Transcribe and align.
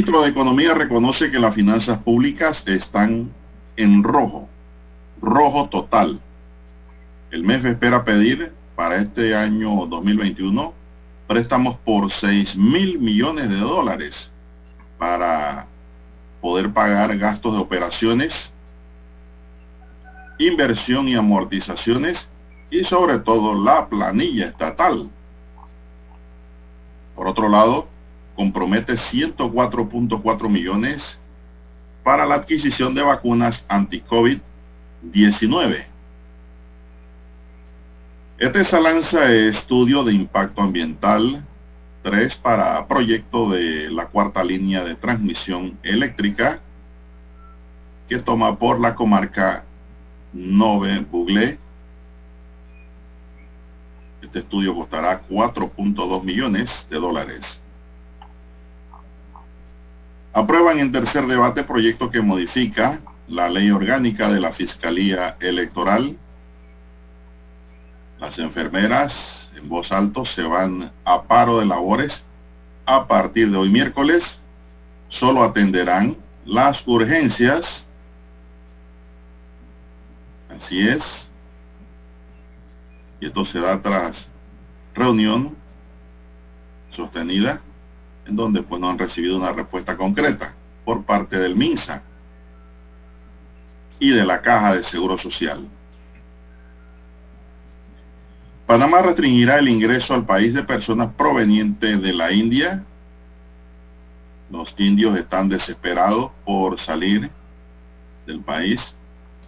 Ministro 0.00 0.22
de 0.22 0.30
Economía 0.30 0.72
reconoce 0.72 1.30
que 1.30 1.38
las 1.38 1.54
finanzas 1.54 1.98
públicas 1.98 2.66
están 2.66 3.30
en 3.76 4.02
rojo, 4.02 4.48
rojo 5.20 5.68
total. 5.68 6.18
El 7.30 7.44
MEF 7.44 7.66
espera 7.66 8.02
pedir 8.02 8.50
para 8.74 8.96
este 8.96 9.36
año 9.36 9.84
2021 9.84 10.72
préstamos 11.26 11.76
por 11.84 12.10
6 12.10 12.56
mil 12.56 12.98
millones 12.98 13.50
de 13.50 13.56
dólares 13.56 14.32
para 14.96 15.66
poder 16.40 16.72
pagar 16.72 17.18
gastos 17.18 17.52
de 17.52 17.60
operaciones, 17.60 18.54
inversión 20.38 21.08
y 21.08 21.14
amortizaciones 21.14 22.26
y 22.70 22.84
sobre 22.84 23.18
todo 23.18 23.54
la 23.54 23.86
planilla 23.86 24.46
estatal. 24.46 25.10
Por 27.14 27.28
otro 27.28 27.50
lado, 27.50 27.89
compromete 28.40 28.94
104.4 28.94 30.48
millones 30.48 31.20
para 32.02 32.24
la 32.24 32.36
adquisición 32.36 32.94
de 32.94 33.02
vacunas 33.02 33.66
anti-COVID-19. 33.68 35.84
ETESA 38.38 38.80
lanza 38.80 39.30
estudio 39.30 40.04
de 40.04 40.14
impacto 40.14 40.62
ambiental 40.62 41.44
3 42.02 42.34
para 42.36 42.88
proyecto 42.88 43.50
de 43.50 43.90
la 43.90 44.06
cuarta 44.06 44.42
línea 44.42 44.84
de 44.84 44.94
transmisión 44.94 45.78
eléctrica 45.82 46.60
que 48.08 48.20
toma 48.20 48.56
por 48.56 48.80
la 48.80 48.94
comarca 48.94 49.64
Nove 50.32 51.00
Buglé. 51.00 51.58
Este 54.22 54.38
estudio 54.38 54.74
costará 54.74 55.20
4.2 55.28 56.24
millones 56.24 56.86
de 56.88 56.96
dólares. 56.96 57.62
Aprueban 60.32 60.78
en 60.78 60.92
tercer 60.92 61.26
debate 61.26 61.64
proyecto 61.64 62.08
que 62.08 62.20
modifica 62.20 63.00
la 63.26 63.48
ley 63.48 63.70
orgánica 63.70 64.30
de 64.30 64.40
la 64.40 64.52
Fiscalía 64.52 65.36
Electoral. 65.40 66.16
Las 68.20 68.38
enfermeras 68.38 69.50
en 69.56 69.68
voz 69.68 69.90
alto 69.90 70.24
se 70.24 70.42
van 70.42 70.92
a 71.04 71.22
paro 71.22 71.58
de 71.58 71.66
labores 71.66 72.24
a 72.86 73.08
partir 73.08 73.50
de 73.50 73.56
hoy 73.56 73.70
miércoles. 73.70 74.40
Solo 75.08 75.42
atenderán 75.42 76.16
las 76.44 76.86
urgencias. 76.86 77.86
Así 80.48 80.88
es. 80.88 81.32
Y 83.20 83.26
esto 83.26 83.44
se 83.44 83.58
da 83.58 83.82
tras 83.82 84.28
reunión 84.94 85.56
sostenida 86.90 87.60
donde 88.30 88.62
pues 88.62 88.80
no 88.80 88.88
han 88.88 88.98
recibido 88.98 89.36
una 89.36 89.52
respuesta 89.52 89.96
concreta 89.96 90.54
por 90.84 91.04
parte 91.04 91.38
del 91.38 91.56
MINSA 91.56 92.02
y 93.98 94.10
de 94.10 94.24
la 94.24 94.40
Caja 94.40 94.74
de 94.74 94.82
Seguro 94.82 95.18
Social. 95.18 95.66
Panamá 98.66 99.02
restringirá 99.02 99.58
el 99.58 99.68
ingreso 99.68 100.14
al 100.14 100.24
país 100.24 100.54
de 100.54 100.62
personas 100.62 101.12
provenientes 101.14 102.00
de 102.00 102.12
la 102.12 102.32
India. 102.32 102.84
Los 104.50 104.74
indios 104.78 105.18
están 105.18 105.48
desesperados 105.48 106.30
por 106.44 106.78
salir 106.78 107.30
del 108.26 108.40
país 108.40 108.94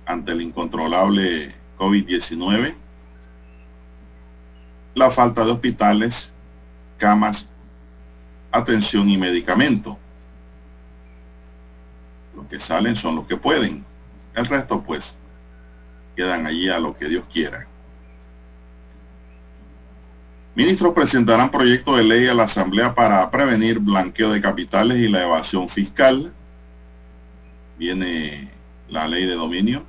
ante 0.07 0.33
el 0.33 0.43
incontrolable 0.43 1.55
COVID-19, 1.79 2.75
la 4.95 5.11
falta 5.11 5.45
de 5.45 5.53
hospitales, 5.53 6.33
camas 6.99 7.49
atención 8.53 9.09
y 9.09 9.17
medicamento. 9.17 9.99
Los 12.37 12.47
que 12.47 12.61
salen 12.61 12.95
son 12.95 13.17
los 13.17 13.27
que 13.27 13.37
pueden. 13.37 13.85
El 14.35 14.47
resto 14.47 14.83
pues 14.83 15.15
quedan 16.15 16.47
allí 16.47 16.69
a 16.69 16.79
lo 16.79 16.97
que 16.97 17.09
Dios 17.09 17.25
quiera. 17.33 17.67
Ministros 20.55 20.93
presentarán 20.93 21.51
proyecto 21.51 21.97
de 21.97 22.05
ley 22.05 22.27
a 22.27 22.35
la 22.35 22.43
Asamblea 22.45 22.95
para 22.95 23.31
prevenir 23.31 23.79
blanqueo 23.79 24.33
de 24.33 24.43
capitales 24.43 24.99
y 24.99 25.09
la 25.09 25.23
evasión 25.23 25.69
fiscal. 25.71 26.31
Viene 27.79 28.51
la 28.89 29.09
ley 29.09 29.25
de 29.25 29.35
dominio. 29.35 29.83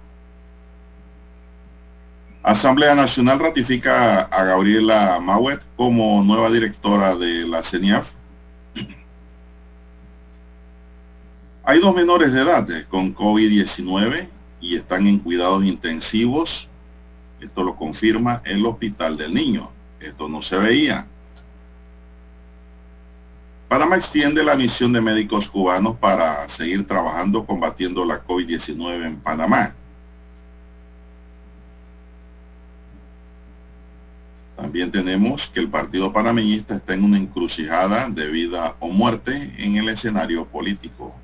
Asamblea 2.43 2.95
Nacional 2.95 3.39
ratifica 3.39 4.21
a 4.21 4.43
Gabriela 4.45 5.19
Mauet 5.21 5.61
como 5.75 6.23
nueva 6.23 6.49
directora 6.49 7.15
de 7.15 7.45
la 7.45 7.63
CENIAF. 7.63 8.07
Hay 11.65 11.79
dos 11.79 11.95
menores 11.95 12.33
de 12.33 12.41
edad 12.41 12.69
eh, 12.71 12.85
con 12.89 13.15
COVID-19 13.15 14.27
y 14.59 14.75
están 14.75 15.07
en 15.07 15.19
cuidados 15.19 15.63
intensivos. 15.63 16.67
Esto 17.39 17.63
lo 17.63 17.77
confirma 17.77 18.41
el 18.43 18.65
Hospital 18.65 19.15
del 19.15 19.33
Niño. 19.33 19.69
Esto 20.01 20.27
no 20.27 20.41
se 20.41 20.57
veía. 20.57 21.07
Panamá 23.69 23.95
extiende 23.95 24.43
la 24.43 24.55
misión 24.55 24.91
de 24.91 24.99
médicos 24.99 25.47
cubanos 25.47 25.97
para 25.97 26.49
seguir 26.49 26.85
trabajando 26.85 27.45
combatiendo 27.45 28.03
la 28.03 28.21
COVID-19 28.21 29.05
en 29.05 29.15
Panamá. 29.21 29.73
También 34.57 34.91
tenemos 34.91 35.49
que 35.53 35.61
el 35.61 35.69
Partido 35.69 36.11
Panameñista 36.11 36.75
está 36.75 36.93
en 36.93 37.05
una 37.05 37.17
encrucijada 37.17 38.09
de 38.09 38.27
vida 38.29 38.75
o 38.81 38.89
muerte 38.89 39.53
en 39.57 39.77
el 39.77 39.87
escenario 39.87 40.45
político. 40.45 41.22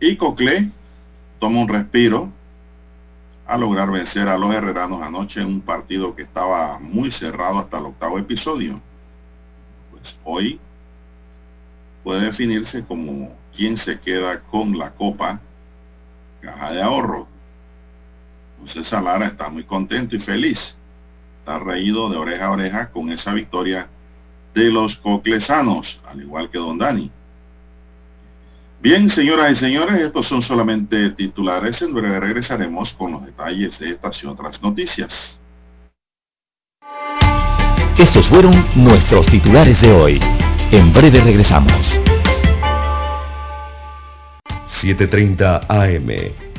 Y 0.00 0.16
Cocle 0.16 0.70
toma 1.40 1.60
un 1.60 1.68
respiro 1.68 2.30
a 3.46 3.56
lograr 3.56 3.90
vencer 3.90 4.28
a 4.28 4.38
los 4.38 4.54
herreranos 4.54 5.02
anoche 5.02 5.40
en 5.40 5.46
un 5.46 5.60
partido 5.60 6.14
que 6.14 6.22
estaba 6.22 6.78
muy 6.78 7.10
cerrado 7.10 7.58
hasta 7.58 7.78
el 7.78 7.86
octavo 7.86 8.18
episodio. 8.18 8.80
Pues 9.90 10.16
hoy 10.22 10.60
puede 12.04 12.26
definirse 12.26 12.84
como 12.84 13.34
quien 13.56 13.76
se 13.76 13.98
queda 13.98 14.40
con 14.40 14.78
la 14.78 14.90
copa 14.90 15.40
caja 16.40 16.72
de 16.72 16.82
ahorro. 16.82 17.26
José 18.60 18.84
Salara 18.84 19.26
está 19.26 19.48
muy 19.48 19.64
contento 19.64 20.14
y 20.14 20.20
feliz. 20.20 20.76
Está 21.40 21.58
reído 21.58 22.08
de 22.10 22.18
oreja 22.18 22.46
a 22.46 22.52
oreja 22.52 22.90
con 22.90 23.10
esa 23.10 23.32
victoria 23.32 23.88
de 24.54 24.64
los 24.70 24.96
coclesanos, 24.96 26.00
al 26.06 26.20
igual 26.20 26.50
que 26.50 26.58
Don 26.58 26.78
Dani. 26.78 27.10
Bien, 28.80 29.08
señoras 29.10 29.50
y 29.52 29.54
señores, 29.56 29.96
estos 29.96 30.26
son 30.26 30.40
solamente 30.40 31.10
titulares. 31.10 31.82
En 31.82 31.92
breve 31.92 32.20
regresaremos 32.20 32.92
con 32.92 33.12
los 33.12 33.26
detalles 33.26 33.76
de 33.80 33.90
estas 33.90 34.22
y 34.22 34.26
otras 34.26 34.62
noticias. 34.62 35.38
Estos 37.98 38.28
fueron 38.28 38.54
nuestros 38.76 39.26
titulares 39.26 39.80
de 39.82 39.90
hoy. 39.90 40.20
En 40.70 40.92
breve 40.92 41.20
regresamos. 41.20 41.72
7.30 44.80 45.66
AM. 45.68 46.47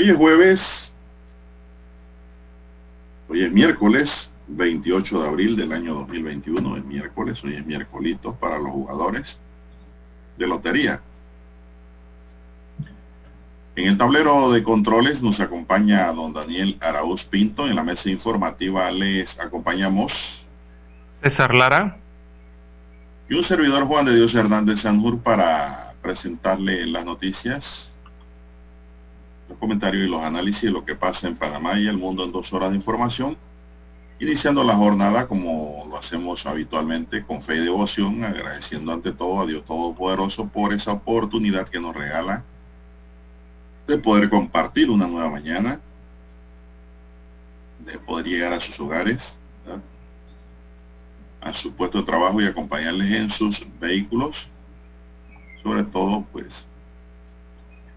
Hoy 0.00 0.08
es 0.08 0.16
jueves, 0.16 0.92
hoy 3.28 3.42
es 3.42 3.52
miércoles 3.52 4.30
28 4.48 5.20
de 5.20 5.28
abril 5.28 5.56
del 5.56 5.72
año 5.72 5.92
2021, 5.92 6.78
es 6.78 6.84
miércoles, 6.86 7.44
hoy 7.44 7.56
es 7.56 7.66
miércolito 7.66 8.34
para 8.34 8.58
los 8.58 8.72
jugadores 8.72 9.38
de 10.38 10.46
lotería. 10.46 11.02
En 13.76 13.88
el 13.88 13.98
tablero 13.98 14.50
de 14.50 14.62
controles 14.62 15.20
nos 15.20 15.38
acompaña 15.38 16.10
don 16.14 16.32
Daniel 16.32 16.78
Arauz 16.80 17.24
Pinto, 17.24 17.66
en 17.66 17.76
la 17.76 17.82
mesa 17.82 18.08
informativa 18.08 18.90
les 18.90 19.38
acompañamos 19.38 20.14
César 21.22 21.54
Lara. 21.54 21.98
y 23.28 23.34
un 23.34 23.44
servidor 23.44 23.84
Juan 23.84 24.06
de 24.06 24.16
Dios 24.16 24.34
Hernández 24.34 24.80
Sanjur 24.80 25.18
para 25.18 25.92
presentarle 26.00 26.86
las 26.86 27.04
noticias, 27.04 27.94
los 29.50 29.58
comentarios 29.58 30.06
y 30.06 30.08
los 30.08 30.22
análisis 30.22 30.62
de 30.62 30.70
lo 30.70 30.84
que 30.84 30.94
pasa 30.94 31.26
en 31.26 31.34
Panamá 31.34 31.78
y 31.78 31.88
el 31.88 31.98
mundo 31.98 32.24
en 32.24 32.30
dos 32.30 32.52
horas 32.52 32.70
de 32.70 32.76
información, 32.76 33.36
iniciando 34.20 34.62
la 34.62 34.76
jornada 34.76 35.26
como 35.26 35.86
lo 35.90 35.98
hacemos 35.98 36.46
habitualmente 36.46 37.24
con 37.24 37.42
fe 37.42 37.56
y 37.56 37.64
devoción, 37.64 38.22
agradeciendo 38.22 38.92
ante 38.92 39.10
todo 39.10 39.40
a 39.40 39.46
Dios 39.46 39.64
Todopoderoso 39.64 40.46
por 40.46 40.72
esa 40.72 40.92
oportunidad 40.92 41.68
que 41.68 41.80
nos 41.80 41.96
regala 41.96 42.44
de 43.88 43.98
poder 43.98 44.30
compartir 44.30 44.88
una 44.88 45.08
nueva 45.08 45.28
mañana, 45.28 45.80
de 47.84 47.98
poder 47.98 48.26
llegar 48.26 48.52
a 48.52 48.60
sus 48.60 48.78
hogares, 48.78 49.36
a 51.40 51.52
su 51.54 51.72
puesto 51.72 51.98
de 51.98 52.04
trabajo 52.04 52.40
y 52.40 52.44
acompañarles 52.44 53.10
en 53.10 53.30
sus 53.30 53.66
vehículos, 53.80 54.46
sobre 55.64 55.82
todo 55.82 56.24
pues 56.30 56.66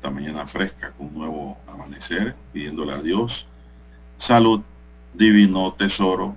esta 0.03 0.13
mañana 0.13 0.45
fresca 0.45 0.91
con 0.91 1.07
un 1.07 1.13
nuevo 1.13 1.57
amanecer, 1.65 2.35
pidiéndole 2.51 2.91
a 2.91 2.97
Dios 2.97 3.47
salud, 4.17 4.59
divino 5.13 5.71
tesoro, 5.75 6.35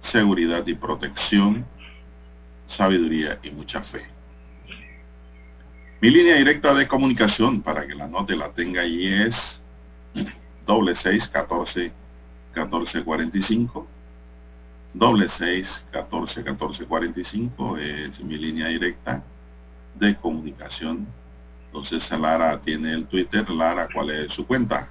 seguridad 0.00 0.66
y 0.66 0.74
protección, 0.74 1.64
sabiduría 2.66 3.38
y 3.44 3.52
mucha 3.52 3.80
fe. 3.80 4.04
Mi 6.00 6.10
línea 6.10 6.34
directa 6.34 6.74
de 6.74 6.88
comunicación 6.88 7.62
para 7.62 7.86
que 7.86 7.94
la 7.94 8.08
note 8.08 8.34
la 8.34 8.50
tenga 8.50 8.82
allí 8.82 9.06
es 9.06 9.62
doble 10.66 10.96
seis 10.96 11.28
catorce 11.28 11.92
catorce 12.52 13.04
cuarenta 13.04 13.38
y 13.38 13.42
cinco 13.42 13.86
doble 14.94 15.28
seis 15.28 15.84
catorce 15.92 16.42
catorce 16.42 16.84
cuarenta 16.86 17.20
y 17.20 17.24
cinco 17.24 17.76
es 17.76 18.18
mi 18.18 18.36
línea 18.36 18.66
directa 18.66 19.22
de 19.94 20.16
comunicación 20.16 21.06
entonces 21.68 22.10
Lara 22.18 22.58
tiene 22.60 22.92
el 22.92 23.06
Twitter 23.06 23.48
Lara 23.50 23.88
¿cuál 23.92 24.10
es 24.10 24.32
su 24.32 24.46
cuenta? 24.46 24.88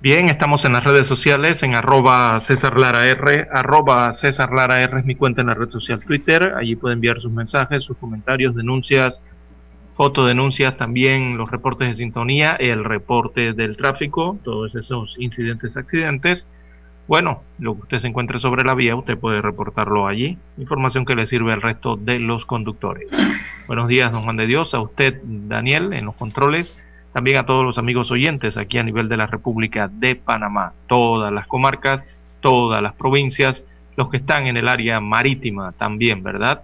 Bien, 0.00 0.28
estamos 0.28 0.66
en 0.66 0.74
las 0.74 0.84
redes 0.84 1.06
sociales, 1.06 1.62
en 1.62 1.74
arroba 1.74 2.38
César 2.42 2.78
Lara 2.78 3.06
R, 3.06 3.48
arroba 3.50 4.12
César 4.14 4.52
Lara 4.52 4.82
R 4.82 5.00
es 5.00 5.06
mi 5.06 5.14
cuenta 5.14 5.40
en 5.40 5.46
la 5.46 5.54
red 5.54 5.70
social 5.70 6.02
Twitter, 6.04 6.52
allí 6.58 6.76
puede 6.76 6.92
enviar 6.92 7.22
sus 7.22 7.32
mensajes, 7.32 7.84
sus 7.84 7.96
comentarios, 7.96 8.54
denuncias, 8.54 9.18
fotodenuncias, 9.96 10.76
también 10.76 11.38
los 11.38 11.50
reportes 11.50 11.88
de 11.88 11.96
sintonía, 11.96 12.52
el 12.52 12.84
reporte 12.84 13.54
del 13.54 13.76
tráfico, 13.76 14.38
todos 14.44 14.74
esos 14.74 15.14
incidentes, 15.18 15.76
accidentes. 15.76 16.46
Bueno, 17.06 17.42
lo 17.58 17.74
que 17.74 17.82
usted 17.82 18.00
se 18.00 18.06
encuentre 18.06 18.40
sobre 18.40 18.64
la 18.64 18.74
vía, 18.74 18.96
usted 18.96 19.18
puede 19.18 19.42
reportarlo 19.42 20.06
allí, 20.06 20.38
información 20.56 21.04
que 21.04 21.14
le 21.14 21.26
sirve 21.26 21.52
al 21.52 21.60
resto 21.60 21.96
de 21.96 22.18
los 22.18 22.46
conductores. 22.46 23.08
Buenos 23.66 23.88
días, 23.88 24.10
don 24.10 24.22
Juan 24.22 24.38
de 24.38 24.46
Dios, 24.46 24.72
a 24.72 24.80
usted, 24.80 25.20
Daniel, 25.22 25.92
en 25.92 26.06
los 26.06 26.14
controles, 26.14 26.74
también 27.12 27.36
a 27.36 27.44
todos 27.44 27.62
los 27.62 27.76
amigos 27.76 28.10
oyentes 28.10 28.56
aquí 28.56 28.78
a 28.78 28.82
nivel 28.82 29.10
de 29.10 29.18
la 29.18 29.26
República 29.26 29.88
de 29.88 30.16
Panamá, 30.16 30.72
todas 30.86 31.30
las 31.30 31.46
comarcas, 31.46 32.02
todas 32.40 32.82
las 32.82 32.94
provincias, 32.94 33.62
los 33.96 34.08
que 34.08 34.16
están 34.16 34.46
en 34.46 34.56
el 34.56 34.66
área 34.66 34.98
marítima 34.98 35.72
también, 35.72 36.22
¿verdad? 36.22 36.62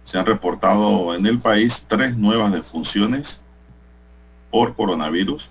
se 0.03 0.17
han 0.17 0.25
reportado 0.25 1.15
en 1.15 1.25
el 1.25 1.39
país 1.39 1.81
tres 1.87 2.17
nuevas 2.17 2.51
defunciones 2.51 3.41
por 4.49 4.75
coronavirus. 4.75 5.49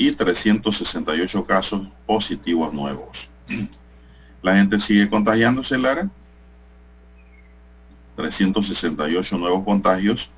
y 0.00 0.12
368 0.12 1.44
casos 1.44 1.82
positivos 2.06 2.72
nuevos. 2.72 3.28
La 4.42 4.54
gente 4.54 4.78
sigue 4.78 5.10
contagiándose, 5.10 5.76
Lara. 5.76 6.08
368 8.18 9.38
nuevos 9.38 9.64
contagios 9.64 10.28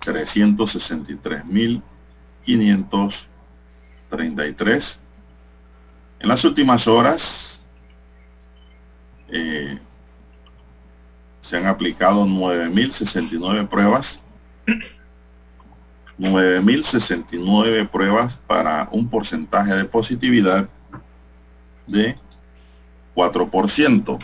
363.000 0.00 1.82
533. 2.46 5.00
En 6.20 6.28
las 6.28 6.44
últimas 6.44 6.86
horas 6.86 7.66
eh, 9.28 9.76
se 11.40 11.56
han 11.56 11.66
aplicado 11.66 12.24
9.069 12.24 13.68
pruebas. 13.68 14.22
9.069 16.18 17.90
pruebas 17.90 18.38
para 18.46 18.88
un 18.90 19.10
porcentaje 19.10 19.74
de 19.74 19.84
positividad 19.84 20.66
de 21.86 22.16
4%. 23.14 24.18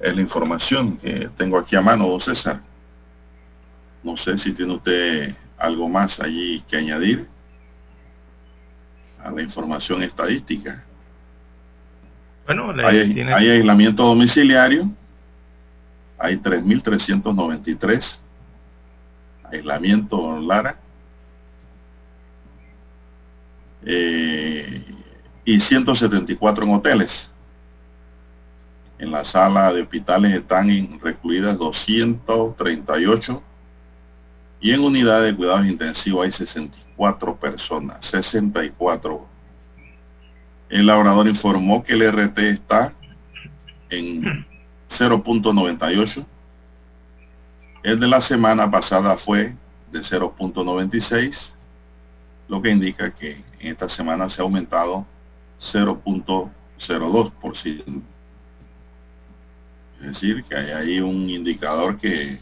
Es 0.00 0.14
la 0.14 0.22
información 0.22 0.96
que 0.96 1.28
tengo 1.36 1.58
aquí 1.58 1.76
a 1.76 1.82
mano, 1.82 2.08
don 2.08 2.20
César. 2.20 2.62
No 4.02 4.16
sé 4.16 4.38
si 4.38 4.52
tiene 4.52 4.74
usted 4.74 5.34
algo 5.58 5.88
más 5.88 6.20
allí 6.20 6.62
que 6.68 6.76
añadir 6.76 7.26
la 9.24 9.42
información 9.42 10.02
estadística. 10.02 10.84
Bueno, 12.46 12.72
hay, 12.84 13.20
hay 13.20 13.50
aislamiento 13.50 14.04
domiciliario, 14.04 14.88
hay 16.18 16.36
3.393 16.36 18.20
aislamiento 19.50 20.40
Lara 20.40 20.76
eh, 23.84 24.84
y 25.44 25.60
174 25.60 26.64
en 26.64 26.74
hoteles. 26.74 27.32
En 28.98 29.10
la 29.10 29.24
sala 29.24 29.72
de 29.72 29.82
hospitales 29.82 30.32
están 30.32 30.98
recluidas 31.00 31.58
238 31.58 33.42
y 34.66 34.72
en 34.72 34.82
unidad 34.82 35.22
de 35.22 35.32
cuidados 35.32 35.64
intensivos 35.64 36.24
hay 36.24 36.32
64 36.32 37.36
personas, 37.36 38.04
64. 38.04 39.24
El 40.68 40.86
laborador 40.86 41.28
informó 41.28 41.84
que 41.84 41.92
el 41.92 42.10
RT 42.10 42.36
está 42.38 42.92
en 43.90 44.44
0.98. 44.90 46.26
El 47.84 48.00
de 48.00 48.08
la 48.08 48.20
semana 48.20 48.68
pasada 48.68 49.16
fue 49.16 49.54
de 49.92 50.00
0.96, 50.00 51.54
lo 52.48 52.60
que 52.60 52.70
indica 52.70 53.14
que 53.14 53.44
en 53.60 53.68
esta 53.68 53.88
semana 53.88 54.28
se 54.28 54.42
ha 54.42 54.44
aumentado 54.44 55.06
0.02%. 55.60 58.02
Es 60.00 60.06
decir, 60.08 60.42
que 60.42 60.56
hay 60.56 60.72
ahí 60.72 60.98
un 60.98 61.30
indicador 61.30 61.98
que 61.98 62.40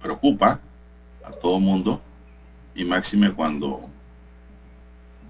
preocupa 0.00 0.62
a 1.26 1.32
todo 1.32 1.58
mundo 1.58 2.00
y 2.74 2.84
máxime 2.84 3.32
cuando 3.32 3.88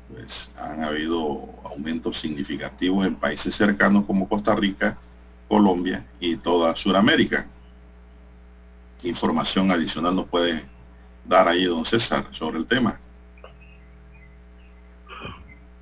pues 0.08 0.52
han 0.56 0.84
habido 0.84 1.48
aumentos 1.64 2.18
significativos 2.18 3.06
en 3.06 3.16
países 3.16 3.54
cercanos 3.54 4.04
como 4.06 4.28
Costa 4.28 4.54
Rica, 4.54 4.96
Colombia 5.48 6.04
y 6.20 6.36
toda 6.36 6.76
Sudamérica. 6.76 7.46
¿Qué 9.00 9.08
información 9.08 9.70
adicional 9.70 10.14
nos 10.14 10.28
puede 10.28 10.64
dar 11.24 11.48
ahí 11.48 11.64
don 11.64 11.84
César 11.84 12.26
sobre 12.30 12.58
el 12.58 12.66
tema? 12.66 13.00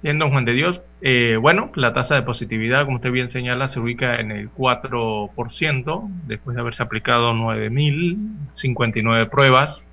Bien, 0.03 0.19
don 0.19 0.31
Juan 0.31 0.45
de 0.45 0.53
Dios. 0.53 0.81
Eh, 1.01 1.39
bueno, 1.41 1.71
la 1.75 1.95
tasa 1.95 2.15
de 2.15 2.23
positividad, 2.23 2.85
como 2.85 2.97
usted 2.97 3.11
bien 3.11 3.31
señala, 3.31 3.69
se 3.69 3.81
ubica 3.81 4.17
en 4.17 4.31
el 4.33 4.51
4%, 4.53 6.09
después 6.27 6.55
de 6.55 6.61
haberse 6.61 6.83
aplicado 6.83 7.33
9.059 7.33 9.31
pruebas 9.31 9.84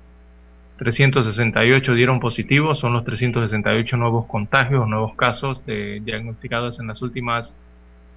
368 0.82 1.94
dieron 1.94 2.18
positivos, 2.18 2.80
son 2.80 2.92
los 2.92 3.04
368 3.04 3.96
nuevos 3.96 4.26
contagios, 4.26 4.88
nuevos 4.88 5.14
casos 5.14 5.60
diagnosticados 5.64 6.80
en 6.80 6.88
las 6.88 7.00
últimas 7.02 7.52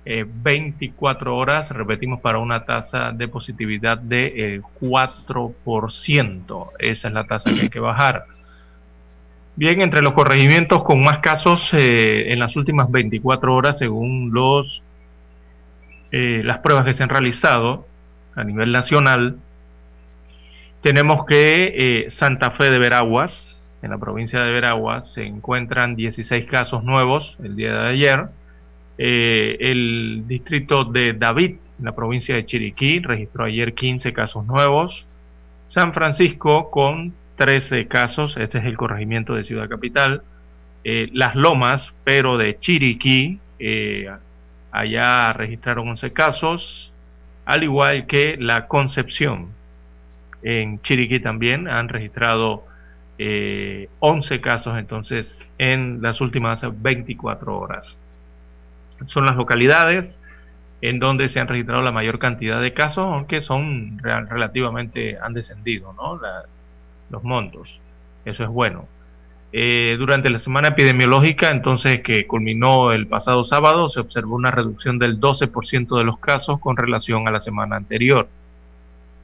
24 0.06 1.30
eh, 1.30 1.34
horas, 1.34 1.70
repetimos, 1.70 2.22
para 2.22 2.40
una 2.40 2.66
tasa 2.66 3.12
de 3.12 3.28
positividad 3.28 4.00
de 4.00 4.62
4%. 4.82 6.68
Eh, 6.80 6.92
Esa 6.92 7.08
es 7.08 7.14
la 7.14 7.26
tasa 7.26 7.54
que 7.54 7.62
hay 7.62 7.70
que 7.70 7.80
bajar. 7.80 8.26
Bien, 9.56 9.82
entre 9.82 10.02
los 10.02 10.14
corregimientos 10.14 10.84
con 10.84 11.04
más 11.04 11.20
casos 11.20 11.70
eh, 11.74 12.32
en 12.32 12.40
las 12.40 12.56
últimas 12.56 12.90
24 12.92 13.54
horas, 13.54 13.78
según 13.78 14.32
los, 14.34 14.82
las 16.12 16.60
pruebas 16.60 16.86
que 16.86 16.96
se 16.96 17.04
han 17.04 17.10
realizado 17.10 17.86
a 18.36 18.44
nivel 18.44 18.72
nacional, 18.72 19.38
tenemos 20.86 21.26
que 21.26 21.74
eh, 22.06 22.12
Santa 22.12 22.52
Fe 22.52 22.70
de 22.70 22.78
Veraguas, 22.78 23.76
en 23.82 23.90
la 23.90 23.98
provincia 23.98 24.40
de 24.42 24.52
Veraguas, 24.52 25.12
se 25.14 25.24
encuentran 25.24 25.96
16 25.96 26.46
casos 26.46 26.84
nuevos 26.84 27.36
el 27.44 27.56
día 27.56 27.74
de 27.74 27.90
ayer. 27.90 28.26
Eh, 29.00 29.58
el 29.62 30.26
distrito 30.28 30.84
de 30.84 31.14
David, 31.14 31.56
en 31.80 31.86
la 31.86 31.96
provincia 31.96 32.36
de 32.36 32.46
Chiriquí, 32.46 33.00
registró 33.00 33.46
ayer 33.46 33.74
15 33.74 34.14
casos 34.14 34.46
nuevos. 34.46 35.08
San 35.70 35.92
Francisco 35.92 36.70
con 36.70 37.16
13 37.38 37.88
casos, 37.88 38.38
este 38.38 38.60
es 38.60 38.66
el 38.66 38.78
corregimiento 38.78 39.34
de 39.34 39.44
Ciudad 39.44 39.68
Capital. 39.68 40.22
Eh, 40.84 41.10
Las 41.14 41.36
Lomas, 41.36 41.92
pero 42.04 42.38
de 42.38 42.60
Chiriquí, 42.60 43.40
allá 44.72 45.34
registraron 45.34 45.90
11 45.90 46.14
casos, 46.14 46.94
al 47.46 47.64
igual 47.64 48.06
que 48.06 48.38
la 48.38 48.68
Concepción, 48.68 49.48
en 50.46 50.80
Chiriquí 50.84 51.20
también 51.20 51.68
han 51.68 51.90
registrado 51.90 52.66
11 53.18 54.36
eh, 54.36 54.42
casos 54.42 54.78
entonces 54.78 55.36
en 55.58 56.04
las 56.04 56.22
últimas 56.22 56.62
24 56.82 57.58
horas. 57.58 57.98
Son 59.08 59.26
las 59.26 59.36
localidades 59.36 60.06
en 60.82 61.00
donde 61.00 61.30
se 61.30 61.40
han 61.40 61.48
registrado 61.48 61.82
la 61.82 61.92
mayor 61.92 62.20
cantidad 62.20 62.62
de 62.62 62.74
casos, 62.74 63.12
aunque 63.12 63.42
son 63.42 63.98
relativamente, 64.04 65.18
han 65.18 65.34
descendido 65.34 65.96
los 67.10 67.24
montos. 67.24 67.80
Eso 68.24 68.44
es 68.44 68.50
bueno. 68.50 68.88
Eh, 69.52 69.96
durante 69.98 70.30
la 70.30 70.38
semana 70.38 70.70
epidemiológica, 70.70 71.50
entonces 71.50 72.02
que 72.02 72.28
culminó 72.28 72.92
el 72.92 73.08
pasado 73.08 73.46
sábado, 73.46 73.90
se 73.90 74.00
observó 74.00 74.36
una 74.36 74.52
reducción 74.52 75.00
del 75.00 75.20
12% 75.20 75.98
de 75.98 76.04
los 76.04 76.20
casos 76.20 76.60
con 76.60 76.78
relación 76.78 77.28
a 77.28 77.32
la 77.32 77.42
semana 77.42 77.78
anterior. 77.78 78.28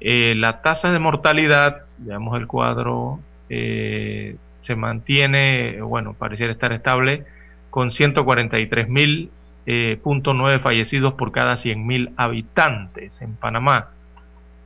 Eh, 0.03 0.34
la 0.36 0.63
tasa 0.63 0.91
de 0.91 0.98
mortalidad, 0.98 1.84
veamos 2.00 2.36
el 2.39 2.48
cuadro, 2.48 3.20
eh, 3.50 4.36
se 4.62 4.75
mantiene, 4.75 5.79
bueno, 5.81 6.15
pareciera 6.15 6.51
estar 6.51 6.74
estable, 6.74 7.24
con 7.70 7.91
143.000.9 7.91 9.29
eh, 9.67 10.60
fallecidos 10.60 11.13
por 11.13 11.31
cada 11.31 11.53
100.000 11.53 12.13
habitantes 12.17 13.22
en 13.22 13.36
Panamá, 13.36 13.89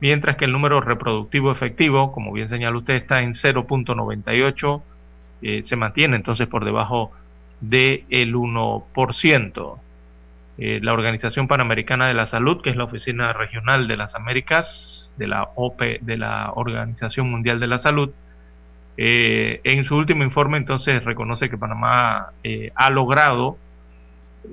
mientras 0.00 0.38
que 0.38 0.46
el 0.46 0.52
número 0.52 0.80
reproductivo 0.80 1.52
efectivo, 1.52 2.12
como 2.12 2.32
bien 2.32 2.48
señala 2.48 2.78
usted, 2.78 2.94
está 2.94 3.22
en 3.22 3.34
0.98, 3.34 4.82
se 5.64 5.76
mantiene 5.76 6.16
entonces 6.16 6.48
por 6.48 6.64
debajo 6.64 7.12
del 7.60 8.34
1%. 8.34 9.78
Eh, 10.58 10.80
la 10.82 10.94
Organización 10.94 11.48
Panamericana 11.48 12.08
de 12.08 12.14
la 12.14 12.26
Salud, 12.26 12.62
que 12.62 12.70
es 12.70 12.76
la 12.76 12.84
Oficina 12.84 13.32
Regional 13.34 13.88
de 13.88 13.96
las 13.98 14.14
Américas 14.14 15.12
de 15.18 15.26
la 15.26 15.50
OP, 15.54 15.82
de 16.00 16.16
la 16.16 16.52
Organización 16.54 17.30
Mundial 17.30 17.60
de 17.60 17.66
la 17.66 17.78
Salud, 17.78 18.10
eh, 18.96 19.60
en 19.64 19.84
su 19.84 19.96
último 19.96 20.24
informe 20.24 20.56
entonces 20.56 21.04
reconoce 21.04 21.50
que 21.50 21.58
Panamá 21.58 22.28
eh, 22.42 22.72
ha 22.74 22.88
logrado 22.88 23.58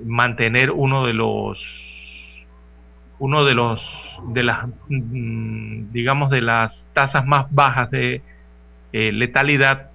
mantener 0.04 0.70
uno 0.70 1.06
de 1.06 1.14
los 1.14 2.46
uno 3.18 3.44
de 3.44 3.54
los 3.54 4.20
de 4.28 4.42
las 4.42 4.66
mm, 4.88 5.92
digamos 5.92 6.30
de 6.30 6.42
las 6.42 6.84
tasas 6.92 7.24
más 7.24 7.46
bajas 7.54 7.90
de 7.90 8.20
letalidad 8.92 9.90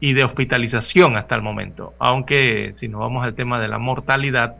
y 0.00 0.12
de 0.12 0.24
hospitalización 0.24 1.16
hasta 1.16 1.34
el 1.34 1.40
momento. 1.40 1.94
Aunque 1.98 2.74
si 2.78 2.88
nos 2.88 3.00
vamos 3.00 3.24
al 3.24 3.34
tema 3.34 3.58
de 3.58 3.68
la 3.68 3.78
mortalidad, 3.78 4.56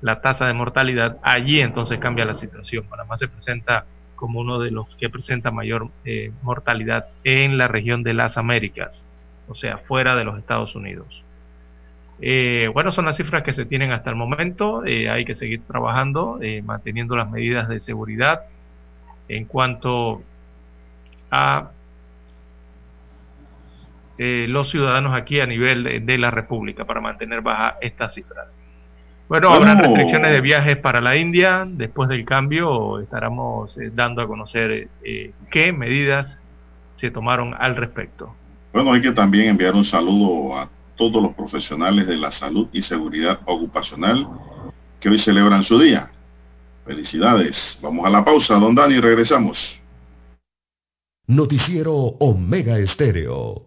la 0.00 0.20
tasa 0.20 0.46
de 0.46 0.52
mortalidad, 0.52 1.18
allí 1.22 1.60
entonces 1.60 1.98
cambia 1.98 2.24
la 2.24 2.36
situación. 2.36 2.84
Panamá 2.88 3.18
se 3.18 3.28
presenta 3.28 3.84
como 4.14 4.40
uno 4.40 4.58
de 4.58 4.70
los 4.70 4.88
que 4.96 5.08
presenta 5.08 5.50
mayor 5.50 5.88
eh, 6.04 6.32
mortalidad 6.42 7.06
en 7.24 7.56
la 7.56 7.68
región 7.68 8.02
de 8.02 8.14
las 8.14 8.36
Américas, 8.36 9.04
o 9.48 9.54
sea, 9.54 9.78
fuera 9.78 10.16
de 10.16 10.24
los 10.24 10.38
Estados 10.38 10.74
Unidos. 10.74 11.22
Eh, 12.20 12.68
bueno, 12.74 12.90
son 12.90 13.04
las 13.04 13.16
cifras 13.16 13.44
que 13.44 13.54
se 13.54 13.64
tienen 13.64 13.92
hasta 13.92 14.10
el 14.10 14.16
momento. 14.16 14.84
Eh, 14.84 15.08
hay 15.08 15.24
que 15.24 15.36
seguir 15.36 15.62
trabajando, 15.62 16.40
manteniendo 16.64 17.16
las 17.16 17.30
medidas 17.30 17.68
de 17.68 17.80
seguridad 17.80 18.42
en 19.28 19.44
cuanto 19.44 20.22
a 21.30 21.70
los 24.18 24.68
ciudadanos 24.68 25.14
aquí 25.14 25.38
a 25.38 25.46
nivel 25.46 26.04
de, 26.04 26.18
la 26.18 26.32
República 26.32 26.84
para 26.84 27.00
mantener 27.00 27.40
baja 27.40 27.76
estas 27.80 28.14
cifras. 28.14 28.57
Bueno, 29.28 29.50
habrá 29.50 29.74
restricciones 29.74 30.30
de 30.30 30.40
viajes 30.40 30.76
para 30.78 31.02
la 31.02 31.18
India. 31.18 31.66
Después 31.68 32.08
del 32.08 32.24
cambio 32.24 32.98
estaremos 32.98 33.76
eh, 33.76 33.90
dando 33.94 34.22
a 34.22 34.26
conocer 34.26 34.88
eh, 35.04 35.32
qué 35.50 35.70
medidas 35.70 36.38
se 36.96 37.10
tomaron 37.10 37.54
al 37.58 37.76
respecto. 37.76 38.34
Bueno, 38.72 38.92
hay 38.92 39.02
que 39.02 39.12
también 39.12 39.48
enviar 39.48 39.74
un 39.74 39.84
saludo 39.84 40.56
a 40.56 40.68
todos 40.96 41.22
los 41.22 41.34
profesionales 41.34 42.06
de 42.06 42.16
la 42.16 42.30
salud 42.30 42.68
y 42.72 42.80
seguridad 42.80 43.40
ocupacional 43.44 44.26
que 44.98 45.10
hoy 45.10 45.18
celebran 45.18 45.62
su 45.62 45.78
día. 45.78 46.10
Felicidades. 46.86 47.78
Vamos 47.82 48.06
a 48.06 48.10
la 48.10 48.24
pausa, 48.24 48.54
don 48.54 48.74
Dani, 48.74 48.98
regresamos. 48.98 49.78
Noticiero 51.26 51.94
Omega 51.94 52.78
Estéreo. 52.78 53.66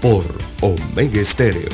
por 0.00 0.24
Omega 0.60 1.20
Estéreo. 1.20 1.70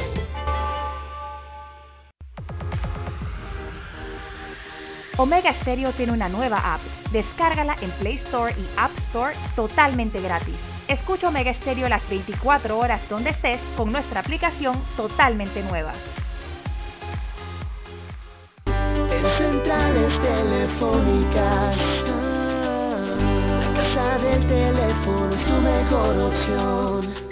Omega 5.19 5.53
Stereo 5.61 5.93
tiene 5.93 6.13
una 6.13 6.29
nueva 6.29 6.75
app. 6.75 6.81
Descárgala 7.13 7.77
en 7.81 7.91
Play 7.93 8.17
Store 8.25 8.55
y 8.57 8.67
App 8.77 8.91
Store 9.09 9.35
totalmente 9.55 10.21
gratis. 10.21 10.57
Escucha 10.89 11.29
Omega 11.29 11.53
Stereo 11.55 11.89
las 11.89 12.09
24 12.09 12.79
horas 12.79 13.01
donde 13.09 13.31
estés 13.31 13.61
con 13.77 13.93
nuestra 13.93 14.21
aplicación 14.21 14.83
totalmente 14.97 15.63
nueva. 15.63 15.93
En 18.67 19.27
centrales 19.39 20.21
telefónicas, 20.21 21.77
la 23.61 23.75
casa 23.75 24.19
del 24.19 24.47
teléfono 24.47 25.35
es 25.35 25.45
tu 25.45 25.55
mejor 25.61 26.19
opción 26.19 27.32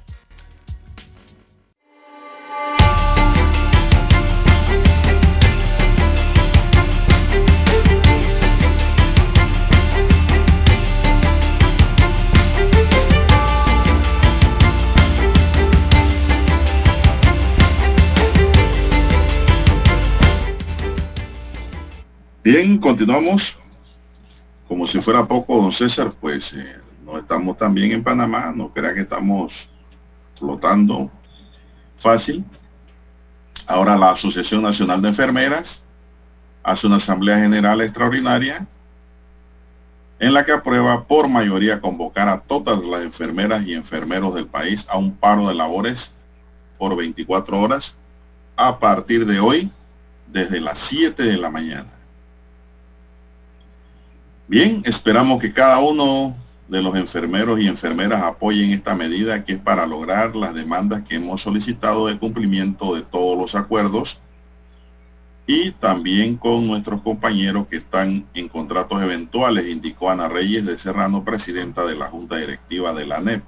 Continuamos. 22.79 23.57
Como 24.67 24.87
si 24.87 24.99
fuera 25.01 25.25
poco, 25.27 25.61
don 25.61 25.71
César, 25.71 26.13
pues 26.19 26.53
eh, 26.53 26.77
no 27.03 27.17
estamos 27.17 27.57
también 27.57 27.91
en 27.91 28.03
Panamá, 28.03 28.53
no 28.55 28.69
crea 28.69 28.93
que 28.93 29.01
estamos 29.01 29.53
flotando 30.37 31.11
fácil. 31.97 32.43
Ahora 33.67 33.97
la 33.97 34.11
Asociación 34.11 34.61
Nacional 34.61 35.01
de 35.01 35.09
Enfermeras 35.09 35.83
hace 36.63 36.87
una 36.87 36.97
asamblea 36.97 37.39
general 37.39 37.81
extraordinaria 37.81 38.67
en 40.19 40.33
la 40.33 40.45
que 40.45 40.51
aprueba 40.51 41.05
por 41.05 41.27
mayoría 41.27 41.81
convocar 41.81 42.29
a 42.29 42.41
todas 42.41 42.83
las 42.83 43.01
enfermeras 43.01 43.65
y 43.65 43.73
enfermeros 43.73 44.35
del 44.35 44.47
país 44.47 44.85
a 44.87 44.97
un 44.97 45.15
paro 45.15 45.47
de 45.47 45.55
labores 45.55 46.13
por 46.77 46.95
24 46.95 47.59
horas 47.59 47.95
a 48.55 48.77
partir 48.79 49.25
de 49.25 49.39
hoy 49.39 49.71
desde 50.27 50.59
las 50.59 50.77
7 50.79 51.23
de 51.23 51.37
la 51.37 51.49
mañana. 51.49 52.00
Bien, 54.51 54.81
esperamos 54.83 55.39
que 55.39 55.53
cada 55.53 55.79
uno 55.79 56.35
de 56.67 56.81
los 56.81 56.93
enfermeros 56.97 57.57
y 57.61 57.67
enfermeras 57.67 58.21
apoyen 58.21 58.73
esta 58.73 58.93
medida 58.93 59.45
que 59.45 59.53
es 59.53 59.59
para 59.59 59.87
lograr 59.87 60.35
las 60.35 60.53
demandas 60.53 61.03
que 61.03 61.15
hemos 61.15 61.41
solicitado 61.41 62.07
de 62.07 62.19
cumplimiento 62.19 62.93
de 62.93 63.01
todos 63.01 63.37
los 63.37 63.55
acuerdos 63.55 64.19
y 65.47 65.71
también 65.71 66.35
con 66.35 66.67
nuestros 66.67 67.01
compañeros 67.01 67.65
que 67.67 67.77
están 67.77 68.25
en 68.33 68.49
contratos 68.49 69.01
eventuales, 69.01 69.69
indicó 69.69 70.09
Ana 70.09 70.27
Reyes 70.27 70.65
de 70.65 70.77
Serrano, 70.77 71.23
presidenta 71.23 71.85
de 71.85 71.95
la 71.95 72.07
Junta 72.07 72.35
Directiva 72.35 72.93
de 72.93 73.05
la 73.05 73.19
ANEP. 73.19 73.43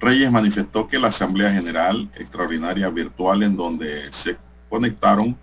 Reyes 0.00 0.32
manifestó 0.32 0.88
que 0.88 0.98
la 0.98 1.08
Asamblea 1.08 1.52
General 1.52 2.10
Extraordinaria 2.14 2.88
Virtual 2.88 3.42
en 3.42 3.54
donde 3.54 4.10
se 4.12 4.38
conectaron 4.70 5.36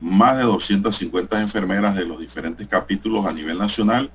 más 0.00 0.36
de 0.38 0.44
250 0.44 1.40
enfermeras 1.40 1.94
de 1.94 2.06
los 2.06 2.18
diferentes 2.20 2.66
capítulos 2.66 3.26
a 3.26 3.32
nivel 3.32 3.58
nacional 3.58 4.10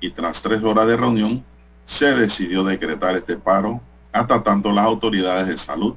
y 0.00 0.10
tras 0.10 0.42
tres 0.42 0.62
horas 0.62 0.86
de 0.86 0.96
reunión 0.96 1.44
se 1.84 2.14
decidió 2.14 2.64
decretar 2.64 3.16
este 3.16 3.36
paro 3.36 3.80
hasta 4.12 4.42
tanto 4.42 4.72
las 4.72 4.84
autoridades 4.84 5.46
de 5.46 5.56
salud 5.56 5.94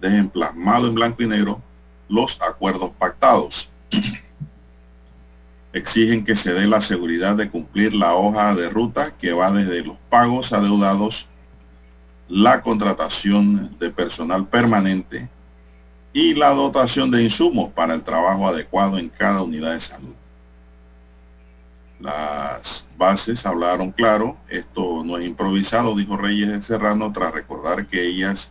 dejen 0.00 0.28
plasmado 0.28 0.86
en 0.86 0.94
blanco 0.94 1.22
y 1.22 1.26
negro 1.26 1.60
los 2.08 2.40
acuerdos 2.40 2.90
pactados. 2.98 3.68
exigen 5.72 6.24
que 6.24 6.36
se 6.36 6.52
dé 6.52 6.66
la 6.66 6.80
seguridad 6.80 7.36
de 7.36 7.50
cumplir 7.50 7.92
la 7.94 8.14
hoja 8.14 8.54
de 8.54 8.70
ruta 8.70 9.12
que 9.18 9.32
va 9.32 9.50
desde 9.50 9.84
los 9.84 9.96
pagos 10.08 10.52
adeudados, 10.52 11.26
la 12.28 12.62
contratación 12.62 13.76
de 13.78 13.90
personal 13.90 14.46
permanente 14.48 15.28
y 16.16 16.32
la 16.32 16.48
dotación 16.48 17.10
de 17.10 17.22
insumos 17.22 17.70
para 17.74 17.92
el 17.92 18.02
trabajo 18.02 18.48
adecuado 18.48 18.96
en 18.96 19.10
cada 19.10 19.42
unidad 19.42 19.74
de 19.74 19.80
salud. 19.80 20.14
Las 22.00 22.86
bases 22.96 23.44
hablaron 23.44 23.92
claro, 23.92 24.38
esto 24.48 25.04
no 25.04 25.18
es 25.18 25.26
improvisado, 25.26 25.94
dijo 25.94 26.16
Reyes 26.16 26.48
de 26.48 26.62
Serrano, 26.62 27.12
tras 27.12 27.34
recordar 27.34 27.86
que 27.86 28.02
ellas 28.02 28.50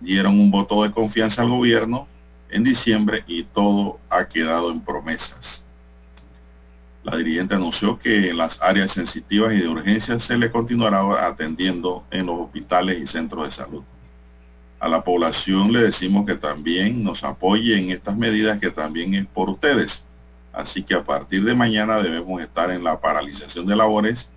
dieron 0.00 0.38
un 0.38 0.50
voto 0.50 0.82
de 0.82 0.92
confianza 0.92 1.40
al 1.40 1.48
gobierno 1.48 2.06
en 2.50 2.62
diciembre 2.62 3.24
y 3.26 3.44
todo 3.44 3.98
ha 4.10 4.28
quedado 4.28 4.70
en 4.70 4.82
promesas. 4.82 5.64
La 7.04 7.16
dirigente 7.16 7.54
anunció 7.54 7.98
que 7.98 8.28
en 8.28 8.36
las 8.36 8.60
áreas 8.60 8.92
sensitivas 8.92 9.54
y 9.54 9.60
de 9.60 9.68
urgencia 9.68 10.20
se 10.20 10.36
le 10.36 10.52
continuará 10.52 11.26
atendiendo 11.26 12.04
en 12.10 12.26
los 12.26 12.38
hospitales 12.38 12.98
y 12.98 13.06
centros 13.06 13.46
de 13.46 13.50
salud. 13.50 13.82
A 14.80 14.88
la 14.88 15.02
población 15.02 15.72
le 15.72 15.80
decimos 15.80 16.24
que 16.24 16.36
también 16.36 17.02
nos 17.02 17.24
apoye 17.24 17.78
en 17.78 17.90
estas 17.90 18.16
medidas 18.16 18.60
que 18.60 18.70
también 18.70 19.14
es 19.14 19.26
por 19.26 19.50
ustedes. 19.50 20.04
Así 20.52 20.82
que 20.82 20.94
a 20.94 21.04
partir 21.04 21.44
de 21.44 21.54
mañana 21.54 22.00
debemos 22.00 22.40
estar 22.40 22.70
en 22.70 22.84
la 22.84 23.00
paralización 23.00 23.66
de 23.66 23.76
labores 23.76 24.30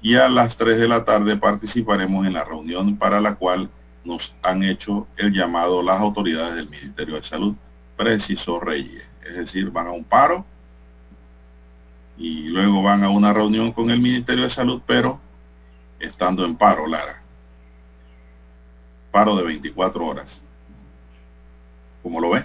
y 0.00 0.14
a 0.14 0.28
las 0.28 0.56
3 0.56 0.78
de 0.78 0.88
la 0.88 1.04
tarde 1.04 1.36
participaremos 1.36 2.26
en 2.26 2.34
la 2.34 2.44
reunión 2.44 2.96
para 2.96 3.20
la 3.20 3.34
cual 3.34 3.70
nos 4.04 4.34
han 4.42 4.62
hecho 4.62 5.06
el 5.16 5.32
llamado 5.32 5.82
las 5.82 6.00
autoridades 6.00 6.54
del 6.54 6.68
Ministerio 6.68 7.16
de 7.16 7.22
Salud, 7.22 7.54
precisó 7.96 8.60
Reyes. 8.60 9.02
Es 9.26 9.34
decir, 9.34 9.70
van 9.70 9.88
a 9.88 9.92
un 9.92 10.04
paro 10.04 10.46
y 12.16 12.48
luego 12.48 12.82
van 12.82 13.04
a 13.04 13.10
una 13.10 13.32
reunión 13.32 13.72
con 13.72 13.90
el 13.90 14.00
Ministerio 14.00 14.44
de 14.44 14.50
Salud, 14.50 14.80
pero 14.86 15.20
estando 16.00 16.44
en 16.44 16.56
paro, 16.56 16.86
Lara. 16.86 17.17
Paro 19.18 19.34
de 19.34 19.42
24 19.42 20.06
horas. 20.06 20.40
¿Cómo 22.04 22.20
lo 22.20 22.30
ve? 22.30 22.44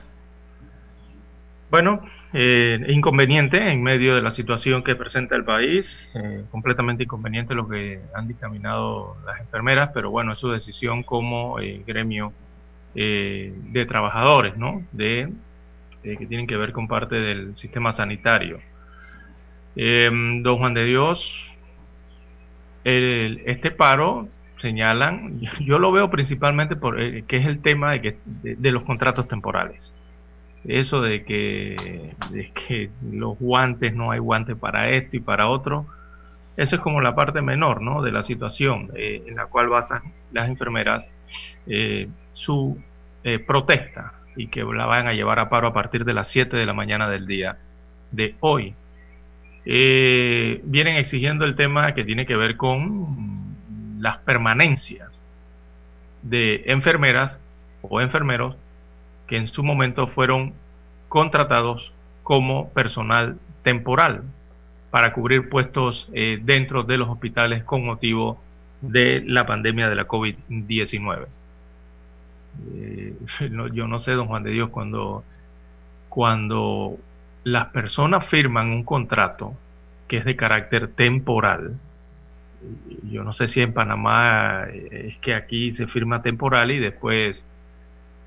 Bueno, 1.69 2.01
eh, 2.33 2.83
inconveniente 2.89 3.71
en 3.71 3.83
medio 3.83 4.15
de 4.15 4.23
la 4.23 4.31
situación 4.31 4.83
que 4.83 4.95
presenta 4.95 5.35
el 5.35 5.43
país, 5.43 5.87
eh, 6.15 6.43
completamente 6.49 7.03
inconveniente 7.03 7.53
lo 7.53 7.69
que 7.69 8.01
han 8.15 8.27
dictaminado 8.27 9.17
las 9.23 9.39
enfermeras, 9.39 9.91
pero 9.93 10.09
bueno, 10.09 10.33
es 10.33 10.39
su 10.39 10.49
decisión 10.49 11.03
como 11.03 11.59
eh, 11.59 11.83
gremio 11.85 12.33
de 12.95 13.85
trabajadores, 13.87 14.57
¿no? 14.57 14.81
De, 14.93 15.31
que 16.01 16.25
tienen 16.25 16.47
que 16.47 16.57
ver 16.57 16.71
con 16.71 16.87
parte 16.87 17.13
del 17.13 17.55
sistema 17.55 17.93
sanitario. 17.93 18.59
Em, 19.75 20.41
don 20.41 20.57
Juan 20.57 20.73
de 20.73 20.85
Dios, 20.85 21.51
este 22.83 23.69
paro 23.69 24.27
señalan, 24.63 25.41
yo 25.59 25.77
lo 25.77 25.91
veo 25.91 26.09
principalmente 26.09 26.75
por 26.75 26.99
eh, 26.99 27.23
que 27.27 27.37
es 27.37 27.45
el 27.45 27.61
tema 27.61 27.91
de, 27.91 28.01
que, 28.01 28.17
de, 28.25 28.71
los 28.71 28.83
contratos 28.83 29.27
temporales. 29.27 29.93
Eso 30.65 31.01
de 31.01 31.23
que, 31.23 32.15
de 32.31 32.51
que 32.51 32.89
los 33.11 33.37
guantes, 33.37 33.93
no 33.93 34.11
hay 34.11 34.19
guantes 34.19 34.55
para 34.55 34.89
esto 34.89 35.17
y 35.17 35.19
para 35.19 35.49
otro, 35.49 35.85
eso 36.55 36.75
es 36.75 36.81
como 36.81 37.01
la 37.01 37.13
parte 37.13 37.41
menor 37.41 37.81
¿no? 37.81 38.01
de 38.01 38.11
la 38.11 38.23
situación 38.23 38.89
eh, 38.95 39.23
en 39.27 39.35
la 39.35 39.47
cual 39.47 39.67
basan 39.67 40.01
las 40.31 40.47
enfermeras 40.47 41.05
eh, 41.67 42.07
su 42.33 42.77
protesta 43.47 44.13
y 44.35 44.47
que 44.47 44.63
la 44.63 44.85
van 44.85 45.07
a 45.07 45.13
llevar 45.13 45.39
a 45.39 45.47
paro 45.47 45.69
a 45.69 45.73
partir 45.73 46.03
de 46.03 46.13
las 46.13 46.27
7 46.27 46.57
de 46.57 46.65
la 46.65 46.73
mañana 46.73 47.09
del 47.09 47.25
día 47.25 47.57
de 48.11 48.35
hoy 48.41 48.75
eh, 49.65 50.59
vienen 50.65 50.97
exigiendo 50.97 51.45
el 51.45 51.55
tema 51.55 51.93
que 51.93 52.03
tiene 52.03 52.25
que 52.25 52.35
ver 52.35 52.57
con 52.57 53.42
las 54.03 54.17
permanencias 54.17 55.09
de 56.23 56.63
enfermeras 56.65 57.37
o 57.81 58.01
enfermeros 58.01 58.57
que 59.27 59.37
en 59.37 59.47
su 59.47 59.63
momento 59.63 60.07
fueron 60.07 60.53
contratados 61.07 61.93
como 62.21 62.69
personal 62.71 63.37
temporal 63.63 64.23
para 64.91 65.13
cubrir 65.13 65.47
puestos 65.47 66.09
eh, 66.13 66.37
dentro 66.43 66.83
de 66.83 66.97
los 66.97 67.07
hospitales 67.07 67.63
con 67.63 67.85
motivo 67.85 68.41
de 68.81 69.23
la 69.25 69.45
pandemia 69.45 69.87
de 69.87 69.95
la 69.95 70.05
COVID-19. 70.05 71.27
Eh, 72.73 73.15
yo 73.71 73.87
no 73.87 74.01
sé, 74.01 74.11
don 74.11 74.27
Juan 74.27 74.43
de 74.43 74.51
Dios, 74.51 74.69
cuando, 74.69 75.23
cuando 76.09 76.97
las 77.45 77.67
personas 77.67 78.27
firman 78.27 78.67
un 78.67 78.83
contrato 78.83 79.53
que 80.09 80.17
es 80.17 80.25
de 80.25 80.35
carácter 80.35 80.89
temporal. 80.89 81.79
Yo 83.09 83.23
no 83.23 83.33
sé 83.33 83.47
si 83.47 83.61
en 83.61 83.73
Panamá 83.73 84.65
eh, 84.71 85.09
es 85.09 85.17
que 85.17 85.33
aquí 85.33 85.75
se 85.75 85.87
firma 85.87 86.21
temporal 86.21 86.71
y 86.71 86.79
después 86.79 87.43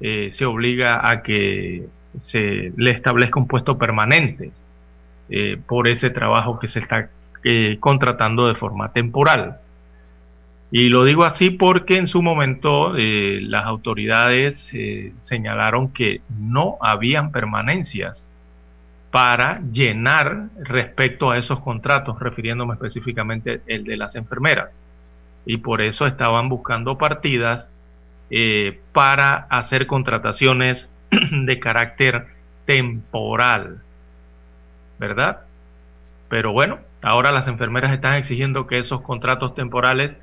eh, 0.01 0.31
se 0.33 0.45
obliga 0.45 1.09
a 1.09 1.23
que 1.23 1.87
se 2.21 2.73
le 2.77 2.91
establezca 2.91 3.41
un 3.41 3.47
puesto 3.47 3.79
permanente 3.79 4.51
eh, 5.29 5.59
por 5.67 5.89
ese 5.89 6.11
trabajo 6.11 6.59
que 6.59 6.69
se 6.69 6.81
está 6.81 7.11
contratando 7.79 8.49
de 8.49 8.57
forma 8.57 8.93
temporal. 8.93 9.59
Y 10.73 10.89
lo 10.89 11.05
digo 11.05 11.23
así 11.23 11.51
porque 11.51 11.97
en 11.97 12.09
su 12.09 12.21
momento 12.21 12.93
las 12.97 13.65
autoridades 13.67 14.69
señalaron 15.23 15.93
que 15.93 16.23
no 16.41 16.77
habían 16.81 17.31
permanencias 17.31 18.26
para 19.11 19.61
llenar 19.73 20.49
respecto 20.63 21.31
a 21.31 21.39
esos 21.39 21.61
contratos, 21.61 22.19
refiriéndome 22.21 22.75
específicamente 22.75 23.61
el 23.67 23.85
de 23.85 23.97
las 23.97 24.15
enfermeras. 24.15 24.71
Y 25.45 25.59
por 25.59 25.81
eso 25.81 26.07
estaban 26.07 26.49
buscando 26.49 26.99
partidas 26.99 27.69
eh, 28.31 28.81
para 28.93 29.47
hacer 29.49 29.87
contrataciones 29.87 30.89
de 31.11 31.61
carácter 31.61 32.27
temporal, 32.67 33.79
¿verdad? 34.99 35.43
Pero 36.29 36.53
bueno, 36.53 36.79
ahora 37.03 37.31
las 37.31 37.47
enfermeras 37.47 37.93
están 37.93 38.15
exigiendo 38.15 38.67
que 38.67 38.81
esos 38.81 39.01
contratos 39.03 39.55
temporales 39.55 40.19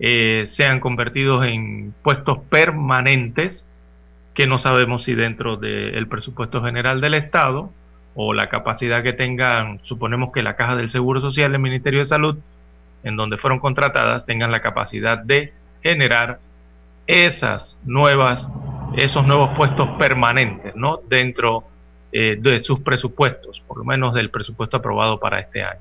eh, 0.00 0.44
sean 0.46 0.80
convertidos 0.80 1.46
en 1.46 1.94
puestos 2.02 2.38
permanentes, 2.50 3.64
que 4.34 4.46
no 4.46 4.58
sabemos 4.58 5.02
si 5.04 5.14
dentro 5.14 5.56
del 5.56 6.06
presupuesto 6.06 6.62
general 6.62 7.00
del 7.00 7.14
Estado 7.14 7.72
o 8.20 8.32
la 8.32 8.48
capacidad 8.48 9.04
que 9.04 9.12
tengan, 9.12 9.78
suponemos 9.84 10.32
que 10.32 10.42
la 10.42 10.56
caja 10.56 10.74
del 10.74 10.90
Seguro 10.90 11.20
Social 11.20 11.52
del 11.52 11.60
Ministerio 11.60 12.00
de 12.00 12.06
Salud, 12.06 12.36
en 13.04 13.14
donde 13.14 13.36
fueron 13.36 13.60
contratadas, 13.60 14.26
tengan 14.26 14.50
la 14.50 14.60
capacidad 14.60 15.18
de 15.18 15.52
generar 15.84 16.40
esas 17.06 17.76
nuevas, 17.84 18.44
esos 18.96 19.24
nuevos 19.24 19.56
puestos 19.56 19.90
permanentes, 20.00 20.74
¿no? 20.74 20.98
Dentro 21.08 21.62
eh, 22.10 22.36
de 22.40 22.60
sus 22.64 22.80
presupuestos, 22.80 23.62
por 23.68 23.78
lo 23.78 23.84
menos 23.84 24.12
del 24.14 24.30
presupuesto 24.30 24.78
aprobado 24.78 25.20
para 25.20 25.38
este 25.38 25.62
año. 25.62 25.78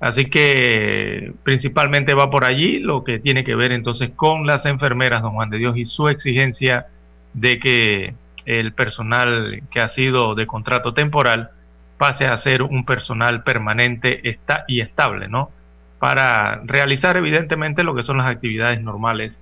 Así 0.00 0.28
que 0.30 1.34
principalmente 1.44 2.14
va 2.14 2.32
por 2.32 2.46
allí 2.46 2.80
lo 2.80 3.04
que 3.04 3.20
tiene 3.20 3.44
que 3.44 3.54
ver 3.54 3.70
entonces 3.70 4.10
con 4.10 4.44
las 4.44 4.66
enfermeras, 4.66 5.22
don 5.22 5.34
Juan 5.34 5.50
de 5.50 5.58
Dios, 5.58 5.76
y 5.76 5.86
su 5.86 6.08
exigencia 6.08 6.86
de 7.32 7.60
que 7.60 8.14
el 8.48 8.72
personal 8.72 9.62
que 9.70 9.80
ha 9.80 9.90
sido 9.90 10.34
de 10.34 10.46
contrato 10.46 10.94
temporal 10.94 11.50
pase 11.98 12.24
a 12.24 12.36
ser 12.38 12.62
un 12.62 12.86
personal 12.86 13.42
permanente 13.42 14.26
está 14.30 14.64
y 14.66 14.80
estable, 14.80 15.28
¿no? 15.28 15.50
Para 15.98 16.62
realizar 16.64 17.18
evidentemente 17.18 17.84
lo 17.84 17.94
que 17.94 18.04
son 18.04 18.16
las 18.16 18.28
actividades 18.28 18.80
normales 18.80 19.36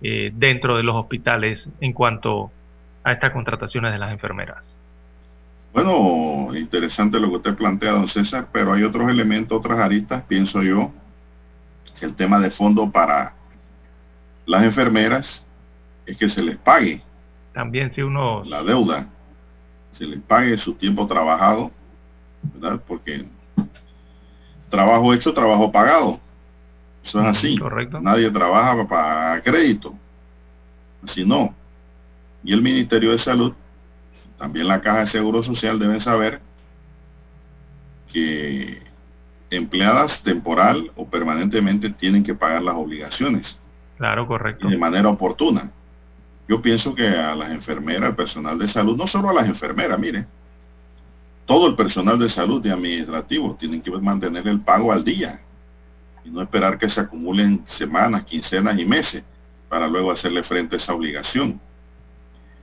eh, 0.00 0.30
dentro 0.32 0.76
de 0.76 0.84
los 0.84 0.94
hospitales 0.94 1.68
en 1.80 1.92
cuanto 1.92 2.52
a 3.02 3.12
estas 3.12 3.30
contrataciones 3.30 3.92
de 3.92 3.98
las 3.98 4.12
enfermeras. 4.12 4.62
Bueno, 5.72 6.54
interesante 6.54 7.18
lo 7.18 7.30
que 7.30 7.36
usted 7.38 7.56
plantea, 7.56 7.92
don 7.92 8.06
César, 8.06 8.46
pero 8.52 8.74
hay 8.74 8.84
otros 8.84 9.10
elementos, 9.10 9.58
otras 9.58 9.80
aristas, 9.80 10.22
pienso 10.28 10.62
yo, 10.62 10.92
que 11.98 12.04
el 12.04 12.14
tema 12.14 12.38
de 12.38 12.50
fondo 12.52 12.88
para 12.88 13.32
las 14.46 14.62
enfermeras 14.62 15.44
es 16.06 16.16
que 16.16 16.28
se 16.28 16.44
les 16.44 16.56
pague 16.58 17.02
también 17.52 17.92
si 17.92 18.02
uno... 18.02 18.44
La 18.44 18.62
deuda, 18.62 19.06
se 19.92 20.04
le 20.04 20.18
pague 20.18 20.56
su 20.56 20.74
tiempo 20.74 21.06
trabajado, 21.06 21.70
¿verdad? 22.54 22.82
Porque 22.86 23.24
trabajo 24.68 25.12
hecho, 25.12 25.34
trabajo 25.34 25.70
pagado. 25.70 26.18
Eso 27.04 27.20
es 27.20 27.26
así. 27.26 27.58
Correcto. 27.58 28.00
Nadie 28.00 28.30
trabaja 28.30 28.86
para 28.86 29.42
crédito. 29.42 29.94
Así 31.04 31.24
no. 31.24 31.54
Y 32.44 32.52
el 32.52 32.62
Ministerio 32.62 33.12
de 33.12 33.18
Salud, 33.18 33.52
también 34.38 34.68
la 34.68 34.80
Caja 34.80 35.00
de 35.00 35.06
Seguro 35.08 35.42
Social 35.42 35.78
deben 35.78 36.00
saber 36.00 36.40
que 38.12 38.82
empleadas 39.50 40.22
temporal 40.22 40.90
o 40.96 41.06
permanentemente 41.06 41.90
tienen 41.90 42.24
que 42.24 42.34
pagar 42.34 42.62
las 42.62 42.74
obligaciones. 42.74 43.58
Claro, 43.98 44.26
correcto. 44.26 44.68
de 44.68 44.78
manera 44.78 45.08
oportuna. 45.08 45.70
Yo 46.48 46.60
pienso 46.60 46.94
que 46.94 47.06
a 47.06 47.34
las 47.34 47.50
enfermeras, 47.50 48.10
al 48.10 48.16
personal 48.16 48.58
de 48.58 48.68
salud, 48.68 48.96
no 48.96 49.06
solo 49.06 49.30
a 49.30 49.34
las 49.34 49.46
enfermeras, 49.46 49.98
mire, 49.98 50.26
todo 51.46 51.66
el 51.66 51.74
personal 51.74 52.18
de 52.18 52.28
salud 52.28 52.64
y 52.64 52.70
administrativo 52.70 53.56
tienen 53.58 53.80
que 53.80 53.90
mantener 53.90 54.46
el 54.48 54.60
pago 54.60 54.92
al 54.92 55.04
día 55.04 55.40
y 56.24 56.30
no 56.30 56.42
esperar 56.42 56.78
que 56.78 56.88
se 56.88 57.00
acumulen 57.00 57.62
semanas, 57.66 58.24
quincenas 58.24 58.78
y 58.78 58.84
meses 58.84 59.24
para 59.68 59.88
luego 59.88 60.10
hacerle 60.10 60.42
frente 60.42 60.76
a 60.76 60.78
esa 60.78 60.94
obligación. 60.94 61.60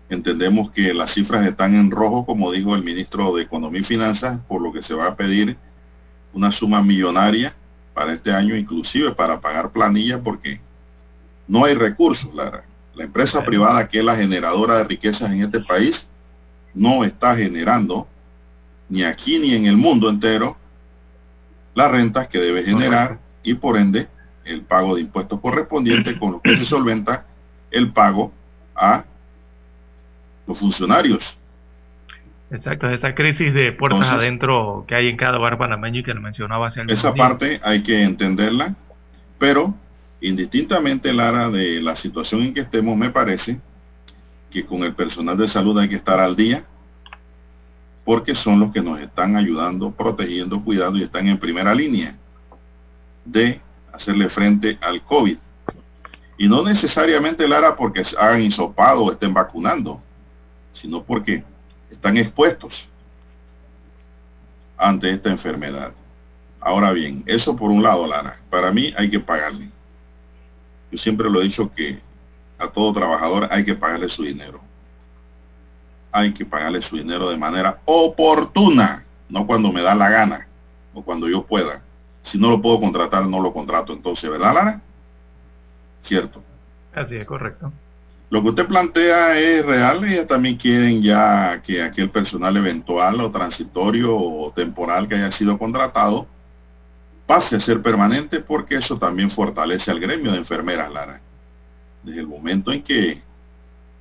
Entendemos 0.10 0.72
que 0.72 0.94
las 0.94 1.14
cifras 1.14 1.46
están 1.46 1.76
en 1.76 1.92
rojo, 1.92 2.26
como 2.26 2.52
dijo 2.52 2.74
el 2.74 2.84
ministro 2.84 3.36
de 3.36 3.44
Economía 3.44 3.82
y 3.82 3.84
Finanzas, 3.86 4.40
por 4.48 4.62
lo 4.62 4.72
que 4.72 4.82
se 4.82 4.96
va 4.96 5.08
a 5.08 5.16
pedir 5.16 5.58
una 6.34 6.52
suma 6.52 6.82
millonaria 6.82 7.54
para 7.94 8.14
este 8.14 8.32
año, 8.32 8.56
inclusive 8.56 9.12
para 9.12 9.40
pagar 9.40 9.72
planilla, 9.72 10.20
porque 10.22 10.60
no 11.48 11.66
hay 11.66 11.74
recursos, 11.74 12.34
Lara. 12.34 12.64
La 12.96 13.06
empresa 13.06 13.44
privada, 13.44 13.88
que 13.88 14.00
es 14.00 14.06
la 14.06 14.16
generadora 14.16 14.78
de 14.78 14.84
riquezas 14.84 15.32
en 15.32 15.44
este 15.44 15.60
país, 15.62 16.08
no 16.74 17.04
está 17.04 17.36
generando, 17.36 18.08
ni 18.90 19.04
aquí 19.04 19.40
ni 19.40 19.54
en 19.54 19.66
el 19.66 19.78
mundo 19.78 20.10
entero, 20.10 20.58
las 21.76 21.92
rentas 21.92 22.28
que 22.28 22.40
debe 22.40 22.64
generar 22.64 23.20
y 23.44 23.54
por 23.54 23.78
ende 23.78 24.08
el 24.46 24.62
pago 24.62 24.96
de 24.96 25.02
impuestos 25.02 25.40
correspondientes 25.40 26.18
con 26.18 26.34
lo 26.34 26.42
que 26.42 26.58
se 26.58 26.66
solventa 26.66 27.26
el 27.72 27.92
pago 27.92 28.32
a 28.76 29.04
los 30.48 30.58
funcionarios. 30.58 31.38
Exacto, 32.52 32.90
esa 32.90 33.14
crisis 33.14 33.54
de 33.54 33.72
puertas 33.72 34.08
adentro 34.08 34.84
que 34.88 34.96
hay 34.96 35.08
en 35.08 35.18
cada 35.18 35.38
bar 35.38 35.60
panameño 35.60 36.00
y 36.00 36.04
que 36.04 36.14
lo 36.16 36.22
mencionaba 36.22 36.68
hace 36.68 36.82
Esa 36.88 37.14
parte 37.14 37.60
hay 37.64 37.84
que 37.84 38.02
entenderla, 38.02 38.74
pero 39.38 39.76
indistintamente, 40.22 41.14
Lara, 41.14 41.50
de 41.50 41.82
la 41.82 41.96
situación 41.96 42.44
en 42.44 42.54
que 42.54 42.62
estemos, 42.62 42.98
me 42.98 43.10
parece 43.10 43.60
que 44.50 44.66
con 44.66 44.84
el 44.84 44.96
personal 44.96 45.38
de 45.38 45.48
salud 45.48 45.78
hay 45.78 45.90
que 45.90 45.96
estar 45.96 46.20
al 46.20 46.36
día, 46.36 46.64
porque 48.04 48.34
son 48.34 48.60
los 48.60 48.72
que 48.72 48.82
nos 48.82 49.00
están 49.00 49.36
ayudando, 49.36 49.92
protegiendo, 49.92 50.64
cuidando 50.64 50.98
y 50.98 51.04
están 51.04 51.28
en 51.28 51.38
primera 51.38 51.76
línea 51.76 52.16
de 53.24 53.62
hacerle 53.94 54.30
frente 54.30 54.78
al 54.82 55.02
COVID. 55.04 55.38
Y 56.38 56.48
no 56.48 56.64
necesariamente, 56.64 57.48
Lara, 57.48 57.76
porque 57.76 58.02
hagan 58.18 58.42
hisopado 58.42 59.04
o 59.04 59.12
estén 59.12 59.34
vacunando 59.34 60.02
sino 60.74 61.04
porque 61.04 61.44
están 61.92 62.18
expuestos 62.18 62.88
ante 64.78 65.12
esta 65.12 65.30
enfermedad. 65.30 65.92
Ahora 66.62 66.92
bien, 66.92 67.24
eso 67.26 67.56
por 67.56 67.70
un 67.72 67.84
lado, 67.84 68.08
Lara, 68.08 68.40
para 68.50 68.72
mí 68.72 68.94
hay 68.98 69.10
que 69.10 69.20
pagarle. 69.20 69.70
Yo 70.92 70.98
siempre 70.98 71.30
lo 71.30 71.42
he 71.42 71.46
dicho 71.46 71.72
que 71.74 72.00
a 72.58 72.68
todo 72.68 72.94
trabajador 72.94 73.48
hay 73.52 73.64
que 73.64 73.76
pagarle 73.76 74.10
su 74.10 74.24
dinero. 74.24 74.60
Hay 76.12 76.34
que 76.34 76.46
pagarle 76.46 76.82
su 76.82 76.98
dinero 76.98 77.30
de 77.30 77.38
manera 77.38 77.80
oportuna, 77.86 79.06
no 79.30 79.46
cuando 79.46 79.72
me 79.72 79.82
da 79.82 79.96
la 79.96 80.10
gana 80.10 80.48
o 80.94 81.04
cuando 81.04 81.30
yo 81.30 81.44
pueda. 81.44 81.82
Si 82.24 82.38
no 82.38 82.50
lo 82.50 82.62
puedo 82.62 82.80
contratar, 82.80 83.26
no 83.26 83.40
lo 83.40 83.54
contrato 83.54 83.94
entonces, 83.94 84.30
¿verdad, 84.30 84.54
Lara? 84.54 84.82
Cierto. 86.04 86.44
Así 86.94 87.16
es, 87.16 87.26
correcto. 87.26 87.72
Lo 88.30 88.44
que 88.44 88.50
usted 88.50 88.68
plantea 88.68 89.40
es 89.40 89.66
real, 89.66 90.04
ellas 90.04 90.28
también 90.28 90.58
quieren 90.58 91.02
ya 91.02 91.62
que 91.64 91.82
aquel 91.82 92.12
personal 92.12 92.58
eventual 92.58 93.22
o 93.22 93.32
transitorio 93.32 94.16
o 94.16 94.52
temporal 94.52 95.08
que 95.08 95.16
haya 95.16 95.32
sido 95.32 95.58
contratado 95.58 96.28
pase 97.30 97.58
a 97.58 97.60
ser 97.60 97.80
permanente 97.80 98.40
porque 98.40 98.78
eso 98.78 98.98
también 98.98 99.30
fortalece 99.30 99.92
al 99.92 100.00
gremio 100.00 100.32
de 100.32 100.40
enfermeras, 100.40 100.92
Lara. 100.92 101.22
Desde 102.02 102.22
el 102.22 102.26
momento 102.26 102.72
en 102.72 102.82
que 102.82 103.22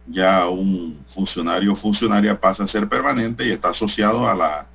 ya 0.06 0.48
un 0.48 1.04
funcionario 1.14 1.74
o 1.74 1.76
funcionaria 1.76 2.40
pasa 2.40 2.64
a 2.64 2.68
ser 2.68 2.88
permanente 2.88 3.46
y 3.46 3.50
está 3.50 3.68
asociado 3.68 4.26
a 4.26 4.34
la 4.34 4.66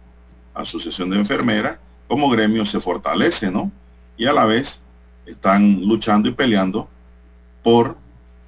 Asociación 0.54 1.10
de 1.10 1.18
Enfermeras, 1.18 1.80
como 2.08 2.30
gremio 2.30 2.64
se 2.64 2.80
fortalece, 2.80 3.50
¿no? 3.50 3.72
Y 4.18 4.28
a 4.28 4.34
la 4.34 4.46
vez 4.46 4.80
están 5.26 5.82
luchando 5.82 6.30
y 6.30 6.34
peleando 6.34 6.88
por 7.64 7.98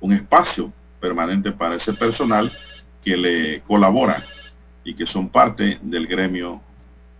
un 0.01 0.13
espacio 0.13 0.71
permanente 0.99 1.51
para 1.51 1.77
ese 1.77 1.93
personal 1.93 2.51
que 3.03 3.17
le 3.17 3.61
colabora 3.61 4.23
y 4.83 4.93
que 4.93 5.07
son 5.07 5.29
parte 5.29 5.79
del 5.81 6.05
gremio 6.05 6.61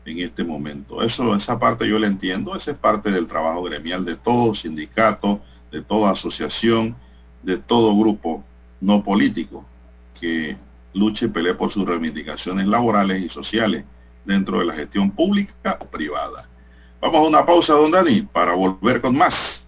en 0.06 0.20
este 0.20 0.44
momento. 0.44 1.02
Eso, 1.02 1.36
esa 1.36 1.60
parte 1.60 1.88
yo 1.88 2.00
la 2.00 2.08
entiendo, 2.08 2.56
esa 2.56 2.72
es 2.72 2.78
parte 2.78 3.12
del 3.12 3.28
trabajo 3.28 3.64
gremial 3.64 4.06
de 4.06 4.16
todo 4.16 4.54
sindicato, 4.54 5.42
de 5.72 5.82
toda 5.82 6.12
asociación, 6.12 6.96
de 7.44 7.58
todo 7.58 7.98
grupo 7.98 8.44
no 8.82 9.04
político 9.04 9.66
que 10.20 10.58
luche 10.94 11.26
y 11.26 11.30
pelee 11.30 11.56
por 11.56 11.72
sus 11.72 11.86
reivindicaciones 11.86 12.68
laborales 12.68 13.22
y 13.22 13.30
sociales 13.30 13.84
dentro 14.24 14.60
de 14.60 14.66
la 14.66 14.74
gestión 14.74 15.12
pública 15.12 15.78
o 15.82 15.86
privada. 15.86 16.48
Vamos 17.02 17.20
a 17.20 17.28
una 17.28 17.46
pausa, 17.46 17.74
don 17.74 17.92
Dani, 17.92 18.22
para 18.22 18.54
volver 18.54 19.02
con 19.02 19.16
más. 19.16 19.65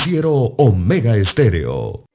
Noticiero 0.00 0.32
Omega 0.56 1.14
Estéreo. 1.14 2.06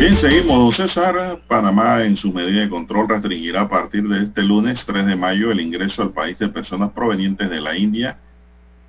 Bien, 0.00 0.16
seguimos, 0.16 0.58
don 0.58 0.72
César. 0.72 1.42
Panamá 1.46 2.04
en 2.04 2.16
su 2.16 2.32
medida 2.32 2.62
de 2.62 2.70
control 2.70 3.06
restringirá 3.10 3.60
a 3.60 3.68
partir 3.68 4.08
de 4.08 4.22
este 4.22 4.42
lunes 4.42 4.82
3 4.86 5.04
de 5.04 5.14
mayo 5.14 5.50
el 5.52 5.60
ingreso 5.60 6.00
al 6.00 6.12
país 6.12 6.38
de 6.38 6.48
personas 6.48 6.92
provenientes 6.92 7.50
de 7.50 7.60
la 7.60 7.76
India 7.76 8.18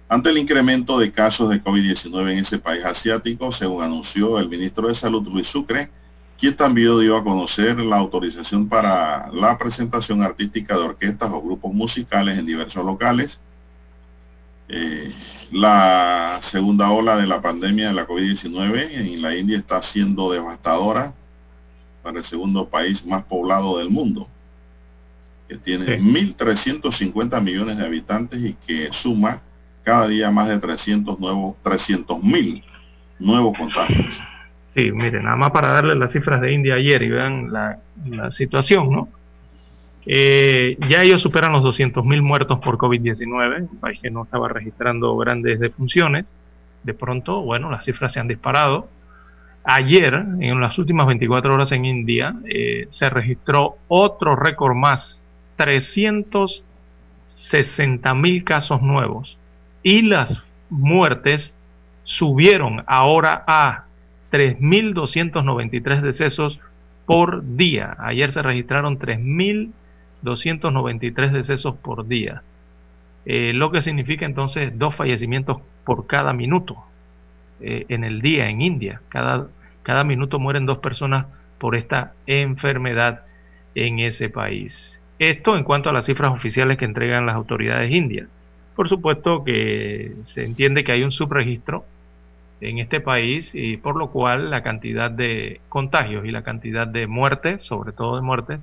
ante 0.07 0.29
el 0.29 0.37
incremento 0.37 0.97
de 0.99 1.11
casos 1.11 1.49
de 1.49 1.61
COVID-19 1.61 2.31
en 2.31 2.37
ese 2.37 2.59
país 2.59 2.85
asiático, 2.85 3.51
según 3.51 3.83
anunció 3.83 4.39
el 4.39 4.47
ministro 4.47 4.87
de 4.87 4.95
Salud 4.95 5.27
Luis 5.27 5.47
Sucre 5.47 5.89
quien 6.39 6.55
también 6.55 6.99
dio 6.99 7.17
a 7.17 7.23
conocer 7.23 7.79
la 7.79 7.97
autorización 7.97 8.67
para 8.67 9.31
la 9.31 9.57
presentación 9.57 10.21
artística 10.21 10.75
de 10.75 10.83
orquestas 10.83 11.31
o 11.31 11.41
grupos 11.41 11.73
musicales 11.73 12.37
en 12.37 12.45
diversos 12.45 12.85
locales. 12.85 13.39
Eh, 14.67 15.13
la 15.51 16.39
segunda 16.41 16.91
ola 16.91 17.15
de 17.17 17.27
la 17.27 17.41
pandemia 17.41 17.89
de 17.89 17.93
la 17.93 18.07
COVID-19 18.07 18.89
en 18.91 19.21
la 19.21 19.35
India 19.35 19.57
está 19.57 19.81
siendo 19.81 20.31
devastadora 20.31 21.13
para 22.03 22.19
el 22.19 22.23
segundo 22.23 22.67
país 22.67 23.05
más 23.05 23.23
poblado 23.23 23.77
del 23.77 23.89
mundo, 23.89 24.27
que 25.47 25.57
tiene 25.57 25.99
1.350 25.99 27.41
millones 27.41 27.77
de 27.77 27.85
habitantes 27.85 28.39
y 28.43 28.53
que 28.53 28.89
suma 28.91 29.41
cada 29.83 30.07
día 30.07 30.31
más 30.31 30.49
de 30.49 30.59
300 30.59 31.19
nuevos, 31.19 31.55
300 31.63 32.21
mil 32.21 32.63
nuevos 33.19 33.57
contagios. 33.57 34.15
Sí, 34.75 34.91
miren, 34.91 35.23
nada 35.23 35.37
más 35.37 35.51
para 35.51 35.69
darle 35.69 35.95
las 35.95 36.11
cifras 36.11 36.41
de 36.41 36.51
India 36.51 36.75
ayer 36.75 37.01
y 37.01 37.09
vean 37.09 37.53
la, 37.53 37.79
situación, 38.33 38.91
¿no? 38.91 39.07
Eh, 40.05 40.77
ya 40.89 41.01
ellos 41.01 41.21
superan 41.21 41.53
los 41.53 41.63
200.000 41.63 42.21
muertos 42.21 42.59
por 42.59 42.77
COVID-19, 42.77 43.69
un 43.71 43.79
país 43.79 44.01
que 44.01 44.11
no 44.11 44.23
estaba 44.23 44.49
registrando 44.49 45.15
grandes 45.15 45.61
defunciones. 45.61 46.25
De 46.83 46.93
pronto, 46.93 47.41
bueno, 47.41 47.71
las 47.71 47.85
cifras 47.85 48.11
se 48.11 48.19
han 48.19 48.27
disparado. 48.27 48.89
Ayer, 49.63 50.13
en 50.13 50.59
las 50.59 50.77
últimas 50.77 51.07
24 51.07 51.53
horas 51.53 51.71
en 51.71 51.85
India, 51.85 52.35
eh, 52.43 52.89
se 52.91 53.09
registró 53.09 53.77
otro 53.87 54.35
récord 54.35 54.75
más, 54.75 55.21
360.000 55.57 58.43
casos 58.43 58.81
nuevos. 58.81 59.37
Y 59.83 60.01
las 60.01 60.43
muertes 60.69 61.53
subieron 62.03 62.83
ahora 62.85 63.45
a 63.47 63.84
3.293 64.35 66.01
decesos 66.01 66.59
por 67.05 67.55
día. 67.55 67.95
Ayer 67.99 68.33
se 68.33 68.41
registraron 68.41 68.99
3.293 68.99 71.31
decesos 71.31 71.77
por 71.77 72.05
día. 72.05 72.41
Eh, 73.25 73.53
lo 73.53 73.71
que 73.71 73.81
significa 73.81 74.25
entonces 74.25 74.77
dos 74.77 74.93
fallecimientos 74.95 75.61
por 75.85 76.05
cada 76.05 76.33
minuto 76.33 76.75
eh, 77.61 77.85
en 77.87 78.03
el 78.03 78.21
día 78.21 78.49
en 78.49 78.61
India. 78.61 78.99
Cada, 79.07 79.47
cada 79.83 80.03
minuto 80.03 80.37
mueren 80.37 80.65
dos 80.65 80.79
personas 80.79 81.27
por 81.57 81.77
esta 81.77 82.11
enfermedad 82.27 83.21
en 83.73 83.99
ese 83.99 84.27
país. 84.27 84.99
Esto 85.17 85.55
en 85.55 85.63
cuanto 85.63 85.89
a 85.89 85.93
las 85.93 86.05
cifras 86.05 86.31
oficiales 86.31 86.77
que 86.77 86.83
entregan 86.83 87.25
las 87.25 87.35
autoridades 87.35 87.89
indias. 87.89 88.27
Por 88.75 88.89
supuesto 88.89 89.45
que 89.45 90.11
se 90.33 90.43
entiende 90.43 90.83
que 90.83 90.91
hay 90.91 91.03
un 91.03 91.13
subregistro 91.13 91.85
en 92.61 92.79
este 92.79 92.99
país 93.01 93.49
y 93.53 93.77
por 93.77 93.95
lo 93.95 94.09
cual 94.11 94.49
la 94.49 94.63
cantidad 94.63 95.11
de 95.11 95.59
contagios 95.69 96.25
y 96.25 96.31
la 96.31 96.43
cantidad 96.43 96.87
de 96.87 97.07
muertes, 97.07 97.63
sobre 97.63 97.91
todo 97.91 98.15
de 98.15 98.21
muertes, 98.21 98.61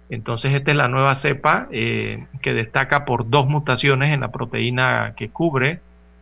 Entonces 0.10 0.54
esta 0.54 0.72
es 0.72 0.78
la 0.78 0.88
nueva 0.88 1.16
cepa 1.16 1.68
eh, 1.72 2.26
que 2.42 2.54
destaca 2.54 3.06
por 3.06 3.30
dos 3.30 3.48
mutaciones 3.48 4.14
en 4.14 4.22
la 4.22 4.32
proteína 4.32 5.14
que 5.18 5.30
cubre 5.30 5.80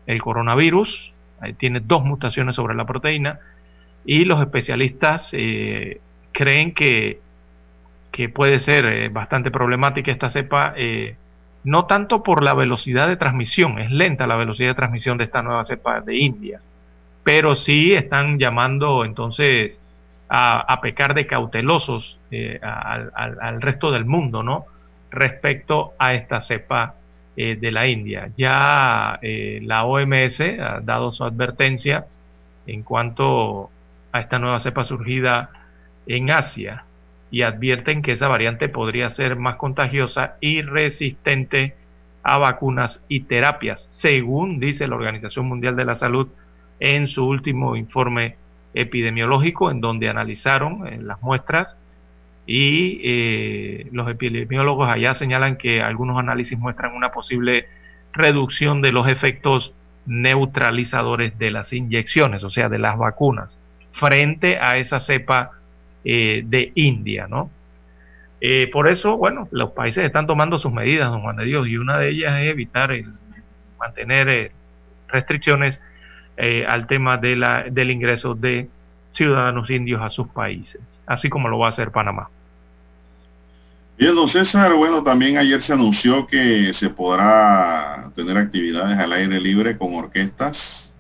el 0.08 0.22
coronavirus. 0.22 1.14
tiene 1.58 1.82
dos 1.82 2.04
mutaciones 2.04 2.56
sobre 2.56 2.76
la 2.76 2.86
proteína 2.86 3.40
y 4.06 4.26
los 4.26 4.42
especialistas 4.42 5.30
eh, 5.34 6.00
creen 6.36 6.74
que, 6.74 7.20
que 8.12 8.28
puede 8.28 8.60
ser 8.60 8.86
eh, 8.86 9.10
bastante 9.10 9.52
problemática 9.52 10.12
esta 10.12 10.30
cepa, 10.30 10.74
eh, 10.76 11.16
no 11.64 11.86
tanto 11.86 12.24
por 12.24 12.44
la 12.44 12.54
velocidad 12.54 13.08
de 13.08 13.16
transmisión, 13.16 13.80
es 13.80 13.90
lenta 13.90 14.28
la 14.28 14.36
velocidad 14.36 14.70
de 14.70 14.76
transmisión 14.76 15.18
de 15.18 15.24
esta 15.24 15.42
nueva 15.42 15.66
cepa 15.66 16.02
de 16.02 16.18
India, 16.18 16.60
pero 17.24 17.56
sí 17.56 17.94
están 17.94 18.38
llamando 18.38 19.06
entonces 19.06 19.80
a, 20.28 20.82
pecar 20.82 21.14
de 21.14 21.26
cautelosos 21.26 22.18
eh, 22.32 22.60
al, 22.62 23.62
resto 23.62 23.92
del 23.92 24.04
mundo, 24.04 24.44
¿no? 24.44 24.66
Respecto 25.12 25.94
a 25.98 26.14
esta 26.16 26.42
cepa 26.42 26.96
de 27.36 27.72
la 27.72 27.88
India. 27.88 28.30
Ya 28.38 29.20
la 29.22 29.86
OMS 29.86 30.42
ha 30.42 30.80
dado 30.82 31.14
su 31.14 31.24
advertencia 31.24 32.06
en 32.68 32.84
cuanto 32.84 33.70
a 34.12 34.20
esta 34.20 34.40
nueva 34.40 34.62
cepa 34.62 34.86
surgida 34.86 35.50
en 36.08 36.32
Asia 36.32 36.86
y 37.32 37.42
advierten 37.42 38.02
que 38.02 38.14
esa 38.14 38.28
variante 38.28 38.70
podría 38.70 39.10
ser 39.10 39.36
más 39.36 39.56
contagiosa 39.56 40.36
y 40.42 40.62
resistente 40.62 41.76
a 42.24 42.38
vacunas 42.38 43.02
y 43.08 43.22
terapias, 43.22 43.88
según 43.92 44.60
dice 44.60 44.88
la 44.88 44.96
Organización 44.96 45.46
Mundial 45.48 45.76
de 45.76 45.86
la 45.86 45.96
Salud 45.96 46.28
en 46.80 47.08
su 47.08 47.26
último 47.26 47.76
informe 47.76 48.36
epidemiológico, 48.74 49.72
en 49.72 49.80
donde 49.80 50.10
analizaron 50.10 51.08
las 51.08 51.22
muestras 51.22 51.76
y 52.48 53.00
eh, 53.04 53.88
los 53.92 54.10
epidemiólogos 54.10 54.90
allá 54.90 55.16
señalan 55.16 55.58
que 55.58 55.82
algunos 55.82 56.18
análisis 56.18 56.58
muestran 56.58 56.94
una 56.94 57.12
posible 57.12 57.68
reducción 58.14 58.82
de 58.82 58.92
los 58.92 59.10
efectos 59.10 59.74
neutralizadores 60.06 61.38
de 61.40 61.52
las 61.52 61.74
inyecciones, 61.74 62.44
o 62.44 62.50
sea, 62.50 62.70
de 62.70 62.80
las 62.80 62.98
vacunas, 62.98 63.58
frente 63.94 64.58
a 64.58 64.78
esa 64.78 65.00
cepa 65.00 65.52
eh, 66.06 66.44
de 66.46 66.72
India, 66.76 67.28
¿no? 67.28 67.50
Eh, 68.40 68.68
por 68.68 68.88
eso, 68.88 69.18
bueno, 69.18 69.48
los 69.52 69.72
países 69.72 70.06
están 70.06 70.28
tomando 70.28 70.60
sus 70.60 70.72
medidas, 70.72 71.10
don 71.10 71.22
Juan 71.22 71.36
de 71.38 71.46
Dios, 71.46 71.68
y 71.68 71.78
una 71.78 71.98
de 71.98 72.12
ellas 72.12 72.42
es 72.42 72.52
evitar 72.52 72.92
el, 72.92 73.12
mantener 73.80 74.30
eh, 74.30 74.52
restricciones 75.08 75.80
al 76.68 76.86
tema 76.88 77.18
de 77.18 77.38
la, 77.38 77.64
del 77.72 77.92
ingreso 77.92 78.36
de 78.36 78.68
ciudadanos 79.14 79.70
indios 79.70 80.02
a 80.02 80.10
sus 80.10 80.28
países, 80.28 80.82
así 81.08 81.30
como 81.30 81.48
lo 81.48 81.58
va 81.58 81.68
a 81.68 81.70
hacer 81.70 81.92
Panamá. 81.92 82.30
Bien, 83.98 84.14
don 84.14 84.28
César, 84.28 84.74
bueno, 84.74 85.02
también 85.02 85.38
ayer 85.38 85.62
se 85.62 85.72
anunció 85.72 86.28
que 86.28 86.74
se 86.74 86.90
podrá 86.90 88.10
tener 88.18 88.38
actividades 88.38 89.00
al 89.00 89.14
aire 89.14 89.40
libre 89.40 89.78
con 89.78 89.96
orquestas 89.96 90.94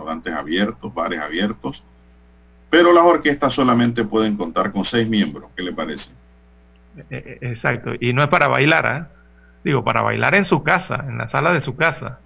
restaurantes 0.00 0.32
abiertos, 0.32 0.94
bares 0.94 1.20
abiertos, 1.20 1.82
pero 2.70 2.92
las 2.92 3.04
orquestas 3.04 3.52
solamente 3.52 4.04
pueden 4.04 4.36
contar 4.36 4.70
con 4.72 4.84
seis 4.84 5.08
miembros. 5.08 5.50
¿Qué 5.56 5.62
le 5.62 5.72
parece? 5.72 6.10
Eh, 6.96 7.04
eh, 7.10 7.38
exacto, 7.42 7.92
y 8.00 8.12
no 8.12 8.22
es 8.22 8.28
para 8.28 8.48
bailar, 8.48 8.96
¿eh? 8.96 9.04
digo, 9.64 9.84
para 9.84 10.02
bailar 10.02 10.36
en 10.36 10.44
su 10.44 10.62
casa, 10.62 11.04
en 11.08 11.18
la 11.18 11.28
sala 11.28 11.52
de 11.52 11.60
su 11.60 11.76
casa, 11.76 12.20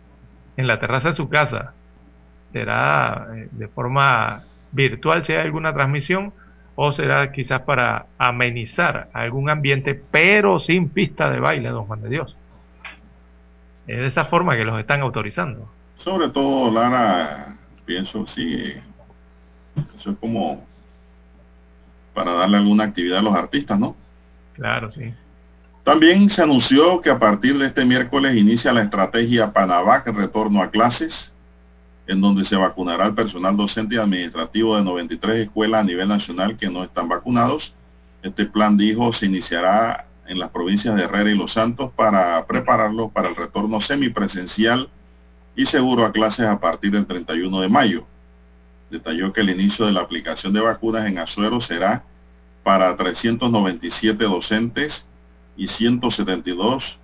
en 0.57 0.67
la 0.67 0.79
terraza 0.79 1.09
de 1.11 1.17
su 1.17 1.29
casa. 1.29 1.73
Será 2.53 3.27
de 3.51 3.67
forma 3.69 4.43
virtual 4.71 5.25
si 5.27 5.33
hay 5.33 5.41
alguna 5.41 5.73
transmisión 5.75 6.33
o 6.77 6.93
será 6.93 7.33
quizás 7.33 7.63
para 7.63 8.07
amenizar 8.19 9.09
algún 9.13 9.51
ambiente, 9.51 10.01
pero 10.11 10.61
sin 10.61 10.89
pista 10.89 11.31
de 11.31 11.41
baile, 11.41 11.71
don 11.71 11.87
Juan 11.87 12.03
de 12.03 12.09
Dios. 12.11 12.37
Es 13.87 13.99
de 13.99 14.07
esa 14.07 14.27
forma 14.27 14.57
que 14.57 14.65
los 14.65 14.79
están 14.79 15.03
autorizando. 15.03 15.69
Sobre 15.97 16.29
todo, 16.31 16.71
Lara, 16.73 17.57
pienso, 17.85 18.27
sí, 18.27 18.75
eso 19.97 20.11
es 20.11 20.17
como 20.19 20.65
para 22.15 22.33
darle 22.33 22.59
alguna 22.59 22.85
actividad 22.85 23.19
a 23.19 23.23
los 23.23 23.35
artistas, 23.35 23.79
¿no? 23.79 23.97
Claro, 24.55 24.91
sí. 24.91 25.13
También 25.83 26.31
se 26.31 26.43
anunció 26.43 27.01
que 27.03 27.11
a 27.11 27.19
partir 27.19 27.59
de 27.59 27.67
este 27.67 27.85
miércoles 27.85 28.37
inicia 28.37 28.73
la 28.73 28.83
estrategia 28.83 29.53
Panavac 29.53 30.07
Retorno 30.09 30.63
a 30.63 30.71
Clases, 30.71 31.35
en 32.07 32.21
donde 32.21 32.45
se 32.45 32.57
vacunará 32.57 33.07
el 33.07 33.15
personal 33.15 33.57
docente 33.57 33.97
y 33.97 33.99
administrativo 33.99 34.77
de 34.77 34.85
93 34.85 35.39
escuelas 35.39 35.83
a 35.83 35.85
nivel 35.85 36.09
nacional 36.09 36.57
que 36.57 36.71
no 36.71 36.85
están 36.85 37.09
vacunados. 37.09 37.75
Este 38.23 38.47
plan, 38.47 38.77
dijo, 38.77 39.13
se 39.13 39.27
iniciará 39.27 40.07
en 40.27 40.39
las 40.39 40.51
provincias 40.51 40.97
de 40.97 41.03
Herrera 41.03 41.31
y 41.31 41.37
Los 41.37 41.53
Santos 41.53 41.91
para 41.95 42.47
prepararlos 42.47 43.11
para 43.13 43.29
el 43.29 43.37
retorno 43.37 43.81
semipresencial 43.81 44.89
y 45.55 45.67
seguro 45.67 46.05
a 46.05 46.13
clases 46.13 46.47
a 46.47 46.59
partir 46.59 46.93
del 46.93 47.07
31 47.07 47.61
de 47.61 47.69
mayo. 47.69 48.07
Detalló 48.95 49.33
que 49.33 49.41
el 49.41 49.51
inicio 49.51 49.87
de 49.87 49.91
la 49.91 50.03
aplicación 50.03 50.53
de 50.53 50.61
vacunas 50.61 51.05
en 51.07 51.19
Azuero 51.19 51.61
será 51.61 52.05
para 52.63 52.97
397 52.97 54.23
docentes 54.23 55.05
y 55.57 55.67
172 55.67 57.01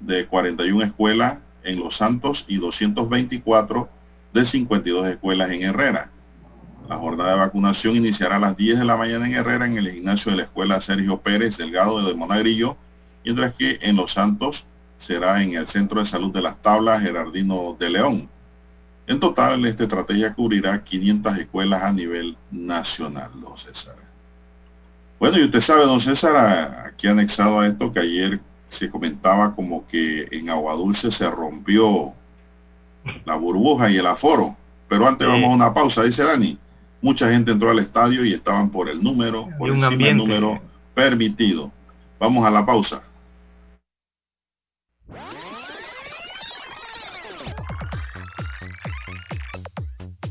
de 0.00 0.26
41 0.26 0.82
escuelas 0.82 1.38
en 1.62 1.78
Los 1.78 1.98
Santos 1.98 2.44
y 2.48 2.56
224 2.56 3.88
de 4.34 4.44
52 4.44 5.06
escuelas 5.06 5.52
en 5.52 5.62
Herrera. 5.62 6.10
La 6.88 6.96
jornada 6.96 7.34
de 7.34 7.38
vacunación 7.38 7.94
iniciará 7.94 8.34
a 8.34 8.40
las 8.40 8.56
10 8.56 8.80
de 8.80 8.84
la 8.84 8.96
mañana 8.96 9.24
en 9.24 9.34
Herrera 9.34 9.66
en 9.66 9.78
el 9.78 9.92
gimnasio 9.92 10.32
de 10.32 10.38
la 10.38 10.42
Escuela 10.42 10.80
Sergio 10.80 11.20
Pérez 11.20 11.56
Delgado 11.56 12.04
de 12.04 12.14
Monagrillo, 12.16 12.76
mientras 13.24 13.54
que 13.54 13.78
en 13.80 13.94
Los 13.94 14.14
Santos 14.14 14.64
será 14.96 15.40
en 15.40 15.54
el 15.54 15.68
Centro 15.68 16.00
de 16.00 16.06
Salud 16.06 16.32
de 16.32 16.42
las 16.42 16.60
Tablas 16.62 17.00
Gerardino 17.00 17.76
de 17.78 17.90
León. 17.90 18.31
En 19.06 19.18
total, 19.18 19.64
esta 19.66 19.84
estrategia 19.84 20.32
cubrirá 20.34 20.82
500 20.82 21.38
escuelas 21.38 21.82
a 21.82 21.92
nivel 21.92 22.36
nacional, 22.50 23.30
don 23.40 23.58
César. 23.58 23.96
Bueno, 25.18 25.38
y 25.38 25.44
usted 25.44 25.60
sabe, 25.60 25.84
don 25.84 26.00
César, 26.00 26.84
aquí 26.86 27.08
anexado 27.08 27.60
a 27.60 27.66
esto 27.66 27.92
que 27.92 28.00
ayer 28.00 28.40
se 28.68 28.90
comentaba 28.90 29.54
como 29.54 29.86
que 29.86 30.28
en 30.30 30.50
Agua 30.50 30.74
Dulce 30.74 31.10
se 31.10 31.30
rompió 31.30 32.12
la 33.24 33.36
burbuja 33.36 33.90
y 33.90 33.96
el 33.96 34.06
aforo. 34.06 34.56
Pero 34.88 35.06
antes 35.06 35.26
vamos 35.26 35.50
a 35.50 35.54
una 35.54 35.74
pausa, 35.74 36.02
dice 36.02 36.22
Dani. 36.22 36.58
Mucha 37.00 37.28
gente 37.30 37.50
entró 37.50 37.70
al 37.70 37.80
estadio 37.80 38.24
y 38.24 38.32
estaban 38.32 38.70
por 38.70 38.88
el 38.88 39.02
número, 39.02 39.48
por 39.58 39.70
encima 39.70 40.06
del 40.06 40.16
número 40.16 40.60
permitido. 40.94 41.72
Vamos 42.18 42.44
a 42.46 42.50
la 42.50 42.64
pausa. 42.64 43.02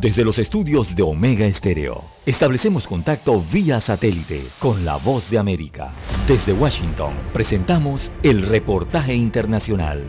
Desde 0.00 0.24
los 0.24 0.38
estudios 0.38 0.96
de 0.96 1.02
Omega 1.02 1.44
Estéreo, 1.44 2.04
establecemos 2.24 2.86
contacto 2.86 3.44
vía 3.52 3.82
satélite 3.82 4.44
con 4.58 4.82
la 4.82 4.96
voz 4.96 5.28
de 5.28 5.36
América. 5.36 5.92
Desde 6.26 6.54
Washington, 6.54 7.12
presentamos 7.34 8.10
el 8.22 8.46
reportaje 8.46 9.14
internacional. 9.14 10.02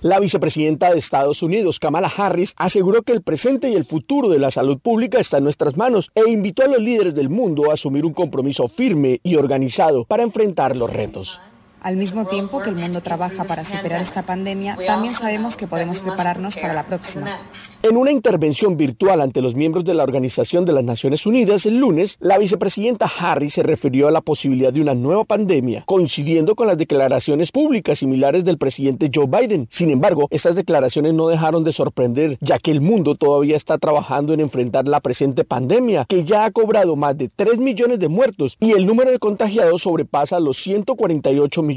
La 0.00 0.20
vicepresidenta 0.20 0.90
de 0.90 1.00
Estados 1.00 1.42
Unidos, 1.42 1.78
Kamala 1.78 2.08
Harris, 2.08 2.54
aseguró 2.56 3.02
que 3.02 3.12
el 3.12 3.22
presente 3.22 3.68
y 3.68 3.74
el 3.74 3.84
futuro 3.84 4.30
de 4.30 4.38
la 4.38 4.50
salud 4.50 4.78
pública 4.78 5.20
está 5.20 5.36
en 5.36 5.44
nuestras 5.44 5.76
manos 5.76 6.10
e 6.14 6.30
invitó 6.30 6.62
a 6.62 6.68
los 6.68 6.80
líderes 6.80 7.14
del 7.14 7.28
mundo 7.28 7.70
a 7.70 7.74
asumir 7.74 8.06
un 8.06 8.14
compromiso 8.14 8.68
firme 8.68 9.20
y 9.22 9.36
organizado 9.36 10.06
para 10.06 10.22
enfrentar 10.22 10.74
los 10.78 10.90
retos. 10.90 11.38
Al 11.80 11.96
mismo 11.96 12.26
tiempo 12.26 12.60
que 12.60 12.70
el 12.70 12.76
mundo 12.76 13.00
trabaja 13.00 13.44
para 13.44 13.64
superar 13.64 14.02
esta 14.02 14.22
pandemia, 14.22 14.76
también 14.86 15.14
sabemos 15.14 15.56
que 15.56 15.68
podemos 15.68 15.98
prepararnos 16.00 16.56
para 16.56 16.74
la 16.74 16.84
próxima. 16.84 17.38
En 17.82 17.96
una 17.96 18.10
intervención 18.10 18.76
virtual 18.76 19.20
ante 19.20 19.40
los 19.40 19.54
miembros 19.54 19.84
de 19.84 19.94
la 19.94 20.02
Organización 20.02 20.64
de 20.64 20.72
las 20.72 20.82
Naciones 20.82 21.24
Unidas 21.24 21.64
el 21.66 21.78
lunes, 21.78 22.16
la 22.18 22.36
vicepresidenta 22.36 23.06
Harris 23.06 23.54
se 23.54 23.62
refirió 23.62 24.08
a 24.08 24.10
la 24.10 24.20
posibilidad 24.20 24.72
de 24.72 24.80
una 24.80 24.94
nueva 24.94 25.24
pandemia, 25.24 25.84
coincidiendo 25.86 26.56
con 26.56 26.66
las 26.66 26.76
declaraciones 26.76 27.52
públicas 27.52 28.00
similares 28.00 28.44
del 28.44 28.58
presidente 28.58 29.10
Joe 29.14 29.26
Biden. 29.26 29.68
Sin 29.70 29.90
embargo, 29.90 30.26
estas 30.30 30.56
declaraciones 30.56 31.14
no 31.14 31.28
dejaron 31.28 31.62
de 31.62 31.72
sorprender, 31.72 32.38
ya 32.40 32.58
que 32.58 32.72
el 32.72 32.80
mundo 32.80 33.14
todavía 33.14 33.56
está 33.56 33.78
trabajando 33.78 34.32
en 34.32 34.40
enfrentar 34.40 34.88
la 34.88 34.98
presente 35.00 35.44
pandemia, 35.44 36.06
que 36.08 36.24
ya 36.24 36.44
ha 36.44 36.50
cobrado 36.50 36.96
más 36.96 37.16
de 37.16 37.28
3 37.28 37.58
millones 37.58 38.00
de 38.00 38.08
muertos 38.08 38.56
y 38.58 38.72
el 38.72 38.86
número 38.86 39.12
de 39.12 39.20
contagiados 39.20 39.82
sobrepasa 39.82 40.40
los 40.40 40.56
148 40.56 41.62
millones, 41.62 41.67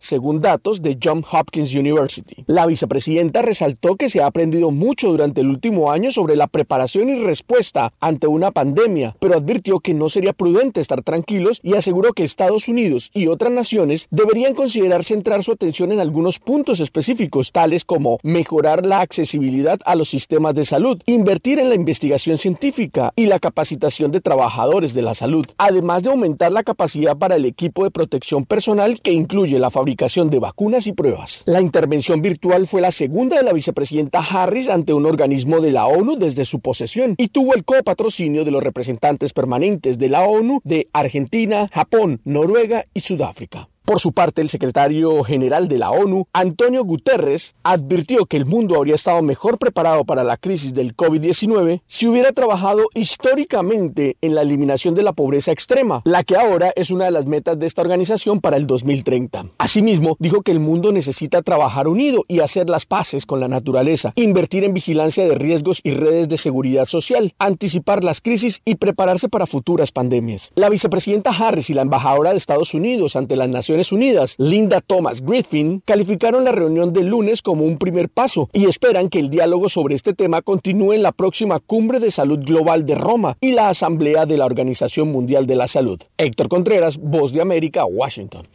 según 0.00 0.40
datos 0.40 0.82
de 0.82 0.98
Johns 1.02 1.26
Hopkins 1.30 1.74
University. 1.74 2.44
La 2.46 2.66
vicepresidenta 2.66 3.42
resaltó 3.42 3.96
que 3.96 4.08
se 4.08 4.20
ha 4.20 4.26
aprendido 4.26 4.70
mucho 4.70 5.08
durante 5.10 5.40
el 5.40 5.48
último 5.48 5.90
año 5.90 6.10
sobre 6.12 6.36
la 6.36 6.46
preparación 6.46 7.08
y 7.08 7.22
respuesta 7.22 7.92
ante 8.00 8.26
una 8.26 8.50
pandemia, 8.50 9.16
pero 9.20 9.36
advirtió 9.36 9.80
que 9.80 9.94
no 9.94 10.08
sería 10.08 10.32
prudente 10.32 10.80
estar 10.80 11.02
tranquilos 11.02 11.60
y 11.62 11.74
aseguró 11.74 12.12
que 12.12 12.24
Estados 12.24 12.68
Unidos 12.68 13.10
y 13.12 13.26
otras 13.26 13.52
naciones 13.52 14.06
deberían 14.10 14.54
considerar 14.54 15.04
centrar 15.04 15.42
su 15.42 15.52
atención 15.52 15.92
en 15.92 16.00
algunos 16.00 16.38
puntos 16.38 16.80
específicos, 16.80 17.52
tales 17.52 17.84
como 17.84 18.18
mejorar 18.22 18.86
la 18.86 19.00
accesibilidad 19.00 19.80
a 19.84 19.94
los 19.94 20.10
sistemas 20.10 20.54
de 20.54 20.64
salud, 20.64 21.00
invertir 21.06 21.58
en 21.58 21.68
la 21.68 21.74
investigación 21.74 22.38
científica 22.38 23.12
y 23.16 23.26
la 23.26 23.38
capacitación 23.38 24.10
de 24.12 24.20
trabajadores 24.20 24.94
de 24.94 25.02
la 25.02 25.14
salud, 25.14 25.46
además 25.58 26.02
de 26.02 26.10
aumentar 26.10 26.52
la 26.52 26.62
capacidad 26.62 27.16
para 27.16 27.36
el 27.36 27.44
equipo 27.44 27.84
de 27.84 27.90
protección 27.90 28.44
personal 28.44 29.00
que 29.00 29.12
incluye 29.12 29.39
la 29.46 29.70
fabricación 29.70 30.30
de 30.30 30.38
vacunas 30.38 30.86
y 30.86 30.92
pruebas. 30.92 31.42
La 31.46 31.60
intervención 31.60 32.22
virtual 32.22 32.66
fue 32.66 32.80
la 32.80 32.90
segunda 32.90 33.36
de 33.36 33.42
la 33.42 33.52
vicepresidenta 33.52 34.20
Harris 34.20 34.68
ante 34.68 34.92
un 34.92 35.06
organismo 35.06 35.60
de 35.60 35.72
la 35.72 35.86
ONU 35.86 36.16
desde 36.16 36.44
su 36.44 36.60
posesión 36.60 37.14
y 37.16 37.28
tuvo 37.28 37.54
el 37.54 37.64
copatrocinio 37.64 38.44
de 38.44 38.50
los 38.50 38.62
representantes 38.62 39.32
permanentes 39.32 39.98
de 39.98 40.08
la 40.08 40.24
ONU 40.24 40.60
de 40.64 40.88
Argentina, 40.92 41.68
Japón, 41.72 42.20
Noruega 42.24 42.84
y 42.94 43.00
Sudáfrica. 43.00 43.68
Por 43.90 43.98
su 43.98 44.12
parte, 44.12 44.40
el 44.40 44.50
secretario 44.50 45.24
general 45.24 45.66
de 45.66 45.76
la 45.76 45.90
ONU, 45.90 46.28
Antonio 46.32 46.84
Guterres, 46.84 47.56
advirtió 47.64 48.24
que 48.26 48.36
el 48.36 48.46
mundo 48.46 48.76
habría 48.76 48.94
estado 48.94 49.20
mejor 49.20 49.58
preparado 49.58 50.04
para 50.04 50.22
la 50.22 50.36
crisis 50.36 50.72
del 50.72 50.96
COVID-19 50.96 51.80
si 51.88 52.06
hubiera 52.06 52.30
trabajado 52.30 52.84
históricamente 52.94 54.16
en 54.20 54.36
la 54.36 54.42
eliminación 54.42 54.94
de 54.94 55.02
la 55.02 55.12
pobreza 55.12 55.50
extrema, 55.50 56.02
la 56.04 56.22
que 56.22 56.36
ahora 56.36 56.72
es 56.76 56.92
una 56.92 57.06
de 57.06 57.10
las 57.10 57.26
metas 57.26 57.58
de 57.58 57.66
esta 57.66 57.82
organización 57.82 58.40
para 58.40 58.56
el 58.58 58.68
2030. 58.68 59.46
Asimismo, 59.58 60.14
dijo 60.20 60.42
que 60.42 60.52
el 60.52 60.60
mundo 60.60 60.92
necesita 60.92 61.42
trabajar 61.42 61.88
unido 61.88 62.24
y 62.28 62.38
hacer 62.38 62.70
las 62.70 62.86
paces 62.86 63.26
con 63.26 63.40
la 63.40 63.48
naturaleza, 63.48 64.12
invertir 64.14 64.62
en 64.62 64.72
vigilancia 64.72 65.24
de 65.24 65.34
riesgos 65.34 65.80
y 65.82 65.94
redes 65.94 66.28
de 66.28 66.38
seguridad 66.38 66.86
social, 66.86 67.34
anticipar 67.40 68.04
las 68.04 68.20
crisis 68.20 68.62
y 68.64 68.76
prepararse 68.76 69.28
para 69.28 69.48
futuras 69.48 69.90
pandemias. 69.90 70.52
La 70.54 70.68
vicepresidenta 70.68 71.30
Harris 71.30 71.70
y 71.70 71.74
la 71.74 71.82
embajadora 71.82 72.30
de 72.30 72.36
Estados 72.36 72.72
Unidos 72.72 73.16
ante 73.16 73.34
las 73.34 73.48
Naciones 73.48 73.79
Unidas, 73.92 74.34
Linda 74.38 74.80
Thomas 74.80 75.22
Griffin, 75.22 75.82
calificaron 75.84 76.44
la 76.44 76.52
reunión 76.52 76.92
del 76.92 77.08
lunes 77.08 77.42
como 77.42 77.64
un 77.64 77.78
primer 77.78 78.08
paso 78.08 78.48
y 78.52 78.66
esperan 78.66 79.08
que 79.08 79.18
el 79.18 79.30
diálogo 79.30 79.68
sobre 79.68 79.94
este 79.94 80.14
tema 80.14 80.42
continúe 80.42 80.92
en 80.92 81.02
la 81.02 81.12
próxima 81.12 81.58
Cumbre 81.58 82.00
de 82.00 82.10
Salud 82.10 82.40
Global 82.40 82.84
de 82.86 82.94
Roma 82.94 83.36
y 83.40 83.52
la 83.52 83.68
Asamblea 83.68 84.26
de 84.26 84.36
la 84.36 84.46
Organización 84.46 85.10
Mundial 85.10 85.46
de 85.46 85.56
la 85.56 85.66
Salud. 85.66 86.00
Héctor 86.18 86.48
Contreras, 86.48 86.96
Voz 86.98 87.32
de 87.32 87.40
América, 87.40 87.84
Washington. 87.86 88.46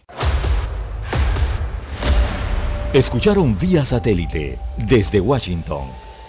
Escucharon 2.94 3.58
vía 3.60 3.86
satélite 3.86 4.58
desde 4.78 5.20
Washington 5.20 5.86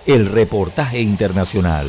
el 0.07 0.27
reportaje 0.27 1.01
internacional. 1.01 1.89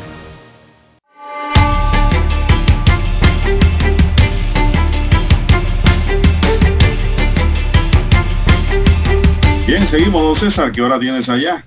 Seguimos, 9.91 10.21
don 10.23 10.35
César. 10.35 10.71
¿Qué 10.71 10.81
hora 10.81 10.99
tienes 10.99 11.27
allá? 11.29 11.63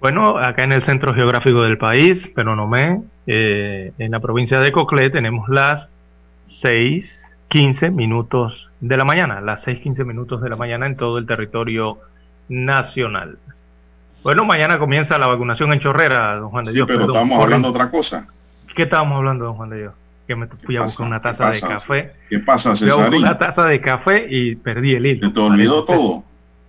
Bueno, 0.00 0.36
acá 0.38 0.64
en 0.64 0.72
el 0.72 0.82
centro 0.82 1.14
geográfico 1.14 1.62
del 1.62 1.78
país, 1.78 2.30
pero 2.34 2.54
no 2.56 2.66
me, 2.66 3.00
eh, 3.26 3.92
en 3.98 4.10
la 4.10 4.20
provincia 4.20 4.60
de 4.60 4.70
Coclé 4.72 5.08
tenemos 5.08 5.48
las 5.48 5.88
6.15 6.62 7.90
minutos 7.90 8.68
de 8.80 8.96
la 8.96 9.04
mañana, 9.04 9.40
las 9.40 9.66
6.15 9.66 10.04
minutos 10.04 10.42
de 10.42 10.50
la 10.50 10.56
mañana 10.56 10.86
en 10.86 10.96
todo 10.96 11.16
el 11.18 11.26
territorio 11.26 11.98
nacional. 12.48 13.38
Bueno, 14.22 14.44
mañana 14.44 14.78
comienza 14.78 15.16
la 15.18 15.26
vacunación 15.26 15.72
en 15.72 15.80
Chorrera, 15.80 16.36
don 16.36 16.50
Juan 16.50 16.64
de 16.64 16.72
Sí, 16.72 16.76
Dios. 16.76 16.86
pero 16.86 17.00
perdón, 17.00 17.14
estamos 17.16 17.42
hablando 17.42 17.68
de 17.68 17.74
otra 17.74 17.90
cosa. 17.90 18.26
¿Qué 18.74 18.82
estábamos 18.82 19.16
hablando, 19.18 19.44
don 19.46 19.54
Juan 19.54 19.70
de 19.70 19.78
Dios? 19.78 19.94
Que 20.26 20.34
me 20.36 20.46
fui 20.46 20.76
a 20.76 20.80
pasa? 20.80 20.86
buscar 20.88 21.06
una 21.06 21.18
¿Qué 21.20 21.22
taza 21.28 21.50
de 21.50 21.60
café. 21.60 22.12
¿Qué 22.28 22.38
pasa, 22.40 22.74
Fui 22.76 22.88
a 22.88 22.94
buscar 22.94 23.04
Cesarín? 23.10 23.22
una 23.22 23.38
taza 23.38 23.66
de 23.66 23.80
café 23.80 24.26
y 24.28 24.56
perdí 24.56 24.94
el 24.94 25.06
hilo. 25.06 25.28
Se 25.28 25.34
te 25.34 25.40
olvidó 25.40 25.84
todo. 25.84 26.24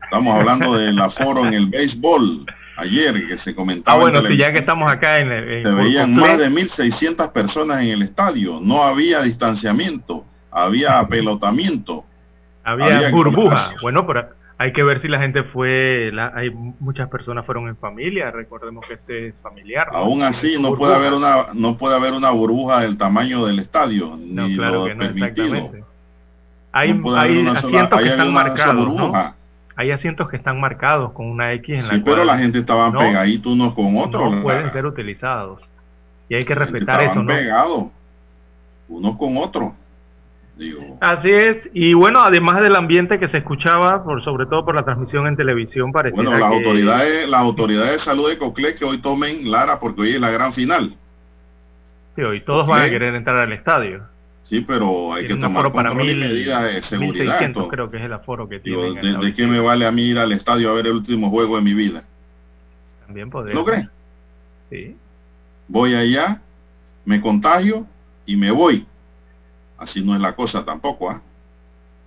Estamos 0.06 0.36
hablando 0.40 0.76
del 0.78 1.00
aforo 1.00 1.46
en 1.46 1.54
el 1.54 1.68
béisbol 1.68 2.46
ayer 2.78 3.28
que 3.28 3.38
se 3.38 3.54
comentaba. 3.56 3.98
Ah, 3.98 4.02
bueno, 4.02 4.20
en 4.20 4.26
si 4.28 4.38
ya 4.38 4.52
que 4.52 4.60
estamos 4.60 4.92
acá 4.92 5.20
en, 5.20 5.32
en 5.32 5.64
Se 5.64 5.72
veían 5.72 6.14
más 6.16 6.38
de 6.38 6.50
1.600 6.50 7.32
personas 7.32 7.82
en 7.82 7.90
el 7.90 8.02
estadio. 8.02 8.60
No 8.62 8.84
había 8.84 9.22
distanciamiento, 9.22 10.26
había 10.52 11.00
apelotamiento. 11.00 12.06
había, 12.64 12.98
había 12.98 13.10
burbuja. 13.12 13.72
Bueno, 13.82 14.06
pero 14.08 14.30
hay 14.58 14.72
que 14.74 14.84
ver 14.84 15.00
si 15.00 15.08
la 15.10 15.20
gente 15.20 15.44
fue, 15.44 16.12
la- 16.14 16.32
hay 16.34 16.50
muchas 16.50 17.10
personas 17.10 17.46
fueron 17.46 17.68
en 17.68 17.76
familia, 17.76 18.32
recordemos 18.32 18.86
que 18.88 18.94
este 18.94 19.28
es 19.30 19.34
familiar. 19.42 19.90
¿no? 19.92 19.98
Aún 19.98 20.24
así, 20.24 20.48
Tiene 20.50 20.64
su 20.64 20.72
no 20.72 20.78
puede 20.78 20.96
haber 20.96 21.14
una 21.14 21.48
no 21.54 21.78
puede 21.78 21.96
haber 21.96 22.14
una 22.14 22.30
burbuja 22.32 22.82
del 22.82 22.98
tamaño 22.98 23.46
del 23.46 23.60
estadio, 23.60 24.18
No, 24.18 24.48
ni 24.48 24.56
claro 24.56 24.74
lo 24.76 24.86
que 24.86 24.94
no, 24.94 25.00
permitido. 25.00 25.46
exactamente. 25.48 25.84
Hay, 26.72 26.94
No 26.94 27.16
hay 27.18 27.38
sola- 27.38 27.52
asientos 27.60 27.90
que 27.90 27.96
había 27.96 28.12
están 28.12 28.34
marcados. 28.34 29.35
Hay 29.78 29.92
asientos 29.92 30.30
que 30.30 30.38
están 30.38 30.60
marcados 30.60 31.12
con 31.12 31.26
una 31.28 31.52
X 31.54 31.76
en 31.76 31.82
Sí, 31.82 31.98
la 31.98 32.04
pero 32.04 32.16
cual 32.18 32.28
la 32.28 32.38
gente 32.38 32.60
estaba 32.60 32.90
no- 32.90 33.00
pegaditos 33.00 33.52
unos 33.52 33.74
con 33.74 33.98
otros. 33.98 34.30
no 34.32 34.38
la- 34.38 34.42
pueden 34.44 34.72
ser 34.72 34.86
utilizados. 34.86 35.62
Y 36.30 36.36
hay 36.36 36.44
que 36.44 36.56
respetar 36.56 37.04
eso, 37.04 37.22
¿no? 37.22 37.28
pegados, 37.28 37.86
unos 38.88 39.18
con 39.18 39.38
otros. 39.38 39.74
Digo, 40.58 40.98
Así 41.02 41.30
es, 41.30 41.70
y 41.74 41.94
bueno, 41.94 42.22
además 42.22 42.62
del 42.62 42.78
ambiente 42.78 43.20
que 43.20 43.28
se 43.28 43.40
escuchaba, 43.40 44.06
por 44.06 44.24
sobre 44.24 44.46
todo 44.46 44.64
por 44.64 44.74
la 44.74 44.84
transmisión 44.84 45.28
en 45.28 45.36
televisión, 45.36 45.92
parecía 45.92 46.16
bueno, 46.24 46.38
las 46.40 46.50
que 46.50 46.56
autoridades, 46.56 47.28
las 47.28 47.42
autoridades 47.42 47.92
de 47.92 48.00
salud 48.00 48.30
de 48.30 48.38
Coclé 48.38 48.76
que 48.76 48.86
hoy 48.86 49.00
tomen 49.00 49.52
Lara 49.52 49.78
porque 49.82 50.04
hoy 50.04 50.12
es 50.12 50.22
la 50.22 50.30
gran 50.32 50.54
final. 50.54 50.94
sí, 52.16 52.22
hoy 52.22 52.40
todos 52.46 52.66
van 52.66 52.84
a 52.84 52.90
querer 52.90 53.14
entrar 53.16 53.36
al 53.38 53.52
estadio. 53.52 54.04
Sí, 54.46 54.62
pero 54.62 55.14
hay 55.14 55.24
que 55.24 55.30
Tiene 55.30 55.42
tomar 55.42 55.74
para 55.74 55.92
y 55.92 56.16
medidas 56.16 56.64
de 56.64 56.82
seguridad. 56.84 57.40
1600 57.40 57.64
esto. 57.64 57.68
creo 57.68 57.90
que 57.90 57.98
es 57.98 58.04
el 58.04 58.14
aforo 58.14 58.48
que 58.48 58.60
Digo, 58.60 58.94
tienen. 58.94 59.20
¿de, 59.20 59.34
qué 59.34 59.48
me 59.48 59.60
vale 59.60 59.88
a 59.88 59.92
mí 59.92 60.04
ir 60.04 60.20
al 60.20 60.32
estadio 60.32 60.70
a 60.70 60.74
ver 60.74 60.86
el 60.86 60.94
último 60.94 61.32
juego 61.32 61.56
de 61.56 61.64
mi 61.64 61.74
vida? 61.74 62.04
También 63.06 63.30
podría. 63.32 63.56
¿No 63.56 63.66
crees? 63.66 63.88
Sí. 64.70 64.96
Voy 65.68 65.96
allá, 65.96 66.42
me 67.06 67.20
contagio 67.22 67.88
y 68.28 68.36
me 68.36 68.52
voy. 68.52 68.86
Así 69.80 70.04
no 70.04 70.14
es 70.14 70.22
la 70.22 70.36
cosa 70.36 70.64
tampoco, 70.64 71.10
¿ah? 71.10 71.22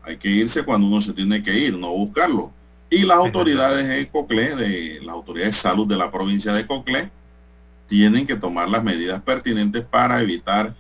Hay 0.03 0.17
que 0.17 0.29
irse 0.29 0.65
cuando 0.65 0.87
uno 0.87 1.01
se 1.01 1.13
tiene 1.13 1.43
que 1.43 1.53
ir, 1.59 1.77
no 1.77 1.91
buscarlo. 1.91 2.53
Y 2.89 3.03
las 3.03 3.19
autoridades 3.19 3.87
de 3.87 4.09
Coclé, 4.09 4.55
de 4.55 5.01
las 5.03 5.15
autoridades 5.15 5.57
de 5.57 5.61
salud 5.61 5.87
de 5.87 5.97
la 5.97 6.11
provincia 6.11 6.53
de 6.53 6.67
Coclé, 6.67 7.11
tienen 7.89 8.27
que 8.27 8.37
tomar 8.37 8.69
las 8.69 8.83
medidas 8.83 9.21
pertinentes 9.23 9.85
para 9.85 10.23
evitar 10.23 10.75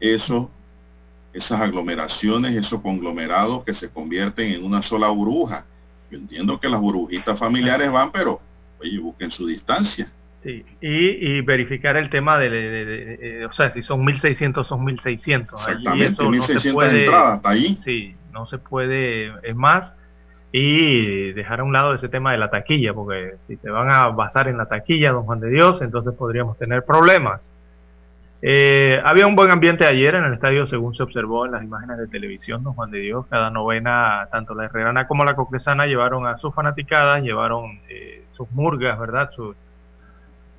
eso, 0.00 0.50
esas 1.34 1.60
aglomeraciones, 1.60 2.56
esos 2.56 2.80
conglomerados 2.80 3.64
que 3.64 3.74
se 3.74 3.90
convierten 3.90 4.52
en 4.52 4.64
una 4.64 4.80
sola 4.82 5.08
burbuja. 5.08 5.64
Yo 6.10 6.18
entiendo 6.18 6.58
que 6.60 6.68
las 6.68 6.80
burbujitas 6.80 7.38
familiares 7.38 7.90
van, 7.90 8.10
pero 8.12 8.40
oye, 8.80 8.98
busquen 8.98 9.30
su 9.30 9.46
distancia. 9.46 10.08
Sí, 10.38 10.64
y, 10.80 10.88
y 11.38 11.40
verificar 11.40 11.96
el 11.96 12.10
tema 12.10 12.38
de, 12.38 12.50
de- 12.50 12.70
de- 12.70 12.84
de- 12.84 13.16
de- 13.16 13.46
o 13.46 13.52
sea, 13.52 13.72
si 13.72 13.82
son 13.82 14.04
1600, 14.04 14.66
son 14.66 14.84
1600. 14.84 15.58
Allí 15.60 15.70
Exactamente, 15.78 16.12
eso 16.12 16.22
no 16.24 16.30
se 16.30 16.36
1600 16.38 16.72
puede- 16.84 16.98
entradas, 17.00 17.36
hasta 17.36 17.48
allí. 17.50 17.78
Sí, 17.82 18.14
no 18.32 18.46
se 18.46 18.58
puede, 18.58 19.32
es 19.42 19.56
más, 19.56 19.94
y 20.52 21.32
dejar 21.32 21.60
a 21.60 21.64
un 21.64 21.72
lado 21.72 21.94
ese 21.94 22.08
tema 22.08 22.30
de 22.32 22.38
la 22.38 22.50
taquilla, 22.50 22.94
porque 22.94 23.36
si 23.48 23.56
se 23.56 23.70
van 23.70 23.90
a 23.90 24.08
basar 24.08 24.46
en 24.48 24.56
la 24.58 24.66
taquilla, 24.66 25.10
don 25.12 25.24
Juan 25.24 25.40
de 25.40 25.50
Dios, 25.50 25.80
entonces 25.82 26.14
podríamos 26.14 26.56
tener 26.58 26.84
problemas. 26.84 27.50
Eh, 28.46 29.00
había 29.02 29.26
un 29.26 29.36
buen 29.36 29.50
ambiente 29.50 29.86
ayer 29.86 30.14
en 30.16 30.24
el 30.24 30.34
estadio, 30.34 30.66
según 30.66 30.94
se 30.94 31.02
observó 31.02 31.46
en 31.46 31.52
las 31.52 31.62
imágenes 31.62 31.96
de 31.96 32.08
televisión, 32.08 32.62
don 32.62 32.74
Juan 32.74 32.90
de 32.90 32.98
Dios. 32.98 33.24
Cada 33.30 33.48
novena, 33.48 34.28
tanto 34.30 34.54
la 34.54 34.66
herrerana 34.66 35.06
como 35.06 35.24
la 35.24 35.34
coclesana, 35.34 35.86
llevaron 35.86 36.26
a 36.26 36.36
sus 36.36 36.54
fanaticadas, 36.54 37.22
llevaron 37.22 37.80
eh, 37.88 38.22
sus 38.36 38.50
murgas, 38.50 38.98
¿verdad? 38.98 39.30
Sus, 39.34 39.56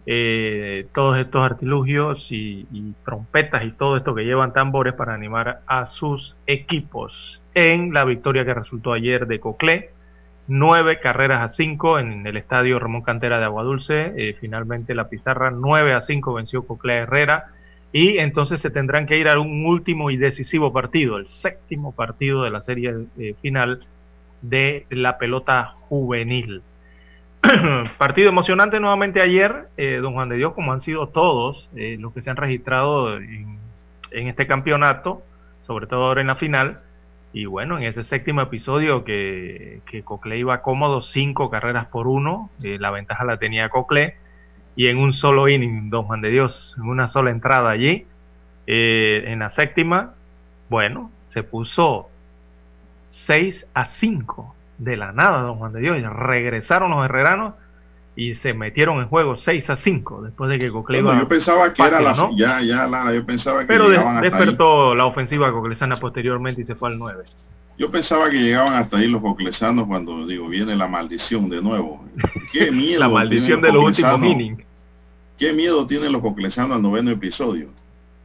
eh, 0.07 0.87
todos 0.95 1.19
estos 1.19 1.43
artilugios 1.43 2.25
y, 2.31 2.65
trompetas 3.05 3.63
y 3.63 3.71
todo 3.73 3.97
esto 3.97 4.15
que 4.15 4.25
llevan 4.25 4.51
tambores 4.51 4.95
para 4.95 5.13
animar 5.13 5.59
a 5.67 5.85
sus 5.85 6.35
equipos 6.47 7.39
en 7.53 7.93
la 7.93 8.03
victoria 8.03 8.45
que 8.45 8.55
resultó 8.55 8.93
ayer 8.93 9.27
de 9.27 9.39
Coclé. 9.39 9.91
Nueve 10.47 10.99
carreras 10.99 11.43
a 11.43 11.49
cinco 11.49 11.99
en 11.99 12.25
el 12.25 12.35
estadio 12.35 12.79
Ramón 12.79 13.03
Cantera 13.03 13.37
de 13.37 13.45
Aguadulce. 13.45 14.11
Eh, 14.17 14.35
finalmente 14.41 14.95
la 14.95 15.07
pizarra 15.07 15.51
9 15.51 15.93
a 15.93 16.01
5 16.01 16.33
venció 16.33 16.65
Coclé 16.65 16.97
Herrera. 16.97 17.51
Y 17.97 18.17
entonces 18.17 18.59
se 18.59 18.71
tendrán 18.71 19.07
que 19.07 19.17
ir 19.17 19.29
a 19.29 19.39
un 19.39 19.65
último 19.65 20.11
y 20.11 20.17
decisivo 20.17 20.73
partido, 20.73 21.17
el 21.17 21.27
séptimo 21.27 21.93
partido 21.93 22.43
de 22.43 22.49
la 22.49 22.59
serie 22.59 22.93
eh, 23.17 23.35
final 23.41 23.85
de 24.41 24.85
la 24.89 25.17
pelota 25.17 25.75
juvenil. 25.87 26.61
Partido 27.97 28.27
emocionante 28.27 28.81
nuevamente 28.81 29.21
ayer, 29.21 29.69
eh, 29.77 29.99
don 30.01 30.13
Juan 30.13 30.27
de 30.27 30.35
Dios, 30.35 30.51
como 30.51 30.73
han 30.73 30.81
sido 30.81 31.07
todos 31.07 31.69
eh, 31.77 31.95
los 31.97 32.13
que 32.13 32.21
se 32.21 32.29
han 32.29 32.35
registrado 32.35 33.15
en, 33.15 33.59
este 34.11 34.45
campeonato, 34.45 35.23
sobre 35.65 35.87
todo 35.87 36.03
ahora 36.07 36.19
en 36.19 36.27
la 36.27 36.35
final. 36.35 36.81
Y 37.31 37.45
bueno, 37.45 37.77
en 37.77 37.85
ese 37.85 38.03
séptimo 38.03 38.41
episodio 38.41 39.05
que, 39.05 39.79
que 39.89 40.03
Cocle 40.03 40.37
iba 40.37 40.61
cómodo, 40.61 41.01
cinco 41.01 41.49
carreras 41.49 41.85
por 41.85 42.07
uno, 42.07 42.49
eh, 42.61 42.75
la 42.77 42.91
ventaja 42.91 43.23
la 43.23 43.37
tenía 43.37 43.69
Cocle, 43.69 44.17
y 44.75 44.87
en 44.87 44.97
un 44.97 45.13
solo 45.13 45.47
inning, 45.47 45.89
don 45.89 46.03
Juan 46.05 46.21
de 46.21 46.29
Dios, 46.29 46.75
en 46.77 46.87
una 46.89 47.07
sola 47.07 47.31
entrada 47.31 47.69
allí, 47.71 48.05
eh, 48.67 49.23
en 49.27 49.39
la 49.39 49.49
séptima, 49.49 50.13
bueno, 50.69 51.11
se 51.27 51.43
puso 51.43 52.09
6 53.07 53.65
a 53.73 53.85
5 53.85 54.55
de 54.77 54.97
la 54.97 55.11
nada, 55.11 55.41
don 55.41 55.57
Juan 55.57 55.73
de 55.73 55.79
Dios, 55.81 55.97
y 55.97 56.01
regresaron 56.03 56.91
los 56.91 57.05
herreranos 57.05 57.53
y 58.17 58.35
se 58.35 58.53
metieron 58.53 58.99
en 58.99 59.07
juego 59.07 59.35
6 59.37 59.69
a 59.69 59.75
5 59.75 60.21
después 60.23 60.49
de 60.49 60.57
que 60.57 60.69
Cocle 60.71 61.01
Bueno, 61.01 61.21
yo 61.21 61.27
pensaba 61.27 61.73
que 61.73 61.83
fácil, 61.83 61.93
era 61.95 62.01
la 62.01 62.13
¿no? 62.13 62.29
ya 62.37 62.61
ya 62.61 62.87
Lara, 62.87 63.13
yo 63.13 63.25
pensaba 63.25 63.61
que 63.61 63.67
pero 63.67 63.89
de- 63.89 63.97
hasta 63.97 64.19
ahí. 64.19 64.29
despertó 64.29 64.95
la 64.95 65.05
ofensiva 65.05 65.51
coclesana 65.51 65.95
posteriormente 65.97 66.61
y 66.61 66.65
se 66.65 66.75
fue 66.75 66.89
al 66.89 66.97
9. 66.97 67.23
Yo 67.77 67.91
pensaba 67.91 68.29
que 68.29 68.37
llegaban 68.37 68.73
hasta 68.73 68.97
ahí 68.97 69.07
los 69.07 69.21
coclesanos 69.21 69.87
cuando 69.87 70.25
digo, 70.25 70.47
viene 70.47 70.75
la 70.75 70.87
maldición 70.87 71.49
de 71.49 71.61
nuevo. 71.61 72.05
Qué 72.51 72.71
miedo. 72.71 73.01
la 73.01 73.09
maldición 73.09 73.61
de 73.61 73.71
los 73.71 73.83
últimos 73.83 74.23
innings. 74.23 74.63
Qué 75.37 75.51
miedo 75.51 75.85
tienen 75.85 76.13
los 76.13 76.21
coclesanos 76.21 76.77
al 76.77 76.81
noveno 76.81 77.11
episodio. 77.11 77.67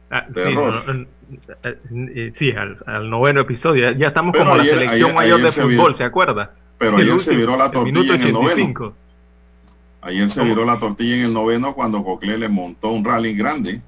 Ah. 0.09 0.25
Sí, 0.33 2.31
sí 2.35 2.51
al, 2.51 3.09
noveno 3.09 3.41
episodio. 3.41 3.91
Ya 3.91 4.07
estamos 4.07 4.35
como 4.35 4.55
la 4.55 4.63
selección 4.63 5.13
mayor 5.13 5.41
de 5.41 5.51
fútbol, 5.51 5.95
¿se 5.95 6.03
acuerda? 6.03 6.53
Pero 6.77 6.97
ayer 6.97 7.19
se 7.19 7.35
viró 7.35 7.57
la 7.57 7.71
tortilla 7.71 8.15
en 8.15 8.21
el 8.21 8.33
noveno. 8.33 8.93
Ayer 10.01 10.31
se 10.31 10.41
viró 10.41 10.65
la 10.65 10.79
tortilla 10.79 11.15
en 11.15 11.21
el 11.25 11.33
noveno 11.33 11.73
cuando 11.73 12.03
Cocle 12.03 12.37
le 12.37 12.49
montó 12.49 12.91
un 12.91 13.05
rally 13.05 13.35
grande 13.35 13.81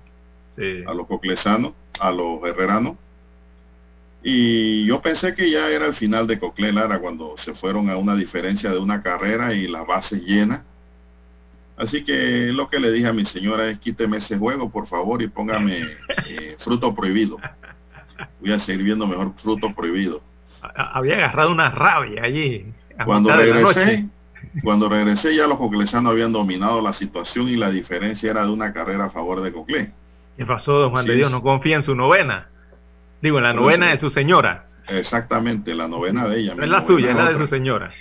a 0.86 0.94
los 0.94 1.08
coclesanos, 1.08 1.74
a 2.00 2.12
los 2.12 2.44
herreranos 2.46 2.96
y 4.24 4.86
yo 4.86 5.02
pensé 5.02 5.36
que 5.36 5.52
ya 5.52 5.70
era 5.70 5.86
el 5.86 5.96
final 5.96 6.26
de 6.28 6.40
Cocle 6.40 6.72
Lara 6.72 7.00
cuando 7.00 7.36
se 7.38 7.54
fueron 7.54 7.90
a 7.90 7.98
una 7.98 8.16
diferencia 8.16 8.72
de 8.72 8.80
una 8.80 9.04
carrera 9.04 9.54
y 9.54 9.68
la 9.68 9.84
base 9.84 10.18
llena. 10.18 10.64
Así 11.76 12.06
que 12.06 12.52
lo 12.54 12.70
que 12.70 12.80
le 12.80 12.92
dije 12.92 13.08
a 13.08 13.14
mi 13.14 13.26
señora 13.26 13.68
es 13.68 13.80
quíteme 13.80 14.18
ese 14.18 14.38
juego, 14.38 14.70
por 14.70 14.88
favor, 14.88 15.22
y 15.22 15.28
póngame 15.28 15.82
eh, 16.28 16.56
fruto 16.60 16.96
prohibido. 16.96 17.38
Voy 18.40 18.54
a 18.54 18.60
seguir 18.60 18.84
viendo 18.84 19.06
mejor 19.08 19.34
fruto 19.42 19.74
prohibido. 19.74 20.22
Había 20.62 21.16
agarrado 21.16 21.52
una 21.52 21.70
rabia 21.72 22.24
allí. 22.24 22.66
Cuando 23.06 23.36
regresé, 23.36 24.06
cuando 24.64 24.88
regresé 24.88 25.36
ya 25.36 25.48
los 25.48 25.58
coclesanos 25.58 26.12
habían 26.12 26.32
dominado 26.32 26.80
la 26.80 26.94
situación 26.94 27.50
y 27.50 27.58
la 27.58 27.70
diferencia 27.72 28.32
era 28.32 28.46
de 28.46 28.52
una 28.52 28.72
carrera 28.72 29.06
a 29.06 29.10
favor 29.10 29.42
de 29.42 29.52
Cocle. 29.52 29.92
¿Qué 30.38 30.46
pasó, 30.46 30.74
don 30.74 30.92
Juan 30.92 31.06
de 31.06 31.16
Dios? 31.16 31.32
¿No 31.32 31.42
confía 31.42 31.76
en 31.76 31.84
su 31.84 31.94
novena? 31.94 32.48
Digo, 33.24 33.38
en 33.38 33.46
la 33.46 33.54
novena 33.54 33.92
de 33.92 33.98
su 33.98 34.10
señora. 34.10 34.66
Exactamente, 34.90 35.74
la 35.74 35.88
novena 35.88 36.28
de 36.28 36.42
ella. 36.42 36.56
es 36.62 36.68
la 36.68 36.82
suya, 36.82 37.12
es 37.12 37.16
la 37.16 37.30
de 37.30 37.38
su 37.38 37.48
señora. 37.48 37.94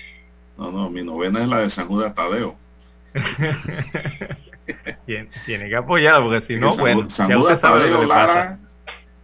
No, 0.58 0.72
no, 0.72 0.90
mi 0.90 1.04
novena 1.04 1.40
es 1.40 1.48
la 1.48 1.60
de 1.60 1.70
San 1.70 1.86
Judas 1.86 2.12
Tadeo. 2.12 2.56
tiene, 5.06 5.68
que 5.68 5.76
apoyar, 5.76 6.20
porque 6.22 6.40
si 6.44 6.56
no, 6.56 6.76
bueno, 6.76 7.08
San 7.08 7.32
Judas 7.32 7.60
Tadeo, 7.60 8.04
Lara, 8.04 8.58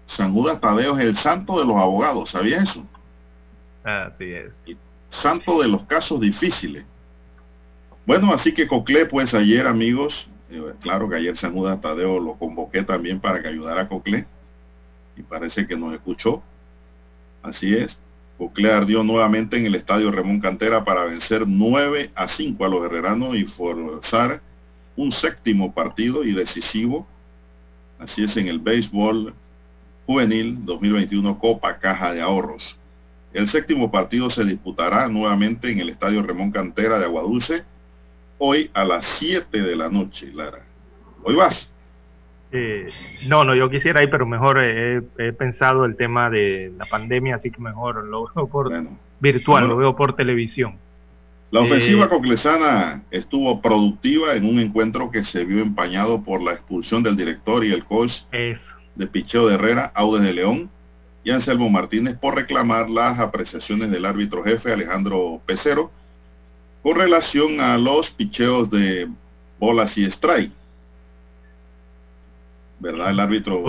San 0.06 0.32
Judas 0.32 0.60
Tadeo 0.60 0.96
es 0.96 1.04
el 1.04 1.16
santo 1.16 1.58
de 1.58 1.64
los 1.66 1.74
abogados, 1.74 2.30
¿sabía 2.30 2.58
eso? 2.58 2.86
Así 3.82 4.32
es. 4.32 4.52
Santo 5.08 5.60
de 5.60 5.66
los 5.66 5.82
casos 5.82 6.20
difíciles. 6.20 6.84
Bueno, 8.06 8.32
así 8.32 8.54
que 8.54 8.68
Cocle, 8.68 9.06
pues 9.06 9.34
ayer, 9.34 9.66
amigos, 9.66 10.28
eh, 10.48 10.62
claro 10.80 11.08
que 11.08 11.16
ayer 11.16 11.36
San 11.36 11.54
Judas 11.54 11.80
Tadeo 11.80 12.20
lo 12.20 12.34
convoqué 12.34 12.84
también 12.84 13.18
para 13.18 13.42
que 13.42 13.48
ayudara 13.48 13.82
a 13.82 13.88
Cocle 13.88 14.26
y 15.18 15.22
parece 15.22 15.66
que 15.66 15.76
nos 15.76 15.92
escuchó. 15.94 16.42
Así 17.42 17.74
es. 17.74 17.98
Cocle 18.38 18.70
ardió 18.70 19.02
nuevamente 19.02 19.56
en 19.56 19.66
el 19.66 19.74
estadio 19.74 20.12
Ramón 20.12 20.40
Cantera 20.40 20.84
para 20.84 21.04
vencer 21.04 21.44
9 21.46 22.12
a 22.14 22.28
5 22.28 22.64
a 22.64 22.68
los 22.68 22.84
herreranos 22.84 23.34
y 23.34 23.44
forzar 23.44 24.40
un 24.96 25.10
séptimo 25.10 25.74
partido 25.74 26.22
y 26.24 26.32
decisivo. 26.32 27.06
Así 27.98 28.22
es 28.22 28.36
en 28.36 28.46
el 28.46 28.60
béisbol 28.60 29.34
juvenil 30.06 30.64
2021 30.64 31.38
Copa 31.38 31.78
Caja 31.78 32.14
de 32.14 32.20
Ahorros. 32.20 32.76
El 33.32 33.48
séptimo 33.48 33.90
partido 33.90 34.30
se 34.30 34.44
disputará 34.44 35.08
nuevamente 35.08 35.70
en 35.70 35.80
el 35.80 35.90
estadio 35.90 36.22
Ramón 36.22 36.52
Cantera 36.52 36.98
de 36.98 37.04
Aguadulce 37.04 37.64
hoy 38.38 38.70
a 38.72 38.84
las 38.84 39.04
7 39.18 39.60
de 39.60 39.76
la 39.76 39.88
noche, 39.88 40.32
Lara. 40.32 40.64
Hoy 41.24 41.34
vas. 41.34 41.70
Eh, 42.50 42.90
no, 43.26 43.44
no, 43.44 43.54
yo 43.54 43.68
quisiera 43.68 44.02
ir, 44.02 44.10
pero 44.10 44.26
mejor 44.26 44.58
he, 44.58 45.02
pensado 45.32 45.84
el 45.84 45.96
tema 45.96 46.30
de 46.30 46.72
la 46.78 46.86
pandemia, 46.86 47.36
así 47.36 47.50
que 47.50 47.60
mejor 47.60 48.04
lo 48.04 48.30
veo 48.34 48.46
por 48.46 48.72
virtual, 49.20 49.68
lo 49.68 49.76
veo 49.76 49.96
por 49.96 50.16
televisión. 50.16 50.76
La 51.50 51.60
ofensiva 51.60 52.06
eh, 52.06 52.08
coclesana 52.08 53.02
estuvo 53.10 53.60
productiva 53.60 54.34
en 54.34 54.44
un 54.44 54.60
encuentro 54.60 55.10
que 55.10 55.24
se 55.24 55.44
vio 55.44 55.62
empañado 55.62 56.22
por 56.22 56.42
la 56.42 56.52
expulsión 56.52 57.02
del 57.02 57.16
director 57.16 57.64
y 57.64 57.72
el 57.72 57.84
coach 57.84 58.20
de 58.30 59.06
picheo 59.06 59.48
de 59.48 59.54
Herrera, 59.54 59.90
Audes 59.94 60.22
de 60.22 60.32
León 60.34 60.70
y 61.24 61.30
Anselmo 61.30 61.70
Martínez 61.70 62.18
por 62.18 62.34
reclamar 62.34 62.90
las 62.90 63.18
apreciaciones 63.18 63.90
del 63.90 64.04
árbitro 64.04 64.44
jefe 64.44 64.72
Alejandro 64.72 65.40
Pecero 65.46 65.90
con 66.82 66.96
relación 66.96 67.60
a 67.60 67.78
los 67.78 68.10
picheos 68.10 68.70
de 68.70 69.08
bolas 69.58 69.96
y 69.96 70.04
strike 70.04 70.52
¿verdad? 72.80 73.10
El 73.10 73.20
árbitro... 73.20 73.62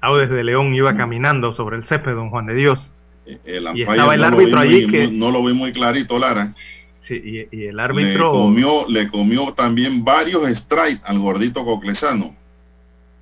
Audes, 0.00 0.30
de 0.30 0.44
León 0.44 0.74
iba 0.74 0.96
caminando 0.96 1.52
sobre 1.54 1.76
el 1.76 1.84
césped, 1.84 2.14
don 2.14 2.30
Juan 2.30 2.46
de 2.46 2.54
Dios. 2.54 2.92
Eh, 3.26 3.38
el 3.44 3.68
y 3.74 3.82
estaba 3.82 4.14
el 4.14 4.22
árbitro 4.22 4.60
allí 4.60 4.86
que... 4.86 5.08
no 5.08 5.32
lo 5.32 5.44
vi 5.44 5.52
muy 5.52 5.72
clarito, 5.72 6.18
Lara. 6.18 6.54
Sí, 7.00 7.46
y, 7.50 7.64
el 7.64 7.80
árbitro... 7.80 8.32
Le 8.32 8.38
comió, 8.38 8.88
le 8.88 9.08
comió 9.08 9.52
también 9.54 10.04
varios 10.04 10.48
strikes 10.56 11.02
al 11.04 11.18
gordito 11.18 11.64
coclesano, 11.64 12.34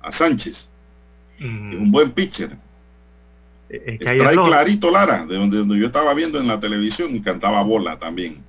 a 0.01 0.11
Sánchez. 0.11 0.69
Mm. 1.39 1.81
un 1.81 1.91
buen 1.91 2.11
pitcher. 2.11 2.57
Es 3.69 3.99
que 3.99 4.05
Strike 4.05 4.41
clarito, 4.41 4.89
Lara, 4.89 5.25
de 5.25 5.35
donde, 5.35 5.57
donde 5.57 5.77
yo 5.77 5.87
estaba 5.87 6.13
viendo 6.13 6.39
en 6.39 6.47
la 6.47 6.59
televisión 6.59 7.15
y 7.15 7.21
cantaba 7.21 7.61
bola 7.63 7.97
también. 7.99 8.43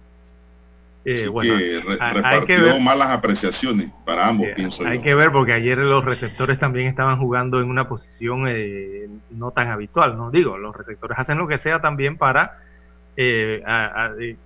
Eh, 1.04 1.28
bueno, 1.28 1.56
que 1.56 1.80
repartió 1.80 2.46
que 2.46 2.60
ver, 2.60 2.80
malas 2.80 3.08
apreciaciones 3.10 3.90
para 4.04 4.26
ambos, 4.26 4.48
eh, 4.48 4.52
pienso 4.54 4.84
Hay 4.84 5.00
que 5.00 5.14
ver 5.14 5.30
porque 5.32 5.52
ayer 5.52 5.78
los 5.78 6.04
receptores 6.04 6.58
también 6.58 6.86
estaban 6.86 7.18
jugando 7.18 7.60
en 7.60 7.70
una 7.70 7.88
posición 7.88 8.44
eh, 8.48 9.08
no 9.30 9.52
tan 9.52 9.68
habitual, 9.68 10.16
¿no? 10.16 10.30
Digo, 10.30 10.58
los 10.58 10.76
receptores 10.76 11.18
hacen 11.18 11.38
lo 11.38 11.46
que 11.46 11.58
sea 11.58 11.80
también 11.80 12.16
para 12.16 12.58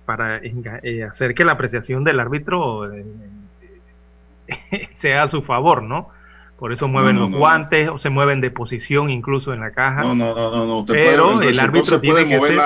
para 0.05 0.41
hacer 1.07 1.35
que 1.35 1.45
la 1.45 1.51
apreciación 1.51 2.03
del 2.03 2.19
árbitro 2.19 2.89
sea 4.97 5.23
a 5.23 5.27
su 5.27 5.43
favor, 5.43 5.83
¿no? 5.83 6.09
Por 6.57 6.71
eso 6.71 6.87
mueven 6.87 7.19
los 7.19 7.29
guantes 7.29 7.89
o 7.89 7.97
se 7.97 8.09
mueven 8.09 8.41
de 8.41 8.49
posición 8.49 9.09
incluso 9.09 9.53
en 9.53 9.59
la 9.59 9.71
caja. 9.71 10.01
No, 10.01 10.15
no, 10.15 10.33
no, 10.33 10.65
no. 10.65 10.85
Pero 10.87 11.41
el, 11.41 11.59
árbitro 11.59 11.99
tiene 11.99 12.27
que 12.27 12.39
ser, 12.39 12.59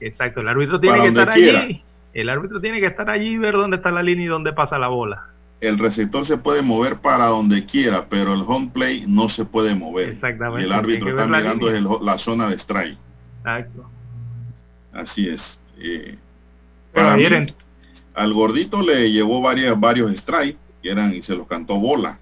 Exacto, 0.00 0.40
el 0.40 0.48
árbitro 0.48 0.80
tiene 0.80 1.00
que 1.02 1.08
estar 1.08 1.30
allí 1.30 1.82
el 2.14 2.28
árbitro 2.28 2.60
tiene 2.60 2.80
que 2.80 2.86
estar 2.86 3.08
allí 3.10 3.34
y 3.34 3.38
ver 3.38 3.54
dónde 3.54 3.76
está 3.76 3.90
la 3.90 4.02
línea 4.02 4.26
y 4.26 4.28
dónde 4.28 4.52
pasa 4.52 4.78
la 4.78 4.88
bola. 4.88 5.26
El 5.60 5.78
receptor 5.78 6.24
se 6.24 6.36
puede 6.36 6.62
mover 6.62 6.98
para 6.98 7.26
donde 7.26 7.64
quiera, 7.66 8.06
pero 8.08 8.32
el 8.34 8.44
home 8.46 8.70
play 8.72 9.04
no 9.06 9.28
se 9.28 9.44
puede 9.44 9.74
mover. 9.74 10.10
Exactamente. 10.10 10.62
Y 10.62 10.64
el 10.66 10.72
árbitro 10.72 11.10
está 11.10 11.26
mirando 11.26 11.70
la, 11.70 12.12
la, 12.12 12.18
zona 12.18 12.48
de 12.48 12.56
strike. 12.56 12.98
Exacto. 13.40 13.90
Así 14.92 15.28
es. 15.28 15.60
Eh, 15.78 16.16
para 16.92 17.16
al 18.18 18.32
gordito 18.32 18.82
le 18.82 19.12
llevó 19.12 19.40
varias, 19.40 19.78
varios 19.78 20.10
strikes 20.16 20.58
y, 20.82 20.88
eran, 20.88 21.14
y 21.14 21.22
se 21.22 21.36
los 21.36 21.46
cantó 21.46 21.78
bola. 21.78 22.18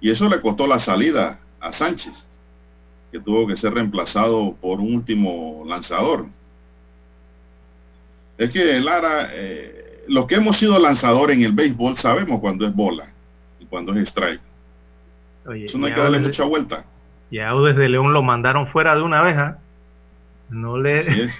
Y 0.00 0.10
eso 0.10 0.28
le 0.28 0.40
costó 0.40 0.66
la 0.66 0.80
salida 0.80 1.38
a 1.60 1.72
Sánchez, 1.72 2.26
que 3.12 3.20
tuvo 3.20 3.46
que 3.46 3.56
ser 3.56 3.74
reemplazado 3.74 4.56
por 4.60 4.80
un 4.80 4.94
último 4.94 5.62
lanzador. 5.66 6.26
Es 8.40 8.48
que 8.48 8.80
Lara, 8.80 9.28
eh, 9.34 10.02
los 10.08 10.26
que 10.26 10.36
hemos 10.36 10.56
sido 10.56 10.78
lanzadores 10.78 11.36
en 11.36 11.42
el 11.42 11.52
béisbol 11.52 11.98
sabemos 11.98 12.40
cuando 12.40 12.66
es 12.66 12.74
bola 12.74 13.06
y 13.60 13.66
cuando 13.66 13.92
es 13.92 14.08
strike. 14.08 14.40
Eso 15.54 15.76
no 15.76 15.86
hay 15.86 15.92
que 15.92 16.00
darle 16.00 16.20
mucha 16.20 16.44
vuelta. 16.44 16.84
Y 17.30 17.38
a 17.38 17.52
desde 17.52 17.90
León 17.90 18.14
lo 18.14 18.22
mandaron 18.22 18.66
fuera 18.66 18.96
de 18.96 19.02
una 19.02 19.20
vez, 19.20 19.36
¿ah? 19.36 19.58
No 20.48 20.78
le... 20.78 21.04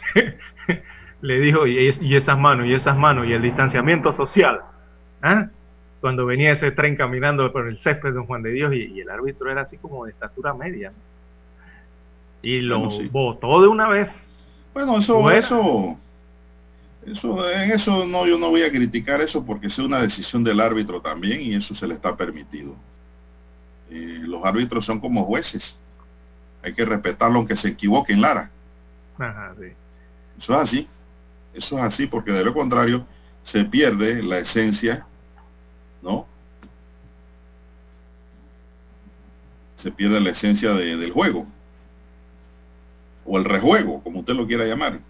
le 1.22 1.40
dijo, 1.40 1.66
y, 1.66 1.88
esas 2.14 2.38
manos, 2.38 2.66
y 2.66 2.74
esas 2.74 2.98
manos, 2.98 3.26
y 3.26 3.32
el 3.32 3.40
distanciamiento 3.40 4.12
social. 4.12 4.60
¿ah? 5.22 5.48
Cuando 6.02 6.26
venía 6.26 6.52
ese 6.52 6.70
tren 6.70 6.96
caminando 6.96 7.50
por 7.50 7.66
el 7.66 7.78
césped 7.78 8.10
de 8.10 8.14
Don 8.16 8.26
Juan 8.26 8.42
de 8.42 8.50
Dios 8.50 8.74
y, 8.74 9.00
el 9.00 9.08
árbitro 9.08 9.50
era 9.50 9.62
así 9.62 9.78
como 9.78 10.04
de 10.04 10.10
estatura 10.10 10.52
media. 10.52 10.92
Y 12.42 12.60
lo 12.60 12.90
botó 13.10 13.62
de 13.62 13.68
una 13.68 13.88
vez. 13.88 14.14
Bueno, 14.74 14.98
eso, 14.98 15.30
eso, 15.30 15.98
eso, 17.06 17.50
en 17.50 17.72
eso 17.72 18.06
no, 18.06 18.26
yo 18.26 18.38
no 18.38 18.50
voy 18.50 18.62
a 18.62 18.70
criticar 18.70 19.20
eso 19.20 19.44
porque 19.44 19.68
es 19.68 19.78
una 19.78 20.02
decisión 20.02 20.44
del 20.44 20.60
árbitro 20.60 21.00
también 21.00 21.40
y 21.40 21.54
eso 21.54 21.74
se 21.74 21.86
le 21.86 21.94
está 21.94 22.16
permitido. 22.16 22.76
Eh, 23.90 24.20
los 24.22 24.44
árbitros 24.44 24.84
son 24.84 25.00
como 25.00 25.24
jueces. 25.24 25.78
Hay 26.62 26.74
que 26.74 26.84
respetarlo 26.84 27.38
aunque 27.38 27.56
se 27.56 27.68
equivoquen, 27.68 28.20
Lara. 28.20 28.50
Eso 30.38 30.54
es 30.54 30.60
así. 30.60 30.88
Eso 31.54 31.78
es 31.78 31.84
así 31.84 32.06
porque 32.06 32.32
de 32.32 32.44
lo 32.44 32.52
contrario 32.52 33.06
se 33.42 33.64
pierde 33.64 34.22
la 34.22 34.38
esencia, 34.38 35.06
¿no? 36.02 36.26
Se 39.76 39.90
pierde 39.90 40.20
la 40.20 40.30
esencia 40.30 40.74
del 40.74 41.12
juego. 41.12 41.46
O 43.24 43.38
el 43.38 43.44
rejuego, 43.44 44.02
como 44.02 44.20
usted 44.20 44.34
lo 44.34 44.46
quiera 44.46 44.66
llamar. 44.66 45.00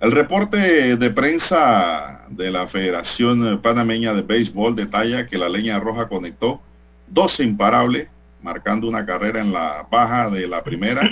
El 0.00 0.12
reporte 0.12 0.96
de 0.96 1.10
prensa 1.10 2.22
de 2.30 2.50
la 2.50 2.66
Federación 2.68 3.60
Panameña 3.60 4.14
de 4.14 4.22
Béisbol 4.22 4.74
detalla 4.74 5.26
que 5.26 5.36
la 5.36 5.48
Leña 5.48 5.78
Roja 5.78 6.08
conectó 6.08 6.60
12 7.08 7.44
imparables, 7.44 8.08
marcando 8.42 8.88
una 8.88 9.04
carrera 9.04 9.40
en 9.40 9.52
la 9.52 9.86
baja 9.90 10.30
de 10.30 10.48
la 10.48 10.64
primera 10.64 11.02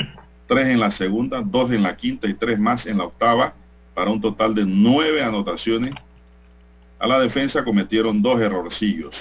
tres 0.49 0.68
en 0.68 0.80
la 0.80 0.91
segunda, 0.91 1.43
dos 1.43 1.70
en 1.70 1.82
la 1.82 1.97
quinta 1.97 2.26
y 2.26 2.34
tres 2.34 2.59
más 2.59 2.86
en 2.86 2.99
la 2.99 3.05
octava, 3.05 3.53
para 3.95 4.11
un 4.11 4.20
total 4.20 4.55
de 4.55 4.64
nueve 4.64 5.22
anotaciones. 5.22 5.93
A 6.99 7.07
la 7.07 7.20
defensa 7.20 7.62
cometieron 7.62 8.22
dos 8.22 8.41
errorcillos. 8.41 9.14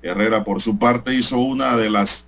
Herrera 0.00 0.44
por 0.44 0.62
su 0.62 0.78
parte 0.78 1.12
hizo 1.12 1.36
una 1.36 1.76
de 1.76 1.90
las 1.90 2.24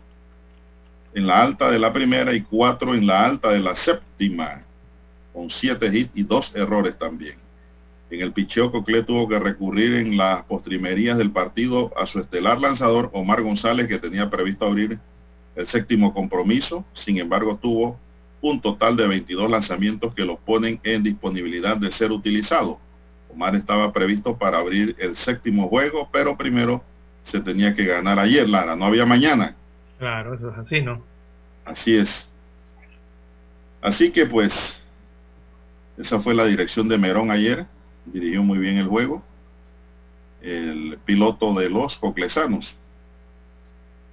en 1.14 1.26
la 1.26 1.40
alta 1.40 1.70
de 1.70 1.78
la 1.78 1.92
primera 1.92 2.34
y 2.34 2.42
cuatro 2.42 2.94
en 2.94 3.06
la 3.06 3.24
alta 3.24 3.50
de 3.50 3.60
la 3.60 3.74
séptima, 3.74 4.62
con 5.32 5.50
siete 5.50 5.86
hits 5.86 6.10
y 6.14 6.22
dos 6.22 6.52
errores 6.54 6.98
también. 6.98 7.34
En 8.10 8.20
el 8.20 8.32
picheo, 8.32 8.72
Cocle 8.72 9.04
tuvo 9.04 9.28
que 9.28 9.38
recurrir 9.38 9.94
en 9.94 10.16
las 10.16 10.44
postrimerías 10.44 11.16
del 11.16 11.30
partido 11.30 11.92
a 11.96 12.06
su 12.06 12.18
estelar 12.18 12.60
lanzador 12.60 13.08
Omar 13.12 13.42
González, 13.42 13.86
que 13.86 13.98
tenía 13.98 14.28
previsto 14.28 14.66
abrir 14.66 14.98
el 15.54 15.66
séptimo 15.68 16.12
compromiso. 16.12 16.84
Sin 16.92 17.18
embargo, 17.18 17.56
tuvo 17.62 17.98
un 18.40 18.60
total 18.60 18.96
de 18.96 19.06
22 19.06 19.50
lanzamientos 19.50 20.12
que 20.14 20.24
los 20.24 20.38
ponen 20.40 20.80
en 20.82 21.04
disponibilidad 21.04 21.76
de 21.76 21.92
ser 21.92 22.10
utilizado. 22.10 22.80
Omar 23.32 23.54
estaba 23.54 23.92
previsto 23.92 24.36
para 24.36 24.58
abrir 24.58 24.96
el 24.98 25.14
séptimo 25.14 25.68
juego, 25.68 26.08
pero 26.10 26.36
primero 26.36 26.82
se 27.22 27.40
tenía 27.40 27.74
que 27.74 27.84
ganar 27.84 28.18
ayer, 28.18 28.48
Lara. 28.48 28.74
No 28.74 28.86
había 28.86 29.06
mañana. 29.06 29.54
Claro, 29.98 30.34
eso 30.34 30.50
es 30.50 30.58
así, 30.58 30.80
¿no? 30.80 31.00
Así 31.64 31.96
es. 31.96 32.32
Así 33.82 34.10
que 34.10 34.26
pues, 34.26 34.79
esa 36.00 36.18
fue 36.20 36.34
la 36.34 36.46
dirección 36.46 36.88
de 36.88 36.96
Merón 36.96 37.30
ayer 37.30 37.66
dirigió 38.06 38.42
muy 38.42 38.58
bien 38.58 38.78
el 38.78 38.86
juego, 38.86 39.22
el 40.40 40.98
piloto 41.04 41.52
de 41.54 41.68
los 41.68 41.98
coclesanos. 41.98 42.74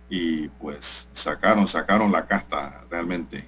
Y 0.10 0.50
pues 0.50 1.08
sacaron, 1.14 1.68
sacaron 1.68 2.12
la 2.12 2.28
casta 2.28 2.84
realmente. 2.90 3.46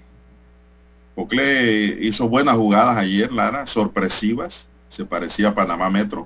Cocle 1.16 1.98
hizo 2.02 2.30
buenas 2.30 2.56
jugadas 2.56 2.98
ayer, 2.98 3.32
Lara, 3.32 3.66
sorpresivas, 3.66 4.70
se 4.88 5.04
parecía 5.04 5.50
a 5.50 5.54
Panamá 5.54 5.90
Metro, 5.90 6.26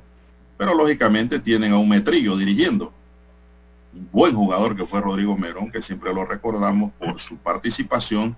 pero 0.55 0.75
lógicamente 0.75 1.39
tienen 1.39 1.71
a 1.71 1.79
un 1.79 1.89
metrillo 1.89 2.37
dirigiendo. 2.37 2.93
Un 3.91 4.07
buen 4.11 4.35
jugador 4.35 4.75
que 4.75 4.85
fue 4.85 5.01
Rodrigo 5.01 5.35
Merón, 5.35 5.71
que 5.71 5.81
siempre 5.81 6.13
lo 6.13 6.25
recordamos 6.25 6.93
por 6.93 7.19
su 7.19 7.37
participación 7.37 8.35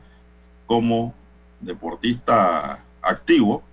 como 0.66 1.14
deportista 1.60 2.85
activo 3.06 3.64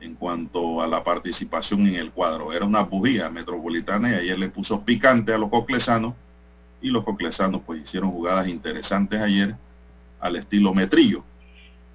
en 0.00 0.14
cuanto 0.14 0.80
a 0.80 0.86
la 0.86 1.02
participación 1.02 1.86
en 1.86 1.96
el 1.96 2.10
cuadro. 2.10 2.52
Era 2.52 2.64
una 2.64 2.82
bujía 2.82 3.28
metropolitana 3.30 4.10
y 4.10 4.14
ayer 4.14 4.38
le 4.38 4.48
puso 4.48 4.80
picante 4.82 5.32
a 5.32 5.38
los 5.38 5.50
coclesanos 5.50 6.14
y 6.80 6.90
los 6.90 7.04
coclesanos 7.04 7.62
pues 7.66 7.82
hicieron 7.82 8.10
jugadas 8.10 8.48
interesantes 8.48 9.20
ayer 9.20 9.54
al 10.20 10.36
estilo 10.36 10.74
metrillo, 10.74 11.24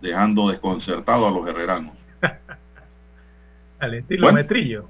dejando 0.02 0.50
desconcertado 0.50 1.28
a 1.28 1.32
los 1.32 1.48
herreranos. 1.48 1.94
al 3.80 3.94
estilo 3.96 4.32
metrillo. 4.34 4.90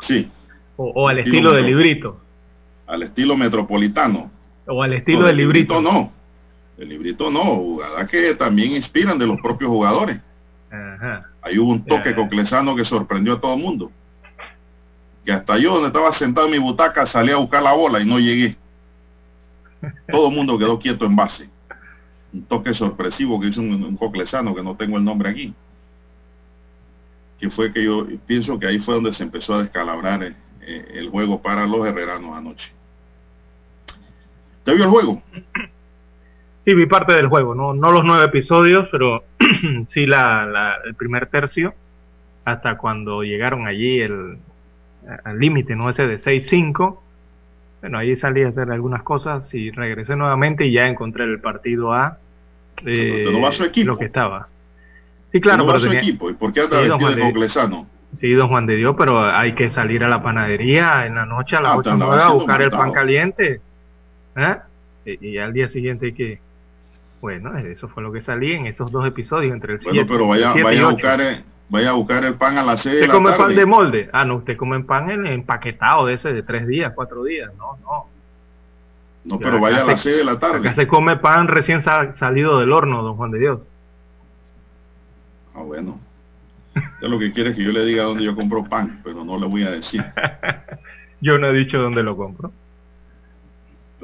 Sí. 0.00 0.30
O, 0.76 1.08
al 1.08 1.20
estilo, 1.20 1.52
de 1.52 1.62
librito. 1.62 2.20
Al 2.86 3.04
estilo 3.04 3.36
metropolitano. 3.36 4.30
O 4.66 4.82
al 4.82 4.94
estilo 4.94 5.26
del 5.26 5.36
librito. 5.36 5.80
No, 5.80 6.10
el 6.78 6.88
librito 6.88 7.30
no, 7.30 7.44
jugadas 7.44 8.08
que 8.08 8.34
también 8.34 8.72
inspiran 8.72 9.18
de 9.18 9.26
los 9.26 9.40
propios 9.40 9.70
jugadores. 9.70 10.20
Ajá. 10.74 11.30
Ahí 11.42 11.58
hubo 11.58 11.72
un 11.72 11.84
toque 11.84 12.14
coclesano 12.14 12.74
que 12.74 12.84
sorprendió 12.84 13.34
a 13.34 13.40
todo 13.40 13.54
el 13.54 13.62
mundo. 13.62 13.92
Que 15.24 15.32
hasta 15.32 15.58
yo, 15.58 15.74
donde 15.74 15.88
estaba 15.88 16.12
sentado 16.12 16.46
en 16.46 16.52
mi 16.52 16.58
butaca, 16.58 17.06
salí 17.06 17.32
a 17.32 17.36
buscar 17.36 17.62
la 17.62 17.72
bola 17.72 18.00
y 18.00 18.06
no 18.06 18.18
llegué. 18.18 18.56
Todo 20.10 20.28
el 20.28 20.34
mundo 20.34 20.58
quedó 20.58 20.78
quieto 20.78 21.04
en 21.04 21.16
base. 21.16 21.48
Un 22.32 22.44
toque 22.44 22.74
sorpresivo 22.74 23.40
que 23.40 23.48
hizo 23.48 23.60
un, 23.60 23.96
coclesano, 23.96 24.54
que 24.54 24.62
no 24.62 24.76
tengo 24.76 24.98
el 24.98 25.04
nombre 25.04 25.30
aquí. 25.30 25.54
Que 27.38 27.50
fue 27.50 27.72
que 27.72 27.84
yo 27.84 28.06
pienso 28.26 28.58
que 28.58 28.66
ahí 28.66 28.78
fue 28.78 28.94
donde 28.94 29.12
se 29.12 29.22
empezó 29.22 29.54
a 29.54 29.62
descalabrar 29.62 30.22
eh, 30.22 30.34
eh, 30.62 30.92
el 30.94 31.10
juego 31.10 31.40
para 31.40 31.66
los 31.66 31.86
herreranos 31.86 32.36
anoche. 32.36 32.72
¿Te 34.64 34.74
vio 34.74 34.84
el 34.84 34.90
juego? 34.90 35.22
Sí, 36.64 36.72
vi 36.72 36.86
parte 36.86 37.12
del 37.12 37.28
juego, 37.28 37.54
no, 37.54 37.74
no 37.74 37.92
los 37.92 38.04
nueve 38.04 38.24
episodios, 38.24 38.88
pero 38.90 39.24
sí 39.88 40.06
la, 40.06 40.78
el 40.86 40.94
primer 40.94 41.26
tercio, 41.26 41.74
hasta 42.44 42.78
cuando 42.78 43.22
llegaron 43.22 43.66
allí 43.66 44.00
el, 44.00 44.38
al 45.24 45.38
límite, 45.38 45.76
¿no? 45.76 45.90
Ese 45.90 46.06
de 46.06 46.16
6-5. 46.16 46.98
Bueno, 47.82 47.98
ahí 47.98 48.16
salí 48.16 48.42
a 48.42 48.48
hacer 48.48 48.70
algunas 48.70 49.02
cosas 49.02 49.52
y 49.52 49.70
regresé 49.72 50.16
nuevamente 50.16 50.64
y 50.64 50.72
ya 50.72 50.86
encontré 50.86 51.24
el 51.24 51.38
partido 51.38 51.92
A. 51.92 52.16
Eh, 52.86 53.28
no 53.30 53.42
va 53.42 53.52
su 53.52 53.64
equipo? 53.64 53.92
Lo 53.92 53.98
que 53.98 54.06
estaba. 54.06 54.48
Sí, 55.32 55.42
claro. 55.42 55.64
No 55.64 55.66
va 55.66 55.78
su 55.78 55.92
equipo? 55.92 56.30
¿Y 56.30 56.34
por 56.34 56.52
qué 56.54 56.62
anda 56.62 56.82
sí, 56.82 56.88
vestido 56.88 57.40
de 57.40 57.84
Sí, 58.14 58.32
don 58.32 58.48
Juan 58.48 58.64
de 58.64 58.76
Dios, 58.76 58.94
pero 58.96 59.22
hay 59.22 59.54
que 59.54 59.68
salir 59.68 60.02
a 60.02 60.08
la 60.08 60.22
panadería 60.22 61.04
en 61.04 61.16
la 61.16 61.26
noche 61.26 61.56
a 61.56 61.60
las 61.60 61.72
ah, 61.72 61.78
8 61.78 61.90
a 61.90 62.32
buscar 62.32 62.62
el 62.62 62.70
pan 62.70 62.92
caliente. 62.92 63.60
¿eh? 64.36 64.56
Y, 65.04 65.28
y, 65.28 65.38
al 65.38 65.52
día 65.52 65.68
siguiente 65.68 66.06
hay 66.06 66.12
que 66.12 66.38
bueno, 67.24 67.56
eso 67.56 67.88
fue 67.88 68.02
lo 68.02 68.12
que 68.12 68.20
salí 68.20 68.52
en 68.52 68.66
esos 68.66 68.92
dos 68.92 69.06
episodios 69.06 69.54
entre 69.54 69.72
el 69.72 69.80
Bueno, 69.82 70.04
pero 70.06 70.28
vaya, 70.28 70.52
vaya 70.62 70.84
a 70.84 70.90
buscar 70.90 71.22
el, 71.22 71.42
vaya 71.70 71.88
a 71.88 71.92
buscar 71.94 72.22
el 72.22 72.34
pan 72.34 72.58
a 72.58 72.62
las 72.62 72.82
6 72.82 72.96
de 72.96 73.06
la 73.06 73.14
come 73.14 73.32
pan 73.32 73.56
de 73.56 73.64
molde? 73.64 74.10
Ah, 74.12 74.26
no, 74.26 74.36
usted 74.36 74.58
come 74.58 74.78
pan 74.80 75.10
en, 75.10 75.26
empaquetado 75.26 76.04
de 76.04 76.12
ese 76.12 76.34
de 76.34 76.42
tres 76.42 76.66
días, 76.66 76.92
cuatro 76.94 77.24
días. 77.24 77.50
No, 77.56 77.78
no. 77.80 78.06
No, 79.24 79.38
pero 79.38 79.58
vaya 79.58 79.84
a 79.84 79.86
las 79.86 80.02
6 80.02 80.18
de 80.18 80.24
la 80.24 80.38
tarde. 80.38 80.58
Acá 80.58 80.74
se 80.74 80.86
come 80.86 81.16
pan 81.16 81.48
recién 81.48 81.80
salido 81.80 82.58
del 82.58 82.70
horno, 82.70 83.02
don 83.02 83.16
Juan 83.16 83.30
de 83.30 83.38
Dios. 83.38 83.60
Ah, 85.54 85.62
bueno. 85.62 85.98
Ya 86.74 87.08
lo 87.08 87.18
que 87.18 87.32
quiere 87.32 87.50
es 87.50 87.56
que 87.56 87.64
yo 87.64 87.72
le 87.72 87.86
diga 87.86 88.02
dónde 88.02 88.22
yo 88.22 88.36
compro 88.36 88.64
pan, 88.64 89.00
pero 89.02 89.24
no 89.24 89.38
le 89.38 89.46
voy 89.46 89.62
a 89.62 89.70
decir. 89.70 90.04
yo 91.22 91.38
no 91.38 91.46
he 91.46 91.54
dicho 91.54 91.78
dónde 91.78 92.02
lo 92.02 92.18
compro. 92.18 92.52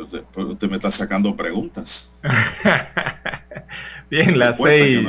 Usted, 0.03 0.23
pues 0.33 0.47
usted 0.47 0.69
me 0.69 0.77
está 0.77 0.91
sacando 0.91 1.35
preguntas. 1.37 2.11
Bien, 4.11 4.39
las 4.39 4.57
6, 4.57 5.09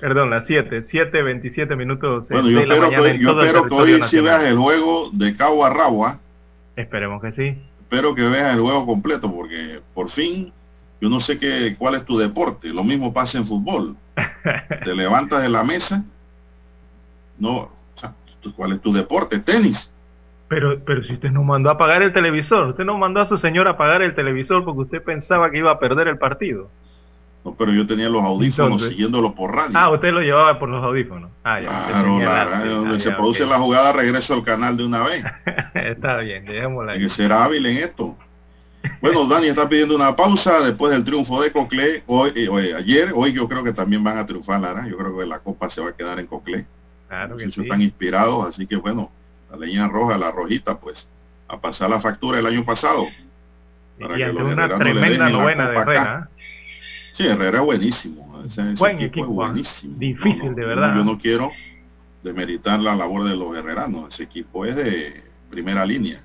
perdón, 0.00 0.30
las 0.30 0.46
7, 0.46 0.82
7, 0.84 1.22
27 1.22 1.76
minutos. 1.76 2.28
Bueno, 2.28 2.50
yo 2.50 2.60
espero, 2.60 2.90
que, 2.90 3.18
yo 3.18 3.40
espero 3.40 3.66
que 3.66 3.74
hoy 3.74 4.02
sí 4.02 4.20
veas 4.20 4.44
el 4.44 4.56
juego 4.56 5.10
de 5.12 5.34
cabo 5.36 5.64
a 5.64 5.70
rabo. 5.70 6.06
¿ah? 6.06 6.18
Esperemos 6.76 7.22
que 7.22 7.32
sí. 7.32 7.58
Espero 7.80 8.14
que 8.14 8.22
veas 8.22 8.54
el 8.54 8.60
juego 8.60 8.84
completo 8.86 9.32
porque 9.32 9.80
por 9.94 10.10
fin 10.10 10.52
yo 11.00 11.08
no 11.08 11.20
sé 11.20 11.38
qué, 11.38 11.74
cuál 11.78 11.94
es 11.94 12.04
tu 12.04 12.18
deporte. 12.18 12.68
Lo 12.68 12.84
mismo 12.84 13.12
pasa 13.12 13.38
en 13.38 13.46
fútbol. 13.46 13.96
Te 14.84 14.94
levantas 14.94 15.42
de 15.42 15.48
la 15.48 15.64
mesa. 15.64 16.04
No, 17.38 17.70
¿cuál 18.56 18.72
es 18.72 18.80
tu 18.80 18.92
deporte? 18.92 19.38
Tenis. 19.38 19.90
Pero, 20.48 20.78
pero 20.84 21.02
si 21.04 21.14
usted 21.14 21.30
no 21.30 21.42
mandó 21.42 21.70
a 21.70 21.72
apagar 21.72 22.02
el 22.02 22.12
televisor, 22.12 22.68
usted 22.68 22.84
no 22.84 22.98
mandó 22.98 23.20
a 23.20 23.26
su 23.26 23.36
señora 23.36 23.70
a 23.70 23.72
apagar 23.74 24.02
el 24.02 24.14
televisor 24.14 24.64
porque 24.64 24.82
usted 24.82 25.02
pensaba 25.02 25.50
que 25.50 25.58
iba 25.58 25.70
a 25.70 25.78
perder 25.78 26.08
el 26.08 26.18
partido. 26.18 26.68
No, 27.44 27.54
pero 27.54 27.72
yo 27.72 27.86
tenía 27.86 28.08
los 28.08 28.22
audífonos 28.22 28.82
siguiéndolo 28.82 29.34
por 29.34 29.54
radio. 29.54 29.72
Ah, 29.74 29.90
usted 29.90 30.12
lo 30.12 30.20
llevaba 30.20 30.58
por 30.58 30.68
los 30.68 30.82
audífonos. 30.82 31.30
Ah, 31.44 31.60
ya. 31.60 31.86
Claro, 31.88 32.18
la, 32.18 32.64
donde 32.64 33.00
se 33.00 33.10
produce 33.12 33.44
la 33.44 33.58
jugada, 33.58 33.92
regreso 33.92 34.32
al 34.32 34.44
canal 34.44 34.76
de 34.76 34.84
una 34.84 35.02
vez. 35.02 35.24
está 35.74 36.18
bien, 36.18 36.44
dejémosla 36.46 36.92
Hay 36.92 37.00
que 37.00 37.08
ser 37.10 37.32
hábil 37.32 37.66
en 37.66 37.78
esto. 37.78 38.16
Bueno, 39.00 39.26
Dani 39.26 39.48
está 39.48 39.68
pidiendo 39.68 39.94
una 39.94 40.16
pausa 40.16 40.60
después 40.60 40.92
del 40.92 41.04
triunfo 41.04 41.42
de 41.42 41.52
Cocle 41.52 42.02
hoy, 42.06 42.32
eh, 42.34 42.74
ayer. 42.74 43.12
Hoy 43.14 43.32
yo 43.32 43.46
creo 43.48 43.62
que 43.62 43.72
también 43.72 44.02
van 44.02 44.18
a 44.18 44.26
triunfar, 44.26 44.60
Lara. 44.60 44.86
Yo 44.88 44.96
creo 44.96 45.18
que 45.18 45.26
la 45.26 45.38
copa 45.40 45.68
se 45.68 45.82
va 45.82 45.90
a 45.90 45.96
quedar 45.96 46.18
en 46.18 46.26
Cocle. 46.26 46.66
Claro 47.08 47.36
que 47.36 47.50
sí. 47.50 47.60
están 47.60 47.82
inspirados, 47.82 48.48
así 48.48 48.66
que 48.66 48.76
bueno, 48.76 49.10
la 49.54 49.66
leña 49.66 49.88
roja, 49.88 50.18
la 50.18 50.30
rojita, 50.30 50.78
pues, 50.78 51.08
a 51.48 51.60
pasar 51.60 51.90
la 51.90 52.00
factura 52.00 52.38
el 52.38 52.46
año 52.46 52.64
pasado. 52.64 53.06
Para 53.98 54.14
y 54.14 54.24
que 54.24 54.30
una 54.30 54.68
tremenda 54.68 55.28
novena 55.28 55.68
de 55.68 55.76
Herrera. 55.76 56.28
Sí, 57.12 57.26
Herrera 57.26 57.58
es 57.58 57.64
buenísimo. 57.64 58.42
Ese, 58.44 58.74
Buen 58.74 59.00
equipo, 59.00 59.24
¿ah? 59.24 59.48
buenísimo. 59.48 59.94
Difícil, 59.98 60.54
de 60.54 60.64
verdad. 60.64 60.96
Yo 60.96 61.04
no 61.04 61.18
quiero 61.18 61.50
demeritar 62.22 62.80
la 62.80 62.96
labor 62.96 63.24
de 63.24 63.36
los 63.36 63.56
herreranos. 63.56 64.12
Ese 64.12 64.24
equipo 64.24 64.64
es 64.64 64.74
de 64.74 65.22
primera 65.50 65.86
línea. 65.86 66.20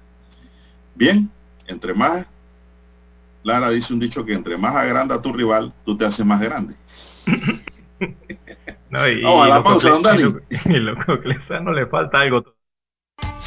Bien, 0.95 1.29
entre 1.67 1.93
más, 1.93 2.25
Lara 3.43 3.69
dice 3.69 3.93
un 3.93 3.99
dicho 3.99 4.25
que 4.25 4.33
entre 4.33 4.57
más 4.57 4.75
agranda 4.75 5.21
tu 5.21 5.31
rival, 5.31 5.71
tú 5.85 5.95
te 5.95 6.05
haces 6.05 6.25
más 6.25 6.41
grande. 6.41 6.75
no, 8.89 9.07
y, 9.07 9.21
Vamos 9.21 9.45
a 9.45 9.49
la 9.49 9.63
pausa, 9.63 9.89
don 9.89 10.01
Dani. 10.01 10.23
Y 10.65 10.73
lo 10.79 10.95
no 11.61 11.71
le 11.71 11.85
falta 11.85 12.21
algo. 12.21 12.58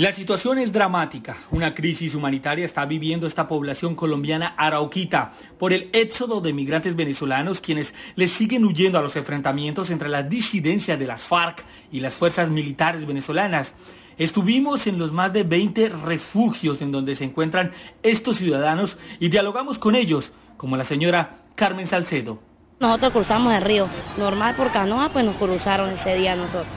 La 0.00 0.12
situación 0.12 0.56
es 0.56 0.72
dramática. 0.72 1.36
Una 1.50 1.74
crisis 1.74 2.14
humanitaria 2.14 2.64
está 2.64 2.86
viviendo 2.86 3.26
esta 3.26 3.46
población 3.46 3.94
colombiana 3.94 4.54
arauquita 4.56 5.34
por 5.58 5.74
el 5.74 5.90
éxodo 5.92 6.40
de 6.40 6.54
migrantes 6.54 6.96
venezolanos 6.96 7.60
quienes 7.60 7.92
les 8.16 8.32
siguen 8.32 8.64
huyendo 8.64 8.98
a 8.98 9.02
los 9.02 9.14
enfrentamientos 9.14 9.90
entre 9.90 10.08
las 10.08 10.26
disidencias 10.26 10.98
de 10.98 11.06
las 11.06 11.20
FARC 11.24 11.62
y 11.92 12.00
las 12.00 12.14
fuerzas 12.14 12.48
militares 12.48 13.06
venezolanas. 13.06 13.70
Estuvimos 14.16 14.86
en 14.86 14.98
los 14.98 15.12
más 15.12 15.34
de 15.34 15.42
20 15.42 15.90
refugios 15.90 16.80
en 16.80 16.92
donde 16.92 17.14
se 17.14 17.24
encuentran 17.24 17.72
estos 18.02 18.38
ciudadanos 18.38 18.96
y 19.18 19.28
dialogamos 19.28 19.78
con 19.78 19.96
ellos, 19.96 20.32
como 20.56 20.78
la 20.78 20.84
señora 20.84 21.42
Carmen 21.56 21.86
Salcedo. 21.88 22.38
Nosotros 22.78 23.12
cruzamos 23.12 23.52
el 23.52 23.64
río, 23.64 23.86
normal 24.16 24.54
por 24.54 24.72
canoa, 24.72 25.10
pues 25.10 25.26
nos 25.26 25.36
cruzaron 25.36 25.90
ese 25.90 26.14
día 26.14 26.36
nosotros. 26.36 26.72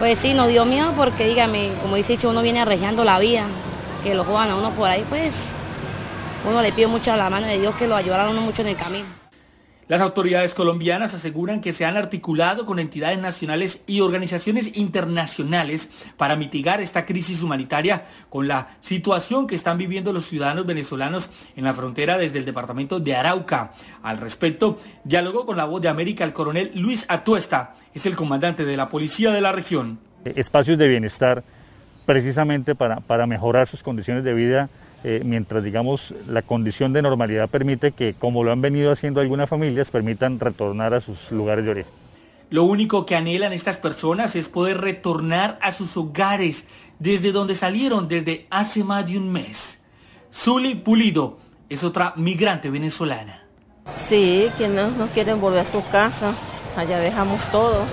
Pues 0.00 0.18
sí, 0.20 0.32
nos 0.32 0.48
dio 0.48 0.64
miedo 0.64 0.94
porque, 0.96 1.26
dígame, 1.26 1.72
como 1.82 1.96
dice 1.96 2.12
dicho, 2.12 2.30
uno 2.30 2.40
viene 2.40 2.60
arreglando 2.60 3.04
la 3.04 3.18
vida, 3.18 3.44
que 4.02 4.14
lo 4.14 4.24
juegan 4.24 4.48
a 4.48 4.56
uno 4.56 4.70
por 4.70 4.88
ahí, 4.88 5.04
pues 5.10 5.34
uno 6.48 6.62
le 6.62 6.72
pide 6.72 6.86
mucho 6.86 7.12
a 7.12 7.18
la 7.18 7.28
mano 7.28 7.46
de 7.46 7.58
Dios 7.58 7.74
que 7.76 7.86
lo 7.86 7.96
ayudaran 7.96 8.28
a 8.28 8.30
uno 8.30 8.40
mucho 8.40 8.62
en 8.62 8.68
el 8.68 8.76
camino. 8.76 9.19
Las 9.90 10.00
autoridades 10.00 10.54
colombianas 10.54 11.12
aseguran 11.14 11.60
que 11.60 11.72
se 11.72 11.84
han 11.84 11.96
articulado 11.96 12.64
con 12.64 12.78
entidades 12.78 13.18
nacionales 13.18 13.82
y 13.88 14.00
organizaciones 14.00 14.70
internacionales 14.76 15.82
para 16.16 16.36
mitigar 16.36 16.80
esta 16.80 17.04
crisis 17.04 17.42
humanitaria 17.42 18.04
con 18.28 18.46
la 18.46 18.76
situación 18.82 19.48
que 19.48 19.56
están 19.56 19.78
viviendo 19.78 20.12
los 20.12 20.26
ciudadanos 20.26 20.64
venezolanos 20.64 21.28
en 21.56 21.64
la 21.64 21.74
frontera 21.74 22.16
desde 22.18 22.38
el 22.38 22.44
departamento 22.44 23.00
de 23.00 23.16
Arauca. 23.16 23.72
Al 24.00 24.18
respecto, 24.18 24.78
dialogó 25.02 25.44
con 25.44 25.56
la 25.56 25.64
voz 25.64 25.82
de 25.82 25.88
América 25.88 26.22
el 26.22 26.34
coronel 26.34 26.70
Luis 26.76 27.04
Atuesta, 27.08 27.74
es 27.92 28.06
el 28.06 28.14
comandante 28.14 28.64
de 28.64 28.76
la 28.76 28.88
policía 28.88 29.32
de 29.32 29.40
la 29.40 29.50
región. 29.50 29.98
Espacios 30.24 30.78
de 30.78 30.86
bienestar 30.86 31.42
precisamente 32.06 32.76
para, 32.76 33.00
para 33.00 33.26
mejorar 33.26 33.66
sus 33.66 33.82
condiciones 33.82 34.22
de 34.22 34.34
vida 34.34 34.70
eh, 35.02 35.22
mientras 35.24 35.64
digamos 35.64 36.14
la 36.26 36.42
condición 36.42 36.92
de 36.92 37.02
normalidad 37.02 37.48
permite 37.48 37.92
que, 37.92 38.14
como 38.14 38.44
lo 38.44 38.52
han 38.52 38.60
venido 38.60 38.92
haciendo 38.92 39.20
algunas 39.20 39.48
familias, 39.48 39.90
permitan 39.90 40.38
retornar 40.38 40.94
a 40.94 41.00
sus 41.00 41.30
lugares 41.30 41.64
de 41.64 41.70
origen. 41.70 41.92
Lo 42.50 42.64
único 42.64 43.06
que 43.06 43.14
anhelan 43.14 43.52
estas 43.52 43.76
personas 43.76 44.34
es 44.34 44.48
poder 44.48 44.80
retornar 44.80 45.58
a 45.62 45.72
sus 45.72 45.96
hogares 45.96 46.62
desde 46.98 47.32
donde 47.32 47.54
salieron 47.54 48.08
desde 48.08 48.46
hace 48.50 48.82
más 48.82 49.06
de 49.06 49.18
un 49.18 49.30
mes. 49.30 49.56
Zuli 50.32 50.74
Pulido 50.74 51.38
es 51.68 51.84
otra 51.84 52.12
migrante 52.16 52.68
venezolana. 52.68 53.44
Sí, 54.08 54.48
que 54.58 54.68
no, 54.68 54.90
no 54.90 55.06
quieren 55.08 55.40
volver 55.40 55.66
a 55.66 55.72
su 55.72 55.82
casa, 55.90 56.34
allá 56.76 56.98
dejamos 56.98 57.40
todo. 57.50 57.84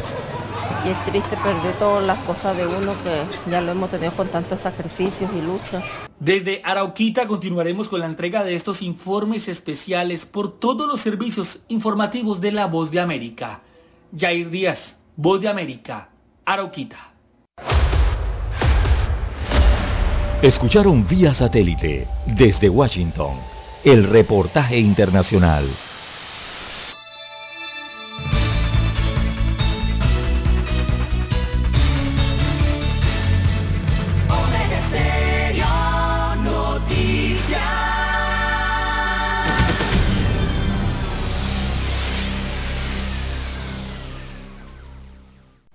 Y 0.85 0.89
es 0.89 1.05
triste 1.05 1.35
perder 1.37 1.73
todas 1.79 2.05
las 2.05 2.17
cosas 2.19 2.55
de 2.55 2.65
uno 2.65 2.95
que 3.03 3.49
ya 3.49 3.61
lo 3.61 3.71
hemos 3.71 3.89
tenido 3.89 4.11
con 4.13 4.27
tantos 4.27 4.59
sacrificios 4.61 5.29
y 5.35 5.41
luchas. 5.41 5.83
Desde 6.19 6.61
Arauquita 6.63 7.27
continuaremos 7.27 7.89
con 7.89 7.99
la 7.99 8.05
entrega 8.05 8.43
de 8.43 8.55
estos 8.55 8.81
informes 8.81 9.47
especiales 9.47 10.25
por 10.25 10.59
todos 10.59 10.87
los 10.87 11.01
servicios 11.01 11.47
informativos 11.67 12.41
de 12.41 12.51
la 12.51 12.65
Voz 12.65 12.89
de 12.91 12.99
América. 12.99 13.61
Jair 14.17 14.49
Díaz, 14.49 14.79
Voz 15.15 15.41
de 15.41 15.49
América, 15.49 16.09
Arauquita. 16.45 17.13
Escucharon 20.41 21.07
vía 21.07 21.33
satélite 21.33 22.07
desde 22.25 22.69
Washington 22.69 23.37
el 23.83 24.03
reportaje 24.03 24.77
internacional. 24.77 25.65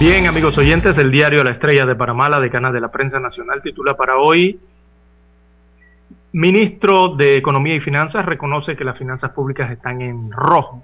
Bien, 0.00 0.26
amigos 0.26 0.58
oyentes, 0.58 0.98
el 0.98 1.12
diario 1.12 1.44
La 1.44 1.52
Estrella 1.52 1.86
de 1.86 1.94
Panamá, 1.94 2.28
la 2.28 2.40
decana 2.40 2.72
de 2.72 2.80
la 2.80 2.90
prensa 2.90 3.20
nacional, 3.20 3.62
titula 3.62 3.94
para 3.94 4.16
hoy, 4.16 4.58
Ministro 6.32 7.14
de 7.14 7.36
Economía 7.36 7.76
y 7.76 7.80
Finanzas 7.80 8.26
reconoce 8.26 8.74
que 8.74 8.82
las 8.82 8.98
finanzas 8.98 9.30
públicas 9.30 9.70
están 9.70 10.02
en 10.02 10.32
rojo. 10.32 10.82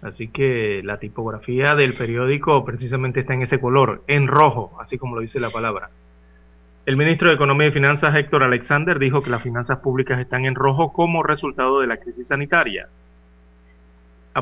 Así 0.00 0.28
que 0.28 0.80
la 0.84 0.98
tipografía 0.98 1.74
del 1.74 1.94
periódico 1.94 2.64
precisamente 2.64 3.20
está 3.20 3.34
en 3.34 3.42
ese 3.42 3.58
color, 3.58 4.04
en 4.06 4.28
rojo, 4.28 4.78
así 4.80 4.96
como 4.96 5.16
lo 5.16 5.20
dice 5.20 5.40
la 5.40 5.50
palabra. 5.50 5.90
El 6.86 6.96
ministro 6.96 7.28
de 7.28 7.34
Economía 7.34 7.66
y 7.66 7.72
Finanzas, 7.72 8.14
Héctor 8.14 8.44
Alexander, 8.44 9.00
dijo 9.00 9.24
que 9.24 9.30
las 9.30 9.42
finanzas 9.42 9.80
públicas 9.80 10.20
están 10.20 10.44
en 10.44 10.54
rojo 10.54 10.92
como 10.92 11.24
resultado 11.24 11.80
de 11.80 11.88
la 11.88 11.96
crisis 11.96 12.28
sanitaria 12.28 12.88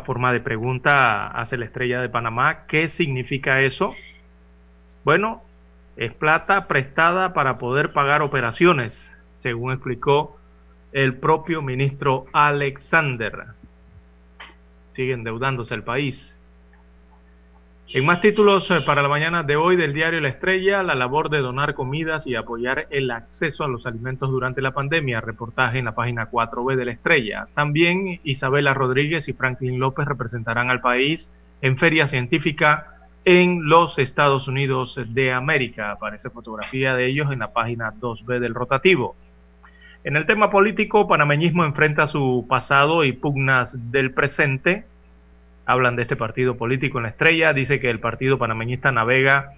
forma 0.01 0.32
de 0.32 0.40
pregunta 0.40 1.26
hace 1.28 1.57
la 1.57 1.64
estrella 1.64 2.01
de 2.01 2.09
Panamá. 2.09 2.66
¿Qué 2.66 2.88
significa 2.88 3.61
eso? 3.61 3.94
Bueno, 5.05 5.42
es 5.97 6.12
plata 6.12 6.68
prestada 6.68 7.32
para 7.32 7.59
poder 7.59 7.92
pagar 7.92 8.22
operaciones, 8.22 9.12
según 9.36 9.72
explicó 9.72 10.38
el 10.92 11.16
propio 11.16 11.62
ministro 11.62 12.26
Alexander. 12.32 13.47
Sigue 14.94 15.14
endeudándose 15.14 15.74
el 15.74 15.82
país. 15.82 16.36
En 17.93 18.05
más 18.05 18.20
títulos 18.20 18.68
eh, 18.72 18.80
para 18.84 19.01
la 19.01 19.09
mañana 19.09 19.45
de 19.45 19.55
hoy 19.55 19.76
del 19.76 19.95
diario 19.95 20.20
La 20.20 20.28
Estrella, 20.28 20.82
la 20.82 20.97
labor 20.97 21.30
de 21.30 21.39
donar 21.39 21.74
comidas 21.74 22.26
y 22.26 22.34
apoyar 22.34 22.89
el 22.91 23.12
acceso 23.12 23.62
a 23.62 23.68
los 23.68 23.87
alimentos 23.87 24.28
durante 24.28 24.61
la 24.61 24.72
pandemia, 24.72 25.20
reportaje 25.20 25.78
en 25.78 25.84
la 25.84 25.95
página 25.95 26.28
4B 26.28 26.74
de 26.74 26.84
La 26.84 26.91
Estrella. 26.91 27.47
También 27.55 28.20
Isabela 28.24 28.74
Rodríguez 28.74 29.28
y 29.28 29.34
Franklin 29.34 29.78
López 29.78 30.05
representarán 30.05 30.68
al 30.68 30.80
país 30.80 31.30
en 31.62 31.78
feria 31.78 32.09
científica 32.09 33.09
en 33.24 33.68
los 33.68 34.01
Estados 34.01 34.49
Unidos 34.49 35.01
de 35.07 35.32
América. 35.32 35.93
Aparece 35.93 36.28
fotografía 36.28 36.97
de 36.97 37.07
ellos 37.07 37.30
en 37.30 37.39
la 37.39 37.53
página 37.53 37.93
2B 37.93 38.41
del 38.41 38.55
rotativo. 38.55 39.14
En 40.03 40.16
el 40.16 40.26
tema 40.26 40.51
político, 40.51 41.07
panameñismo 41.07 41.64
enfrenta 41.64 42.09
su 42.09 42.47
pasado 42.49 43.05
y 43.05 43.12
pugnas 43.12 43.93
del 43.93 44.12
presente 44.12 44.84
hablan 45.67 45.97
de 45.97 46.03
este 46.03 46.17
partido 46.17 46.57
político 46.57 46.99
en 46.99 47.05
la 47.05 47.11
estrella, 47.11 47.53
dice 47.53 47.81
que 47.81 47.91
el 47.91 48.01
partido 48.01 48.39
panameñista 48.39 48.93
navega 48.93 49.51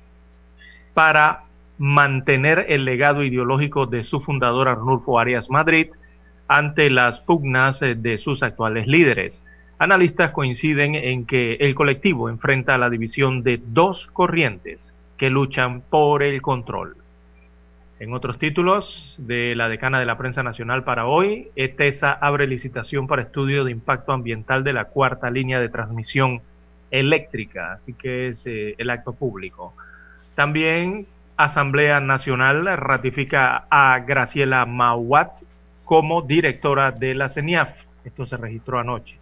para 0.95 1.45
mantener 1.79 2.67
el 2.69 2.85
legado 2.85 3.23
ideológico 3.23 3.87
de 3.87 4.03
su 4.03 4.21
fundador 4.21 4.69
Arnulfo 4.69 5.21
Arias 5.21 5.49
Madrid 5.49 5.89
ante 6.49 6.91
las 6.91 7.21
pugnas 7.21 7.79
de 7.81 8.19
sus 8.19 8.43
actuales 8.43 8.87
líderes. 8.87 9.45
Analistas 9.79 10.33
coinciden 10.33 10.97
en 10.97 11.25
que 11.25 11.55
el 11.61 11.75
colectivo 11.75 12.29
enfrenta 12.29 12.79
la 12.79 12.91
división 12.91 13.45
de 13.45 13.61
dos 13.65 14.09
corrientes 14.09 14.93
que 15.17 15.31
luchan 15.31 15.83
por 15.83 16.23
el 16.23 16.43
control. 16.43 16.97
En 18.01 18.15
otros 18.15 18.39
títulos 18.39 19.17
de 19.19 19.57
la 19.57 19.69
decana 19.69 19.99
de 19.99 20.07
la 20.07 20.17
prensa 20.17 20.45
nacional 20.45 20.85
para 20.85 21.07
hoy, 21.07 21.49
ETESA 21.57 22.13
abre 22.13 22.47
licitación 22.47 23.09
para 23.09 23.23
estudio 23.23 23.65
de 23.65 23.73
impacto 23.73 24.13
ambiental 24.13 24.63
de 24.63 24.73
la 24.73 24.85
cuarta 24.85 25.31
línea 25.31 25.59
de 25.59 25.69
transmisión 25.69 26.41
eléctrica, 26.93 27.73
así 27.73 27.95
que 27.95 28.29
es 28.29 28.47
eh, 28.47 28.77
el 28.79 28.91
acto 28.91 29.15
público. 29.15 29.75
También 30.37 31.07
Asamblea 31.37 31.99
Nacional 31.99 32.65
ratifica 32.77 33.65
a 33.69 33.99
Graciela 34.01 34.65
Mauat 34.65 35.33
como 35.85 36.23
directora 36.23 36.93
de 36.93 37.15
la 37.17 37.29
CENIAF. 37.29 37.71
Esto 38.05 38.27
se 38.27 38.37
registró 38.37 38.79
anoche. 38.79 39.19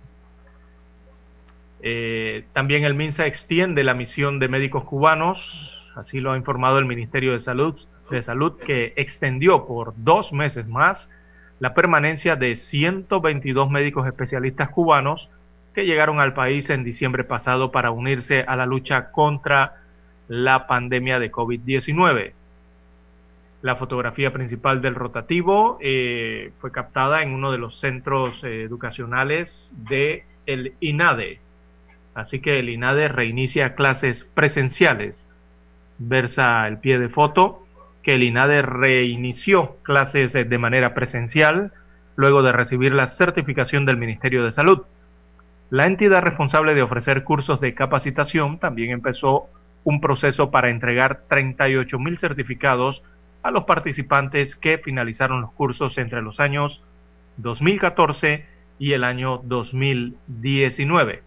Eh, 1.80 2.44
también 2.52 2.84
el 2.84 2.94
MINSA 2.94 3.26
extiende 3.26 3.84
la 3.84 3.94
misión 3.94 4.38
de 4.38 4.48
médicos 4.48 4.84
cubanos, 4.84 5.90
así 5.94 6.20
lo 6.20 6.32
ha 6.32 6.36
informado 6.36 6.78
el 6.78 6.84
Ministerio 6.84 7.32
de 7.32 7.40
Salud, 7.40 7.78
de 8.10 8.22
Salud 8.22 8.58
que 8.58 8.92
extendió 8.96 9.66
por 9.66 9.94
dos 9.96 10.32
meses 10.32 10.66
más 10.66 11.08
la 11.58 11.74
permanencia 11.74 12.36
de 12.36 12.56
122 12.56 13.70
médicos 13.70 14.06
especialistas 14.06 14.68
cubanos 14.70 15.30
que 15.74 15.86
llegaron 15.86 16.20
al 16.20 16.34
país 16.34 16.70
en 16.70 16.84
diciembre 16.84 17.24
pasado 17.24 17.70
para 17.70 17.90
unirse 17.90 18.42
a 18.42 18.56
la 18.56 18.66
lucha 18.66 19.10
contra 19.10 19.82
la 20.28 20.66
pandemia 20.66 21.18
de 21.18 21.30
COVID-19. 21.30 22.32
La 23.62 23.76
fotografía 23.76 24.32
principal 24.32 24.80
del 24.82 24.94
rotativo 24.94 25.78
eh, 25.80 26.52
fue 26.60 26.72
captada 26.72 27.22
en 27.22 27.32
uno 27.32 27.52
de 27.52 27.58
los 27.58 27.80
centros 27.80 28.42
eh, 28.44 28.62
educacionales 28.62 29.70
de 29.76 30.24
el 30.46 30.74
INADE. 30.80 31.40
Así 32.14 32.40
que 32.40 32.58
el 32.58 32.68
INADE 32.68 33.08
reinicia 33.08 33.74
clases 33.74 34.24
presenciales. 34.34 35.28
Versa 35.98 36.66
el 36.68 36.78
pie 36.78 36.98
de 36.98 37.08
foto 37.08 37.65
que 38.06 38.12
el 38.12 38.22
INADE 38.22 38.62
reinició 38.62 39.78
clases 39.82 40.32
eh, 40.36 40.44
de 40.44 40.58
manera 40.58 40.94
presencial 40.94 41.72
luego 42.14 42.44
de 42.44 42.52
recibir 42.52 42.92
la 42.92 43.08
certificación 43.08 43.84
del 43.84 43.96
Ministerio 43.96 44.44
de 44.44 44.52
Salud. 44.52 44.82
La 45.70 45.88
entidad 45.88 46.22
responsable 46.22 46.76
de 46.76 46.82
ofrecer 46.82 47.24
cursos 47.24 47.60
de 47.60 47.74
capacitación 47.74 48.60
también 48.60 48.92
empezó 48.92 49.48
un 49.82 50.00
proceso 50.00 50.52
para 50.52 50.70
entregar 50.70 51.22
38 51.28 51.98
mil 51.98 52.16
certificados 52.16 53.02
a 53.42 53.50
los 53.50 53.64
participantes 53.64 54.54
que 54.54 54.78
finalizaron 54.78 55.40
los 55.40 55.50
cursos 55.50 55.98
entre 55.98 56.22
los 56.22 56.38
años 56.38 56.84
2014 57.38 58.46
y 58.78 58.92
el 58.92 59.02
año 59.02 59.38
2019. 59.38 61.24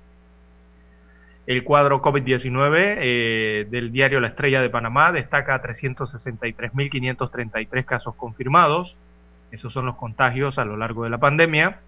El 1.49 1.63
cuadro 1.63 1.99
COVID-19 1.99 2.75
eh, 2.77 3.67
del 3.71 3.91
diario 3.91 4.19
La 4.19 4.27
Estrella 4.27 4.61
de 4.61 4.69
Panamá 4.69 5.11
destaca 5.11 5.59
363.533 5.63 7.85
casos 7.85 8.13
confirmados, 8.13 8.95
esos 9.49 9.73
son 9.73 9.87
los 9.87 9.95
contagios 9.95 10.59
a 10.59 10.65
lo 10.65 10.77
largo 10.77 11.05
de 11.05 11.09
la 11.09 11.17
pandemia, 11.17 11.79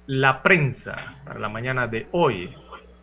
La 0.07 0.43
Prensa 0.43 1.16
para 1.24 1.41
la 1.41 1.49
mañana 1.49 1.87
de 1.87 2.09
hoy. 2.12 2.55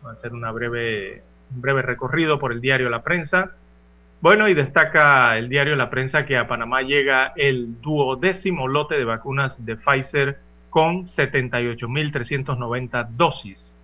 Va 0.04 0.10
a 0.10 0.12
hacer 0.14 0.32
una 0.32 0.52
breve, 0.52 1.22
un 1.52 1.60
breve 1.60 1.82
recorrido 1.82 2.38
por 2.38 2.52
el 2.52 2.60
diario 2.60 2.88
La 2.90 3.02
Prensa. 3.02 3.50
Bueno, 4.20 4.48
y 4.48 4.54
destaca 4.54 5.36
el 5.36 5.48
diario 5.48 5.74
La 5.74 5.90
Prensa 5.90 6.24
que 6.24 6.36
a 6.36 6.46
Panamá 6.46 6.82
llega 6.82 7.32
el 7.36 7.80
duodécimo 7.80 8.68
lote 8.68 8.96
de 8.96 9.04
vacunas 9.04 9.64
de 9.64 9.76
Pfizer 9.76 10.38
con 10.68 11.06
78.390 11.06 13.08
dosis. 13.10 13.74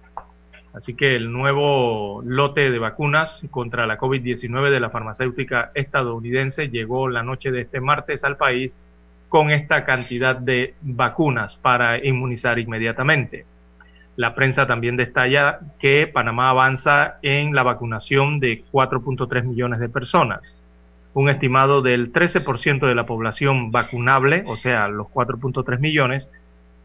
Así 0.77 0.93
que 0.93 1.17
el 1.17 1.33
nuevo 1.33 2.21
lote 2.23 2.71
de 2.71 2.79
vacunas 2.79 3.41
contra 3.51 3.87
la 3.87 3.97
COVID-19 3.97 4.69
de 4.69 4.79
la 4.79 4.91
farmacéutica 4.91 5.71
estadounidense 5.73 6.69
llegó 6.69 7.09
la 7.09 7.23
noche 7.23 7.51
de 7.51 7.63
este 7.63 7.81
martes 7.81 8.25
al 8.25 8.37
país 8.37 8.77
con 9.31 9.51
esta 9.51 9.87
cantidad 9.87 10.37
de 10.37 10.75
vacunas 10.83 11.57
para 11.57 12.05
inmunizar 12.05 12.59
inmediatamente. 12.59 13.47
La 14.17 14.35
prensa 14.35 14.67
también 14.67 14.99
detalla 14.99 15.61
que 15.79 16.09
Panamá 16.09 16.51
avanza 16.51 17.17
en 17.23 17.55
la 17.55 17.63
vacunación 17.63 18.39
de 18.39 18.63
4.3 18.71 19.45
millones 19.45 19.81
de 19.81 19.89
personas. 19.89 20.43
Un 21.15 21.31
estimado 21.31 21.81
del 21.81 22.13
13% 22.13 22.87
de 22.87 22.95
la 22.95 23.07
población 23.07 23.73
vacunable, 23.73 24.45
o 24.47 24.59
sea, 24.59 24.89
los 24.89 25.07
4.3 25.07 25.79
millones 25.79 26.29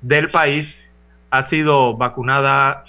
del 0.01 0.31
país, 0.31 0.77
ha 1.29 1.41
sido 1.43 1.97
vacunada 1.97 2.85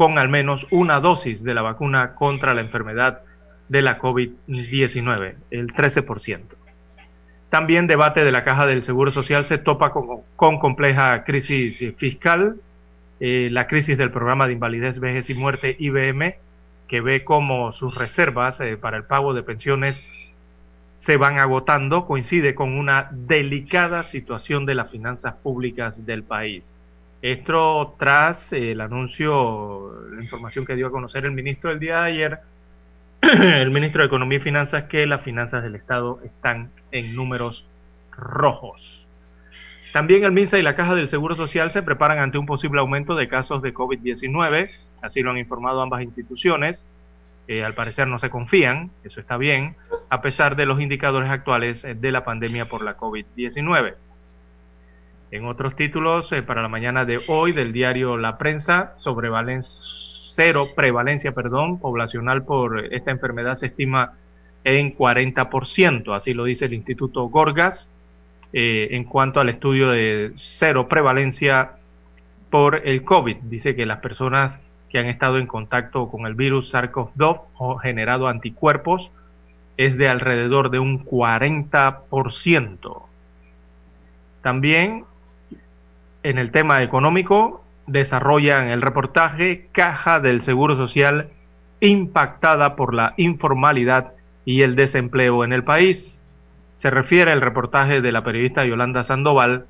con 0.00 0.18
al 0.18 0.30
menos 0.30 0.66
una 0.70 0.98
dosis 0.98 1.44
de 1.44 1.52
la 1.52 1.60
vacuna 1.60 2.14
contra 2.14 2.54
la 2.54 2.62
enfermedad 2.62 3.20
de 3.68 3.82
la 3.82 3.98
COVID-19, 3.98 5.34
el 5.50 5.74
13%. 5.74 6.40
También 7.50 7.86
debate 7.86 8.24
de 8.24 8.32
la 8.32 8.42
Caja 8.42 8.64
del 8.64 8.82
Seguro 8.82 9.12
Social 9.12 9.44
se 9.44 9.58
topa 9.58 9.90
con, 9.90 10.58
compleja 10.58 11.22
crisis 11.24 11.84
fiscal, 11.98 12.56
eh, 13.20 13.50
la 13.52 13.66
crisis 13.66 13.98
del 13.98 14.10
programa 14.10 14.46
de 14.46 14.54
invalidez, 14.54 15.00
vejez 15.00 15.28
y 15.28 15.34
muerte 15.34 15.76
IBM, 15.78 16.36
que 16.88 17.02
ve 17.02 17.22
como 17.22 17.72
sus 17.72 17.94
reservas 17.94 18.58
eh, 18.60 18.78
para 18.78 18.96
el 18.96 19.04
pago 19.04 19.34
de 19.34 19.42
pensiones 19.42 20.02
se 20.96 21.18
van 21.18 21.36
agotando, 21.36 22.06
coincide 22.06 22.54
con 22.54 22.72
una 22.72 23.10
delicada 23.12 24.02
situación 24.04 24.64
de 24.64 24.76
las 24.76 24.90
finanzas 24.90 25.34
públicas 25.34 26.06
del 26.06 26.22
país. 26.22 26.64
Esto 27.22 27.96
tras 27.98 28.50
el 28.52 28.80
anuncio, 28.80 29.92
la 30.10 30.22
información 30.22 30.64
que 30.64 30.74
dio 30.74 30.86
a 30.86 30.90
conocer 30.90 31.26
el 31.26 31.32
ministro 31.32 31.70
el 31.70 31.78
día 31.78 32.00
de 32.00 32.06
ayer, 32.06 32.38
el 33.20 33.70
ministro 33.70 34.00
de 34.00 34.06
Economía 34.06 34.38
y 34.38 34.42
Finanzas, 34.42 34.84
que 34.84 35.06
las 35.06 35.20
finanzas 35.20 35.62
del 35.62 35.74
Estado 35.74 36.20
están 36.24 36.70
en 36.92 37.14
números 37.14 37.66
rojos. 38.10 39.06
También 39.92 40.24
el 40.24 40.32
MINSA 40.32 40.58
y 40.58 40.62
la 40.62 40.76
Caja 40.76 40.94
del 40.94 41.08
Seguro 41.08 41.34
Social 41.36 41.72
se 41.72 41.82
preparan 41.82 42.18
ante 42.18 42.38
un 42.38 42.46
posible 42.46 42.80
aumento 42.80 43.14
de 43.16 43.28
casos 43.28 43.60
de 43.60 43.74
COVID-19, 43.74 44.70
así 45.02 45.20
lo 45.20 45.32
han 45.32 45.38
informado 45.38 45.82
ambas 45.82 46.02
instituciones. 46.02 46.84
Eh, 47.48 47.64
al 47.64 47.74
parecer 47.74 48.06
no 48.06 48.20
se 48.20 48.30
confían, 48.30 48.92
eso 49.02 49.20
está 49.20 49.36
bien, 49.36 49.74
a 50.08 50.22
pesar 50.22 50.54
de 50.54 50.66
los 50.66 50.80
indicadores 50.80 51.28
actuales 51.28 51.82
de 51.82 52.12
la 52.12 52.24
pandemia 52.24 52.66
por 52.66 52.82
la 52.82 52.96
COVID-19. 52.96 53.94
En 55.32 55.44
otros 55.46 55.76
títulos, 55.76 56.32
eh, 56.32 56.42
para 56.42 56.60
la 56.60 56.68
mañana 56.68 57.04
de 57.04 57.20
hoy 57.28 57.52
del 57.52 57.72
diario 57.72 58.16
La 58.16 58.36
Prensa, 58.36 58.94
sobre 58.98 59.28
cero 59.62 60.68
prevalencia 60.74 61.30
perdón, 61.32 61.78
poblacional 61.78 62.42
por 62.42 62.92
esta 62.92 63.12
enfermedad 63.12 63.56
se 63.56 63.66
estima 63.66 64.14
en 64.64 64.96
40%, 64.96 66.14
así 66.14 66.34
lo 66.34 66.44
dice 66.44 66.64
el 66.64 66.74
Instituto 66.74 67.28
Gorgas, 67.28 67.88
eh, 68.52 68.88
en 68.90 69.04
cuanto 69.04 69.38
al 69.38 69.48
estudio 69.50 69.90
de 69.90 70.32
cero 70.40 70.88
prevalencia 70.88 71.76
por 72.50 72.86
el 72.86 73.04
COVID. 73.04 73.36
Dice 73.42 73.76
que 73.76 73.86
las 73.86 74.00
personas 74.00 74.58
que 74.88 74.98
han 74.98 75.06
estado 75.06 75.38
en 75.38 75.46
contacto 75.46 76.08
con 76.08 76.26
el 76.26 76.34
virus 76.34 76.74
SARS-CoV-2 76.74 77.40
o 77.56 77.76
generado 77.76 78.26
anticuerpos 78.26 79.12
es 79.76 79.96
de 79.96 80.08
alrededor 80.08 80.70
de 80.70 80.80
un 80.80 81.04
40%. 81.04 83.02
También 84.42 85.04
en 86.22 86.38
el 86.38 86.50
tema 86.50 86.82
económico, 86.82 87.64
desarrollan 87.86 88.68
el 88.68 88.82
reportaje 88.82 89.68
Caja 89.72 90.20
del 90.20 90.42
Seguro 90.42 90.76
Social 90.76 91.28
impactada 91.80 92.76
por 92.76 92.94
la 92.94 93.14
informalidad 93.16 94.12
y 94.44 94.62
el 94.62 94.76
desempleo 94.76 95.44
en 95.44 95.52
el 95.52 95.64
país. 95.64 96.18
Se 96.76 96.90
refiere 96.90 97.32
el 97.32 97.40
reportaje 97.40 98.00
de 98.00 98.12
la 98.12 98.22
periodista 98.22 98.64
Yolanda 98.64 99.04
Sandoval 99.04 99.66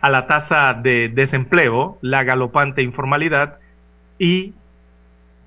a 0.00 0.10
la 0.10 0.26
tasa 0.26 0.74
de 0.74 1.08
desempleo, 1.08 1.98
la 2.02 2.24
galopante 2.24 2.82
informalidad 2.82 3.58
y 4.18 4.52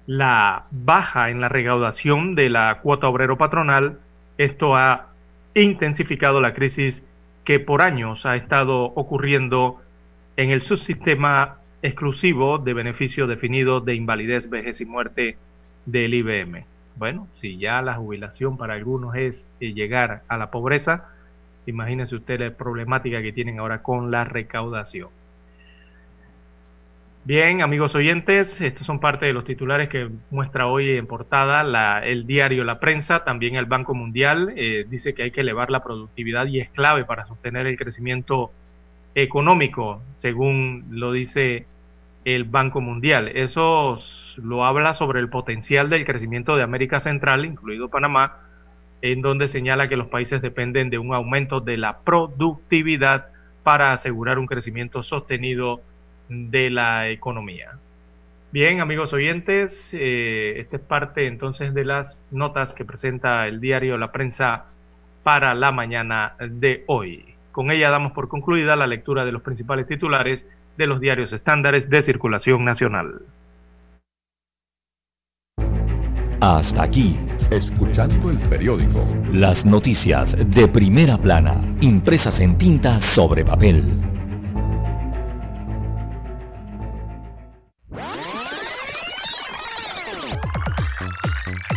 la 0.08 0.64
baja 0.72 1.30
en 1.30 1.42
la 1.42 1.50
recaudación 1.50 2.34
de 2.34 2.50
la 2.50 2.80
cuota 2.82 3.08
obrero 3.08 3.38
patronal. 3.38 4.00
Esto 4.38 4.76
ha 4.76 5.08
intensificado 5.54 6.42
la 6.42 6.54
crisis 6.54 7.04
que 7.48 7.62
por 7.62 7.82
años 7.82 8.26
ha 8.26 8.36
estado 8.36 8.84
ocurriendo 8.84 9.80
en 10.36 10.52
el 10.52 10.64
subsistema 10.64 11.60
exclusivo 11.82 12.58
de 12.58 12.74
beneficio 12.74 13.26
definido 13.26 13.80
de 13.80 13.96
invalidez, 13.96 14.50
vejez 14.50 14.82
y 14.82 14.86
muerte 14.86 15.38
del 15.86 16.14
IBM. 16.14 16.66
Bueno, 16.98 17.30
si 17.40 17.58
ya 17.58 17.82
la 17.82 17.94
jubilación 17.94 18.58
para 18.58 18.74
algunos 18.74 19.16
es 19.16 19.48
eh, 19.62 19.72
llegar 19.72 20.24
a 20.28 20.38
la 20.38 20.52
pobreza, 20.52 21.06
imagínense 21.66 22.18
usted 22.18 22.38
la 22.42 22.52
problemática 22.52 23.22
que 23.22 23.32
tienen 23.32 23.60
ahora 23.60 23.82
con 23.82 24.12
la 24.12 24.26
recaudación. 24.26 25.08
Bien, 27.28 27.62
amigos 27.62 27.94
oyentes, 27.94 28.62
estos 28.62 28.88
son 28.88 29.02
parte 29.02 29.26
de 29.26 29.34
los 29.34 29.44
titulares 29.44 29.90
que 29.90 30.10
muestra 30.32 30.68
hoy 30.68 30.92
en 30.92 31.08
portada 31.08 32.00
el 32.00 32.26
diario 32.26 32.64
La 32.64 32.80
Prensa. 32.80 33.26
También 33.26 33.56
el 33.56 33.66
Banco 33.66 33.94
Mundial 33.94 34.54
eh, 34.56 34.86
dice 34.90 35.14
que 35.14 35.24
hay 35.24 35.32
que 35.32 35.42
elevar 35.42 35.70
la 35.70 35.84
productividad 35.84 36.46
y 36.46 36.62
es 36.62 36.70
clave 36.70 37.04
para 37.04 37.26
sostener 37.26 37.68
el 37.68 37.78
crecimiento 37.78 38.54
económico, 39.14 40.02
según 40.16 40.86
lo 40.90 41.12
dice 41.12 41.66
el 42.24 42.46
Banco 42.46 42.80
Mundial. 42.80 43.28
Eso 43.36 44.00
lo 44.38 44.64
habla 44.64 44.94
sobre 44.94 45.20
el 45.20 45.28
potencial 45.28 45.90
del 45.90 46.06
crecimiento 46.06 46.56
de 46.56 46.64
América 46.64 47.02
Central, 47.02 47.44
incluido 47.44 47.90
Panamá, 47.90 48.38
en 49.02 49.22
donde 49.22 49.50
señala 49.50 49.90
que 49.90 49.98
los 49.98 50.08
países 50.08 50.42
dependen 50.42 50.90
de 50.90 50.98
un 50.98 51.14
aumento 51.14 51.60
de 51.60 51.76
la 51.76 51.98
productividad 52.06 53.26
para 53.64 53.92
asegurar 53.92 54.40
un 54.40 54.48
crecimiento 54.48 55.04
sostenido 55.04 55.82
de 56.30 56.70
la 56.70 57.10
economía. 57.10 57.72
Bien, 58.52 58.80
amigos 58.80 59.12
oyentes, 59.12 59.90
eh, 59.94 60.56
esta 60.58 60.78
es 60.78 60.82
parte 60.82 61.28
entonces 61.28 61.74
de 61.74 61.84
las 61.84 62.24
notas 62.32 62.74
que 62.74 62.86
presenta 62.86 63.48
el 63.48 63.60
diario 63.60 63.98
La 63.98 64.12
Prensa 64.12 64.66
para 65.24 65.54
la 65.54 65.72
mañana 65.72 66.36
de 66.40 66.84
hoy. 66.88 67.26
Con 67.52 67.72
ella 67.72 67.90
damos 67.90 68.14
por 68.14 68.30
concluida 68.30 68.76
la 68.76 68.88
lectura 68.88 69.26
de 69.26 69.34
los 69.34 69.42
principales 69.42 69.88
titulares 69.88 70.46
de 70.78 70.88
los 70.88 71.02
diarios 71.02 71.34
estándares 71.34 71.90
de 71.90 72.02
circulación 72.02 72.64
nacional. 72.64 73.22
Hasta 76.40 76.84
aquí, 76.84 77.18
escuchando 77.50 78.30
el 78.30 78.38
periódico. 78.48 79.06
Las 79.34 79.66
noticias 79.66 80.38
de 80.38 80.68
primera 80.68 81.18
plana, 81.18 81.60
impresas 81.82 82.40
en 82.40 82.58
tinta 82.58 83.02
sobre 83.16 83.44
papel. 83.44 84.17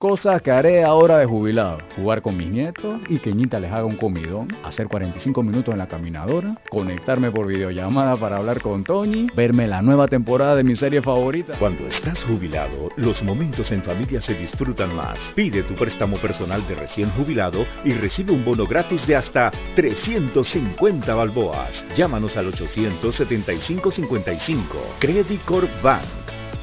Cosas 0.00 0.40
que 0.40 0.50
haré 0.50 0.82
ahora 0.82 1.18
de 1.18 1.26
jubilado. 1.26 1.78
Jugar 1.94 2.22
con 2.22 2.34
mis 2.34 2.48
nietos 2.48 3.02
y 3.10 3.18
que 3.18 3.34
Ñita 3.34 3.60
les 3.60 3.70
haga 3.70 3.84
un 3.84 3.98
comidón. 3.98 4.48
Hacer 4.64 4.88
45 4.88 5.42
minutos 5.42 5.74
en 5.74 5.78
la 5.78 5.88
caminadora. 5.88 6.56
Conectarme 6.70 7.30
por 7.30 7.46
videollamada 7.46 8.16
para 8.16 8.38
hablar 8.38 8.62
con 8.62 8.82
Tony. 8.82 9.26
Verme 9.36 9.66
la 9.66 9.82
nueva 9.82 10.08
temporada 10.08 10.56
de 10.56 10.64
mi 10.64 10.74
serie 10.74 11.02
favorita. 11.02 11.52
Cuando 11.58 11.86
estás 11.86 12.22
jubilado, 12.22 12.88
los 12.96 13.22
momentos 13.22 13.70
en 13.72 13.82
familia 13.82 14.22
se 14.22 14.32
disfrutan 14.32 14.96
más. 14.96 15.18
Pide 15.34 15.64
tu 15.64 15.74
préstamo 15.74 16.16
personal 16.16 16.66
de 16.66 16.76
recién 16.76 17.10
jubilado 17.10 17.66
y 17.84 17.92
recibe 17.92 18.32
un 18.32 18.42
bono 18.42 18.66
gratis 18.66 19.06
de 19.06 19.16
hasta 19.16 19.50
350 19.76 21.14
balboas. 21.14 21.84
Llámanos 21.94 22.38
al 22.38 22.50
875-55. 22.54 24.62
Credit 24.98 25.44
Corp 25.44 25.68
Bank. 25.82 26.06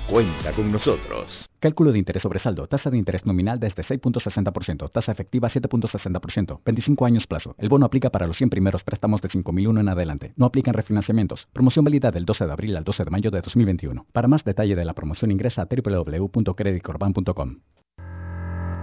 Cuenta 0.09 0.53
con 0.53 0.71
nosotros. 0.71 1.46
Cálculo 1.60 1.91
de 1.91 1.97
interés 1.97 2.22
sobre 2.22 2.38
saldo. 2.38 2.68
Tasa 2.68 2.91
de 2.91 2.97
interés 2.97 3.26
nominal 3.26 3.60
desde 3.60 3.84
6.60%. 3.84 4.91
Tasa 4.91 5.12
efectiva 5.12 5.49
7.60%. 5.49 6.60
25 6.64 7.05
años 7.05 7.26
plazo. 7.26 7.55
El 7.58 7.70
bono 7.70 7.88
aplica 7.88 8.12
para 8.12 8.28
los 8.28 8.38
100 8.38 8.51
primeros 8.51 8.84
préstamos 8.84 9.22
de 9.22 9.30
5.001 9.30 9.80
en 9.80 9.89
adelante. 9.89 10.34
No 10.36 10.45
aplican 10.45 10.76
refinanciamientos. 10.76 11.47
Promoción 11.53 11.84
válida 11.84 12.12
del 12.12 12.26
12 12.26 12.45
de 12.45 12.51
abril 12.51 12.78
al 12.78 12.84
12 12.84 13.05
de 13.05 13.12
mayo 13.12 13.32
de 13.32 13.41
2021. 13.41 14.05
Para 14.12 14.28
más 14.28 14.43
detalle 14.43 14.76
de 14.76 14.86
la 14.86 14.93
promoción 14.93 15.32
ingresa 15.32 15.64
a 15.64 15.68
www.creditcorban.com. 15.68 17.58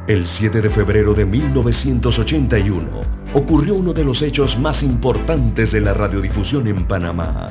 El 0.09 0.27
7 0.27 0.61
de 0.61 0.69
febrero 0.69 1.15
de 1.15 1.25
1981 1.25 3.01
ocurrió 3.35 3.75
uno 3.75 3.95
de 3.95 4.05
los 4.05 4.21
hechos 4.21 4.59
más 4.59 4.83
importantes 4.83 5.73
de 5.73 5.81
la 5.81 5.95
radiodifusión 5.95 6.67
en 6.67 6.87
Panamá 6.87 7.51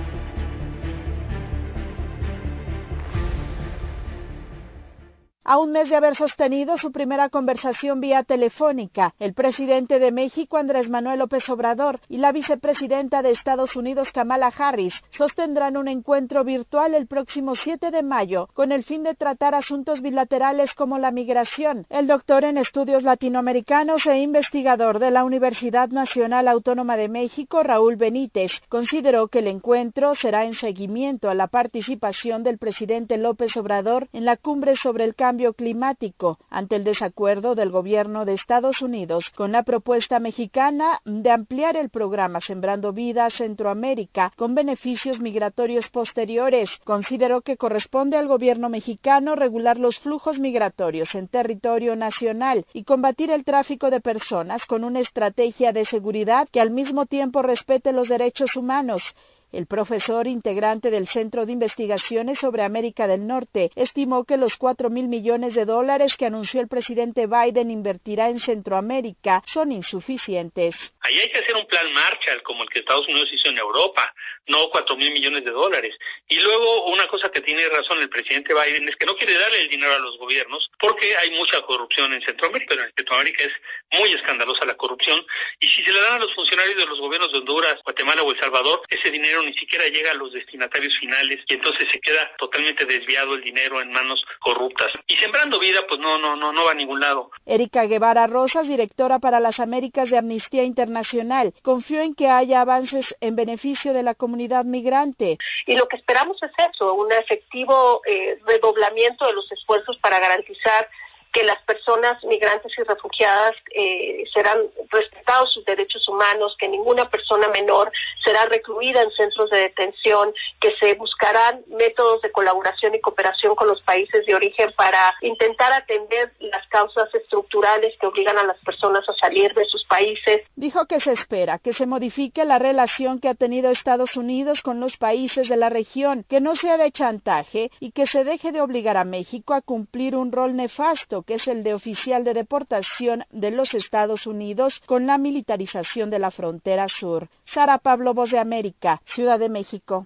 A 5.51 5.57
un 5.57 5.73
mes 5.73 5.89
de 5.89 5.97
haber 5.97 6.15
sostenido 6.15 6.77
su 6.77 6.93
primera 6.93 7.27
conversación 7.27 7.99
vía 7.99 8.23
telefónica, 8.23 9.13
el 9.19 9.33
presidente 9.33 9.99
de 9.99 10.09
México, 10.09 10.55
Andrés 10.55 10.89
Manuel 10.89 11.19
López 11.19 11.49
Obrador, 11.49 11.99
y 12.07 12.19
la 12.19 12.31
vicepresidenta 12.31 13.21
de 13.21 13.31
Estados 13.31 13.75
Unidos, 13.75 14.13
Kamala 14.13 14.47
Harris, 14.47 14.93
sostendrán 15.09 15.75
un 15.75 15.89
encuentro 15.89 16.45
virtual 16.45 16.95
el 16.95 17.05
próximo 17.05 17.55
7 17.55 17.91
de 17.91 18.01
mayo 18.01 18.47
con 18.53 18.71
el 18.71 18.85
fin 18.85 19.03
de 19.03 19.13
tratar 19.13 19.53
asuntos 19.53 20.01
bilaterales 20.01 20.73
como 20.73 20.99
la 20.99 21.11
migración. 21.11 21.85
El 21.89 22.07
doctor 22.07 22.45
en 22.45 22.57
estudios 22.57 23.03
latinoamericanos 23.03 24.05
e 24.05 24.19
investigador 24.19 24.99
de 24.99 25.11
la 25.11 25.25
Universidad 25.25 25.89
Nacional 25.89 26.47
Autónoma 26.47 26.95
de 26.95 27.09
México, 27.09 27.61
Raúl 27.61 27.97
Benítez, 27.97 28.53
consideró 28.69 29.27
que 29.27 29.39
el 29.39 29.47
encuentro 29.47 30.15
será 30.15 30.45
en 30.45 30.55
seguimiento 30.55 31.29
a 31.29 31.35
la 31.35 31.47
participación 31.47 32.41
del 32.41 32.57
presidente 32.57 33.17
López 33.17 33.57
Obrador 33.57 34.07
en 34.13 34.23
la 34.23 34.37
cumbre 34.37 34.77
sobre 34.77 35.03
el 35.03 35.13
cambio 35.13 35.40
climático 35.53 36.37
ante 36.49 36.75
el 36.75 36.83
desacuerdo 36.83 37.55
del 37.55 37.71
gobierno 37.71 38.23
de 38.25 38.33
Estados 38.33 38.81
Unidos 38.81 39.31
con 39.35 39.51
la 39.51 39.63
propuesta 39.63 40.19
mexicana 40.19 41.01
de 41.05 41.31
ampliar 41.31 41.75
el 41.75 41.89
programa 41.89 42.39
Sembrando 42.39 42.93
Vida 42.93 43.25
a 43.25 43.31
Centroamérica 43.31 44.31
con 44.35 44.53
beneficios 44.55 45.19
migratorios 45.19 45.87
posteriores. 45.89 46.69
Consideró 46.83 47.41
que 47.41 47.57
corresponde 47.57 48.17
al 48.17 48.27
gobierno 48.27 48.69
mexicano 48.69 49.35
regular 49.35 49.77
los 49.77 49.99
flujos 49.99 50.39
migratorios 50.39 51.15
en 51.15 51.27
territorio 51.27 51.95
nacional 51.95 52.65
y 52.73 52.83
combatir 52.83 53.31
el 53.31 53.43
tráfico 53.43 53.89
de 53.89 54.01
personas 54.01 54.65
con 54.65 54.83
una 54.83 54.99
estrategia 54.99 55.73
de 55.73 55.85
seguridad 55.85 56.47
que 56.51 56.61
al 56.61 56.69
mismo 56.69 57.07
tiempo 57.07 57.41
respete 57.41 57.91
los 57.91 58.07
derechos 58.07 58.55
humanos 58.55 59.15
El 59.51 59.65
profesor 59.65 60.27
integrante 60.27 60.91
del 60.91 61.09
Centro 61.09 61.45
de 61.45 61.51
Investigaciones 61.51 62.39
sobre 62.39 62.63
América 62.63 63.05
del 63.07 63.27
Norte 63.27 63.69
estimó 63.75 64.23
que 64.23 64.37
los 64.37 64.55
4 64.55 64.89
mil 64.89 65.09
millones 65.09 65.53
de 65.55 65.65
dólares 65.65 66.15
que 66.15 66.25
anunció 66.25 66.61
el 66.61 66.69
presidente 66.69 67.27
Biden 67.27 67.69
invertirá 67.69 68.29
en 68.29 68.39
Centroamérica 68.39 69.43
son 69.45 69.73
insuficientes. 69.73 70.75
Hay 71.01 71.15
que 71.29 71.39
hacer 71.39 71.55
un 71.55 71.67
plan 71.67 71.91
Marshall 71.93 72.41
como 72.43 72.63
el 72.63 72.69
que 72.69 72.79
Estados 72.79 73.07
Unidos 73.09 73.29
hizo 73.33 73.49
en 73.49 73.57
Europa, 73.57 74.13
no 74.47 74.69
4 74.69 74.95
mil 74.97 75.11
millones 75.13 75.45
de 75.45 75.51
dólares. 75.51 75.95
Y 76.27 76.35
luego 76.37 76.85
una 76.85 77.07
cosa 77.07 77.29
que 77.29 77.41
tiene 77.41 77.67
razón 77.69 77.99
el 77.99 78.09
presidente 78.09 78.53
Biden 78.53 78.87
es 78.89 78.95
que 78.95 79.05
no 79.05 79.15
quiere 79.15 79.37
darle 79.37 79.61
el 79.61 79.69
dinero 79.69 79.93
a 79.93 79.99
los 79.99 80.17
gobiernos 80.17 80.69
porque 80.79 81.15
hay 81.17 81.31
mucha 81.31 81.61
corrupción 81.61 82.13
en 82.13 82.21
Centroamérica, 82.21 82.73
en 82.75 82.91
Centroamérica 82.95 83.43
es 83.43 83.99
muy 83.99 84.11
escandalosa 84.13 84.65
la 84.65 84.75
corrupción 84.75 85.23
y 85.59 85.67
si 85.67 85.83
se 85.83 85.93
le 85.93 86.01
dan 86.01 86.15
a 86.15 86.19
los 86.19 86.33
funcionarios 86.33 86.77
de 86.77 86.85
los 86.85 86.99
gobiernos 86.99 87.31
de 87.31 87.39
Honduras, 87.39 87.79
Guatemala 87.83 88.23
o 88.23 88.31
El 88.31 88.39
Salvador, 88.39 88.81
ese 88.89 89.11
dinero 89.11 89.43
ni 89.43 89.53
siquiera 89.53 89.87
llega 89.87 90.11
a 90.11 90.15
los 90.15 90.33
destinatarios 90.33 90.93
finales 90.99 91.39
y 91.47 91.53
entonces 91.53 91.87
se 91.91 91.99
queda 91.99 92.31
totalmente 92.37 92.85
desviado 92.85 93.35
el 93.35 93.41
dinero 93.41 93.81
en 93.81 93.91
manos 93.91 94.23
corruptas. 94.39 94.91
Y 95.07 95.15
sembrando 95.17 95.59
vida, 95.59 95.81
pues 95.87 95.99
no, 95.99 96.17
no, 96.17 96.35
no, 96.35 96.51
no 96.51 96.63
va 96.65 96.71
a 96.71 96.75
ningún 96.75 96.99
lado. 96.99 97.31
Erika 97.45 97.85
Guevara 97.85 98.27
Rosas, 98.27 98.67
directora 98.67 99.19
para 99.19 99.39
las 99.39 99.59
Américas 99.59 100.09
de 100.09 100.17
Amnistía 100.17 100.63
Internacional, 100.63 101.53
confió 101.61 102.01
en 102.01 102.15
que 102.15 102.27
haya 102.27 102.61
avances 102.61 103.15
en 103.21 103.35
beneficio 103.35 103.93
de 103.93 104.03
la 104.03 104.15
comunidad 104.15 104.40
migrante. 104.65 105.37
Y 105.65 105.75
lo 105.75 105.87
que 105.87 105.97
esperamos 105.97 106.41
es 106.43 106.51
eso, 106.73 106.93
un 106.93 107.11
efectivo 107.11 108.01
eh, 108.05 108.39
redoblamiento 108.45 109.25
de 109.25 109.33
los 109.33 109.51
esfuerzos 109.51 109.97
para 109.97 110.19
garantizar 110.19 110.87
que 111.33 111.43
las 111.43 111.61
personas 111.63 112.23
migrantes 112.23 112.71
y 112.77 112.83
refugiadas 112.83 113.55
eh, 113.73 114.23
serán 114.33 114.59
respetados 114.89 115.53
sus 115.53 115.65
derechos 115.65 116.07
humanos, 116.07 116.55
que 116.59 116.67
ninguna 116.67 117.09
persona 117.09 117.47
menor 117.47 117.91
será 118.23 118.45
recluida 118.45 119.01
en 119.01 119.11
centros 119.11 119.49
de 119.49 119.57
detención, 119.57 120.33
que 120.59 120.75
se 120.79 120.93
buscarán 120.95 121.61
métodos 121.67 122.21
de 122.21 122.31
colaboración 122.31 122.95
y 122.95 123.01
cooperación 123.01 123.55
con 123.55 123.67
los 123.67 123.81
países 123.81 124.25
de 124.25 124.35
origen 124.35 124.71
para 124.75 125.13
intentar 125.21 125.71
atender 125.71 126.31
las 126.39 126.67
causas 126.67 127.13
estructurales 127.13 127.93
que 127.99 128.07
obligan 128.07 128.37
a 128.37 128.43
las 128.43 128.57
personas 128.59 129.07
a 129.07 129.13
salir 129.13 129.53
de 129.53 129.65
sus 129.65 129.83
países. 129.85 130.41
Dijo 130.55 130.85
que 130.85 130.99
se 130.99 131.13
espera 131.13 131.59
que 131.59 131.73
se 131.73 131.85
modifique 131.85 132.45
la 132.45 132.59
relación 132.59 133.19
que 133.19 133.29
ha 133.29 133.35
tenido 133.35 133.71
Estados 133.71 134.15
Unidos 134.15 134.61
con 134.61 134.79
los 134.79 134.97
países 134.97 135.47
de 135.47 135.57
la 135.57 135.69
región, 135.69 136.25
que 136.27 136.41
no 136.41 136.55
sea 136.55 136.77
de 136.77 136.91
chantaje 136.91 137.71
y 137.79 137.91
que 137.91 138.07
se 138.07 138.23
deje 138.23 138.51
de 138.51 138.61
obligar 138.61 138.97
a 138.97 139.03
México 139.03 139.53
a 139.53 139.61
cumplir 139.61 140.15
un 140.15 140.31
rol 140.31 140.55
nefasto 140.55 141.20
que 141.23 141.35
es 141.35 141.47
el 141.47 141.63
de 141.63 141.73
oficial 141.73 142.23
de 142.23 142.33
deportación 142.33 143.23
de 143.31 143.51
los 143.51 143.73
Estados 143.73 144.27
Unidos 144.27 144.81
con 144.85 145.07
la 145.07 145.17
militarización 145.17 146.09
de 146.09 146.19
la 146.19 146.31
frontera 146.31 146.87
sur. 146.87 147.29
Sara 147.45 147.77
Pablo, 147.77 148.13
Voz 148.13 148.31
de 148.31 148.39
América, 148.39 149.01
Ciudad 149.05 149.39
de 149.39 149.49
México. 149.49 150.05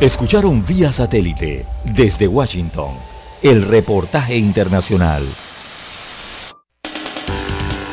Escucharon 0.00 0.64
vía 0.64 0.92
satélite 0.92 1.66
desde 1.84 2.28
Washington 2.28 2.92
el 3.42 3.62
reportaje 3.62 4.36
internacional. 4.36 5.24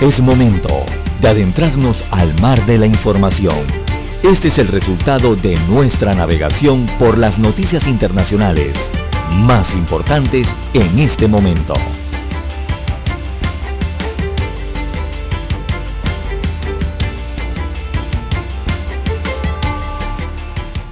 Es 0.00 0.20
momento 0.20 0.86
de 1.20 1.28
adentrarnos 1.28 2.04
al 2.12 2.32
mar 2.40 2.64
de 2.66 2.78
la 2.78 2.86
información. 2.86 3.66
Este 4.22 4.46
es 4.46 4.58
el 4.58 4.68
resultado 4.68 5.34
de 5.34 5.56
nuestra 5.66 6.14
navegación 6.14 6.86
por 7.00 7.18
las 7.18 7.36
noticias 7.36 7.84
internacionales 7.84 8.78
más 9.32 9.68
importantes 9.72 10.54
en 10.72 11.00
este 11.00 11.26
momento. 11.26 11.74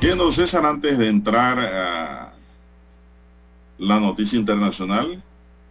Bien, 0.01 0.19
don 0.19 0.33
César, 0.33 0.67
antes 0.67 0.99
de 0.99 1.09
entrar 1.09 1.61
a 1.61 2.33
la 3.79 4.01
noticia 4.01 4.37
internacional, 4.37 5.23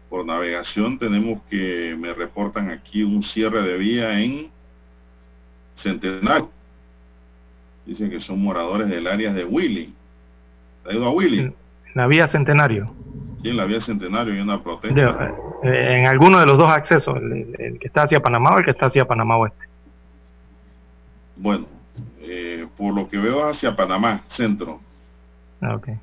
por 0.10 0.26
navegación 0.26 0.98
tenemos 1.00 1.42
que 1.50 1.96
me 2.00 2.14
reportan 2.14 2.70
aquí 2.70 3.04
un 3.04 3.24
cierre 3.24 3.62
de 3.62 3.78
vía 3.78 4.20
en 4.20 4.50
Centenario. 5.76 6.50
Dicen 7.86 8.10
que 8.10 8.20
son 8.20 8.42
moradores 8.42 8.90
del 8.90 9.08
área 9.08 9.34
de 9.34 9.46
Willy. 9.46 9.94
¿Ha 10.86 10.94
ido 10.94 11.06
a 11.06 11.12
Willy? 11.12 11.54
la 11.96 12.08
vía 12.08 12.28
Centenario. 12.28 12.94
Sí, 13.42 13.50
en 13.50 13.58
la 13.58 13.66
vía 13.66 13.80
Centenario 13.80 14.34
hay 14.34 14.42
una 14.42 14.62
protesta. 14.62 15.34
Eh, 15.64 16.00
en 16.00 16.08
alguno 16.08 16.40
de 16.40 16.46
los 16.46 16.58
dos 16.58 16.70
accesos, 16.70 17.18
el, 17.18 17.78
que 17.80 17.88
está 17.88 18.04
hacia 18.04 18.22
Panamá 18.22 18.52
o 18.52 18.60
el 18.60 18.66
que 18.66 18.72
está 18.72 18.88
hacia 18.88 19.06
Panamá 19.06 19.38
Oeste. 19.38 19.66
Bueno, 21.38 21.66
eh, 22.22 22.68
por 22.78 22.94
lo 22.94 23.08
que 23.08 23.18
veo 23.18 23.48
hacia 23.48 23.76
Panamá, 23.76 24.22
centro. 24.28 24.82
Ah, 25.62 25.76
okay. 25.76 25.96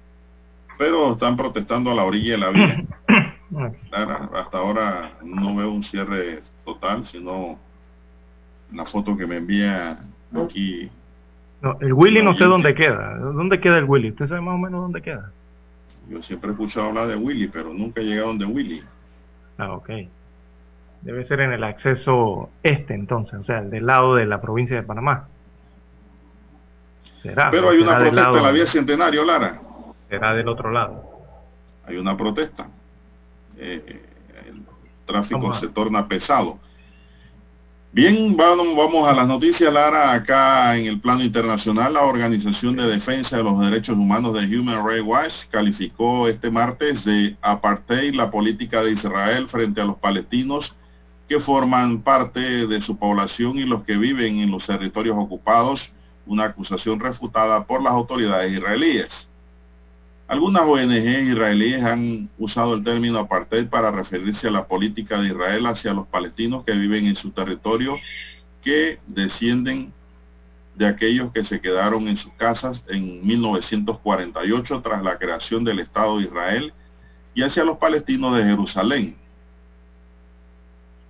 Pero 0.78 1.12
están 1.12 1.36
protestando 1.36 1.90
a 1.90 1.94
la 1.94 2.04
orilla 2.04 2.32
de 2.32 2.38
la 2.38 2.50
vía. 2.50 2.84
hasta 4.34 4.58
ahora 4.58 5.12
no 5.22 5.54
veo 5.54 5.70
un 5.70 5.82
cierre 5.82 6.42
total, 6.64 7.04
sino 7.04 7.58
la 8.72 8.84
foto 8.84 9.16
que 9.16 9.26
me 9.26 9.36
envía 9.36 9.98
aquí. 10.34 10.90
No, 11.60 11.76
el 11.80 11.92
Willy 11.92 12.22
no 12.22 12.34
sé 12.34 12.44
dónde 12.44 12.74
queda. 12.74 13.16
¿Dónde 13.18 13.60
queda 13.60 13.78
el 13.78 13.84
Willy? 13.84 14.10
¿Usted 14.10 14.28
sabe 14.28 14.40
más 14.40 14.54
o 14.54 14.58
menos 14.58 14.80
dónde 14.80 15.02
queda? 15.02 15.30
Yo 16.08 16.22
siempre 16.22 16.50
he 16.50 16.52
escuchado 16.52 16.86
hablar 16.86 17.06
de 17.08 17.16
Willy, 17.16 17.48
pero 17.48 17.72
nunca 17.72 18.00
he 18.00 18.04
llegado 18.04 18.28
donde 18.28 18.44
Willy. 18.46 18.82
Ah, 19.58 19.72
ok. 19.72 19.90
Debe 21.02 21.24
ser 21.24 21.40
en 21.40 21.52
el 21.52 21.64
acceso 21.64 22.50
este 22.62 22.94
entonces, 22.94 23.34
o 23.34 23.44
sea, 23.44 23.58
el 23.58 23.70
del 23.70 23.86
lado 23.86 24.14
de 24.14 24.26
la 24.26 24.40
provincia 24.40 24.76
de 24.76 24.82
Panamá. 24.82 25.28
¿Será? 27.18 27.50
Pero 27.50 27.70
hay 27.70 27.78
una 27.78 27.98
protesta 27.98 28.30
en 28.30 28.42
la 28.42 28.50
vía 28.52 28.66
Centenario, 28.66 29.24
Lara. 29.24 29.60
Será 30.08 30.34
del 30.34 30.48
otro 30.48 30.70
lado. 30.70 31.04
Hay 31.86 31.96
una 31.96 32.16
protesta. 32.16 32.68
Eh, 33.58 34.02
el 34.46 34.62
tráfico 35.06 35.52
se 35.54 35.68
torna 35.68 36.08
pesado. 36.08 36.58
Bien, 37.94 38.34
vamos, 38.34 38.74
vamos 38.74 39.06
a 39.06 39.12
las 39.12 39.28
noticias, 39.28 39.70
Lara. 39.70 40.12
Acá 40.12 40.78
en 40.78 40.86
el 40.86 40.98
plano 40.98 41.22
internacional, 41.22 41.92
la 41.92 42.00
Organización 42.00 42.74
de 42.74 42.86
Defensa 42.86 43.36
de 43.36 43.42
los 43.42 43.60
Derechos 43.60 43.98
Humanos 43.98 44.32
de 44.32 44.58
Human 44.58 44.82
Rights 44.86 45.04
Watch 45.06 45.34
calificó 45.50 46.26
este 46.26 46.50
martes 46.50 47.04
de 47.04 47.36
apartheid 47.42 48.14
la 48.14 48.30
política 48.30 48.82
de 48.82 48.92
Israel 48.92 49.46
frente 49.46 49.82
a 49.82 49.84
los 49.84 49.98
palestinos 49.98 50.74
que 51.28 51.38
forman 51.38 52.00
parte 52.00 52.66
de 52.66 52.80
su 52.80 52.96
población 52.96 53.58
y 53.58 53.64
los 53.64 53.84
que 53.84 53.98
viven 53.98 54.38
en 54.40 54.50
los 54.50 54.64
territorios 54.64 55.16
ocupados, 55.18 55.92
una 56.24 56.44
acusación 56.44 56.98
refutada 56.98 57.66
por 57.66 57.82
las 57.82 57.92
autoridades 57.92 58.52
israelíes. 58.52 59.28
Algunas 60.28 60.62
ONG 60.62 61.30
israelíes 61.30 61.84
han 61.84 62.30
usado 62.38 62.74
el 62.74 62.84
término 62.84 63.18
apartheid 63.18 63.66
para 63.66 63.90
referirse 63.90 64.48
a 64.48 64.52
la 64.52 64.66
política 64.66 65.20
de 65.20 65.28
Israel 65.28 65.66
hacia 65.66 65.92
los 65.92 66.06
palestinos 66.06 66.64
que 66.64 66.72
viven 66.72 67.06
en 67.06 67.16
su 67.16 67.30
territorio, 67.30 67.96
que 68.62 68.98
descienden 69.06 69.92
de 70.74 70.86
aquellos 70.86 71.32
que 71.32 71.44
se 71.44 71.60
quedaron 71.60 72.08
en 72.08 72.16
sus 72.16 72.32
casas 72.34 72.82
en 72.88 73.26
1948 73.26 74.80
tras 74.80 75.02
la 75.02 75.18
creación 75.18 75.64
del 75.64 75.80
Estado 75.80 76.18
de 76.18 76.24
Israel, 76.24 76.72
y 77.34 77.42
hacia 77.42 77.64
los 77.64 77.78
palestinos 77.78 78.36
de 78.36 78.44
Jerusalén, 78.44 79.16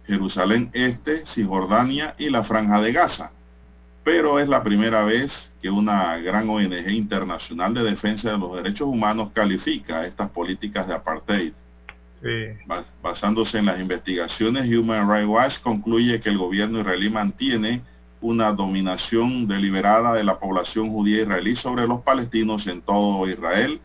Jerusalén 0.07 0.71
Este, 0.73 1.25
Cisjordania 1.27 2.15
y 2.19 2.31
la 2.31 2.43
Franja 2.43 2.81
de 2.81 2.93
Gaza 2.93 3.33
pero 4.05 4.39
es 4.41 4.49
la 4.49 4.63
primera 4.63 5.05
vez 5.05 5.53
que 5.63 5.71
una 5.71 6.19
gran 6.19 6.49
ONG 6.49 6.91
internacional 6.91 7.73
de 7.73 7.85
defensa 7.85 8.33
de 8.33 8.39
los 8.39 8.57
derechos 8.57 8.89
humanos 8.89 9.31
califica 9.33 10.05
estas 10.07 10.31
políticas 10.31 10.89
de 10.89 10.95
apartheid. 10.95 11.53
Basándose 13.03 13.59
en 13.59 13.67
las 13.67 13.81
investigaciones, 13.81 14.69
Human 14.69 15.09
Rights 15.09 15.29
Watch 15.29 15.61
concluye 15.61 16.21
que 16.21 16.31
el 16.31 16.39
gobierno 16.39 16.81
israelí 16.81 17.11
mantiene 17.11 17.83
una 18.21 18.53
dominación 18.53 19.49
deliberada 19.49 20.15
de 20.15 20.23
la 20.23 20.39
población 20.39 20.91
judía 20.91 21.23
israelí 21.23 21.57
sobre 21.57 21.87
los 21.89 22.03
palestinos 22.03 22.67
en 22.69 22.81
todo 22.81 23.29
Israel 23.29 23.81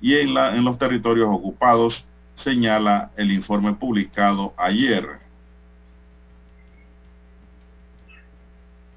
y 0.00 0.16
en, 0.16 0.36
en 0.36 0.64
los 0.64 0.78
territorios 0.78 1.28
ocupados, 1.30 2.04
señala 2.34 3.10
el 3.16 3.32
informe 3.32 3.72
publicado 3.74 4.52
ayer. 4.56 5.25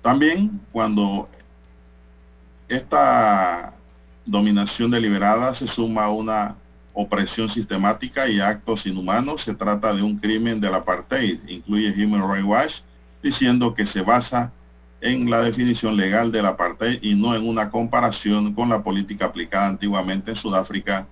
También 0.02 0.62
cuando 0.72 1.28
esta 2.68 3.74
dominación 4.26 4.92
deliberada 4.92 5.54
se 5.54 5.68
suma 5.68 6.06
a 6.06 6.12
una 6.12 6.56
opresión 6.94 7.50
sistemática 7.50 8.28
y 8.28 8.40
actos 8.40 8.86
inhumanos. 8.86 9.44
Se 9.44 9.56
trata 9.56 9.94
de 9.94 10.04
un 10.04 10.18
crimen 10.18 10.60
del 10.60 10.76
apartheid, 10.76 11.40
incluye 11.48 11.94
Human 12.04 12.30
Rights 12.30 12.46
Watch, 12.46 12.74
diciendo 13.24 13.74
que 13.74 13.86
se 13.86 14.02
basa 14.02 14.52
en 15.02 15.30
la 15.30 15.42
definición 15.42 15.96
legal 15.96 16.32
del 16.32 16.46
apartheid 16.46 17.00
y 17.02 17.16
no 17.16 17.36
en 17.36 17.48
una 17.48 17.70
comparación 17.70 18.54
con 18.54 18.70
la 18.70 18.84
política 18.84 19.26
aplicada 19.26 19.68
antiguamente 19.68 20.32
en 20.32 20.38
Sudáfrica 20.38 21.08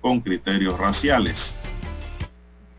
con 0.00 0.20
criterios 0.20 0.78
raciales. 0.78 1.56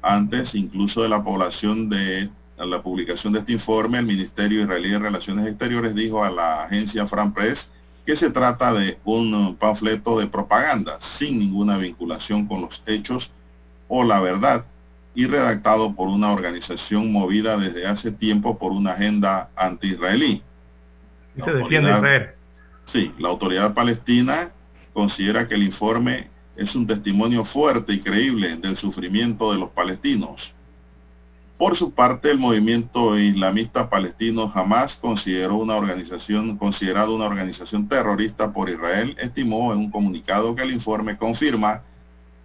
Antes 0.02 0.56
incluso 0.56 1.02
de 1.02 1.10
la 1.10 1.24
población 1.24 1.90
de 1.90 2.30
la 2.66 2.82
publicación 2.82 3.34
de 3.34 3.40
este 3.40 3.54
informe, 3.54 4.00
el 4.00 4.06
Ministerio 4.06 4.62
Israelí 4.62 4.90
de 4.90 5.00
Relaciones 5.00 5.48
Exteriores 5.48 5.96
dijo 5.96 6.24
a 6.24 6.30
la 6.30 6.64
agencia 6.64 7.08
Fran 7.08 7.34
Press 7.34 7.70
que 8.06 8.16
se 8.16 8.30
trata 8.32 8.74
de 8.74 8.98
un 9.06 9.56
panfleto 9.58 10.20
de 10.20 10.28
propaganda 10.28 11.00
sin 11.00 11.40
ninguna 11.40 11.78
vinculación 11.78 12.48
con 12.48 12.62
los 12.62 12.82
hechos 12.86 13.32
o 13.88 14.04
la 14.04 14.20
verdad 14.20 14.66
y 15.14 15.26
redactado 15.26 15.94
por 15.94 16.08
una 16.08 16.32
organización 16.32 17.12
movida 17.12 17.58
desde 17.58 17.86
hace 17.86 18.12
tiempo 18.12 18.58
por 18.58 18.72
una 18.72 18.92
agenda 18.92 19.50
anti-israelí. 19.56 20.42
Se 21.38 21.52
defiende 21.52 21.92
Israel. 21.92 22.30
Sí, 22.92 23.14
la 23.20 23.30
autoridad 23.30 23.74
palestina 23.74 24.52
considera 24.94 25.48
que 25.48 25.56
el 25.56 25.64
informe 25.64 26.30
es 26.56 26.76
un 26.76 26.88
testimonio 26.88 27.46
fuerte 27.46 27.94
y 27.94 28.00
creíble 28.00 28.56
del 28.58 28.78
sufrimiento 28.78 29.52
de 29.52 29.60
los 29.60 29.70
palestinos. 29.72 30.54
Por 31.62 31.78
su 31.78 31.92
parte, 31.92 32.32
el 32.32 32.40
movimiento 32.40 33.20
islamista 33.20 33.88
palestino 33.88 34.50
jamás 34.50 34.96
consideró 34.96 35.58
una 35.58 35.76
organización 35.76 36.58
considerado 36.58 37.16
una 37.16 37.26
organización 37.26 37.88
terrorista 37.88 38.52
por 38.52 38.68
Israel, 38.68 39.16
estimó 39.20 39.72
en 39.72 39.78
un 39.78 39.92
comunicado 39.92 40.56
que 40.56 40.64
el 40.64 40.72
informe 40.72 41.18
confirma 41.18 41.84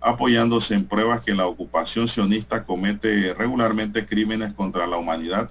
apoyándose 0.03 0.75
en 0.75 0.87
pruebas 0.87 1.23
que 1.23 1.35
la 1.35 1.47
ocupación 1.47 2.09
sionista 2.09 2.65
comete 2.65 3.33
regularmente 3.33 4.05
crímenes 4.05 4.53
contra 4.53 4.87
la 4.87 4.99
humanidad 4.99 5.51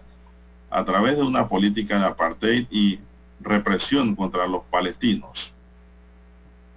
a 0.70 0.86
través 0.86 1.18
de 1.18 1.24
una 1.24 1.48
política 1.48 1.98
de 1.98 2.06
apartheid 2.06 2.68
y 2.70 3.00
represión 3.40 4.16
contra 4.16 4.46
los 4.46 4.62
palestinos. 4.66 5.52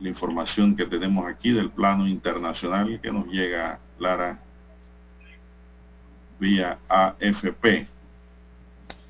La 0.01 0.09
información 0.09 0.75
que 0.75 0.87
tenemos 0.87 1.27
aquí 1.27 1.53
del 1.53 1.69
plano 1.69 2.09
internacional 2.09 2.99
que 3.03 3.13
nos 3.13 3.27
llega, 3.27 3.79
Lara, 3.99 4.41
vía 6.39 6.79
AFP. 6.89 7.87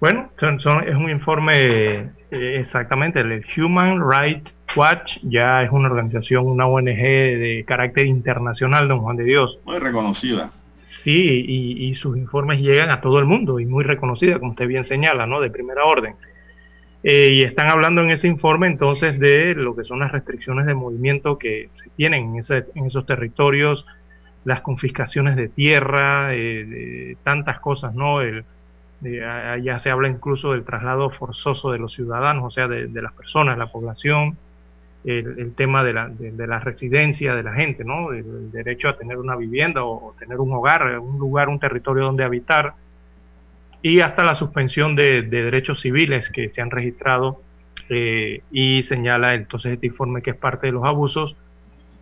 Bueno, 0.01 0.31
es 0.41 0.95
un 0.95 1.11
informe 1.11 2.11
eh, 2.31 2.61
exactamente, 2.61 3.21
el 3.21 3.45
Human 3.57 4.01
Rights 4.09 4.53
Watch 4.77 5.19
ya 5.23 5.63
es 5.63 5.71
una 5.73 5.89
organización, 5.89 6.47
una 6.47 6.67
ONG 6.67 6.85
de 6.87 7.65
carácter 7.67 8.07
internacional, 8.07 8.87
don 8.87 9.01
Juan 9.01 9.17
de 9.17 9.25
Dios. 9.25 9.59
Muy 9.65 9.79
reconocida. 9.79 10.53
Sí, 10.83 11.45
y, 11.47 11.89
y, 11.89 11.95
sus 11.95 12.17
informes 12.17 12.61
llegan 12.61 12.91
a 12.91 13.01
todo 13.01 13.19
el 13.19 13.25
mundo 13.25 13.61
y 13.61 13.67
muy 13.67 13.85
reconocida, 13.85 14.39
como 14.39 14.53
usted 14.53 14.67
bien 14.67 14.85
señala, 14.85 15.27
¿no? 15.27 15.41
De 15.41 15.51
primera 15.51 15.85
orden. 15.85 16.15
Eh, 17.03 17.29
y 17.33 17.43
están 17.43 17.69
hablando 17.69 18.03
en 18.03 18.11
ese 18.11 18.27
informe 18.27 18.67
entonces 18.67 19.19
de 19.21 19.55
lo 19.55 19.77
que 19.77 19.85
son 19.85 20.01
las 20.01 20.11
restricciones 20.11 20.67
de 20.67 20.75
movimiento 20.75 21.39
que 21.39 21.69
se 21.77 21.91
tienen 21.91 22.31
en, 22.31 22.37
ese, 22.39 22.65
en 22.75 22.87
esos 22.87 23.07
territorios, 23.07 23.87
las 24.49 24.63
confiscaciones 24.63 25.37
de 25.37 25.49
tierra, 25.49 26.35
eh, 26.35 26.65
de 26.65 27.17
tantas 27.23 27.61
cosas, 27.61 27.95
¿no? 27.95 28.23
El, 28.23 28.45
ya 29.03 29.79
se 29.79 29.91
habla 29.91 30.09
incluso 30.09 30.53
del 30.53 30.65
traslado 30.65 31.11
forzoso 31.11 31.71
de 31.71 31.79
los 31.79 31.93
ciudadanos, 31.93 32.45
o 32.45 32.51
sea, 32.51 32.67
de, 32.67 32.89
las 33.03 33.13
personas, 33.13 33.59
la 33.59 33.67
población, 33.67 34.39
el, 35.05 35.53
tema 35.55 35.85
de 35.85 35.93
la, 35.93 36.09
de, 36.09 36.47
la, 36.47 36.61
residencia 36.61 37.35
de 37.35 37.43
la 37.43 37.53
gente, 37.53 37.85
¿no? 37.85 38.13
El, 38.13 38.51
derecho 38.51 38.89
a 38.89 38.97
tener 38.97 39.19
una 39.19 39.37
vivienda 39.37 39.85
o, 39.85 40.15
tener 40.19 40.41
un 40.41 40.51
hogar, 40.51 40.99
un 40.99 41.19
lugar, 41.19 41.51
un 41.51 41.61
territorio 41.61 42.05
donde 42.05 42.25
habitar, 42.25 42.73
y 43.83 44.01
hasta 44.01 44.25
la 44.25 44.35
suspensión 44.35 44.97
de, 44.97 45.23
derechos 45.23 45.83
civiles 45.83 46.31
que 46.31 46.49
se 46.49 46.63
han 46.63 46.71
registrado 46.71 47.43
eh, 47.91 48.41
y 48.51 48.83
señala 48.83 49.35
entonces 49.35 49.75
este 49.75 49.89
informe 49.89 50.23
que 50.23 50.31
es 50.31 50.37
parte 50.37 50.69
de 50.69 50.73
los 50.73 50.85
abusos 50.85 51.37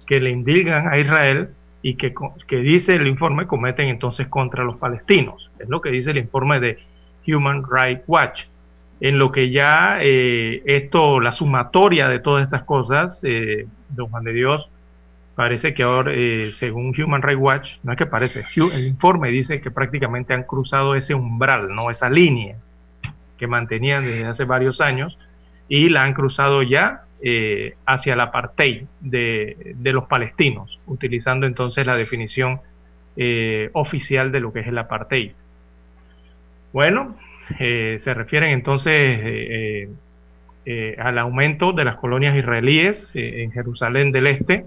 que 0.06 0.20
le 0.20 0.30
indigan 0.30 0.86
a 0.88 0.96
Israel 0.98 1.50
y 1.82 1.94
que, 1.94 2.14
que, 2.46 2.56
dice 2.56 2.96
el 2.96 3.06
informe 3.06 3.46
cometen 3.46 3.88
entonces 3.88 4.28
contra 4.28 4.64
los 4.64 4.76
palestinos. 4.76 5.50
Es 5.58 5.68
lo 5.68 5.80
que 5.80 5.90
dice 5.90 6.10
el 6.10 6.18
informe 6.18 6.60
de 6.60 6.78
Human 7.26 7.64
Rights 7.68 8.04
Watch. 8.06 8.42
En 9.00 9.18
lo 9.18 9.30
que 9.30 9.50
ya 9.50 9.98
eh, 10.00 10.62
esto, 10.64 11.20
la 11.20 11.32
sumatoria 11.32 12.08
de 12.08 12.18
todas 12.18 12.44
estas 12.44 12.64
cosas, 12.64 13.20
eh, 13.22 13.66
don 13.90 14.08
Juan 14.08 14.24
de 14.24 14.32
Dios, 14.32 14.68
parece 15.34 15.74
que 15.74 15.82
ahora, 15.82 16.12
eh, 16.14 16.50
según 16.54 16.94
Human 16.98 17.20
Rights 17.20 17.40
Watch, 17.40 17.70
no 17.82 17.92
es 17.92 17.98
que 17.98 18.06
parece, 18.06 18.44
el 18.56 18.86
informe 18.86 19.28
dice 19.28 19.60
que 19.60 19.70
prácticamente 19.70 20.32
han 20.32 20.44
cruzado 20.44 20.94
ese 20.94 21.14
umbral, 21.14 21.74
no 21.74 21.90
esa 21.90 22.08
línea 22.08 22.56
que 23.36 23.46
mantenían 23.46 24.06
desde 24.06 24.24
hace 24.24 24.44
varios 24.44 24.80
años 24.80 25.18
y 25.68 25.90
la 25.90 26.04
han 26.04 26.14
cruzado 26.14 26.62
ya 26.62 27.05
eh, 27.28 27.74
hacia 27.86 28.14
el 28.14 28.20
apartheid 28.20 28.84
de, 29.00 29.74
de, 29.74 29.92
los 29.92 30.04
palestinos, 30.04 30.78
utilizando 30.86 31.44
entonces 31.46 31.84
la 31.84 31.96
definición 31.96 32.60
eh, 33.16 33.70
oficial 33.72 34.30
de 34.30 34.38
lo 34.38 34.52
que 34.52 34.60
es 34.60 34.68
el 34.68 34.78
apartheid. 34.78 35.32
Bueno, 36.72 37.16
se 37.58 38.14
refieren 38.14 38.50
entonces 38.50 39.88
al 40.98 41.18
aumento 41.18 41.72
de 41.72 41.84
las 41.84 41.96
colonias 41.96 42.36
israelíes 42.36 43.10
en 43.14 43.50
Jerusalén 43.50 44.12
del 44.12 44.26
Este, 44.26 44.66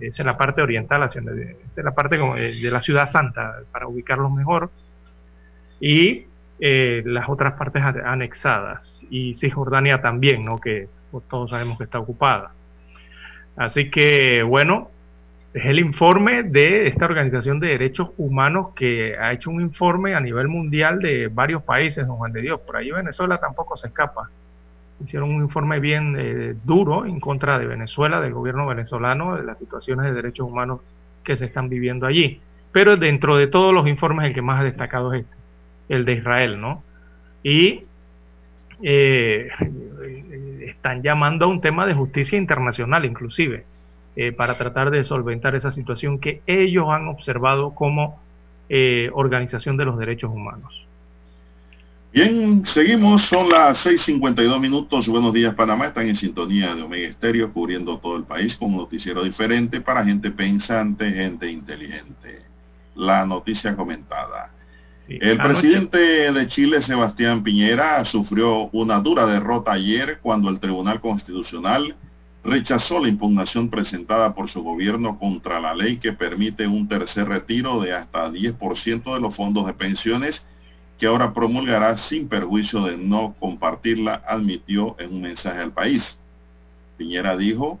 esa 0.00 0.22
es 0.22 0.26
la 0.26 0.36
parte 0.36 0.62
oriental, 0.62 1.04
esa 1.04 1.20
es 1.20 1.84
la 1.84 1.94
parte 1.94 2.18
de 2.18 2.70
la 2.70 2.80
ciudad 2.80 3.10
santa, 3.10 3.60
para 3.70 3.86
ubicarlos 3.86 4.32
mejor. 4.32 4.70
Y 5.80 6.26
eh, 6.60 7.02
las 7.04 7.28
otras 7.28 7.54
partes 7.54 7.82
anexadas. 7.82 9.00
Y 9.10 9.34
Cisjordania 9.34 10.00
también, 10.00 10.44
¿no? 10.44 10.58
que 10.58 10.88
todos 11.22 11.50
sabemos 11.50 11.78
que 11.78 11.84
está 11.84 11.98
ocupada. 11.98 12.52
Así 13.56 13.90
que, 13.90 14.42
bueno, 14.42 14.90
es 15.52 15.64
el 15.66 15.78
informe 15.78 16.42
de 16.42 16.88
esta 16.88 17.04
Organización 17.04 17.60
de 17.60 17.68
Derechos 17.68 18.10
Humanos 18.16 18.74
que 18.74 19.16
ha 19.16 19.32
hecho 19.32 19.50
un 19.50 19.60
informe 19.60 20.14
a 20.14 20.20
nivel 20.20 20.48
mundial 20.48 20.98
de 20.98 21.28
varios 21.28 21.62
países, 21.62 22.06
don 22.06 22.16
Juan 22.16 22.32
de 22.32 22.42
Dios. 22.42 22.60
Por 22.60 22.76
ahí 22.76 22.90
Venezuela 22.90 23.38
tampoco 23.38 23.76
se 23.76 23.86
escapa 23.86 24.28
hicieron 25.02 25.34
un 25.34 25.42
informe 25.42 25.80
bien 25.80 26.16
eh, 26.18 26.54
duro 26.64 27.06
en 27.06 27.20
contra 27.20 27.58
de 27.58 27.66
Venezuela, 27.66 28.20
del 28.20 28.32
gobierno 28.32 28.66
venezolano, 28.66 29.36
de 29.36 29.44
las 29.44 29.58
situaciones 29.58 30.06
de 30.06 30.12
derechos 30.12 30.46
humanos 30.46 30.80
que 31.22 31.36
se 31.36 31.46
están 31.46 31.68
viviendo 31.68 32.06
allí. 32.06 32.40
Pero 32.72 32.96
dentro 32.96 33.36
de 33.36 33.46
todos 33.46 33.72
los 33.72 33.86
informes, 33.86 34.26
el 34.26 34.34
que 34.34 34.42
más 34.42 34.60
ha 34.60 34.64
destacado 34.64 35.12
es 35.12 35.22
este, 35.22 35.36
el 35.88 36.04
de 36.04 36.14
Israel, 36.14 36.60
¿no? 36.60 36.82
Y 37.42 37.84
eh, 38.86 39.48
están 40.60 41.02
llamando 41.02 41.46
a 41.46 41.48
un 41.48 41.60
tema 41.60 41.86
de 41.86 41.94
justicia 41.94 42.38
internacional, 42.38 43.04
inclusive, 43.04 43.64
eh, 44.16 44.32
para 44.32 44.58
tratar 44.58 44.90
de 44.90 45.04
solventar 45.04 45.54
esa 45.54 45.70
situación 45.70 46.18
que 46.18 46.42
ellos 46.46 46.86
han 46.90 47.08
observado 47.08 47.74
como 47.74 48.22
organización 49.12 49.76
de 49.76 49.84
los 49.84 49.98
derechos 49.98 50.32
humanos. 50.32 50.84
Bien, 52.14 52.64
seguimos, 52.64 53.22
son 53.22 53.48
las 53.48 53.84
6.52 53.84 54.60
minutos. 54.60 55.08
Buenos 55.08 55.32
días, 55.32 55.52
Panamá. 55.52 55.88
Están 55.88 56.06
en 56.06 56.14
sintonía 56.14 56.72
de 56.72 56.82
Omega 56.82 57.08
Estéreo, 57.08 57.52
cubriendo 57.52 57.98
todo 57.98 58.16
el 58.16 58.22
país 58.22 58.56
con 58.56 58.70
un 58.70 58.76
noticiero 58.76 59.24
diferente 59.24 59.80
para 59.80 60.04
gente 60.04 60.30
pensante, 60.30 61.10
gente 61.10 61.50
inteligente. 61.50 62.42
La 62.94 63.26
noticia 63.26 63.74
comentada. 63.74 64.53
El 65.08 65.38
presidente 65.38 66.32
de 66.32 66.46
Chile, 66.48 66.80
Sebastián 66.80 67.42
Piñera, 67.42 68.04
sufrió 68.04 68.70
una 68.72 69.00
dura 69.00 69.26
derrota 69.26 69.72
ayer 69.72 70.18
cuando 70.22 70.48
el 70.48 70.60
Tribunal 70.60 71.00
Constitucional 71.00 71.94
rechazó 72.42 73.00
la 73.00 73.08
impugnación 73.08 73.70
presentada 73.70 74.34
por 74.34 74.48
su 74.48 74.62
gobierno 74.62 75.18
contra 75.18 75.60
la 75.60 75.74
ley 75.74 75.98
que 75.98 76.12
permite 76.12 76.66
un 76.66 76.88
tercer 76.88 77.28
retiro 77.28 77.80
de 77.80 77.92
hasta 77.92 78.30
10% 78.30 79.14
de 79.14 79.20
los 79.20 79.34
fondos 79.34 79.66
de 79.66 79.74
pensiones 79.74 80.46
que 80.98 81.06
ahora 81.06 81.34
promulgará 81.34 81.96
sin 81.96 82.28
perjuicio 82.28 82.84
de 82.84 82.96
no 82.96 83.34
compartirla, 83.40 84.22
admitió 84.26 84.96
en 84.98 85.12
un 85.14 85.22
mensaje 85.22 85.60
al 85.60 85.72
país. 85.72 86.18
Piñera 86.96 87.36
dijo 87.36 87.80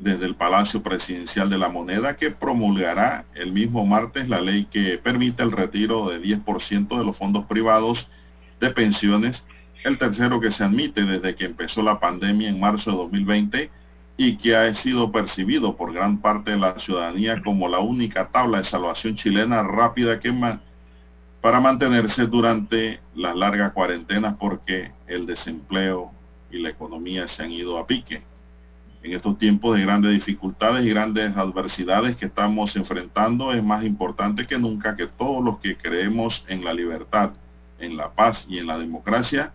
desde 0.00 0.24
el 0.24 0.34
Palacio 0.34 0.82
Presidencial 0.82 1.50
de 1.50 1.58
la 1.58 1.68
Moneda 1.68 2.16
que 2.16 2.30
promulgará 2.30 3.26
el 3.34 3.52
mismo 3.52 3.84
martes 3.84 4.28
la 4.28 4.40
ley 4.40 4.64
que 4.64 4.96
permite 4.96 5.42
el 5.42 5.52
retiro 5.52 6.08
de 6.08 6.22
10% 6.22 6.98
de 6.98 7.04
los 7.04 7.16
fondos 7.16 7.44
privados 7.44 8.08
de 8.60 8.70
pensiones, 8.70 9.44
el 9.84 9.98
tercero 9.98 10.40
que 10.40 10.50
se 10.50 10.64
admite 10.64 11.02
desde 11.04 11.34
que 11.34 11.44
empezó 11.44 11.82
la 11.82 12.00
pandemia 12.00 12.48
en 12.48 12.58
marzo 12.58 12.90
de 12.90 12.96
2020 12.96 13.70
y 14.16 14.36
que 14.36 14.56
ha 14.56 14.74
sido 14.74 15.12
percibido 15.12 15.76
por 15.76 15.92
gran 15.92 16.18
parte 16.18 16.52
de 16.52 16.58
la 16.58 16.78
ciudadanía 16.78 17.42
como 17.42 17.68
la 17.68 17.80
única 17.80 18.28
tabla 18.28 18.58
de 18.58 18.64
salvación 18.64 19.16
chilena 19.16 19.62
rápida 19.62 20.18
que, 20.18 20.32
para 21.42 21.60
mantenerse 21.60 22.26
durante 22.26 23.00
las 23.14 23.36
largas 23.36 23.72
cuarentenas 23.72 24.34
porque 24.38 24.92
el 25.06 25.26
desempleo 25.26 26.10
y 26.50 26.58
la 26.58 26.70
economía 26.70 27.28
se 27.28 27.42
han 27.42 27.52
ido 27.52 27.78
a 27.78 27.86
pique. 27.86 28.29
En 29.02 29.14
estos 29.14 29.38
tiempos 29.38 29.76
de 29.76 29.82
grandes 29.82 30.12
dificultades 30.12 30.84
y 30.84 30.90
grandes 30.90 31.34
adversidades 31.34 32.16
que 32.16 32.26
estamos 32.26 32.76
enfrentando, 32.76 33.52
es 33.52 33.62
más 33.62 33.82
importante 33.82 34.46
que 34.46 34.58
nunca 34.58 34.94
que 34.94 35.06
todos 35.06 35.42
los 35.42 35.58
que 35.58 35.76
creemos 35.76 36.44
en 36.48 36.64
la 36.64 36.74
libertad, 36.74 37.30
en 37.78 37.96
la 37.96 38.10
paz 38.10 38.44
y 38.48 38.58
en 38.58 38.66
la 38.66 38.78
democracia, 38.78 39.52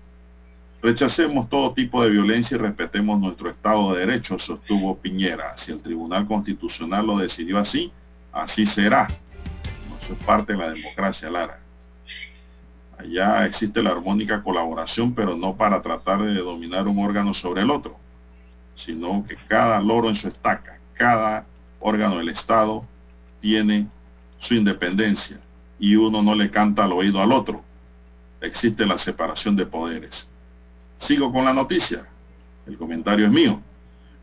rechacemos 0.82 1.48
todo 1.48 1.74
tipo 1.74 2.04
de 2.04 2.10
violencia 2.10 2.56
y 2.56 2.60
respetemos 2.60 3.20
nuestro 3.20 3.50
Estado 3.50 3.94
de 3.94 4.00
Derecho, 4.06 4.40
sostuvo 4.40 4.98
Piñera. 4.98 5.56
Si 5.58 5.72
el 5.72 5.82
Tribunal 5.82 6.26
Constitucional 6.26 7.06
lo 7.06 7.18
decidió 7.18 7.60
así, 7.60 7.92
así 8.32 8.66
será. 8.66 9.08
Eso 10.02 10.14
es 10.14 10.24
parte 10.26 10.54
de 10.54 10.60
la 10.60 10.72
democracia, 10.72 11.30
Lara. 11.30 11.60
Allá 12.98 13.46
existe 13.46 13.84
la 13.84 13.92
armónica 13.92 14.42
colaboración, 14.42 15.14
pero 15.14 15.36
no 15.36 15.56
para 15.56 15.82
tratar 15.82 16.24
de 16.24 16.36
dominar 16.36 16.88
un 16.88 17.04
órgano 17.04 17.34
sobre 17.34 17.62
el 17.62 17.70
otro, 17.70 18.00
sino 18.76 19.26
que 19.28 19.36
cada 19.48 19.82
loro 19.82 20.10
en 20.10 20.16
su 20.16 20.28
estaca, 20.28 20.80
cada 20.94 21.46
órgano 21.80 22.18
del 22.18 22.30
Estado 22.30 22.86
tiene 23.42 23.88
su 24.40 24.54
independencia 24.54 25.40
y 25.80 25.96
uno 25.96 26.22
no 26.22 26.36
le 26.36 26.50
canta 26.50 26.84
al 26.84 26.92
oído 26.92 27.22
al 27.22 27.32
otro. 27.32 27.64
Existe 28.42 28.86
la 28.86 28.98
separación 28.98 29.56
de 29.56 29.66
poderes. 29.66 30.30
Sigo 30.98 31.32
con 31.32 31.46
la 31.46 31.54
noticia. 31.54 32.06
El 32.68 32.78
comentario 32.78 33.26
es 33.26 33.32
mío. 33.32 33.62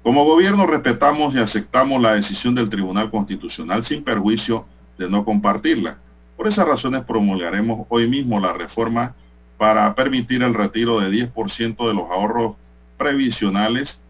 Como 0.03 0.25
gobierno 0.25 0.67
respetamos 0.67 1.35
y 1.35 1.39
aceptamos 1.39 2.03
la 2.03 2.15
decisión 2.15 2.55
del 2.55 2.69
Tribunal 2.69 3.11
Constitucional 3.11 3.85
sin 3.85 4.03
perjuicio 4.03 4.67
de 4.99 5.09
no 5.09 5.25
compartirla. 5.25 5.99
Por 6.37 6.49
esas 6.49 6.67
razones 6.67 7.05
promulgaremos 7.05 7.87
hoy 7.89 8.09
mismo 8.09 8.41
la 8.41 8.53
reforma 8.53 9.15
para 9.59 9.95
permitir 9.95 10.43
el 10.43 10.55
retiro 10.55 10.99
de 10.99 11.09
10% 11.09 11.87
de 11.87 11.95
los 11.95 12.11
ahorros 12.11 12.57
previsionales, 12.99 14.01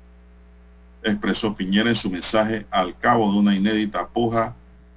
expresó 1.02 1.54
Piñera 1.54 1.90
en 1.90 1.96
su 1.96 2.10
mensaje 2.10 2.66
al 2.70 2.96
cabo 2.98 3.32
de 3.32 3.38
una 3.38 3.54
inédita 3.54 4.08
puja 4.08 4.54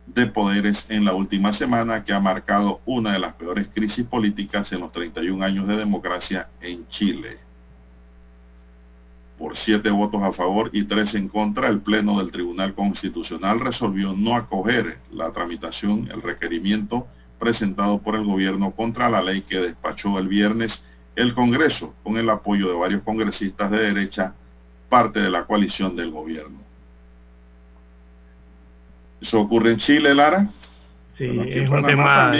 de 0.07 0.27
poderes 0.27 0.85
en 0.89 1.03
la 1.03 1.13
última 1.13 1.51
semana 1.51 2.03
que 2.03 2.13
ha 2.13 2.19
marcado 2.19 2.81
una 2.85 3.13
de 3.13 3.19
las 3.19 3.33
peores 3.33 3.67
crisis 3.73 4.05
políticas 4.05 4.71
en 4.71 4.81
los 4.81 4.91
31 4.91 5.43
años 5.43 5.67
de 5.67 5.77
democracia 5.77 6.47
en 6.61 6.87
Chile. 6.87 7.39
Por 9.37 9.57
siete 9.57 9.89
votos 9.89 10.23
a 10.23 10.31
favor 10.31 10.69
y 10.71 10.83
tres 10.83 11.13
en 11.15 11.27
contra, 11.27 11.67
el 11.67 11.81
Pleno 11.81 12.19
del 12.19 12.31
Tribunal 12.31 12.73
Constitucional 12.73 13.59
resolvió 13.59 14.13
no 14.13 14.35
acoger 14.35 14.99
la 15.11 15.31
tramitación, 15.31 16.07
el 16.11 16.21
requerimiento 16.21 17.07
presentado 17.37 17.99
por 17.99 18.15
el 18.15 18.23
gobierno 18.23 18.71
contra 18.71 19.09
la 19.09 19.21
ley 19.21 19.41
que 19.41 19.59
despachó 19.59 20.17
el 20.19 20.29
viernes 20.29 20.83
el 21.15 21.33
Congreso 21.33 21.93
con 22.03 22.17
el 22.17 22.29
apoyo 22.29 22.69
de 22.69 22.75
varios 22.75 23.03
congresistas 23.03 23.71
de 23.71 23.79
derecha, 23.79 24.33
parte 24.89 25.19
de 25.19 25.29
la 25.29 25.43
coalición 25.43 25.95
del 25.95 26.11
gobierno. 26.11 26.59
Eso 29.21 29.39
ocurre 29.41 29.71
en 29.71 29.77
Chile, 29.77 30.13
Lara. 30.13 30.47
Sí, 31.13 31.25
es 31.47 31.69
un 31.69 31.83
tema, 31.83 32.33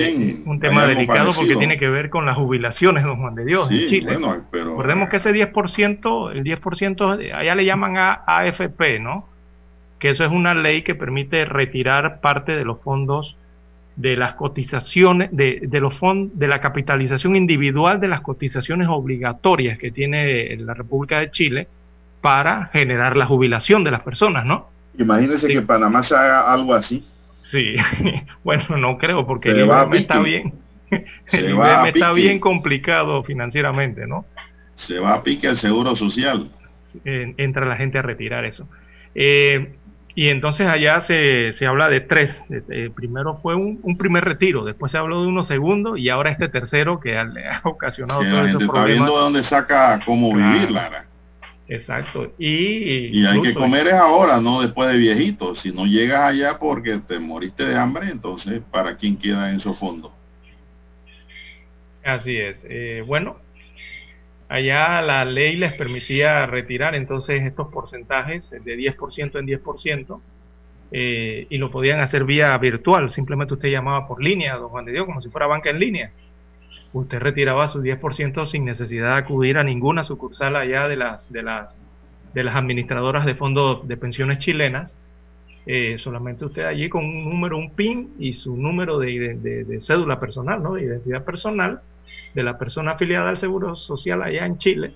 un 0.45 0.59
tema 0.59 0.85
delicado 0.85 1.31
porque 1.33 1.55
tiene 1.55 1.77
que 1.77 1.87
ver 1.87 2.09
con 2.09 2.25
las 2.25 2.35
jubilaciones, 2.35 3.05
don 3.05 3.21
Juan 3.21 3.33
de 3.33 3.45
Dios, 3.45 3.71
en 3.71 3.87
Chile. 3.87 4.17
Bueno, 4.17 4.43
pero, 4.51 4.71
Recordemos 4.71 5.07
que 5.07 5.17
ese 5.17 5.31
10%, 5.31 6.31
el 6.33 6.43
10%, 6.43 7.33
allá 7.33 7.55
le 7.55 7.63
llaman 7.63 7.97
a 7.97 8.23
AFP, 8.27 8.99
¿no? 8.99 9.29
Que 9.97 10.09
eso 10.09 10.25
es 10.25 10.31
una 10.31 10.53
ley 10.53 10.81
que 10.81 10.93
permite 10.93 11.45
retirar 11.45 12.19
parte 12.19 12.51
de 12.51 12.65
los 12.65 12.81
fondos 12.81 13.37
de 13.95 14.17
las 14.17 14.33
cotizaciones, 14.33 15.29
de, 15.31 15.61
de 15.63 15.79
los 15.79 15.97
fondos, 15.97 16.37
de 16.37 16.49
la 16.49 16.59
capitalización 16.59 17.37
individual 17.37 18.01
de 18.01 18.09
las 18.09 18.19
cotizaciones 18.19 18.89
obligatorias 18.89 19.79
que 19.79 19.91
tiene 19.91 20.53
la 20.57 20.73
República 20.73 21.19
de 21.19 21.31
Chile 21.31 21.67
para 22.25 22.71
generar 22.73 23.15
la 23.15 23.27
jubilación 23.27 23.83
de 23.83 23.91
las 23.91 24.01
personas, 24.01 24.47
¿no? 24.47 24.67
Imagínense 24.97 25.47
que 25.47 25.61
Panamá 25.61 26.01
se 26.01 26.15
haga 26.15 26.51
algo 26.51 26.73
así. 26.73 27.05
Sí, 27.41 27.75
bueno, 28.43 28.77
no 28.77 28.97
creo, 28.97 29.27
porque 29.27 29.51
el 29.51 29.59
IBM 29.59 29.95
está 29.95 30.19
bien. 30.21 30.55
el 30.89 31.49
IBM 31.51 31.89
está 31.89 32.13
bien 32.13 32.39
complicado 32.39 33.21
financieramente, 33.21 34.07
¿no? 34.07 34.25
Se 34.73 34.97
va 34.97 35.13
a 35.13 35.21
pique 35.21 35.45
el 35.45 35.57
seguro 35.57 35.95
social. 35.95 36.49
entra 37.03 37.67
la 37.67 37.77
gente 37.77 37.99
a 37.99 38.01
retirar 38.01 38.43
eso. 38.43 38.67
Eh, 39.13 39.75
y 40.15 40.29
entonces 40.29 40.67
allá 40.67 41.01
se, 41.01 41.53
se 41.53 41.67
habla 41.67 41.89
de 41.89 42.01
tres. 42.01 42.35
primero 42.95 43.37
fue 43.43 43.53
un, 43.53 43.97
primer 43.99 44.25
retiro, 44.25 44.65
después 44.65 44.91
se 44.91 44.97
habló 44.97 45.21
de 45.21 45.27
uno 45.27 45.45
segundo 45.45 45.95
y 45.95 46.09
ahora 46.09 46.31
este 46.31 46.49
tercero 46.49 46.99
que 46.99 47.11
le 47.11 47.45
ha 47.49 47.61
ocasionado 47.65 48.21
todos 48.21 48.47
esos 48.47 48.63
problemas. 48.63 48.79
Está 48.79 48.85
viendo 48.85 49.15
de 49.15 49.21
dónde 49.21 49.43
saca 49.43 49.99
cómo 50.03 50.33
vivir, 50.33 50.71
Lara. 50.71 51.05
Exacto. 51.67 52.31
Y, 52.37 53.19
y 53.19 53.25
hay 53.25 53.41
que 53.41 53.53
comer 53.53 53.87
es 53.87 53.93
ahora, 53.93 54.39
no 54.39 54.61
después 54.61 54.89
de 54.91 54.97
viejito. 54.97 55.55
Si 55.55 55.71
no 55.71 55.85
llegas 55.85 56.29
allá 56.29 56.59
porque 56.59 56.99
te 56.99 57.17
moriste 57.19 57.65
de 57.65 57.75
hambre, 57.75 58.09
entonces, 58.11 58.61
¿para 58.71 58.95
quién 58.97 59.17
queda 59.17 59.49
en 59.49 59.57
esos 59.57 59.77
fondos? 59.79 60.11
Así 62.03 62.37
es. 62.37 62.63
Eh, 62.69 63.03
bueno, 63.05 63.37
allá 64.47 65.01
la 65.01 65.25
ley 65.25 65.55
les 65.55 65.73
permitía 65.73 66.45
retirar 66.45 66.93
entonces 66.93 67.41
estos 67.43 67.69
porcentajes 67.73 68.49
de 68.49 68.77
10% 68.77 69.39
en 69.39 69.47
10%. 69.47 70.21
Eh, 70.91 71.47
y 71.49 71.57
lo 71.57 71.71
podían 71.71 71.99
hacer 71.99 72.25
vía 72.25 72.55
virtual, 72.59 73.11
simplemente 73.11 73.55
usted 73.55 73.69
llamaba 73.69 74.07
por 74.07 74.23
línea, 74.23 74.55
don 74.55 74.69
Juan 74.69 74.85
de 74.85 74.91
Dios, 74.91 75.07
como 75.07 75.19
si 75.19 75.29
fuera 75.29 75.47
banca 75.47 75.71
en 75.71 75.79
línea 75.79 76.11
usted 76.99 77.19
retiraba 77.19 77.67
su 77.67 77.81
10% 77.81 78.47
sin 78.47 78.63
necesidad 78.63 79.15
de 79.15 79.19
acudir 79.19 79.57
a 79.57 79.63
ninguna 79.63 80.05
sucursal 80.05 80.55
allá 80.55 80.87
de 80.87 80.95
las, 80.95 81.31
de 81.31 81.43
las, 81.43 81.77
de 82.33 82.43
las 82.43 82.55
administradoras 82.55 83.25
de 83.25 83.35
fondos 83.35 83.85
de 83.85 83.97
pensiones 83.97 84.39
chilenas. 84.39 84.95
Eh, 85.65 85.97
solamente 85.99 86.45
usted 86.45 86.63
allí 86.63 86.87
con 86.87 87.03
un 87.03 87.29
número, 87.29 87.57
un 87.57 87.71
PIN 87.71 88.13
y 88.17 88.33
su 88.33 88.55
número 88.55 88.97
de, 88.97 89.79
cédula 89.81 90.19
personal, 90.21 90.63
¿no? 90.63 90.75
de 90.75 90.83
identidad 90.83 91.25
personal 91.25 91.81
de 92.33 92.43
la 92.43 92.57
persona 92.57 92.91
afiliada 92.91 93.29
al 93.29 93.39
Seguro 93.39 93.75
Social 93.75 94.23
allá 94.23 94.45
en 94.45 94.57
Chile, 94.57 94.93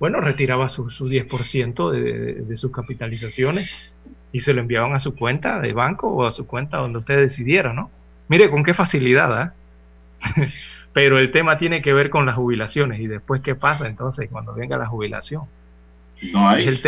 bueno, 0.00 0.20
retiraba 0.20 0.68
su, 0.68 0.90
su 0.90 1.08
10% 1.08 1.90
de, 1.90 2.34
de, 2.42 2.56
sus 2.56 2.72
capitalizaciones 2.72 3.70
y 4.32 4.40
se 4.40 4.54
lo 4.54 4.62
enviaban 4.62 4.94
a 4.94 5.00
su 5.00 5.14
cuenta 5.14 5.60
de 5.60 5.74
banco 5.74 6.08
o 6.08 6.26
a 6.26 6.32
su 6.32 6.46
cuenta 6.46 6.78
donde 6.78 7.00
usted 7.00 7.18
decidiera, 7.18 7.72
¿no? 7.74 7.90
Mire 8.28 8.50
con 8.50 8.64
qué 8.64 8.72
facilidad, 8.72 9.52
¿eh? 10.36 10.52
Pero 10.92 11.18
el 11.18 11.30
tema 11.30 11.58
tiene 11.58 11.82
que 11.82 11.92
ver 11.92 12.10
con 12.10 12.26
las 12.26 12.34
jubilaciones 12.34 13.00
y 13.00 13.06
después 13.06 13.42
qué 13.42 13.54
pasa 13.54 13.86
entonces 13.86 14.28
cuando 14.30 14.54
venga 14.54 14.76
la 14.76 14.86
jubilación. 14.86 15.44
No 16.32 16.48
hay. 16.48 16.66
el 16.66 16.80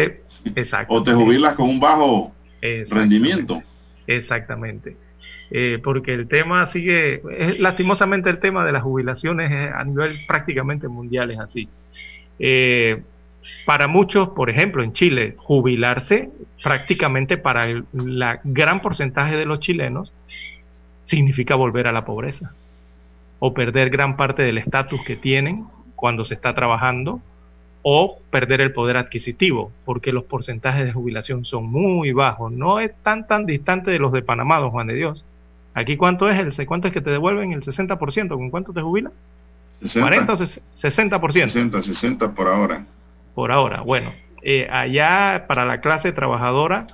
Exacto. 0.57 0.95
O 0.95 1.03
te 1.03 1.12
jubilas 1.12 1.55
con 1.55 1.69
un 1.69 1.81
bajo 1.81 2.33
rendimiento. 2.61 3.62
Exactamente. 4.07 4.97
Eh, 5.51 5.79
porque 5.83 6.15
el 6.15 6.29
tema 6.29 6.66
sigue, 6.66 7.23
es, 7.31 7.61
lastimosamente 7.61 8.31
el 8.31 8.41
tema 8.41 8.65
de 8.65 8.73
las 8.73 8.83
jubilaciones 8.83 9.73
a 9.73 9.85
nivel 9.85 10.19
prácticamente 10.27 10.89
mundial 10.89 11.31
es 11.31 11.39
así. 11.39 11.69
Eh, 12.39 13.03
para 13.66 13.87
muchos, 13.87 14.31
por 14.31 14.51
ejemplo, 14.51 14.83
en 14.83 14.93
Chile, 14.93 15.35
jubilarse 15.37 16.31
prácticamente 16.62 17.37
para 17.37 17.66
el 17.66 17.85
la 17.93 18.41
gran 18.45 18.81
porcentaje 18.81 19.37
de 19.37 19.45
los 19.45 19.61
chilenos 19.61 20.12
significa 21.05 21.55
volver 21.55 21.87
a 21.87 21.93
la 21.93 22.05
pobreza 22.05 22.53
o 23.44 23.52
perder 23.52 23.90
gran 23.90 24.16
parte 24.16 24.43
del 24.43 24.56
estatus 24.56 25.02
que 25.05 25.16
tienen 25.16 25.64
cuando 25.97 26.24
se 26.24 26.35
está 26.35 26.55
trabajando 26.55 27.20
o 27.82 28.20
perder 28.31 28.60
el 28.60 28.73
poder 28.73 28.97
adquisitivo, 28.97 29.73
porque 29.85 30.12
los 30.12 30.23
porcentajes 30.23 30.85
de 30.85 30.93
jubilación 30.93 31.44
son 31.44 31.66
muy 31.66 32.12
bajos. 32.12 32.52
No 32.52 32.78
es 32.78 32.93
tan 33.02 33.27
tan 33.27 33.44
distante 33.44 33.90
de 33.90 33.98
los 33.98 34.12
de 34.12 34.23
Panamá, 34.23 34.60
don 34.60 34.70
Juan 34.70 34.86
de 34.86 34.94
Dios. 34.94 35.24
Aquí 35.74 35.97
cuánto 35.97 36.31
es 36.31 36.39
el 36.39 36.66
cuánto 36.69 36.86
es 36.86 36.94
que 36.94 37.01
te 37.01 37.10
devuelven 37.10 37.51
el 37.51 37.64
60%, 37.64 38.28
¿con 38.28 38.51
cuánto 38.51 38.73
te 38.73 38.81
jubilan? 38.81 39.12
40 39.93 40.32
o 40.32 40.36
60%. 40.36 41.32
60, 41.32 41.82
60 41.82 42.35
por 42.36 42.47
ahora. 42.47 42.86
Por 43.35 43.51
ahora, 43.51 43.81
bueno, 43.81 44.12
eh, 44.43 44.69
allá 44.70 45.47
para 45.48 45.64
la 45.64 45.81
clase 45.81 46.12
trabajadora 46.12 46.86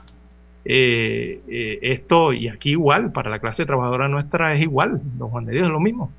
eh, 0.65 1.43
eh, 1.47 1.79
esto 1.83 2.33
y 2.33 2.49
aquí 2.49 2.71
igual, 2.71 3.13
para 3.13 3.29
la 3.29 3.39
clase 3.39 3.67
trabajadora 3.67 4.09
nuestra 4.09 4.55
es 4.55 4.63
igual, 4.63 5.03
don 5.19 5.29
Juan 5.29 5.45
de 5.45 5.53
Dios 5.53 5.67
es 5.67 5.73
lo 5.73 5.81
mismo. 5.81 6.11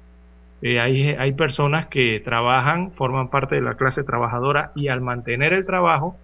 Eh, 0.62 0.80
hay, 0.80 1.10
hay 1.12 1.32
personas 1.34 1.88
que 1.88 2.22
trabajan, 2.24 2.92
forman 2.92 3.30
parte 3.30 3.56
de 3.56 3.62
la 3.62 3.76
clase 3.76 4.04
trabajadora 4.04 4.72
y 4.76 4.90
al 4.90 5.00
mantener 5.00 5.54
el 5.54 5.66
trabajo, 5.66 6.18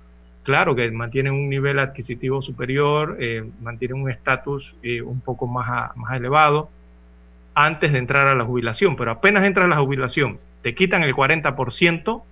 claro 0.44 0.76
que 0.76 0.92
mantienen 0.92 1.34
un 1.34 1.50
nivel 1.50 1.80
adquisitivo 1.80 2.42
superior, 2.42 3.18
eh, 3.20 3.44
mantienen 3.62 4.02
un 4.02 4.10
estatus 4.10 4.76
eh, 4.84 5.02
un 5.02 5.22
poco 5.22 5.48
más, 5.48 5.96
más 5.96 6.18
elevado 6.18 6.70
antes 7.54 7.94
de 7.94 8.00
entrar 8.00 8.28
a 8.28 8.36
la 8.36 8.44
jubilación, 8.44 8.98
pero 8.98 9.12
apenas 9.12 9.46
entras 9.46 9.66
a 9.66 9.70
la 9.70 9.78
jubilación, 9.78 10.40
te 10.62 10.76
quitan 10.76 11.04
el 11.04 11.16
40%, 11.16 12.24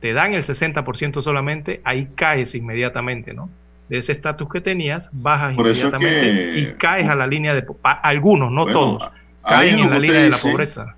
te 0.00 0.12
dan 0.12 0.34
el 0.34 0.44
60% 0.44 1.22
solamente, 1.22 1.80
ahí 1.82 2.10
caes 2.14 2.54
inmediatamente, 2.54 3.34
¿no? 3.34 3.50
De 3.88 3.98
ese 3.98 4.12
estatus 4.12 4.48
que 4.48 4.60
tenías, 4.60 5.08
bajas 5.10 5.58
inmediatamente 5.58 6.58
y 6.58 6.74
caes 6.74 7.08
a 7.08 7.16
la 7.16 7.26
línea 7.26 7.54
de... 7.54 7.64
algunos, 7.82 8.52
no 8.52 8.66
todos, 8.66 9.10
caen 9.42 9.80
en 9.80 9.90
la 9.90 9.98
línea 9.98 10.22
de 10.22 10.30
la 10.30 10.38
pobreza. 10.38 10.94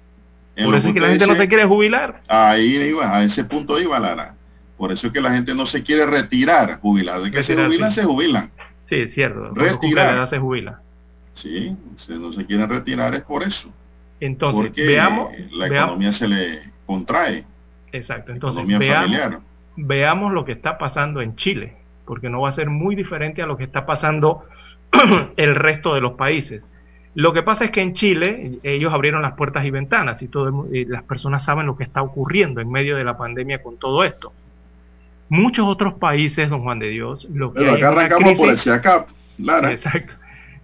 Por 0.65 0.75
eso 0.75 0.89
es 0.89 0.95
que 0.95 1.01
la 1.01 1.09
gente 1.09 1.27
no 1.27 1.35
se 1.35 1.49
quiere 1.49 1.65
jubilar. 1.67 2.21
Ahí 2.29 2.77
iba, 2.77 3.15
a 3.17 3.23
ese 3.25 3.45
punto 3.45 3.79
iba 3.81 3.99
Lara. 4.01 4.35
Por 4.77 4.93
eso 4.93 5.07
es 5.07 5.13
que 5.13 5.21
la 5.21 5.33
gente 5.33 5.55
no 5.55 5.67
se 5.67 5.83
quiere 5.83 6.07
retirar 6.07 6.81
jubilado. 6.81 7.25
De 7.25 7.31
que 7.31 7.43
se 7.43 7.55
jubilan, 7.55 7.93
se 7.93 8.05
jubilan. 8.05 8.51
Sí, 8.85 8.97
es 8.97 9.13
cierto. 9.13 9.51
Retirar. 9.55 10.29
se 10.29 10.39
jubila. 10.39 10.81
Sí, 11.35 11.77
si 11.97 12.19
no 12.19 12.33
se 12.33 12.47
quieren 12.47 12.69
retirar 12.69 13.15
es 13.15 13.23
por 13.23 13.43
eso. 13.43 13.71
Entonces, 14.21 14.67
Porque 14.69 14.87
veamos. 14.87 15.31
la 15.53 15.69
veamos- 15.69 15.83
economía 15.89 16.13
se 16.13 16.29
le 16.29 16.61
contrae. 16.87 17.45
Exacto. 17.93 18.33
Entonces, 18.33 18.63
economía 18.63 18.79
veamos, 18.79 19.05
familiar. 19.05 19.39
veamos 19.77 20.33
lo 20.33 20.45
que 20.45 20.53
está 20.53 20.79
pasando 20.79 21.21
en 21.21 21.37
Chile, 21.37 21.75
porque 22.07 22.31
no 22.31 22.43
va 22.43 22.51
a 22.51 22.53
ser 22.53 22.71
muy 22.71 22.95
diferente 22.95 23.43
a 23.43 23.47
lo 23.47 23.57
que 23.57 23.65
está 23.65 23.85
pasando 23.85 24.45
el 25.37 25.55
resto 25.55 25.95
de 25.95 26.01
los 26.01 26.13
países. 26.15 26.65
Lo 27.17 27.33
que 27.33 27.43
pasa 27.43 27.65
es 27.65 27.71
que 27.71 27.81
en 27.81 27.95
Chile 27.95 28.59
ellos 28.63 28.93
abrieron 28.93 29.23
las 29.23 29.37
puertas 29.37 29.65
y 29.65 29.71
ventanas 29.71 30.21
y, 30.21 30.29
todo 30.29 30.67
y 30.71 30.85
las 30.85 31.03
personas 31.03 31.43
saben 31.43 31.65
lo 31.65 31.75
que 31.75 31.85
está 31.85 32.03
ocurriendo 32.03 32.61
en 32.61 32.71
medio 32.71 32.95
de 32.95 33.05
la 33.05 33.17
pandemia 33.17 33.63
con 33.63 33.79
todo 33.79 34.05
esto. 34.05 34.35
Muchos 35.31 35.67
otros 35.67 35.95
países, 35.95 36.51
don 36.51 36.63
Juan 36.63 36.79
de 36.79 36.89
Dios, 36.91 37.27
lo 37.33 37.55
que 37.55 37.61
Pero 37.61 37.73
hay 37.73 37.79
acá 37.79 37.89
arrancamos 37.89 38.35
por 38.35 38.51
el 38.51 38.57
crisis- 38.57 38.65
CIACAP, 38.65 39.09
Lara. 39.39 39.73
Exacto. 39.73 40.13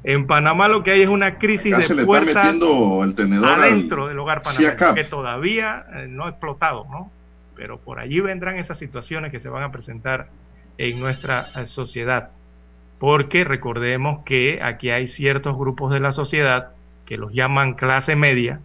En 0.04 0.26
Panamá 0.26 0.68
lo 0.68 0.82
que 0.82 0.90
hay 0.90 1.00
es 1.00 1.08
una 1.08 1.38
crisis 1.38 1.72
Acá 1.72 1.86
se 1.86 1.94
le 1.94 2.04
de 2.04 2.12
está 2.12 2.42
metiendo 2.42 3.02
el 3.02 3.14
tenedor 3.14 3.48
al 3.48 3.60
adentro 3.60 4.08
del 4.08 4.18
hogar 4.18 4.42
panameño, 4.42 4.94
que 4.94 5.04
todavía 5.04 5.86
eh, 5.94 6.06
no 6.06 6.26
ha 6.26 6.28
explotado, 6.28 6.84
¿no? 6.90 7.10
Pero 7.56 7.78
por 7.78 7.98
allí 7.98 8.20
vendrán 8.20 8.58
esas 8.58 8.78
situaciones 8.78 9.32
que 9.32 9.40
se 9.40 9.48
van 9.48 9.62
a 9.62 9.72
presentar 9.72 10.26
en 10.76 11.00
nuestra 11.00 11.46
eh, 11.56 11.66
sociedad. 11.66 12.28
Porque 13.02 13.42
recordemos 13.42 14.22
que 14.24 14.60
aquí 14.62 14.90
hay 14.90 15.08
ciertos 15.08 15.58
grupos 15.58 15.92
de 15.92 15.98
la 15.98 16.12
sociedad 16.12 16.68
que 17.04 17.16
los 17.16 17.32
llaman 17.32 17.74
clase 17.74 18.14
media, 18.14 18.60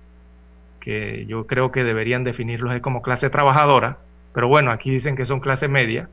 que 0.80 1.26
yo 1.28 1.48
creo 1.48 1.72
que 1.72 1.84
deberían 1.84 2.24
definirlos 2.24 2.80
como 2.82 3.02
clase 3.02 3.32
trabajadora, 3.32 3.98
pero 4.36 4.48
bueno, 4.48 4.70
aquí 4.70 4.92
dicen 4.92 5.16
que 5.16 5.26
son 5.26 5.40
clase 5.40 5.68
media. 5.68 6.08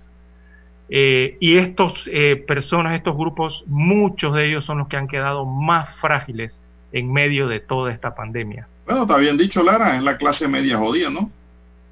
Eh, 0.88 1.36
y 1.38 1.58
estos 1.58 2.02
eh, 2.06 2.36
personas, 2.36 2.96
estos 2.96 3.14
grupos, 3.14 3.62
muchos 3.66 4.34
de 4.34 4.46
ellos 4.46 4.64
son 4.64 4.78
los 4.78 4.88
que 4.88 4.96
han 4.96 5.06
quedado 5.06 5.44
más 5.44 5.94
frágiles 5.98 6.58
en 6.92 7.12
medio 7.12 7.46
de 7.46 7.60
toda 7.60 7.92
esta 7.92 8.14
pandemia. 8.14 8.66
Bueno, 8.86 9.02
está 9.02 9.18
bien 9.18 9.36
dicho, 9.36 9.62
Lara, 9.62 9.98
es 9.98 10.02
la 10.02 10.16
clase 10.16 10.48
media 10.48 10.78
jodida, 10.78 11.10
¿no? 11.10 11.30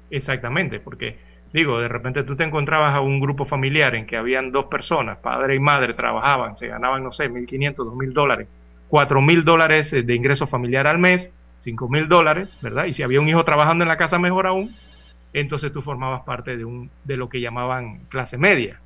Exactamente, 0.09 0.79
porque 0.79 1.15
digo, 1.53 1.79
de 1.79 1.87
repente 1.87 2.23
tú 2.23 2.35
te 2.35 2.43
encontrabas 2.43 2.95
a 2.95 3.01
un 3.01 3.19
grupo 3.19 3.45
familiar 3.45 3.95
en 3.95 4.07
que 4.07 4.17
habían 4.17 4.51
dos 4.51 4.65
personas, 4.65 5.19
padre 5.19 5.55
y 5.55 5.59
madre, 5.59 5.93
trabajaban, 5.93 6.57
se 6.57 6.67
ganaban, 6.67 7.03
no 7.03 7.13
sé, 7.13 7.29
1.500, 7.29 7.75
2.000 7.75 8.11
dólares, 8.11 8.47
4.000 8.89 9.43
dólares 9.43 9.93
eh, 9.93 10.01
de 10.01 10.15
ingreso 10.15 10.47
familiar 10.47 10.87
al 10.87 10.97
mes, 10.97 11.31
5.000 11.63 12.07
dólares, 12.07 12.49
¿verdad? 12.61 12.85
Y 12.85 12.93
si 12.93 13.03
había 13.03 13.21
un 13.21 13.29
hijo 13.29 13.45
trabajando 13.45 13.83
en 13.83 13.87
la 13.87 13.97
casa, 13.97 14.17
mejor 14.17 14.47
aún, 14.47 14.71
entonces 15.31 15.71
tú 15.71 15.81
formabas 15.81 16.23
parte 16.23 16.57
de, 16.57 16.65
un, 16.65 16.89
de 17.03 17.17
lo 17.17 17.29
que 17.29 17.39
llamaban 17.39 17.99
clase 18.09 18.37
media. 18.37 18.79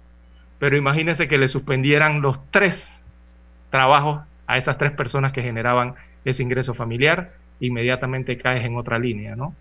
Pero 0.59 0.77
imagínense 0.77 1.27
que 1.27 1.37
le 1.37 1.47
suspendieran 1.47 2.21
los 2.21 2.37
tres 2.51 2.87
trabajos 3.69 4.21
a 4.45 4.57
esas 4.57 4.77
tres 4.77 4.91
personas 4.91 5.33
que 5.33 5.41
generaban 5.41 5.95
ese 6.25 6.43
ingreso 6.43 6.73
familiar, 6.73 7.31
inmediatamente 7.59 8.37
caes 8.37 8.65
en 8.65 8.75
otra 8.75 8.99
línea, 8.99 9.35
¿no? 9.35 9.53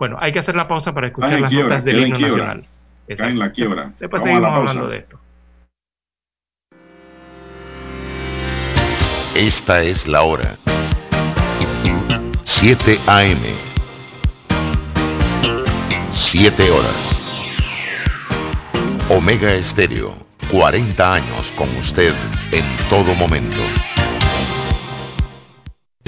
Bueno, 0.00 0.16
hay 0.18 0.32
que 0.32 0.38
hacer 0.38 0.56
la 0.56 0.66
pausa 0.66 0.94
para 0.94 1.08
escuchar 1.08 1.38
las 1.38 1.50
quiebra, 1.50 1.68
notas 1.76 1.84
del 1.84 2.00
himno 2.06 2.16
quiebra. 2.16 2.44
nacional. 2.46 2.64
Cae 3.18 3.30
en 3.30 3.38
la 3.38 3.52
quiebra. 3.52 3.92
Después 4.00 4.22
Vamos 4.22 4.24
a 4.24 4.24
seguimos 4.24 4.42
la 4.42 4.48
pausa. 4.48 4.70
hablando 4.70 4.88
de 4.88 4.96
esto. 4.98 5.20
Esta 9.34 9.82
es 9.82 10.08
la 10.08 10.22
hora. 10.22 10.56
7 12.44 12.98
AM. 13.06 13.42
7 16.10 16.70
horas. 16.70 17.16
Omega 19.10 19.52
Estéreo, 19.52 20.14
40 20.50 21.14
años 21.14 21.52
con 21.58 21.68
usted 21.76 22.14
en 22.52 22.64
todo 22.88 23.14
momento. 23.16 23.60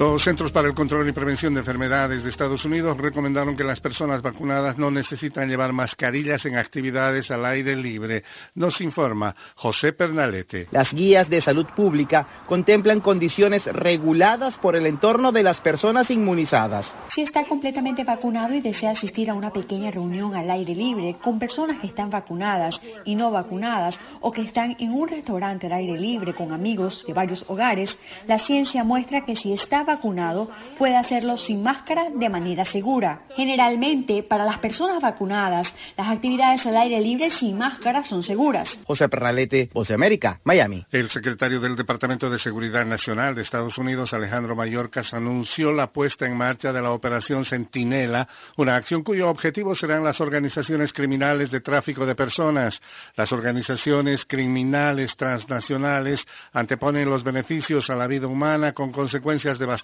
Los 0.00 0.24
Centros 0.24 0.50
para 0.50 0.66
el 0.66 0.72
Control 0.74 1.06
y 1.06 1.12
Prevención 1.12 1.52
de 1.52 1.60
Enfermedades 1.60 2.24
de 2.24 2.30
Estados 2.30 2.64
Unidos 2.64 2.96
recomendaron 2.96 3.54
que 3.54 3.64
las 3.64 3.80
personas 3.80 4.22
vacunadas 4.22 4.78
no 4.78 4.90
necesitan 4.90 5.46
llevar 5.46 5.74
mascarillas 5.74 6.46
en 6.46 6.56
actividades 6.56 7.30
al 7.30 7.44
aire 7.44 7.76
libre. 7.76 8.24
Nos 8.54 8.80
informa 8.80 9.36
José 9.56 9.92
Pernalete. 9.92 10.68
Las 10.70 10.94
guías 10.94 11.28
de 11.28 11.42
salud 11.42 11.66
pública 11.76 12.26
contemplan 12.46 13.00
condiciones 13.00 13.66
reguladas 13.66 14.56
por 14.56 14.74
el 14.74 14.86
entorno 14.86 15.32
de 15.32 15.42
las 15.42 15.60
personas 15.60 16.10
inmunizadas. 16.10 16.94
Si 17.10 17.20
está 17.20 17.44
completamente 17.44 18.02
vacunado 18.02 18.54
y 18.54 18.62
desea 18.62 18.92
asistir 18.92 19.28
a 19.28 19.34
una 19.34 19.52
pequeña 19.52 19.90
reunión 19.90 20.34
al 20.34 20.50
aire 20.50 20.74
libre 20.74 21.18
con 21.22 21.38
personas 21.38 21.78
que 21.78 21.88
están 21.88 22.08
vacunadas 22.08 22.80
y 23.04 23.16
no 23.16 23.30
vacunadas 23.30 24.00
o 24.22 24.32
que 24.32 24.40
están 24.40 24.76
en 24.78 24.92
un 24.92 25.06
restaurante 25.08 25.66
al 25.66 25.74
aire 25.74 26.00
libre 26.00 26.32
con 26.32 26.54
amigos 26.54 27.04
de 27.06 27.12
varios 27.12 27.44
hogares, 27.48 27.98
la 28.26 28.38
ciencia 28.38 28.82
muestra 28.82 29.26
que 29.26 29.36
si 29.36 29.52
está 29.52 29.84
vacunado 29.94 30.48
puede 30.78 30.96
hacerlo 30.96 31.36
sin 31.36 31.62
máscara 31.62 32.08
de 32.14 32.28
manera 32.28 32.64
segura. 32.64 33.22
Generalmente, 33.34 34.22
para 34.22 34.44
las 34.44 34.58
personas 34.58 35.02
vacunadas, 35.02 35.72
las 35.96 36.08
actividades 36.08 36.64
al 36.66 36.76
aire 36.76 37.00
libre 37.00 37.30
sin 37.30 37.58
máscara 37.58 38.02
son 38.02 38.22
seguras. 38.22 38.78
José 38.86 39.08
Pernalete, 39.08 39.68
Voz 39.72 39.88
de 39.88 39.94
América, 39.94 40.40
Miami. 40.44 40.84
El 40.90 41.10
secretario 41.10 41.60
del 41.60 41.76
Departamento 41.76 42.30
de 42.30 42.38
Seguridad 42.38 42.86
Nacional 42.86 43.34
de 43.34 43.42
Estados 43.42 43.76
Unidos, 43.78 44.12
Alejandro 44.12 44.54
Mayorkas, 44.56 45.12
anunció 45.14 45.72
la 45.72 45.88
puesta 45.88 46.26
en 46.26 46.36
marcha 46.36 46.72
de 46.72 46.82
la 46.82 46.92
Operación 46.92 47.44
Centinela, 47.44 48.28
una 48.56 48.76
acción 48.76 49.02
cuyo 49.02 49.28
objetivo 49.28 49.74
serán 49.74 50.04
las 50.04 50.20
organizaciones 50.20 50.92
criminales 50.92 51.50
de 51.50 51.60
tráfico 51.60 52.06
de 52.06 52.14
personas. 52.14 52.80
Las 53.16 53.32
organizaciones 53.32 54.24
criminales 54.24 55.16
transnacionales 55.16 56.26
anteponen 56.52 57.08
los 57.08 57.24
beneficios 57.24 57.90
a 57.90 57.96
la 57.96 58.06
vida 58.06 58.26
humana 58.26 58.72
con 58.72 58.92
consecuencias 58.92 59.58
devastadoras, 59.58 59.79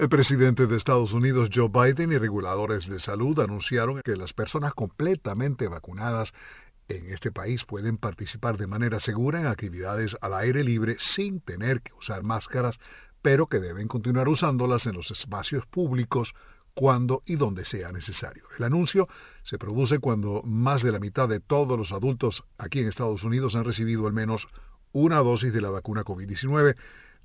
El 0.00 0.08
presidente 0.08 0.66
de 0.66 0.78
Estados 0.78 1.12
Unidos, 1.12 1.50
Joe 1.54 1.68
Biden, 1.68 2.10
y 2.10 2.16
reguladores 2.16 2.88
de 2.88 2.98
salud 2.98 3.38
anunciaron 3.38 4.00
que 4.02 4.16
las 4.16 4.32
personas 4.32 4.72
completamente 4.72 5.68
vacunadas 5.68 6.32
en 6.96 7.12
este 7.12 7.30
país 7.30 7.64
pueden 7.64 7.96
participar 7.96 8.56
de 8.56 8.66
manera 8.66 9.00
segura 9.00 9.40
en 9.40 9.46
actividades 9.46 10.16
al 10.20 10.34
aire 10.34 10.64
libre 10.64 10.96
sin 10.98 11.40
tener 11.40 11.82
que 11.82 11.92
usar 11.94 12.22
máscaras, 12.22 12.78
pero 13.22 13.46
que 13.46 13.60
deben 13.60 13.88
continuar 13.88 14.28
usándolas 14.28 14.86
en 14.86 14.94
los 14.94 15.10
espacios 15.10 15.66
públicos 15.66 16.34
cuando 16.74 17.22
y 17.26 17.36
donde 17.36 17.64
sea 17.64 17.92
necesario. 17.92 18.44
El 18.58 18.64
anuncio 18.64 19.08
se 19.42 19.58
produce 19.58 19.98
cuando 19.98 20.42
más 20.44 20.82
de 20.82 20.92
la 20.92 20.98
mitad 20.98 21.28
de 21.28 21.40
todos 21.40 21.78
los 21.78 21.92
adultos 21.92 22.44
aquí 22.58 22.80
en 22.80 22.88
Estados 22.88 23.24
Unidos 23.24 23.54
han 23.54 23.64
recibido 23.64 24.06
al 24.06 24.12
menos 24.12 24.48
una 24.92 25.18
dosis 25.18 25.52
de 25.52 25.60
la 25.60 25.70
vacuna 25.70 26.04
COVID-19 26.04 26.76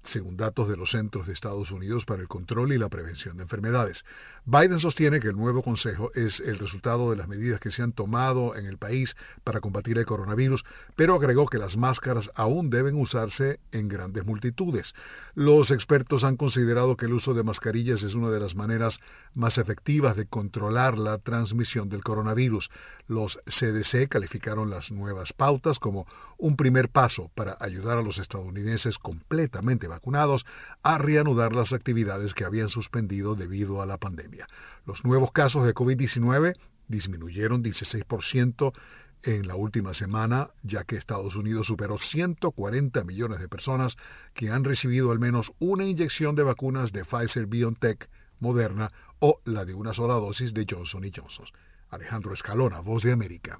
según 0.08 0.38
datos 0.38 0.70
de 0.70 0.78
los 0.78 0.92
Centros 0.92 1.28
de 1.28 1.34
Estados 1.34 1.72
Unidos 1.72 2.06
para 2.06 2.22
el 2.22 2.28
Control 2.28 2.74
y 2.74 2.78
la 2.78 2.90
Prevención 2.90 3.38
de 3.38 3.44
Enfermedades. 3.44 4.06
Biden 4.46 4.80
sostiene 4.80 5.20
que 5.20 5.30
el 5.30 5.36
nuevo 5.36 5.64
consejo 5.64 6.12
es 6.14 6.40
el 6.40 6.60
resultado 6.60 7.10
de 7.10 7.16
las 7.16 7.28
medidas 7.28 7.60
que 7.60 7.72
se 7.72 7.82
han 7.82 7.94
tomado 7.94 8.56
en 8.56 8.68
el 8.68 8.78
país 8.78 9.16
para 9.44 9.60
combatir 9.60 9.98
el 9.98 10.06
coronavirus, 10.06 10.64
pero 10.96 11.16
agregó 11.16 11.48
que 11.48 11.58
las 11.58 11.78
máscaras 11.78 12.30
aún 12.36 12.70
deben 12.70 12.96
usarse 12.96 13.60
en 13.72 13.88
grandes 13.88 14.24
multitudes. 14.24 14.94
Los 15.34 15.72
expertos 15.72 16.24
han 16.24 16.38
considerado 16.38 16.96
que 16.96 17.08
el 17.08 17.14
uso 17.14 17.34
de 17.34 17.44
mascarillas 17.44 18.04
es 18.04 18.14
una 18.14 18.30
de 18.30 18.40
las 18.40 18.56
maneras 18.56 19.00
más 19.34 19.58
efectivas 19.58 20.16
de 20.16 20.28
controlar 20.28 20.98
la 20.98 21.18
transmisión 21.18 21.90
del 21.90 22.04
coronavirus. 22.04 22.70
Los 23.08 23.40
CDC 23.46 24.08
calificaron 24.08 24.70
las 24.70 24.92
nuevas 24.92 25.34
pautas 25.34 25.80
como 25.80 26.08
un 26.38 26.56
primer 26.56 26.90
paso 26.90 27.32
para 27.36 27.58
ayudar 27.60 27.98
a 27.98 28.02
los 28.02 28.18
estadounidenses 28.18 28.98
completamente 28.98 29.88
vacunados 29.96 30.46
a 30.84 30.98
reanudar 30.98 31.54
las 31.54 31.72
actividades 31.72 32.34
que 32.34 32.44
habían 32.44 32.70
suspendido 32.70 33.36
debido 33.36 33.82
a 33.82 33.86
la 33.86 33.98
pandemia. 33.98 34.48
Los 34.86 35.06
nuevos 35.06 35.32
casos 35.32 35.66
de 35.66 35.74
COVID-19 35.74 36.56
disminuyeron 36.88 37.64
16% 37.64 38.74
en 39.24 39.48
la 39.48 39.56
última 39.56 39.94
semana, 39.94 40.50
ya 40.64 40.84
que 40.84 40.98
Estados 40.98 41.36
Unidos 41.36 41.68
superó 41.68 41.98
140 41.98 43.04
millones 43.04 43.40
de 43.40 43.50
personas 43.50 43.96
que 44.34 44.52
han 44.52 44.64
recibido 44.64 45.12
al 45.12 45.20
menos 45.20 45.54
una 45.60 45.86
inyección 45.86 46.36
de 46.36 46.44
vacunas 46.44 46.92
de 46.92 47.06
Pfizer 47.06 47.48
BioNTech, 47.48 48.10
Moderna 48.40 48.92
o 49.20 49.40
la 49.46 49.64
de 49.66 49.74
una 49.74 49.94
sola 49.94 50.16
dosis 50.16 50.54
de 50.54 50.68
Johnson 50.70 51.10
Johnson. 51.16 51.46
Alejandro 51.90 52.34
Escalona, 52.34 52.82
Voz 52.82 53.02
de 53.04 53.14
América. 53.14 53.60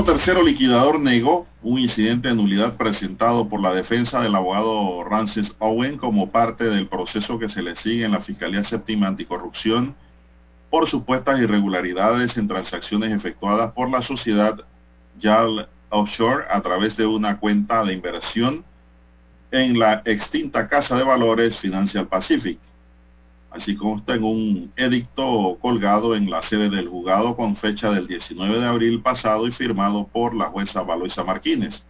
Juzgado 0.00 0.16
tercero 0.16 0.42
liquidador 0.42 0.98
negó 0.98 1.46
un 1.62 1.78
incidente 1.78 2.28
de 2.28 2.34
nulidad 2.34 2.76
presentado 2.76 3.48
por 3.48 3.60
la 3.60 3.74
defensa 3.74 4.22
del 4.22 4.34
abogado 4.34 5.04
Rances 5.04 5.54
Owen 5.58 5.98
como 5.98 6.30
parte 6.30 6.64
del 6.64 6.86
proceso 6.88 7.38
que 7.38 7.50
se 7.50 7.60
le 7.60 7.76
sigue 7.76 8.06
en 8.06 8.12
la 8.12 8.20
Fiscalía 8.20 8.64
Séptima 8.64 9.08
Anticorrupción 9.08 9.94
por 10.70 10.88
supuestas 10.88 11.38
irregularidades 11.40 12.38
en 12.38 12.48
transacciones 12.48 13.12
efectuadas 13.12 13.72
por 13.72 13.90
la 13.90 14.00
sociedad 14.00 14.60
YAL 15.18 15.68
Offshore 15.90 16.44
a 16.50 16.62
través 16.62 16.96
de 16.96 17.04
una 17.04 17.38
cuenta 17.38 17.84
de 17.84 17.92
inversión 17.92 18.64
en 19.50 19.78
la 19.78 20.00
extinta 20.06 20.68
Casa 20.68 20.96
de 20.96 21.04
Valores 21.04 21.56
Financial 21.56 22.06
Pacific 22.06 22.58
así 23.50 23.74
como 23.76 23.98
está 23.98 24.14
en 24.14 24.24
un 24.24 24.72
edicto 24.76 25.58
colgado 25.60 26.14
en 26.14 26.30
la 26.30 26.42
sede 26.42 26.70
del 26.70 26.88
juzgado 26.88 27.36
con 27.36 27.56
fecha 27.56 27.90
del 27.90 28.06
19 28.06 28.60
de 28.60 28.66
abril 28.66 29.02
pasado 29.02 29.46
y 29.46 29.52
firmado 29.52 30.06
por 30.06 30.34
la 30.34 30.46
jueza 30.46 30.82
Valoisa 30.82 31.24
Martínez. 31.24 31.84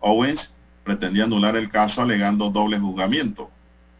Owens 0.00 0.52
pretendía 0.84 1.24
anular 1.24 1.56
el 1.56 1.70
caso 1.70 2.02
alegando 2.02 2.50
doble 2.50 2.78
juzgamiento. 2.78 3.50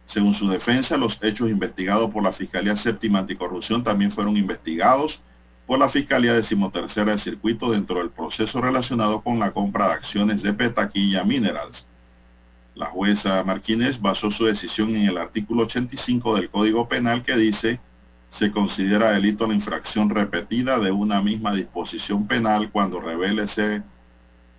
Según 0.06 0.34
su 0.34 0.48
defensa, 0.48 0.96
los 0.96 1.18
hechos 1.22 1.48
investigados 1.48 2.12
por 2.12 2.22
la 2.22 2.32
Fiscalía 2.32 2.76
Séptima 2.76 3.20
Anticorrupción 3.20 3.82
también 3.82 4.12
fueron 4.12 4.36
investigados 4.36 5.20
por 5.66 5.78
la 5.78 5.88
Fiscalía 5.88 6.34
Decimotercera 6.34 7.12
de 7.12 7.18
Circuito 7.18 7.70
dentro 7.70 7.98
del 7.98 8.10
proceso 8.10 8.60
relacionado 8.60 9.22
con 9.22 9.38
la 9.38 9.52
compra 9.52 9.88
de 9.88 9.94
acciones 9.94 10.42
de 10.42 10.52
Petaquilla 10.52 11.24
Minerals 11.24 11.86
la 12.74 12.86
jueza 12.86 13.42
Martínez 13.44 14.00
basó 14.00 14.30
su 14.30 14.44
decisión 14.46 14.96
en 14.96 15.08
el 15.08 15.18
artículo 15.18 15.64
85 15.64 16.36
del 16.36 16.50
Código 16.50 16.88
Penal 16.88 17.22
que 17.22 17.36
dice 17.36 17.80
se 18.28 18.50
considera 18.50 19.12
delito 19.12 19.46
la 19.46 19.54
infracción 19.54 20.10
repetida 20.10 20.80
de 20.80 20.90
una 20.90 21.22
misma 21.22 21.54
disposición 21.54 22.26
penal 22.26 22.70
cuando 22.72 23.00
revele 23.00 23.46
ser, 23.46 23.84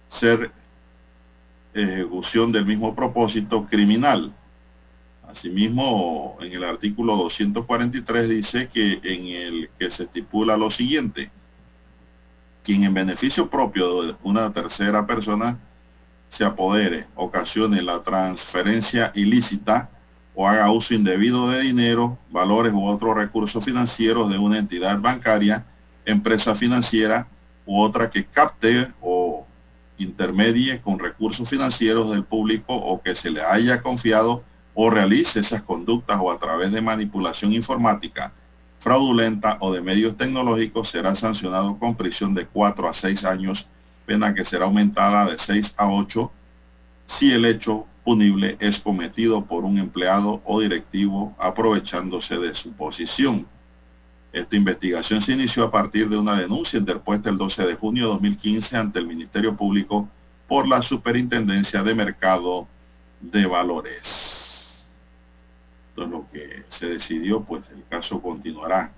ser 0.08 0.52
ejecución 1.74 2.54
del 2.54 2.66
mismo 2.66 2.96
propósito 2.96 3.66
criminal. 3.66 4.34
Asimismo, 5.28 6.38
en 6.40 6.54
el 6.54 6.64
artículo 6.64 7.18
243 7.18 8.30
dice 8.30 8.70
que 8.70 9.02
en 9.04 9.26
el 9.28 9.70
que 9.78 9.92
se 9.92 10.04
estipula 10.04 10.56
lo 10.56 10.72
siguiente, 10.72 11.30
quien 12.64 12.86
en 12.86 12.94
beneficio 12.94 13.50
propio 13.50 14.04
de 14.04 14.16
una 14.24 14.54
tercera 14.54 15.06
persona 15.06 15.60
se 16.36 16.44
apodere, 16.44 17.08
ocasione 17.16 17.82
la 17.82 18.04
transferencia 18.04 19.14
ilícita 19.16 19.90
o 20.34 20.46
haga 20.46 20.70
uso 20.70 20.94
indebido 20.94 21.50
de 21.50 21.62
dinero, 21.62 22.18
valores 22.30 22.74
u 22.74 22.86
otros 22.86 23.16
recursos 23.16 23.64
financieros 23.64 24.30
de 24.30 24.38
una 24.38 24.58
entidad 24.58 25.00
bancaria, 25.00 25.66
empresa 26.04 26.54
financiera 26.54 27.28
u 27.66 27.80
otra 27.80 28.10
que 28.10 28.26
capte 28.26 28.92
o 29.00 29.48
intermedie 29.98 30.82
con 30.82 31.00
recursos 31.00 31.48
financieros 31.48 32.12
del 32.12 32.26
público 32.26 32.76
o 32.76 33.02
que 33.02 33.16
se 33.16 33.32
le 33.32 33.42
haya 33.42 33.82
confiado 33.82 34.44
o 34.74 34.90
realice 34.90 35.40
esas 35.40 35.62
conductas 35.62 36.20
o 36.22 36.30
a 36.30 36.38
través 36.38 36.70
de 36.74 36.82
manipulación 36.82 37.54
informática 37.54 38.34
fraudulenta 38.82 39.56
o 39.62 39.72
de 39.72 39.80
medios 39.80 40.18
tecnológicos 40.18 40.90
será 40.90 41.16
sancionado 41.16 41.80
con 41.80 41.96
prisión 41.96 42.36
de 42.36 42.46
4 42.46 42.90
a 42.90 42.94
6 42.94 43.24
años 43.24 43.66
pena 44.06 44.34
que 44.34 44.46
será 44.46 44.66
aumentada 44.66 45.30
de 45.30 45.38
6 45.38 45.74
a 45.78 45.90
8 45.90 46.32
si 47.06 47.32
el 47.32 47.46
hecho 47.46 47.86
punible 48.04 48.56
es 48.60 48.80
cometido 48.80 49.46
por 49.46 49.64
un 49.64 49.78
empleado 49.78 50.42
o 50.46 50.62
directivo 50.62 51.36
aprovechándose 51.40 52.38
de 52.38 52.54
su 52.54 52.72
posición. 52.74 53.48
Esta 54.32 54.56
investigación 54.56 55.22
se 55.22 55.32
inició 55.32 55.64
a 55.64 55.72
partir 55.72 56.10
de 56.10 56.18
una 56.18 56.38
denuncia 56.38 56.78
interpuesta 56.78 57.30
el 57.30 57.38
12 57.38 57.66
de 57.66 57.76
junio 57.76 58.04
de 58.04 58.14
2015 58.14 58.78
ante 58.78 59.00
el 59.00 59.08
Ministerio 59.08 59.56
Público 59.56 60.10
por 60.48 60.68
la 60.68 60.82
Superintendencia 60.82 61.82
de 61.84 61.96
Mercado 61.96 62.68
de 63.22 63.46
Valores. 63.46 64.94
Entonces 65.90 66.12
lo 66.12 66.30
que 66.32 66.64
se 66.68 66.88
decidió, 66.88 67.42
pues 67.44 67.64
el 67.70 67.84
caso 67.90 68.22
continuará. 68.22 68.92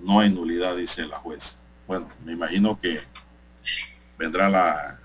No 0.00 0.18
hay 0.20 0.30
nulidad, 0.30 0.76
dice 0.76 1.06
la 1.06 1.18
jueza. 1.18 1.56
Bueno, 1.86 2.08
me 2.24 2.32
imagino 2.32 2.78
que 2.80 3.00
vendrá 4.18 4.48
la, 4.48 4.98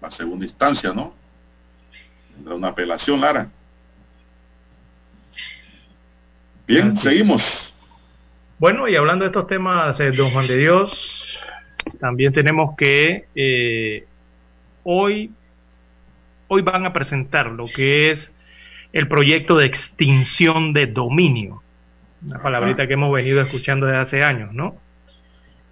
la 0.00 0.10
segunda 0.10 0.44
instancia, 0.44 0.92
¿no? 0.92 1.14
Vendrá 2.36 2.54
una 2.54 2.68
apelación, 2.68 3.20
Lara. 3.20 3.48
Bien, 6.66 6.96
seguimos. 6.96 7.74
Bueno, 8.58 8.86
y 8.88 8.94
hablando 8.94 9.24
de 9.24 9.30
estos 9.30 9.46
temas, 9.46 9.98
eh, 10.00 10.12
don 10.12 10.30
Juan 10.30 10.46
de 10.46 10.56
Dios, 10.56 11.38
también 11.98 12.32
tenemos 12.32 12.76
que 12.76 13.24
eh, 13.34 14.04
hoy, 14.84 15.32
hoy 16.48 16.62
van 16.62 16.86
a 16.86 16.92
presentar 16.92 17.46
lo 17.46 17.66
que 17.66 18.12
es 18.12 18.30
el 18.92 19.08
proyecto 19.08 19.56
de 19.56 19.66
extinción 19.66 20.72
de 20.72 20.86
dominio, 20.86 21.62
una 22.24 22.40
palabrita 22.40 22.86
que 22.86 22.94
hemos 22.94 23.12
venido 23.12 23.40
escuchando 23.40 23.86
desde 23.86 24.00
hace 24.00 24.22
años, 24.22 24.52
¿no? 24.52 24.76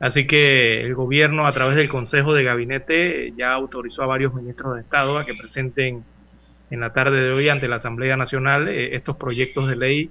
Así 0.01 0.27
que 0.27 0.83
el 0.83 0.95
gobierno 0.95 1.47
a 1.47 1.53
través 1.53 1.77
del 1.77 1.89
Consejo 1.89 2.33
de 2.35 2.45
Gabinete 2.45 3.33
ya 3.37 3.53
autorizó 3.53 4.03
a 4.03 4.07
varios 4.07 4.33
ministros 4.33 4.77
de 4.77 4.83
Estado 4.83 5.19
a 5.19 5.25
que 5.25 5.35
presenten 5.35 6.05
en 6.71 6.81
la 6.81 6.93
tarde 6.93 7.21
de 7.21 7.33
hoy 7.33 7.49
ante 7.49 7.67
la 7.67 7.77
Asamblea 7.77 8.17
Nacional 8.17 8.69
eh, 8.69 8.95
estos 8.95 9.17
proyectos 9.17 9.69
de 9.69 9.77
ley 9.77 10.11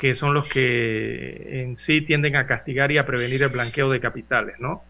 que 0.00 0.14
son 0.14 0.34
los 0.34 0.48
que 0.48 1.62
en 1.62 1.78
sí 1.78 2.02
tienden 2.02 2.36
a 2.36 2.46
castigar 2.46 2.92
y 2.92 2.98
a 2.98 3.06
prevenir 3.06 3.42
el 3.42 3.48
blanqueo 3.48 3.90
de 3.90 4.00
capitales, 4.00 4.56
¿no? 4.58 4.82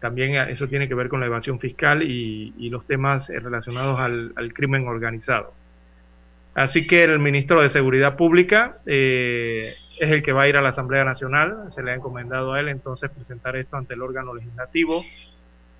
También 0.00 0.34
eso 0.50 0.68
tiene 0.68 0.88
que 0.88 0.94
ver 0.94 1.08
con 1.08 1.20
la 1.20 1.26
evasión 1.26 1.60
fiscal 1.60 2.02
y, 2.02 2.68
los 2.70 2.86
temas 2.86 3.26
relacionados 3.28 4.00
al, 4.00 4.52
crimen 4.52 4.88
organizado. 4.88 5.54
Así 6.54 6.86
que 6.86 7.02
el 7.02 7.18
ministro 7.18 7.62
de 7.62 7.70
Seguridad 7.70 8.16
Pública 8.16 8.78
eh, 8.86 9.74
es 9.98 10.10
el 10.10 10.22
que 10.22 10.32
va 10.32 10.42
a 10.42 10.48
ir 10.48 10.56
a 10.56 10.60
la 10.60 10.70
Asamblea 10.70 11.04
Nacional, 11.04 11.72
se 11.74 11.82
le 11.82 11.92
ha 11.92 11.94
encomendado 11.94 12.52
a 12.52 12.60
él 12.60 12.68
entonces 12.68 13.10
presentar 13.10 13.56
esto 13.56 13.76
ante 13.76 13.94
el 13.94 14.02
órgano 14.02 14.34
legislativo, 14.34 15.04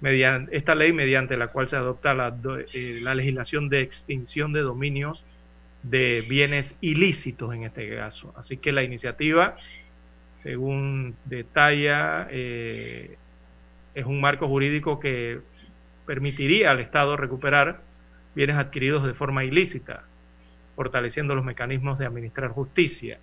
mediante 0.01 0.57
esta 0.57 0.75
ley 0.75 0.93
mediante 0.93 1.37
la 1.37 1.49
cual 1.49 1.69
se 1.69 1.77
adopta 1.77 2.15
la, 2.15 2.35
eh, 2.73 3.01
la 3.03 3.15
legislación 3.15 3.69
de 3.69 3.83
extinción 3.83 4.53
de 4.53 4.61
dominios 4.61 5.23
de 5.83 6.25
bienes 6.29 6.75
ilícitos 6.81 7.53
en 7.55 7.65
este 7.65 7.95
caso. 7.97 8.33
Así 8.37 8.57
que 8.57 8.73
la 8.73 8.83
iniciativa, 8.83 9.57
según 10.43 11.17
detalla, 11.25 12.29
eh, 12.31 13.17
es 13.95 14.07
un 14.07 14.21
marco 14.21 14.49
jurídico 14.49 15.01
que 15.01 15.41
permitiría 16.07 16.71
al 16.71 16.81
Estado 16.81 17.17
recuperar 17.17 17.81
bienes 18.35 18.57
adquiridos 18.57 19.05
de 19.05 19.15
forma 19.15 19.45
ilícita, 19.45 20.05
fortaleciendo 20.77 21.35
los 21.35 21.45
mecanismos 21.45 21.99
de 21.99 22.07
administrar 22.07 22.51
justicia. 22.51 23.19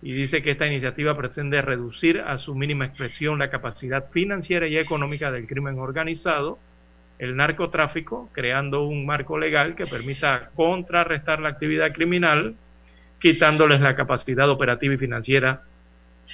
Y 0.00 0.12
dice 0.12 0.42
que 0.42 0.52
esta 0.52 0.66
iniciativa 0.66 1.16
pretende 1.16 1.60
reducir 1.60 2.20
a 2.20 2.38
su 2.38 2.54
mínima 2.54 2.86
expresión 2.86 3.38
la 3.38 3.50
capacidad 3.50 4.10
financiera 4.10 4.68
y 4.68 4.78
económica 4.78 5.32
del 5.32 5.46
crimen 5.46 5.78
organizado, 5.78 6.58
el 7.18 7.34
narcotráfico, 7.34 8.30
creando 8.32 8.84
un 8.84 9.04
marco 9.04 9.38
legal 9.38 9.74
que 9.74 9.86
permita 9.86 10.50
contrarrestar 10.54 11.40
la 11.40 11.48
actividad 11.48 11.92
criminal, 11.92 12.54
quitándoles 13.20 13.80
la 13.80 13.96
capacidad 13.96 14.48
operativa 14.48 14.94
y 14.94 14.98
financiera 14.98 15.62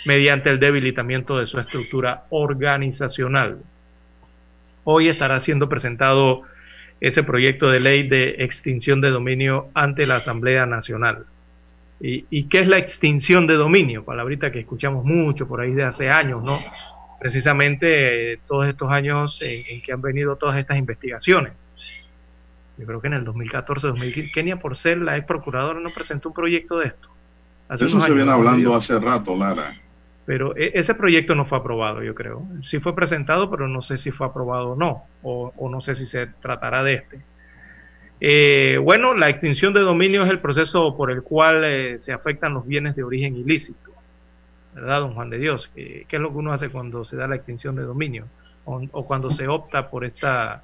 mediante 0.04 0.50
el 0.50 0.60
debilitamiento 0.60 1.38
de 1.38 1.46
su 1.46 1.58
estructura 1.58 2.24
organizacional. 2.28 3.62
Hoy 4.84 5.08
estará 5.08 5.40
siendo 5.40 5.70
presentado 5.70 6.42
ese 7.00 7.22
proyecto 7.22 7.68
de 7.68 7.80
ley 7.80 8.08
de 8.08 8.36
extinción 8.38 9.00
de 9.00 9.10
dominio 9.10 9.68
ante 9.74 10.06
la 10.06 10.16
Asamblea 10.16 10.66
Nacional. 10.66 11.26
¿Y, 12.00 12.48
qué 12.48 12.58
es 12.58 12.68
la 12.68 12.76
extinción 12.76 13.46
de 13.46 13.54
dominio? 13.54 14.04
Palabrita 14.04 14.52
que 14.52 14.60
escuchamos 14.60 15.04
mucho 15.04 15.48
por 15.48 15.60
ahí 15.60 15.72
de 15.72 15.84
hace 15.84 16.10
años, 16.10 16.42
¿no? 16.42 16.60
Precisamente 17.18 18.32
eh, 18.32 18.38
todos 18.46 18.68
estos 18.68 18.90
años 18.90 19.38
en, 19.40 19.80
que 19.80 19.92
han 19.92 20.02
venido 20.02 20.36
todas 20.36 20.58
estas 20.58 20.76
investigaciones. 20.76 21.52
Yo 22.76 22.84
creo 22.84 23.00
que 23.00 23.06
en 23.06 23.14
el 23.14 23.24
2014-2015, 23.24 24.32
Kenia 24.32 24.56
Porcel, 24.56 25.04
la 25.04 25.16
ex 25.16 25.26
procuradora, 25.26 25.80
no 25.80 25.90
presentó 25.90 26.28
un 26.28 26.34
proyecto 26.34 26.78
de 26.78 26.88
esto. 26.88 27.08
Eso 27.70 28.00
se 28.00 28.12
viene 28.12 28.30
hablando 28.30 28.74
hace 28.74 28.98
rato, 28.98 29.36
Lara. 29.36 29.74
Pero 30.26 30.56
e, 30.56 30.72
ese 30.74 30.94
proyecto 30.94 31.34
no 31.34 31.46
fue 31.46 31.58
aprobado, 31.58 32.02
yo 32.02 32.14
creo. 32.14 32.42
Sí 32.68 32.80
fue 32.80 32.94
presentado, 32.94 33.50
pero 33.50 33.68
no 33.68 33.82
sé 33.82 33.98
si 33.98 34.10
fue 34.10 34.26
aprobado 34.26 34.70
o 34.70 34.76
no, 34.76 35.04
o, 35.22 35.68
no 35.70 35.80
sé 35.80 35.96
si 35.96 36.06
se 36.06 36.26
tratará 36.40 36.82
de 36.82 36.94
este. 36.94 37.20
Eh, 38.20 38.78
bueno, 38.78 39.14
la 39.14 39.28
extinción 39.28 39.74
de 39.74 39.80
dominio 39.80 40.24
es 40.24 40.30
el 40.30 40.38
proceso 40.38 40.96
por 40.96 41.10
el 41.10 41.22
cual 41.22 41.62
eh, 41.64 41.98
se 42.00 42.12
afectan 42.12 42.54
los 42.54 42.66
bienes 42.66 42.96
de 42.96 43.02
origen 43.02 43.36
ilícito, 43.36 43.90
¿verdad, 44.74 45.00
don 45.00 45.14
Juan 45.14 45.30
de 45.30 45.38
Dios? 45.38 45.70
¿Qué 45.74 46.06
es 46.08 46.20
lo 46.20 46.30
que 46.30 46.36
uno 46.36 46.52
hace 46.52 46.70
cuando 46.70 47.04
se 47.04 47.16
da 47.16 47.26
la 47.26 47.36
extinción 47.36 47.76
de 47.76 47.82
dominio 47.82 48.26
o, 48.64 49.06
cuando 49.06 49.32
se 49.32 49.46
opta 49.46 49.90
por 49.90 50.04
esta 50.04 50.62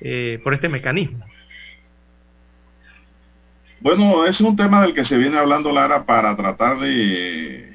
eh, 0.00 0.40
por 0.42 0.54
este 0.54 0.68
mecanismo? 0.68 1.24
Bueno, 3.80 4.24
es 4.24 4.40
un 4.40 4.56
tema 4.56 4.82
del 4.82 4.94
que 4.94 5.04
se 5.04 5.18
viene 5.18 5.38
hablando 5.38 5.72
Lara 5.72 6.04
para 6.04 6.36
tratar 6.36 6.78
de 6.78 7.71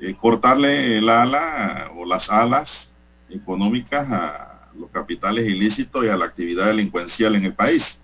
eh, 0.00 0.14
cortarle 0.20 0.98
el 0.98 1.08
ala 1.08 1.90
o 1.96 2.04
las 2.04 2.30
alas 2.30 2.90
económicas 3.30 4.06
a 4.10 4.70
los 4.78 4.90
capitales 4.90 5.48
ilícitos 5.48 6.04
y 6.04 6.08
a 6.08 6.16
la 6.16 6.26
actividad 6.26 6.66
delincuencial 6.66 7.34
en 7.34 7.46
el 7.46 7.54
país. 7.54 7.98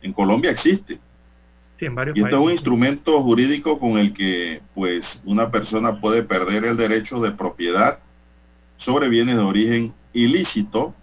En 0.00 0.12
Colombia 0.12 0.50
existe. 0.50 0.98
y 2.14 2.20
este 2.20 2.34
es 2.34 2.40
un 2.40 2.50
instrumento 2.50 3.20
jurídico 3.22 3.78
con 3.78 3.98
el 3.98 4.12
que 4.12 4.60
pues 4.74 5.20
una 5.24 5.50
persona 5.50 6.00
puede 6.00 6.22
perder 6.22 6.64
el 6.64 6.76
derecho 6.76 7.20
de 7.20 7.32
propiedad 7.32 7.98
sobre 8.76 9.08
bienes 9.08 9.36
de 9.36 9.42
origen 9.42 9.94
ilícito 10.12 10.94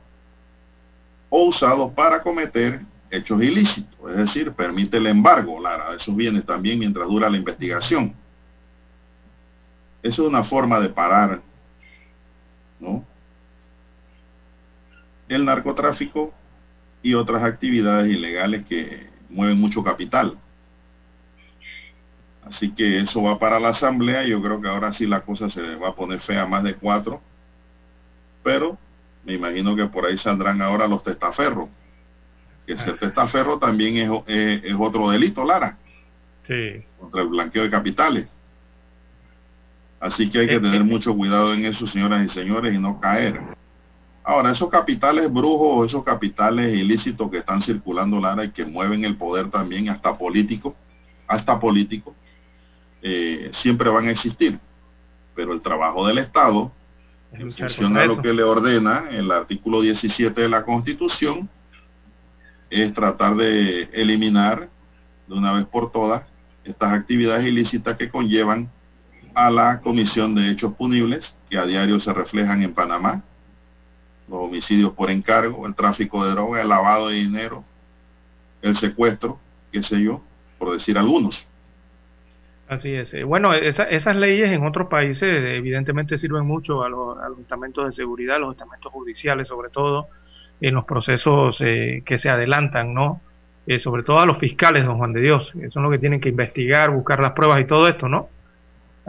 o 1.30 1.44
usados 1.44 1.94
para 1.94 2.22
cometer 2.22 2.82
hechos 3.12 3.42
ilícitos, 3.42 4.12
es 4.12 4.18
decir, 4.18 4.52
permite 4.52 4.98
el 4.98 5.08
embargo 5.08 5.60
Lara, 5.60 5.92
de 5.92 5.98
esos 5.98 6.16
bienes 6.16 6.46
también 6.46 6.80
mientras 6.80 7.08
dura 7.08 7.30
la 7.30 7.38
investigación. 7.38 8.14
Eso 10.02 10.24
es 10.24 10.30
una 10.30 10.44
forma 10.44 10.80
de 10.80 10.90
parar, 10.90 11.42
¿no? 12.80 13.04
El 15.28 15.46
narcotráfico 15.46 16.34
y 17.04 17.14
otras 17.14 17.44
actividades 17.44 18.10
ilegales 18.10 18.66
que 18.66 19.10
mueven 19.30 19.60
mucho 19.60 19.84
capital. 19.84 20.38
Así 22.44 22.72
que 22.72 23.00
eso 23.00 23.22
va 23.22 23.38
para 23.38 23.60
la 23.60 23.70
asamblea. 23.70 24.24
Yo 24.26 24.42
creo 24.42 24.60
que 24.62 24.68
ahora 24.68 24.92
sí 24.92 25.06
la 25.06 25.22
cosa 25.22 25.50
se 25.50 25.76
va 25.76 25.90
a 25.90 25.96
poner 25.96 26.20
fea 26.20 26.46
más 26.48 26.64
de 26.64 26.74
cuatro. 26.74 27.22
Pero 28.44 28.78
me 29.24 29.34
imagino 29.34 29.76
que 29.76 29.86
por 29.86 30.06
ahí 30.06 30.18
saldrán 30.18 30.62
ahora 30.62 30.88
los 30.88 31.04
testaferros. 31.04 31.70
Que 32.66 32.78
ser 32.78 32.98
testaferro 32.98 33.60
también 33.60 33.98
es, 33.98 34.64
es 34.64 34.76
otro 34.80 35.10
delito, 35.10 35.44
Lara. 35.44 35.78
Sí. 36.48 36.84
Contra 37.00 37.22
el 37.22 37.28
blanqueo 37.28 37.64
de 37.64 37.70
capitales. 37.70 38.28
Así 40.00 40.30
que 40.30 40.40
hay 40.40 40.48
que 40.48 40.60
tener 40.60 40.84
mucho 40.84 41.16
cuidado 41.16 41.54
en 41.54 41.66
eso, 41.66 41.86
señoras 41.86 42.26
y 42.26 42.30
señores, 42.30 42.74
y 42.74 42.78
no 42.78 43.00
caer. 43.00 43.42
Ahora, 44.24 44.52
esos 44.52 44.70
capitales 44.70 45.32
brujos, 45.32 45.88
esos 45.88 46.04
capitales 46.04 46.78
ilícitos 46.78 47.30
que 47.30 47.40
están 47.40 47.62
circulando, 47.62 48.20
Lara, 48.20 48.46
y 48.46 48.52
que 48.52 48.66
mueven 48.66 49.04
el 49.04 49.18
poder 49.18 49.50
también, 49.50 49.90
hasta 49.90 50.18
político, 50.18 50.76
hasta 51.28 51.60
político, 51.60 52.16
eh, 53.02 53.50
siempre 53.52 53.90
van 53.90 54.08
a 54.08 54.12
existir. 54.12 54.60
Pero 55.36 55.54
el 55.54 55.62
trabajo 55.62 56.08
del 56.08 56.20
Estado, 56.20 56.72
en 57.34 57.52
función 57.52 57.98
a 57.98 58.06
lo 58.06 58.22
que 58.22 58.34
le 58.34 58.44
ordena 58.44 59.06
el 59.12 59.32
artículo 59.32 59.82
17 59.82 60.42
de 60.42 60.50
la 60.50 60.64
Constitución, 60.64 61.50
es 62.70 62.94
tratar 62.94 63.36
de 63.36 63.84
eliminar 63.94 64.70
de 65.28 65.34
una 65.34 65.54
vez 65.54 65.66
por 65.66 65.92
todas 65.92 66.24
estas 66.64 66.94
actividades 66.94 67.46
ilícitas 67.46 67.98
que 67.98 68.10
conllevan 68.10 68.70
a 69.36 69.50
la 69.50 69.82
Comisión 69.82 70.36
de 70.36 70.50
Hechos 70.50 70.74
Punibles 70.74 71.38
que 71.50 71.58
a 71.58 71.66
diario 71.66 72.00
se 72.00 72.14
reflejan 72.14 72.62
en 72.62 72.74
Panamá, 72.74 73.24
los 74.28 74.40
homicidios 74.42 74.94
por 74.94 75.10
encargo, 75.10 75.66
el 75.66 75.76
tráfico 75.76 76.24
de 76.24 76.32
droga, 76.32 76.62
el 76.62 76.70
lavado 76.70 77.10
de 77.10 77.16
dinero, 77.16 77.64
el 78.62 78.76
secuestro, 78.76 79.40
qué 79.72 79.82
sé 79.82 80.02
yo, 80.02 80.22
por 80.58 80.72
decir 80.72 80.98
algunos. 80.98 81.48
Así 82.68 82.94
es. 82.94 83.12
Eh, 83.16 83.24
bueno, 83.24 83.54
esas 83.56 84.16
leyes 84.16 84.52
en 84.52 84.64
otros 84.64 84.88
países 84.90 85.24
evidentemente 85.24 86.20
sirven 86.20 86.46
mucho 86.46 86.84
a 86.84 86.90
los, 86.90 87.18
estamentos 87.40 87.88
de 87.88 87.94
seguridad, 87.94 88.36
a 88.36 88.40
los 88.40 88.52
estamentos 88.52 88.92
judiciales 88.92 89.48
sobre 89.48 89.70
todo, 89.70 90.08
en 90.62 90.76
los 90.76 90.86
procesos 90.86 91.58
eh, 91.62 92.04
que 92.06 92.20
se 92.20 92.30
adelantan, 92.30 92.94
¿no? 92.94 93.22
Eh, 93.66 93.80
sobre 93.80 94.04
todo 94.04 94.20
a 94.20 94.26
los 94.26 94.38
fiscales, 94.38 94.86
don 94.86 94.98
Juan 94.98 95.14
de 95.14 95.22
Dios, 95.22 95.52
que 95.60 95.70
son 95.72 95.84
los 95.84 95.92
que 95.92 95.98
tienen 95.98 96.22
que 96.22 96.30
investigar, 96.30 96.92
buscar 96.92 97.20
las 97.22 97.32
pruebas 97.34 97.60
y 97.60 97.66
todo 97.66 97.88
esto, 97.88 98.08
¿no? 98.08 98.30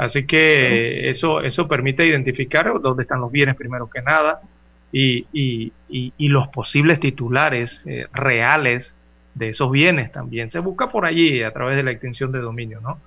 Así 0.01 0.25
que 0.25 1.11
eso, 1.11 1.43
eso 1.43 1.69
permite 1.69 2.07
identificar 2.07 2.73
dónde 2.81 3.03
están 3.03 3.21
los 3.21 3.31
bienes 3.31 3.55
primero 3.55 3.91
que 3.91 4.01
nada 4.01 4.41
y, 4.91 5.27
y, 5.31 5.73
y, 5.91 6.29
los 6.29 6.49
posibles 6.49 7.01
titulares 7.01 7.83
eh, 7.85 8.07
reales 8.15 8.95
de 9.35 9.51
esos 9.51 9.71
bienes 9.71 10.11
también. 10.11 10.51
Se 10.51 10.59
busca 10.59 10.91
por 10.91 11.05
allí 11.05 11.43
a 11.43 11.53
través 11.53 11.77
de 11.77 11.83
la 11.83 11.91
extinción 11.91 12.33
de 12.33 12.39
dominio, 12.39 12.81
¿no? 12.81 12.99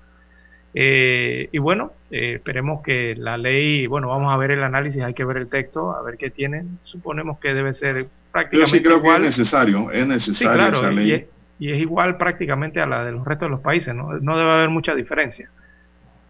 Eh, 0.76 1.50
y 1.52 1.58
bueno, 1.58 1.94
eh, 2.12 2.34
esperemos 2.36 2.84
que 2.84 3.16
la 3.18 3.38
ley, 3.38 3.88
bueno, 3.88 4.10
vamos 4.10 4.32
a 4.32 4.38
ver 4.38 4.52
el 4.52 4.62
análisis, 4.62 5.02
hay 5.02 5.16
que 5.16 5.26
ver 5.26 5.38
el 5.38 5.50
texto, 5.50 5.96
a 5.96 6.04
ver 6.04 6.18
qué 6.18 6.30
tiene. 6.30 6.64
Suponemos 6.84 7.40
que 7.40 7.56
debe 7.56 7.74
ser 7.74 8.06
prácticamente 8.32 8.72
Yo 8.72 8.78
sí 8.78 8.84
creo 8.84 9.02
que 9.02 9.16
es 9.16 9.20
necesario, 9.20 9.90
es 9.90 10.06
necesaria 10.06 10.68
esa 10.68 10.92
ley. 10.92 11.10
Y 11.10 11.14
es, 11.14 11.26
y 11.58 11.72
es, 11.72 11.80
igual 11.80 12.18
prácticamente 12.18 12.80
a 12.80 12.86
la 12.86 13.04
de 13.04 13.14
los 13.14 13.26
restos 13.26 13.48
de 13.48 13.52
los 13.52 13.62
países, 13.62 13.96
¿no? 13.96 14.14
No 14.20 14.38
debe 14.38 14.52
haber 14.52 14.70
mucha 14.70 14.94
diferencia. 14.94 15.50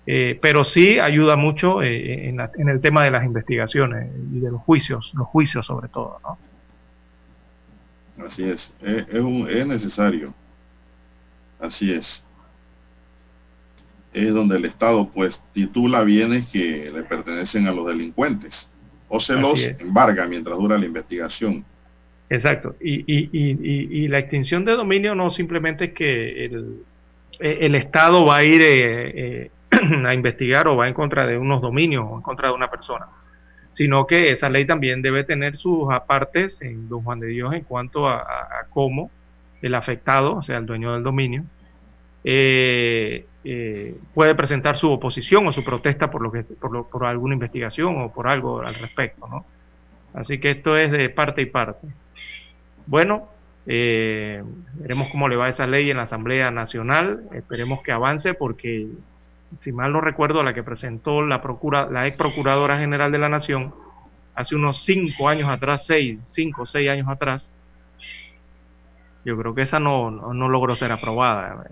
Eh, 0.06 0.38
pero 0.42 0.66
sí 0.66 1.00
ayuda 1.00 1.38
mucho 1.38 1.82
eh, 1.82 2.28
en, 2.28 2.38
la, 2.38 2.52
en, 2.58 2.68
el 2.68 2.82
tema 2.82 3.04
de 3.04 3.12
las 3.12 3.24
investigaciones 3.24 4.12
y 4.34 4.40
de 4.40 4.52
los 4.52 4.62
juicios, 4.62 5.12
los 5.14 5.28
juicios 5.28 5.66
sobre 5.66 5.88
todo, 5.88 6.20
¿no? 6.24 6.38
Así 8.26 8.44
es, 8.44 8.74
es, 8.82 9.08
es, 9.08 9.22
un, 9.22 9.48
es 9.50 9.66
necesario. 9.66 10.34
Así 11.60 11.94
es 11.94 12.26
es 14.14 14.34
donde 14.34 14.58
el 14.58 14.66
Estado 14.66 15.10
pues 15.10 15.42
titula 15.54 16.04
bienes 16.04 16.48
que 16.48 16.92
le 16.94 17.04
pertenecen 17.04 17.68
a 17.68 17.72
los 17.72 17.88
delincuentes 17.88 18.70
o 19.10 19.20
se 19.20 19.34
Así 19.34 19.42
los 19.42 19.60
es. 19.60 19.82
embarga 19.82 20.28
mientras 20.28 20.58
dura 20.58 20.78
la 20.78 20.86
investigación. 20.86 21.66
Exacto. 22.30 22.76
Y, 22.82 23.02
y, 23.02 23.30
y, 23.32 24.04
y, 24.04 24.08
la 24.08 24.20
extinción 24.20 24.66
de 24.66 24.74
dominio 24.74 25.14
no 25.14 25.32
simplemente 25.32 25.86
es 25.86 25.94
que 25.94 26.46
el, 26.46 26.78
el 27.40 27.76
Estado 27.76 28.26
va 28.26 28.38
a 28.38 28.44
ir 28.44 28.62
eh, 28.62 29.12
eh, 29.16 29.52
a 30.06 30.14
investigar 30.14 30.68
o 30.68 30.76
va 30.76 30.88
en 30.88 30.94
contra 30.94 31.26
de 31.26 31.38
unos 31.38 31.62
dominios 31.62 32.06
o 32.10 32.16
en 32.16 32.22
contra 32.22 32.50
de 32.50 32.56
una 32.56 32.70
persona, 32.70 33.08
sino 33.74 34.06
que 34.08 34.32
esa 34.32 34.50
ley 34.50 34.66
también 34.66 35.02
debe 35.02 35.24
tener 35.24 35.58
sus 35.58 35.92
apartes 35.92 36.62
en 36.62 36.90
Don 36.90 37.04
Juan 37.04 37.20
de 37.20 37.28
Dios 37.28 37.54
en 37.54 37.64
cuanto 37.64 38.08
a, 38.08 38.26
cómo 38.70 39.12
el 39.62 39.76
afectado, 39.76 40.36
o 40.38 40.44
sea, 40.44 40.58
el 40.58 40.66
dueño 40.66 40.94
del 40.94 41.04
dominio, 41.04 41.44
eh, 42.24 43.26
eh, 43.44 43.98
puede 44.14 44.36
presentar 44.36 44.78
su 44.78 44.90
oposición 44.90 45.48
o 45.48 45.54
su 45.54 45.64
protesta 45.64 46.10
por 46.10 46.22
lo 46.22 46.32
que 46.32 46.44
por, 46.44 46.72
lo, 46.72 46.88
por, 46.88 47.06
alguna 47.06 47.34
investigación 47.34 48.02
o 48.02 48.14
por 48.14 48.28
algo 48.28 48.62
al 48.62 48.76
respecto, 48.76 49.28
¿no? 49.28 49.46
Así 50.14 50.40
que 50.40 50.52
esto 50.52 50.78
es 50.78 50.92
de 50.92 51.10
parte 51.10 51.42
y 51.42 51.48
parte. 51.48 51.88
Bueno, 52.86 53.30
eh, 53.66 54.44
veremos 54.76 55.10
cómo 55.10 55.28
le 55.30 55.36
va 55.36 55.50
esa 55.50 55.68
ley 55.68 55.90
en 55.90 55.98
la 55.98 56.04
Asamblea 56.04 56.52
Nacional. 56.52 57.24
Esperemos 57.34 57.82
que 57.82 57.92
avance 57.92 58.34
porque, 58.34 58.88
si 59.62 59.72
mal 59.72 59.92
no 59.92 60.02
recuerdo, 60.02 60.44
la 60.44 60.54
que 60.54 60.64
presentó 60.64 61.22
la 61.22 61.42
procura, 61.42 61.88
la 61.90 62.08
ex 62.08 62.18
procuradora 62.18 62.78
general 62.78 63.12
de 63.12 63.20
la 63.20 63.30
Nación 63.30 63.74
hace 64.36 64.56
unos 64.56 64.84
cinco 64.84 65.30
años 65.30 65.50
atrás, 65.50 65.86
seis, 65.86 66.20
cinco 66.26 66.64
o 66.64 66.66
seis 66.66 66.90
años 66.90 67.08
atrás, 67.08 67.48
yo 69.26 69.38
creo 69.38 69.54
que 69.56 69.62
esa 69.62 69.80
no, 69.80 70.12
no, 70.12 70.34
no 70.34 70.50
logró 70.50 70.76
ser 70.76 70.92
aprobada 70.92 71.66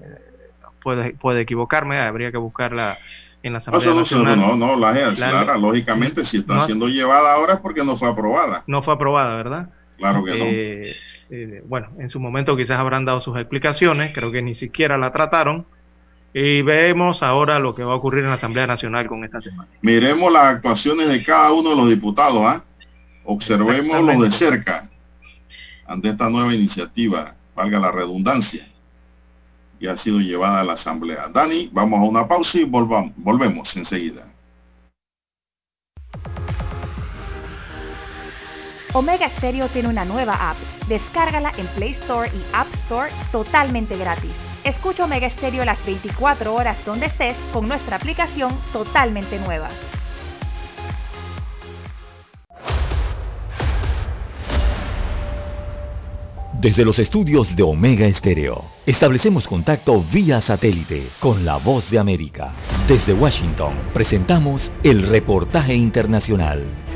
puede, 0.81 1.13
puede 1.13 1.41
equivocarme, 1.41 1.99
habría 1.99 2.31
que 2.31 2.37
buscarla 2.37 2.97
en 3.43 3.53
la 3.53 3.59
Asamblea 3.59 3.89
no, 3.89 3.99
Nacional. 4.01 4.39
No, 4.39 4.55
no, 4.55 4.75
la, 4.75 4.91
la, 4.91 5.13
Clara, 5.13 5.57
lógicamente, 5.57 6.25
si 6.25 6.37
está 6.37 6.55
no, 6.55 6.65
siendo 6.65 6.87
llevada 6.87 7.33
ahora 7.33 7.55
es 7.55 7.59
porque 7.59 7.83
no 7.83 7.97
fue 7.97 8.09
aprobada. 8.09 8.63
No 8.67 8.83
fue 8.83 8.93
aprobada, 8.93 9.35
¿verdad? 9.35 9.69
Claro 9.97 10.23
que 10.23 10.31
eh, 10.33 10.95
no. 11.29 11.35
Eh, 11.35 11.63
bueno, 11.65 11.89
en 11.99 12.09
su 12.09 12.19
momento 12.19 12.57
quizás 12.57 12.77
habrán 12.77 13.05
dado 13.05 13.21
sus 13.21 13.37
explicaciones, 13.37 14.13
creo 14.13 14.31
que 14.31 14.41
ni 14.41 14.55
siquiera 14.55 14.97
la 14.97 15.11
trataron. 15.11 15.65
Y 16.33 16.61
vemos 16.61 17.21
ahora 17.23 17.59
lo 17.59 17.75
que 17.75 17.83
va 17.83 17.93
a 17.93 17.95
ocurrir 17.95 18.23
en 18.23 18.29
la 18.29 18.37
Asamblea 18.37 18.65
Nacional 18.65 19.07
con 19.07 19.23
esta 19.23 19.41
semana. 19.41 19.69
Miremos 19.81 20.31
las 20.31 20.55
actuaciones 20.55 21.09
de 21.09 21.23
cada 21.23 21.51
uno 21.51 21.71
de 21.71 21.75
los 21.75 21.89
diputados, 21.89 22.41
¿ah? 22.45 22.63
¿eh? 22.63 22.85
Observémoslo 23.25 24.21
de 24.21 24.31
cerca 24.31 24.89
ante 25.85 26.09
esta 26.09 26.29
nueva 26.29 26.53
iniciativa, 26.53 27.35
valga 27.55 27.79
la 27.79 27.91
redundancia 27.91 28.67
y 29.79 29.87
ha 29.87 29.97
sido 29.97 30.19
llevada 30.19 30.61
a 30.61 30.63
la 30.63 30.73
asamblea. 30.73 31.27
Dani, 31.27 31.69
vamos 31.71 31.99
a 31.99 32.03
una 32.03 32.27
pausa 32.27 32.59
y 32.59 32.63
volvamos, 32.63 33.11
volvemos 33.17 33.75
enseguida. 33.75 34.25
Omega 38.93 39.29
Stereo 39.37 39.67
tiene 39.69 39.89
una 39.89 40.05
nueva 40.05 40.51
app. 40.51 40.57
Descárgala 40.87 41.51
en 41.57 41.65
Play 41.67 41.91
Store 41.93 42.29
y 42.29 42.43
App 42.53 42.67
Store 42.85 43.11
totalmente 43.31 43.97
gratis. 43.97 44.50
Escucha 44.63 45.05
Omega 45.05 45.27
Stereo 45.31 45.65
las 45.65 45.83
24 45.85 46.53
horas 46.53 46.77
donde 46.85 47.07
estés 47.07 47.35
con 47.51 47.67
nuestra 47.67 47.95
aplicación 47.95 48.55
totalmente 48.71 49.39
nueva. 49.39 49.69
Desde 56.61 56.85
los 56.85 56.99
estudios 56.99 57.55
de 57.55 57.63
Omega 57.63 58.05
Estéreo, 58.05 58.65
establecemos 58.85 59.47
contacto 59.47 60.05
vía 60.13 60.39
satélite 60.41 61.07
con 61.19 61.43
la 61.43 61.57
voz 61.57 61.89
de 61.89 61.97
América. 61.97 62.51
Desde 62.87 63.13
Washington, 63.13 63.73
presentamos 63.95 64.71
el 64.83 65.07
reportaje 65.07 65.73
internacional. 65.73 66.90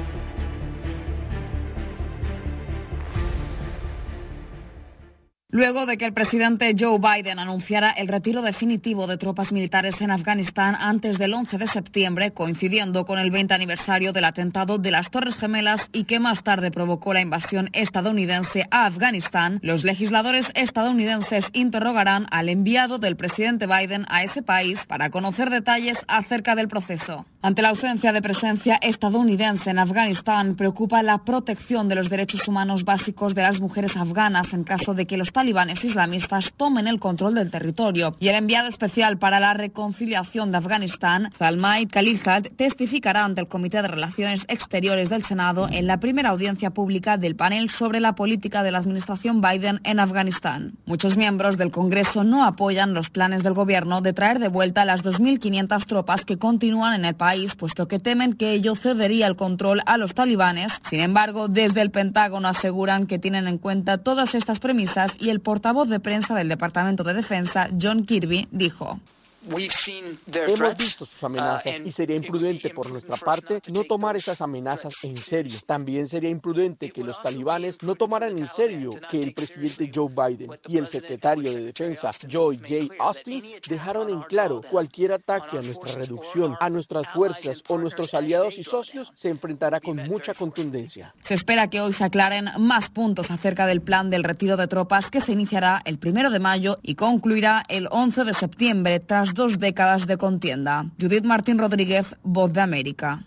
Luego 5.55 5.85
de 5.85 5.97
que 5.97 6.03
el 6.03 6.11
presidente 6.11 6.75
Joe 6.77 6.99
Biden 6.99 7.39
anunciara 7.39 7.91
el 7.91 8.09
retiro 8.09 8.41
definitivo 8.41 9.07
de 9.07 9.15
tropas 9.15 9.53
militares 9.53 9.95
en 10.01 10.11
Afganistán 10.11 10.75
antes 10.77 11.17
del 11.17 11.33
11 11.33 11.57
de 11.57 11.69
septiembre, 11.69 12.31
coincidiendo 12.31 13.05
con 13.05 13.19
el 13.19 13.31
20 13.31 13.53
aniversario 13.53 14.11
del 14.11 14.25
atentado 14.25 14.79
de 14.79 14.91
las 14.91 15.09
Torres 15.09 15.35
Gemelas 15.35 15.79
y 15.93 16.03
que 16.03 16.19
más 16.19 16.43
tarde 16.43 16.71
provocó 16.71 17.13
la 17.13 17.21
invasión 17.21 17.69
estadounidense 17.71 18.67
a 18.69 18.85
Afganistán, 18.85 19.61
los 19.63 19.85
legisladores 19.85 20.45
estadounidenses 20.55 21.45
interrogarán 21.53 22.27
al 22.31 22.49
enviado 22.49 22.99
del 22.99 23.15
presidente 23.15 23.65
Biden 23.65 24.05
a 24.09 24.23
ese 24.23 24.43
país 24.43 24.77
para 24.89 25.09
conocer 25.09 25.51
detalles 25.51 25.97
acerca 26.09 26.55
del 26.55 26.67
proceso. 26.67 27.25
Ante 27.41 27.61
la 27.61 27.69
ausencia 27.69 28.11
de 28.11 28.23
presencia 28.23 28.75
estadounidense 28.81 29.69
en 29.69 29.79
Afganistán, 29.79 30.55
preocupa 30.55 31.01
la 31.01 31.19
protección 31.19 31.87
de 31.87 31.93
los 31.95 32.09
derechos 32.09 32.45
humanos 32.47 32.83
básicos 32.83 33.35
de 33.35 33.43
las 33.43 33.61
mujeres 33.61 33.95
afganas 33.95 34.51
en 34.51 34.65
caso 34.65 34.95
de 34.95 35.05
que 35.05 35.15
los 35.15 35.31
talibanes 35.45 35.85
islamistas 35.85 36.51
tomen 36.57 36.87
el 36.87 36.99
control 36.99 37.35
del 37.35 37.51
territorio. 37.51 38.15
Y 38.19 38.29
el 38.29 38.35
enviado 38.35 38.67
especial 38.67 39.19
para 39.19 39.39
la 39.39 39.53
reconciliación 39.53 40.49
de 40.49 40.57
Afganistán, 40.57 41.31
Zalmay 41.37 41.85
Khalilzad, 41.85 42.45
testificará 42.57 43.23
ante 43.23 43.41
el 43.41 43.47
Comité 43.47 43.83
de 43.83 43.89
Relaciones 43.89 44.43
Exteriores 44.47 45.07
del 45.09 45.23
Senado 45.23 45.67
en 45.71 45.85
la 45.85 45.99
primera 45.99 46.29
audiencia 46.29 46.71
pública 46.71 47.17
del 47.17 47.35
panel 47.35 47.69
sobre 47.69 47.99
la 47.99 48.15
política 48.15 48.63
de 48.63 48.71
la 48.71 48.79
administración 48.79 49.39
Biden 49.39 49.81
en 49.83 49.99
Afganistán. 49.99 50.79
Muchos 50.87 51.15
miembros 51.15 51.57
del 51.57 51.69
Congreso 51.69 52.23
no 52.23 52.43
apoyan 52.43 52.95
los 52.95 53.11
planes 53.11 53.43
del 53.43 53.53
gobierno 53.53 54.01
de 54.01 54.13
traer 54.13 54.39
de 54.39 54.47
vuelta 54.47 54.83
las 54.83 55.03
2.500 55.03 55.85
tropas 55.85 56.25
que 56.25 56.39
continúan 56.39 56.95
en 56.95 57.05
el 57.05 57.13
país 57.13 57.53
puesto 57.55 57.87
que 57.87 57.99
temen 57.99 58.33
que 58.33 58.53
ello 58.53 58.75
cedería 58.75 59.27
el 59.27 59.35
control 59.35 59.83
a 59.85 59.97
los 59.97 60.15
talibanes. 60.15 60.69
Sin 60.89 61.01
embargo, 61.01 61.47
desde 61.49 61.81
el 61.81 61.91
Pentágono 61.91 62.47
aseguran 62.47 63.05
que 63.05 63.19
tienen 63.19 63.47
en 63.47 63.59
cuenta 63.59 63.99
todas 63.99 64.33
estas 64.33 64.59
premisas 64.59 65.11
el 65.29 65.39
portavoz 65.41 65.87
de 65.89 65.99
prensa 65.99 66.35
del 66.35 66.49
Departamento 66.49 67.03
de 67.03 67.13
Defensa, 67.13 67.69
John 67.81 68.05
Kirby, 68.05 68.47
dijo. 68.51 68.99
Hemos 69.45 70.77
visto 70.77 71.05
sus 71.05 71.23
amenazas 71.23 71.79
y 71.83 71.91
sería 71.91 72.15
imprudente 72.15 72.69
por 72.71 72.89
nuestra 72.89 73.17
parte 73.17 73.61
no 73.71 73.83
tomar 73.83 74.15
esas 74.15 74.41
amenazas 74.41 74.93
en 75.03 75.17
serio. 75.17 75.59
También 75.65 76.07
sería 76.07 76.29
imprudente 76.29 76.91
que 76.91 77.03
los 77.03 77.21
talibanes 77.21 77.77
no 77.81 77.95
tomaran 77.95 78.37
en 78.37 78.47
serio 78.49 78.91
que 79.11 79.19
el 79.19 79.33
presidente 79.33 79.91
Joe 79.93 80.09
Biden 80.09 80.51
y 80.67 80.77
el 80.77 80.87
secretario 80.87 81.53
de 81.53 81.65
Defensa 81.65 82.11
Joy 82.27 82.57
J. 82.57 82.95
Austin 82.99 83.43
dejaron 83.67 84.09
en 84.09 84.21
claro 84.23 84.61
cualquier 84.69 85.13
ataque 85.13 85.57
a 85.57 85.61
nuestra 85.61 85.93
reducción, 85.93 86.55
a 86.59 86.69
nuestras 86.69 87.07
fuerzas 87.13 87.61
o 87.67 87.77
nuestros 87.77 88.13
aliados 88.13 88.57
y 88.57 88.63
socios 88.63 89.11
se 89.15 89.29
enfrentará 89.29 89.79
con 89.79 89.97
mucha 89.97 90.33
contundencia. 90.33 91.13
Se 91.27 91.35
espera 91.35 91.69
que 91.69 91.81
hoy 91.81 91.93
se 91.93 92.03
aclaren 92.03 92.49
más 92.59 92.89
puntos 92.89 93.29
acerca 93.29 93.65
del 93.67 93.81
plan 93.81 94.09
del 94.09 94.23
retiro 94.23 94.57
de 94.57 94.67
tropas 94.67 95.09
que 95.09 95.21
se 95.21 95.33
iniciará 95.33 95.81
el 95.85 95.99
primero 95.99 96.29
de 96.29 96.39
mayo 96.39 96.79
y 96.81 96.95
concluirá 96.95 97.63
el 97.69 97.87
11 97.91 98.23
de 98.23 98.33
septiembre 98.33 98.99
tras 98.99 99.34
dos 99.35 99.59
décadas 99.59 100.07
de 100.07 100.17
contienda. 100.17 100.87
Judith 100.99 101.23
Martín 101.23 101.59
Rodríguez, 101.59 102.07
Voz 102.23 102.51
de 102.51 102.61
América. 102.61 103.23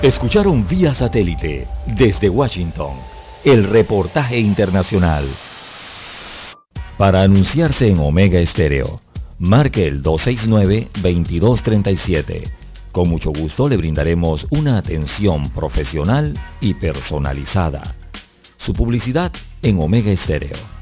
Escucharon 0.00 0.66
vía 0.66 0.94
satélite 0.94 1.68
desde 1.86 2.30
Washington 2.30 2.94
el 3.44 3.64
reportaje 3.64 4.38
internacional. 4.38 5.26
Para 6.96 7.22
anunciarse 7.22 7.88
en 7.88 7.98
Omega 7.98 8.38
Estéreo, 8.38 9.00
marque 9.38 9.86
el 9.86 10.02
269-2237 10.02 12.50
Con 12.92 13.08
mucho 13.08 13.32
gusto 13.32 13.68
le 13.68 13.76
brindaremos 13.76 14.46
una 14.50 14.78
atención 14.78 15.50
profesional 15.50 16.38
y 16.60 16.74
personalizada. 16.74 17.96
Su 18.56 18.72
publicidad 18.72 19.32
en 19.62 19.80
Omega 19.80 20.12
Estéreo. 20.12 20.81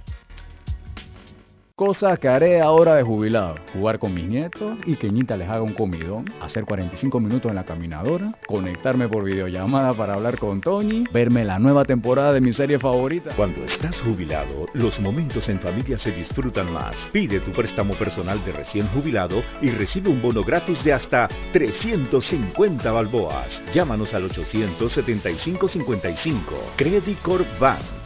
Cosas 1.81 2.19
que 2.19 2.27
haré 2.27 2.61
ahora 2.61 2.93
de 2.93 3.01
jubilado. 3.01 3.55
Jugar 3.73 3.97
con 3.97 4.13
mis 4.13 4.29
nietos 4.29 4.77
y 4.85 4.97
que 4.97 5.09
Ñita 5.09 5.35
les 5.35 5.49
haga 5.49 5.63
un 5.63 5.73
comidón. 5.73 6.25
Hacer 6.39 6.63
45 6.63 7.19
minutos 7.19 7.49
en 7.49 7.55
la 7.55 7.63
caminadora. 7.63 8.35
Conectarme 8.45 9.07
por 9.07 9.23
videollamada 9.23 9.91
para 9.95 10.13
hablar 10.13 10.37
con 10.37 10.61
Tony. 10.61 11.05
Verme 11.11 11.43
la 11.43 11.57
nueva 11.57 11.83
temporada 11.83 12.33
de 12.33 12.41
mi 12.41 12.53
serie 12.53 12.77
favorita. 12.77 13.33
Cuando 13.35 13.65
estás 13.65 13.99
jubilado, 13.99 14.67
los 14.75 14.99
momentos 14.99 15.49
en 15.49 15.59
familia 15.59 15.97
se 15.97 16.11
disfrutan 16.11 16.71
más. 16.71 16.95
Pide 17.11 17.39
tu 17.39 17.49
préstamo 17.49 17.95
personal 17.95 18.45
de 18.45 18.51
recién 18.51 18.85
jubilado 18.89 19.41
y 19.59 19.71
recibe 19.71 20.11
un 20.11 20.21
bono 20.21 20.43
gratis 20.43 20.83
de 20.83 20.93
hasta 20.93 21.29
350 21.51 22.91
balboas. 22.91 23.59
Llámanos 23.73 24.13
al 24.13 24.29
875-55. 24.29 26.41
Credit 26.77 27.19
Corp 27.23 27.47
Bank. 27.59 28.00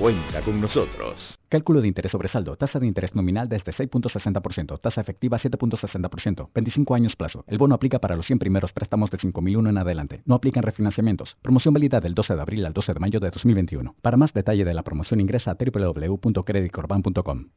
Cuenta 0.00 0.40
con 0.40 0.58
nosotros. 0.58 1.38
Cálculo 1.50 1.82
de 1.82 1.88
interés 1.88 2.10
sobre 2.10 2.28
saldo. 2.28 2.56
Tasa 2.56 2.80
de 2.80 2.86
interés 2.86 3.14
nominal 3.14 3.50
desde 3.50 3.70
6.60%. 3.70 4.80
Tasa 4.80 5.02
efectiva 5.02 5.38
7.60%. 5.38 6.48
25 6.54 6.94
años 6.94 7.16
plazo. 7.16 7.44
El 7.46 7.58
bono 7.58 7.74
aplica 7.74 7.98
para 7.98 8.16
los 8.16 8.24
100 8.24 8.38
primeros 8.38 8.72
préstamos 8.72 9.10
de 9.10 9.18
5.001 9.18 9.68
en 9.68 9.76
adelante. 9.76 10.22
No 10.24 10.36
aplican 10.36 10.62
refinanciamientos. 10.62 11.36
Promoción 11.42 11.74
válida 11.74 12.00
del 12.00 12.14
12 12.14 12.34
de 12.34 12.40
abril 12.40 12.64
al 12.64 12.72
12 12.72 12.94
de 12.94 13.00
mayo 13.00 13.20
de 13.20 13.28
2021. 13.30 13.94
Para 14.00 14.16
más 14.16 14.32
detalle 14.32 14.64
de 14.64 14.72
la 14.72 14.82
promoción 14.82 15.20
ingresa 15.20 15.50
a 15.50 15.58
www.creditcorban.com. 15.60 17.48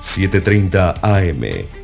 7.30 0.00 0.98
AM. 1.00 1.83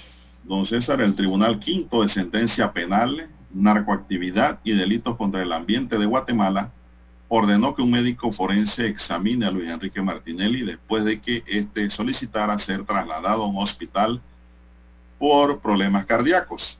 Don 0.51 0.65
César, 0.65 0.99
el 0.99 1.15
Tribunal 1.15 1.59
Quinto 1.59 2.03
de 2.03 2.09
Sentencia 2.09 2.73
Penal, 2.73 3.29
Narcoactividad 3.53 4.59
y 4.65 4.73
Delitos 4.73 5.15
contra 5.15 5.41
el 5.41 5.53
Ambiente 5.53 5.97
de 5.97 6.05
Guatemala 6.05 6.73
ordenó 7.29 7.73
que 7.73 7.81
un 7.81 7.91
médico 7.91 8.33
forense 8.33 8.85
examine 8.85 9.45
a 9.45 9.51
Luis 9.51 9.69
Enrique 9.69 10.01
Martinelli 10.01 10.63
después 10.63 11.05
de 11.05 11.21
que 11.21 11.41
éste 11.47 11.89
solicitara 11.89 12.59
ser 12.59 12.83
trasladado 12.83 13.43
a 13.43 13.47
un 13.47 13.59
hospital 13.59 14.19
por 15.17 15.61
problemas 15.61 16.05
cardíacos. 16.05 16.77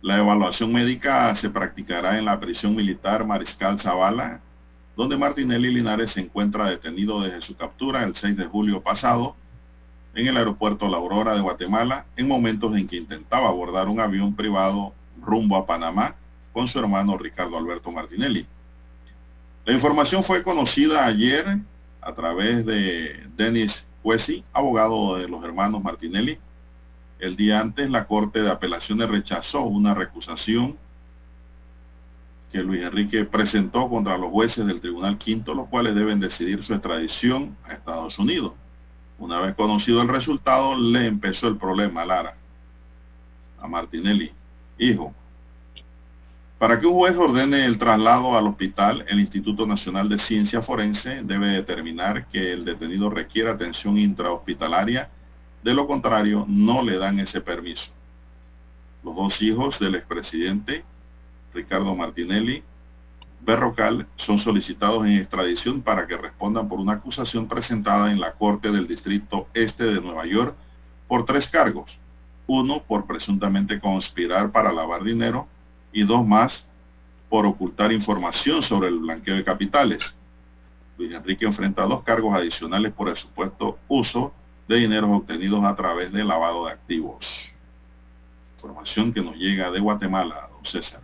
La 0.00 0.18
evaluación 0.18 0.72
médica 0.72 1.32
se 1.36 1.48
practicará 1.48 2.18
en 2.18 2.24
la 2.24 2.40
prisión 2.40 2.74
militar 2.74 3.24
Mariscal 3.24 3.78
Zavala, 3.78 4.40
donde 4.96 5.16
Martinelli 5.16 5.72
Linares 5.72 6.10
se 6.10 6.20
encuentra 6.20 6.66
detenido 6.66 7.20
desde 7.20 7.40
su 7.40 7.54
captura 7.54 8.02
el 8.02 8.16
6 8.16 8.36
de 8.36 8.46
julio 8.46 8.82
pasado 8.82 9.36
en 10.14 10.26
el 10.26 10.36
aeropuerto 10.36 10.88
La 10.88 10.98
Aurora 10.98 11.34
de 11.34 11.40
Guatemala 11.40 12.06
en 12.16 12.28
momentos 12.28 12.76
en 12.76 12.86
que 12.86 12.96
intentaba 12.96 13.48
abordar 13.48 13.88
un 13.88 14.00
avión 14.00 14.34
privado 14.34 14.92
rumbo 15.20 15.56
a 15.56 15.66
Panamá 15.66 16.14
con 16.52 16.68
su 16.68 16.78
hermano 16.78 17.16
Ricardo 17.16 17.56
Alberto 17.56 17.90
Martinelli. 17.90 18.46
La 19.64 19.72
información 19.72 20.24
fue 20.24 20.42
conocida 20.42 21.06
ayer 21.06 21.58
a 22.00 22.12
través 22.12 22.66
de 22.66 23.26
Denis 23.36 23.86
Cuesi, 24.02 24.44
abogado 24.52 25.16
de 25.16 25.28
los 25.28 25.42
hermanos 25.44 25.82
Martinelli. 25.82 26.38
El 27.20 27.36
día 27.36 27.60
antes 27.60 27.88
la 27.88 28.06
Corte 28.06 28.42
de 28.42 28.50
Apelaciones 28.50 29.08
rechazó 29.08 29.62
una 29.62 29.94
recusación 29.94 30.76
que 32.50 32.58
Luis 32.58 32.82
Enrique 32.82 33.24
presentó 33.24 33.88
contra 33.88 34.18
los 34.18 34.30
jueces 34.30 34.66
del 34.66 34.80
Tribunal 34.80 35.16
Quinto, 35.16 35.54
los 35.54 35.68
cuales 35.68 35.94
deben 35.94 36.20
decidir 36.20 36.62
su 36.62 36.74
extradición 36.74 37.56
a 37.64 37.72
Estados 37.72 38.18
Unidos. 38.18 38.52
Una 39.22 39.38
vez 39.38 39.54
conocido 39.54 40.02
el 40.02 40.08
resultado, 40.08 40.76
le 40.76 41.06
empezó 41.06 41.46
el 41.46 41.56
problema 41.56 42.02
a 42.02 42.06
Lara, 42.06 42.34
a 43.60 43.68
Martinelli, 43.68 44.32
hijo. 44.78 45.14
Para 46.58 46.80
que 46.80 46.88
un 46.88 46.94
juez 46.94 47.16
ordene 47.16 47.64
el 47.64 47.78
traslado 47.78 48.36
al 48.36 48.48
hospital, 48.48 49.04
el 49.06 49.20
Instituto 49.20 49.64
Nacional 49.64 50.08
de 50.08 50.18
Ciencia 50.18 50.60
Forense 50.60 51.22
debe 51.22 51.46
determinar 51.46 52.26
que 52.26 52.52
el 52.52 52.64
detenido 52.64 53.10
requiere 53.10 53.50
atención 53.50 53.96
intrahospitalaria, 53.96 55.08
de 55.62 55.72
lo 55.72 55.86
contrario 55.86 56.44
no 56.48 56.82
le 56.82 56.98
dan 56.98 57.20
ese 57.20 57.40
permiso. 57.40 57.92
Los 59.04 59.14
dos 59.14 59.40
hijos 59.40 59.78
del 59.78 59.94
expresidente, 59.94 60.82
Ricardo 61.54 61.94
Martinelli, 61.94 62.64
Berrocal 63.44 64.06
son 64.16 64.38
solicitados 64.38 65.04
en 65.04 65.14
extradición 65.14 65.82
para 65.82 66.06
que 66.06 66.16
respondan 66.16 66.68
por 66.68 66.78
una 66.78 66.94
acusación 66.94 67.48
presentada 67.48 68.12
en 68.12 68.20
la 68.20 68.34
Corte 68.34 68.70
del 68.70 68.86
Distrito 68.86 69.48
Este 69.52 69.84
de 69.84 70.00
Nueva 70.00 70.26
York 70.26 70.54
por 71.08 71.24
tres 71.24 71.48
cargos. 71.48 71.98
Uno 72.46 72.84
por 72.84 73.04
presuntamente 73.04 73.80
conspirar 73.80 74.52
para 74.52 74.72
lavar 74.72 75.02
dinero 75.02 75.48
y 75.92 76.04
dos 76.04 76.24
más 76.24 76.68
por 77.28 77.44
ocultar 77.44 77.90
información 77.90 78.62
sobre 78.62 78.88
el 78.88 79.00
blanqueo 79.00 79.34
de 79.34 79.42
capitales. 79.42 80.16
Luis 80.96 81.12
Enrique 81.12 81.44
enfrenta 81.44 81.82
dos 81.82 82.04
cargos 82.04 82.34
adicionales 82.34 82.92
por 82.92 83.08
el 83.08 83.16
supuesto 83.16 83.76
uso 83.88 84.32
de 84.68 84.76
dineros 84.76 85.10
obtenidos 85.10 85.64
a 85.64 85.74
través 85.74 86.12
del 86.12 86.28
lavado 86.28 86.66
de 86.66 86.72
activos. 86.72 87.26
Información 88.56 89.12
que 89.12 89.20
nos 89.20 89.34
llega 89.34 89.72
de 89.72 89.80
Guatemala, 89.80 90.48
don 90.52 90.64
César. 90.64 91.00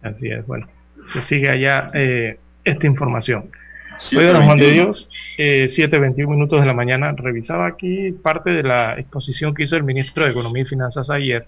Así 0.00 0.28
es, 0.30 0.46
bueno 0.46 0.77
se 1.12 1.22
sigue 1.22 1.48
allá 1.48 1.88
eh, 1.94 2.38
esta 2.64 2.86
información. 2.86 3.50
Soy 3.98 4.26
don 4.26 4.44
Juan 4.44 4.58
de 4.58 4.70
Dios, 4.70 5.08
eh, 5.38 5.66
7.21 5.66 6.28
minutos 6.28 6.60
de 6.60 6.66
la 6.66 6.72
mañana. 6.72 7.12
Revisaba 7.16 7.66
aquí 7.66 8.12
parte 8.12 8.50
de 8.50 8.62
la 8.62 8.98
exposición 8.98 9.54
que 9.54 9.64
hizo 9.64 9.76
el 9.76 9.82
ministro 9.82 10.24
de 10.24 10.30
Economía 10.30 10.62
y 10.62 10.66
Finanzas 10.66 11.10
ayer. 11.10 11.46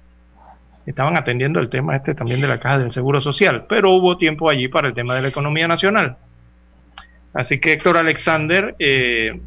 Estaban 0.84 1.16
atendiendo 1.16 1.60
el 1.60 1.68
tema 1.68 1.94
este 1.94 2.14
también 2.14 2.40
de 2.40 2.48
la 2.48 2.58
Caja 2.58 2.78
del 2.78 2.90
Seguro 2.90 3.20
Social, 3.20 3.66
pero 3.68 3.92
hubo 3.92 4.16
tiempo 4.16 4.50
allí 4.50 4.66
para 4.66 4.88
el 4.88 4.94
tema 4.94 5.14
de 5.14 5.22
la 5.22 5.28
economía 5.28 5.68
nacional. 5.68 6.16
Así 7.32 7.60
que 7.60 7.72
Héctor 7.72 7.96
Alexander, 7.96 8.74
eh, 8.80 9.40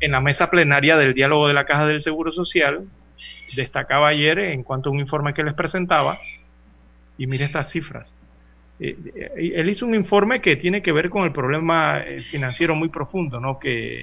en 0.00 0.12
la 0.12 0.20
mesa 0.20 0.50
plenaria 0.50 0.96
del 0.96 1.14
diálogo 1.14 1.48
de 1.48 1.54
la 1.54 1.64
Caja 1.64 1.86
del 1.86 2.02
Seguro 2.02 2.30
Social, 2.30 2.84
destacaba 3.56 4.08
ayer 4.08 4.38
en 4.38 4.62
cuanto 4.62 4.90
a 4.90 4.92
un 4.92 5.00
informe 5.00 5.34
que 5.34 5.42
les 5.42 5.54
presentaba, 5.54 6.18
y 7.18 7.26
mire 7.26 7.44
estas 7.46 7.70
cifras. 7.70 8.13
Eh, 8.80 8.96
eh, 9.14 9.52
él 9.54 9.68
hizo 9.68 9.86
un 9.86 9.94
informe 9.94 10.40
que 10.40 10.56
tiene 10.56 10.82
que 10.82 10.92
ver 10.92 11.08
con 11.08 11.24
el 11.24 11.32
problema 11.32 12.00
eh, 12.00 12.22
financiero 12.22 12.74
muy 12.74 12.88
profundo 12.88 13.38
¿no? 13.38 13.58
que, 13.58 14.02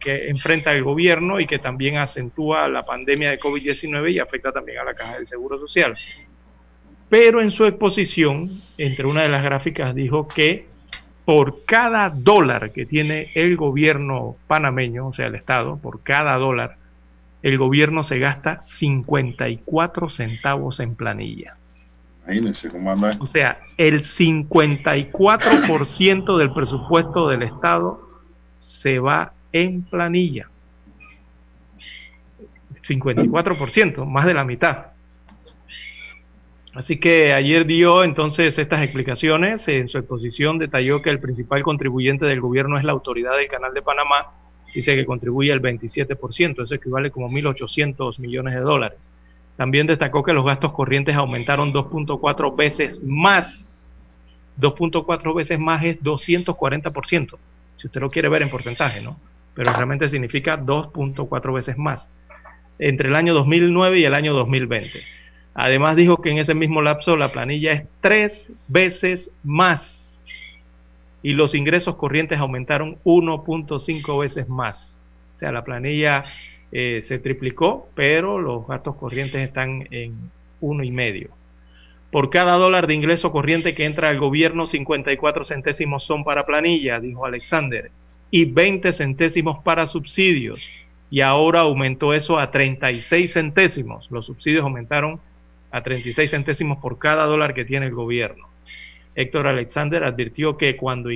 que 0.00 0.28
enfrenta 0.28 0.72
el 0.72 0.82
gobierno 0.82 1.38
y 1.38 1.46
que 1.46 1.58
también 1.58 1.98
acentúa 1.98 2.68
la 2.68 2.84
pandemia 2.84 3.30
de 3.30 3.38
COVID-19 3.38 4.12
y 4.12 4.18
afecta 4.18 4.52
también 4.52 4.78
a 4.78 4.84
la 4.84 4.94
caja 4.94 5.16
del 5.16 5.26
Seguro 5.26 5.58
Social. 5.58 5.96
Pero 7.08 7.40
en 7.40 7.50
su 7.50 7.66
exposición, 7.66 8.62
entre 8.78 9.06
una 9.06 9.22
de 9.22 9.28
las 9.28 9.44
gráficas, 9.44 9.94
dijo 9.94 10.26
que 10.26 10.66
por 11.24 11.64
cada 11.64 12.08
dólar 12.10 12.72
que 12.72 12.86
tiene 12.86 13.30
el 13.34 13.56
gobierno 13.56 14.36
panameño, 14.46 15.08
o 15.08 15.12
sea, 15.12 15.26
el 15.26 15.34
Estado, 15.34 15.78
por 15.78 16.02
cada 16.02 16.36
dólar, 16.36 16.76
el 17.42 17.58
gobierno 17.58 18.02
se 18.04 18.18
gasta 18.18 18.62
54 18.66 20.08
centavos 20.10 20.80
en 20.80 20.94
planilla. 20.94 21.56
Imagínense 22.26 22.68
cómo 22.68 22.90
anda. 22.90 23.16
O 23.20 23.26
sea, 23.26 23.60
el 23.76 24.02
54% 24.02 26.36
del 26.36 26.52
presupuesto 26.52 27.28
del 27.28 27.44
Estado 27.44 28.00
se 28.58 28.98
va 28.98 29.32
en 29.52 29.82
planilla. 29.82 30.48
54%, 32.82 34.04
más 34.06 34.26
de 34.26 34.34
la 34.34 34.44
mitad. 34.44 34.86
Así 36.74 36.98
que 36.98 37.32
ayer 37.32 37.64
dio 37.64 38.02
entonces 38.04 38.58
estas 38.58 38.82
explicaciones. 38.82 39.66
En 39.68 39.88
su 39.88 39.98
exposición 39.98 40.58
detalló 40.58 41.02
que 41.02 41.10
el 41.10 41.20
principal 41.20 41.62
contribuyente 41.62 42.26
del 42.26 42.40
gobierno 42.40 42.76
es 42.76 42.84
la 42.84 42.92
autoridad 42.92 43.36
del 43.36 43.48
Canal 43.48 43.72
de 43.72 43.82
Panamá. 43.82 44.32
Dice 44.74 44.94
que 44.94 45.06
contribuye 45.06 45.52
el 45.52 45.62
27%, 45.62 46.64
eso 46.64 46.74
equivale 46.74 47.10
como 47.10 47.30
1.800 47.30 48.18
millones 48.18 48.54
de 48.54 48.60
dólares. 48.60 48.98
También 49.56 49.86
destacó 49.86 50.22
que 50.22 50.32
los 50.32 50.44
gastos 50.44 50.72
corrientes 50.72 51.16
aumentaron 51.16 51.72
2.4 51.72 52.54
veces 52.56 53.02
más 53.02 53.66
2.4 54.60 55.34
veces 55.34 55.58
más 55.58 55.84
es 55.84 56.02
240%, 56.02 57.36
si 57.76 57.86
usted 57.86 58.00
lo 58.00 58.10
quiere 58.10 58.28
ver 58.28 58.42
en 58.42 58.50
porcentaje, 58.50 59.00
¿no? 59.00 59.18
Pero 59.54 59.72
realmente 59.72 60.08
significa 60.08 60.58
2.4 60.58 61.54
veces 61.54 61.78
más 61.78 62.08
entre 62.78 63.08
el 63.08 63.16
año 63.16 63.32
2009 63.34 63.98
y 63.98 64.04
el 64.04 64.14
año 64.14 64.34
2020. 64.34 65.02
Además 65.54 65.96
dijo 65.96 66.20
que 66.20 66.30
en 66.30 66.38
ese 66.38 66.54
mismo 66.54 66.82
lapso 66.82 67.16
la 67.16 67.32
planilla 67.32 67.72
es 67.72 67.84
tres 68.02 68.46
veces 68.68 69.30
más 69.42 70.02
y 71.22 71.32
los 71.32 71.54
ingresos 71.54 71.96
corrientes 71.96 72.38
aumentaron 72.38 72.98
1.5 73.04 74.20
veces 74.20 74.48
más. 74.48 74.98
O 75.34 75.38
sea, 75.38 75.52
la 75.52 75.64
planilla 75.64 76.24
eh, 76.72 77.02
se 77.04 77.18
triplicó, 77.18 77.88
pero 77.94 78.38
los 78.38 78.66
gastos 78.66 78.96
corrientes 78.96 79.46
están 79.46 79.86
en 79.90 80.30
uno 80.60 80.82
y 80.82 80.90
medio. 80.90 81.30
Por 82.10 82.30
cada 82.30 82.56
dólar 82.56 82.86
de 82.86 82.94
ingreso 82.94 83.32
corriente 83.32 83.74
que 83.74 83.84
entra 83.84 84.08
al 84.08 84.18
gobierno, 84.18 84.66
54 84.66 85.44
centésimos 85.44 86.04
son 86.04 86.24
para 86.24 86.46
planilla, 86.46 87.00
dijo 87.00 87.26
Alexander, 87.26 87.90
y 88.30 88.44
20 88.44 88.92
centésimos 88.92 89.62
para 89.62 89.86
subsidios. 89.86 90.60
Y 91.10 91.20
ahora 91.20 91.60
aumentó 91.60 92.14
eso 92.14 92.38
a 92.38 92.50
36 92.50 93.32
centésimos. 93.32 94.10
Los 94.10 94.26
subsidios 94.26 94.62
aumentaron 94.62 95.20
a 95.70 95.82
36 95.82 96.30
centésimos 96.30 96.78
por 96.78 96.98
cada 96.98 97.26
dólar 97.26 97.54
que 97.54 97.64
tiene 97.64 97.86
el 97.86 97.94
gobierno. 97.94 98.46
Héctor 99.14 99.46
Alexander 99.46 100.04
advirtió 100.04 100.56
que 100.56 100.76
cuando, 100.76 101.10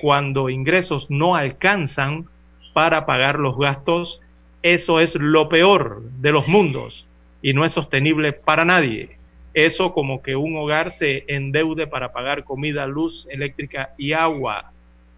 cuando 0.00 0.48
ingresos 0.48 1.10
no 1.10 1.34
alcanzan 1.34 2.26
para 2.72 3.04
pagar 3.04 3.38
los 3.38 3.58
gastos, 3.58 4.20
eso 4.62 5.00
es 5.00 5.14
lo 5.14 5.48
peor 5.48 6.02
de 6.20 6.32
los 6.32 6.46
mundos 6.48 7.06
y 7.42 7.52
no 7.52 7.64
es 7.64 7.72
sostenible 7.72 8.32
para 8.32 8.64
nadie. 8.64 9.16
Eso 9.54 9.92
como 9.92 10.22
que 10.22 10.36
un 10.36 10.56
hogar 10.56 10.92
se 10.92 11.24
endeude 11.28 11.86
para 11.86 12.12
pagar 12.12 12.44
comida, 12.44 12.86
luz 12.86 13.26
eléctrica 13.30 13.90
y 13.98 14.12
agua, 14.12 14.72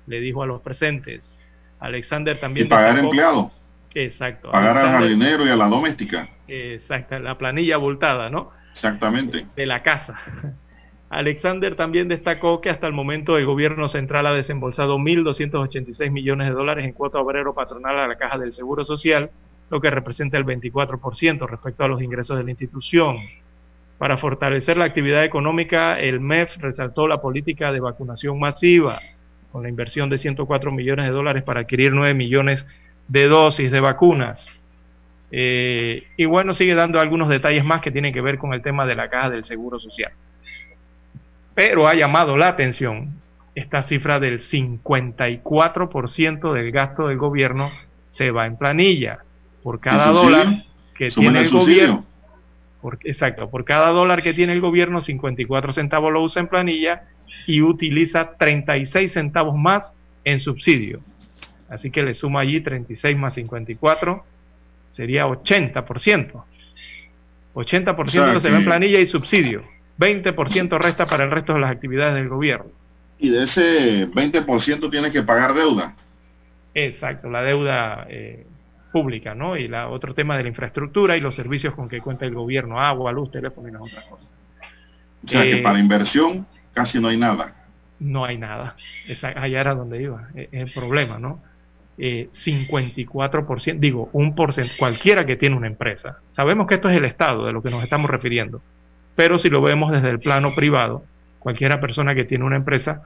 le 0.07 0.21
dijo 0.21 0.43
a 0.43 0.47
los 0.47 0.61
presentes. 0.61 1.33
Alexander 1.79 2.39
también... 2.41 2.66
Y 2.66 2.69
pagar 2.71 2.99
empleado. 2.99 3.53
Exacto. 3.95 4.51
Pagar 4.51 4.77
al 4.77 4.89
jardinero 4.89 5.47
y 5.47 5.51
a 5.51 5.57
la 5.57 5.69
doméstica. 5.69 6.29
Exacto, 6.49 7.19
la 7.19 7.39
planilla 7.39 7.77
abultada, 7.77 8.29
¿no? 8.29 8.51
Exactamente. 8.73 9.47
De 9.55 9.66
la 9.66 9.83
casa. 9.83 10.19
Alexander 11.15 11.77
también 11.77 12.09
destacó 12.09 12.61
que 12.61 12.70
hasta 12.70 12.89
el 12.89 12.93
momento 12.93 13.39
el 13.39 13.47
gobierno 13.47 13.89
central 13.89 14.27
ha 14.27 14.35
desembolsado 14.35 14.99
1.286 14.99 16.11
millones 16.11 16.49
de 16.49 16.55
dólares 16.55 16.85
en 16.85 16.93
cuota 16.93 17.20
obrero 17.20 17.55
patronal 17.55 17.99
a 18.01 18.09
la 18.09 18.16
Caja 18.16 18.36
del 18.36 18.53
Seguro 18.53 18.85
Social, 18.85 19.31
lo 19.70 19.81
que 19.81 19.91
representa 19.91 20.39
el 20.39 20.45
24% 20.45 21.49
respecto 21.49 21.85
a 21.85 21.89
los 21.89 22.03
ingresos 22.03 22.36
de 22.36 22.43
la 22.43 22.51
institución. 22.51 23.19
Para 23.97 24.16
fortalecer 24.16 24.77
la 24.77 24.86
actividad 24.86 25.24
económica, 25.24 26.01
el 26.01 26.19
MEF 26.19 26.57
resaltó 26.57 27.07
la 27.07 27.20
política 27.20 27.70
de 27.70 27.78
vacunación 27.78 28.41
masiva, 28.41 29.01
con 29.53 29.62
la 29.62 29.69
inversión 29.69 30.11
de 30.11 30.19
104 30.19 30.73
millones 30.73 31.07
de 31.07 31.12
dólares 31.12 31.45
para 31.45 31.61
adquirir 31.61 31.93
9 31.93 32.12
millones 32.15 32.66
de 33.07 33.28
dosis 33.28 33.70
de 33.70 33.81
vacunas. 33.81 34.49
Eh, 35.31 36.03
y 36.16 36.24
bueno, 36.24 36.55
sigue 36.55 36.74
dando 36.74 36.99
algunos 36.99 37.28
detalles 37.28 37.65
más 37.65 37.81
que 37.82 37.93
tienen 37.93 38.12
que 38.12 38.20
ver 38.20 38.36
con 38.36 38.53
el 38.53 38.62
tema 38.62 38.85
de 38.85 38.97
la 38.97 39.09
caja 39.09 39.31
del 39.31 39.45
Seguro 39.45 39.78
Social. 39.78 40.11
Pero 41.55 41.87
ha 41.87 41.95
llamado 41.95 42.37
la 42.37 42.49
atención 42.49 43.23
esta 43.55 43.83
cifra 43.83 44.19
del 44.19 44.41
54% 44.41 46.53
del 46.53 46.73
gasto 46.73 47.09
del 47.09 47.19
gobierno 47.19 47.71
se 48.11 48.31
va 48.31 48.47
en 48.47 48.57
planilla. 48.57 49.19
Por 49.63 49.81
cada 49.81 50.11
dólar 50.11 50.65
que 50.97 51.11
tiene 51.11 51.41
el 51.41 51.51
gobierno. 51.51 52.05
exacto, 53.05 53.49
por 53.49 53.65
cada 53.65 53.91
dólar 53.91 54.23
que 54.23 54.35
tiene 54.35 54.53
el 54.53 54.61
gobierno, 54.61 55.01
54 55.01 55.73
centavos 55.73 56.13
lo 56.13 56.23
usa 56.23 56.41
en 56.41 56.49
planilla 56.49 57.05
y 57.47 57.63
utiliza 57.63 58.37
36 58.37 59.13
centavos 59.13 59.57
más 59.57 59.93
en 60.25 60.41
subsidio. 60.41 61.01
Así 61.69 61.91
que 61.91 62.03
le 62.03 62.15
suma 62.15 62.41
allí 62.41 62.61
36 62.61 63.17
más 63.17 63.35
54, 63.35 64.25
sería 64.91 65.27
80%. 65.27 66.45
80% 67.55 68.41
se 68.41 68.51
va 68.51 68.59
en 68.59 68.65
planilla 68.65 69.01
y 69.01 69.07
subsidio. 69.07 69.63
20% 69.99 70.79
resta 70.79 71.07
para 71.07 71.25
el 71.25 71.31
resto 71.31 71.55
de 71.55 71.61
las 71.61 71.71
actividades 71.71 72.15
del 72.15 72.29
gobierno. 72.29 72.66
Y 73.19 73.31
de 73.31 73.45
ese 73.45 74.09
20% 74.11 74.91
tiene 74.91 75.11
que 75.11 75.23
pagar 75.23 75.55
deuda. 75.55 75.95
Exacto, 76.75 77.31
la 77.31 77.43
deuda 77.43 78.07
eh, 78.09 78.47
pública, 78.93 79.35
¿no? 79.35 79.57
Y 79.57 79.69
la, 79.69 79.89
otro 79.89 80.15
tema 80.15 80.37
de 80.37 80.43
la 80.43 80.49
infraestructura 80.49 81.16
y 81.16 81.21
los 81.21 81.37
servicios 81.37 81.75
con 81.75 81.89
que 81.89 82.01
cuenta 82.01 82.27
el 82.27 82.35
gobierno, 82.35 82.81
agua, 82.81 83.12
luz, 83.12 83.31
teléfono 83.31 83.69
y 83.69 83.73
las 83.73 83.83
otras 83.83 84.05
cosas. 84.07 84.29
O 85.25 85.29
sea 85.29 85.43
que 85.43 85.53
eh, 85.53 85.62
para 85.62 85.79
inversión 85.79 86.47
casi 86.73 86.99
no 87.01 87.09
hay 87.09 87.16
nada. 87.16 87.55
No 88.01 88.25
hay 88.25 88.37
nada. 88.37 88.77
Esa, 89.07 89.29
allá 89.29 89.61
era 89.61 89.75
donde 89.75 90.03
iba. 90.03 90.29
Es 90.35 90.49
el 90.53 90.73
problema, 90.73 91.19
¿no? 91.19 91.41
Eh, 91.97 92.29
54%, 92.33 93.79
digo, 93.79 94.11
un 94.12 94.35
porcentaje, 94.35 94.77
cualquiera 94.77 95.25
que 95.25 95.37
tiene 95.37 95.55
una 95.55 95.69
empresa. 95.69 96.19
Sabemos 96.33 96.66
que 96.66 96.75
esto 96.75 96.89
es 96.89 96.97
el 96.97 97.05
Estado 97.05 97.47
de 97.47 97.53
lo 97.53 97.62
que 97.62 97.71
nos 97.71 97.85
estamos 97.85 98.11
refiriendo 98.11 98.61
pero 99.15 99.39
si 99.39 99.49
lo 99.49 99.62
vemos 99.62 99.93
desde 99.93 100.11
el 100.11 100.20
plano 100.20 100.55
privado, 100.55 101.05
cualquiera 101.39 101.81
persona 101.81 102.15
que 102.15 102.24
tiene 102.24 102.45
una 102.45 102.57
empresa 102.57 103.03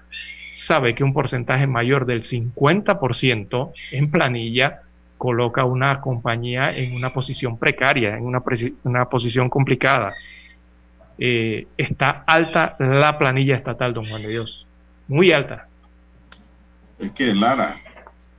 sabe 0.54 0.94
que 0.94 1.04
un 1.04 1.12
porcentaje 1.12 1.66
mayor 1.66 2.06
del 2.06 2.24
50% 2.24 3.72
en 3.92 4.10
planilla 4.10 4.82
coloca 5.16 5.64
una 5.64 6.00
compañía 6.00 6.74
en 6.76 6.94
una 6.94 7.12
posición 7.12 7.58
precaria, 7.58 8.16
en 8.16 8.24
una, 8.24 9.04
posición 9.06 9.50
complicada. 9.50 10.14
Eh, 11.18 11.66
está 11.76 12.22
alta 12.26 12.76
la 12.78 13.18
planilla 13.18 13.56
estatal, 13.56 13.92
don 13.92 14.08
Juan 14.08 14.22
de 14.22 14.28
Dios, 14.28 14.66
muy 15.08 15.32
alta. 15.32 15.66
Es 16.98 17.12
que, 17.12 17.34
Lara, 17.34 17.76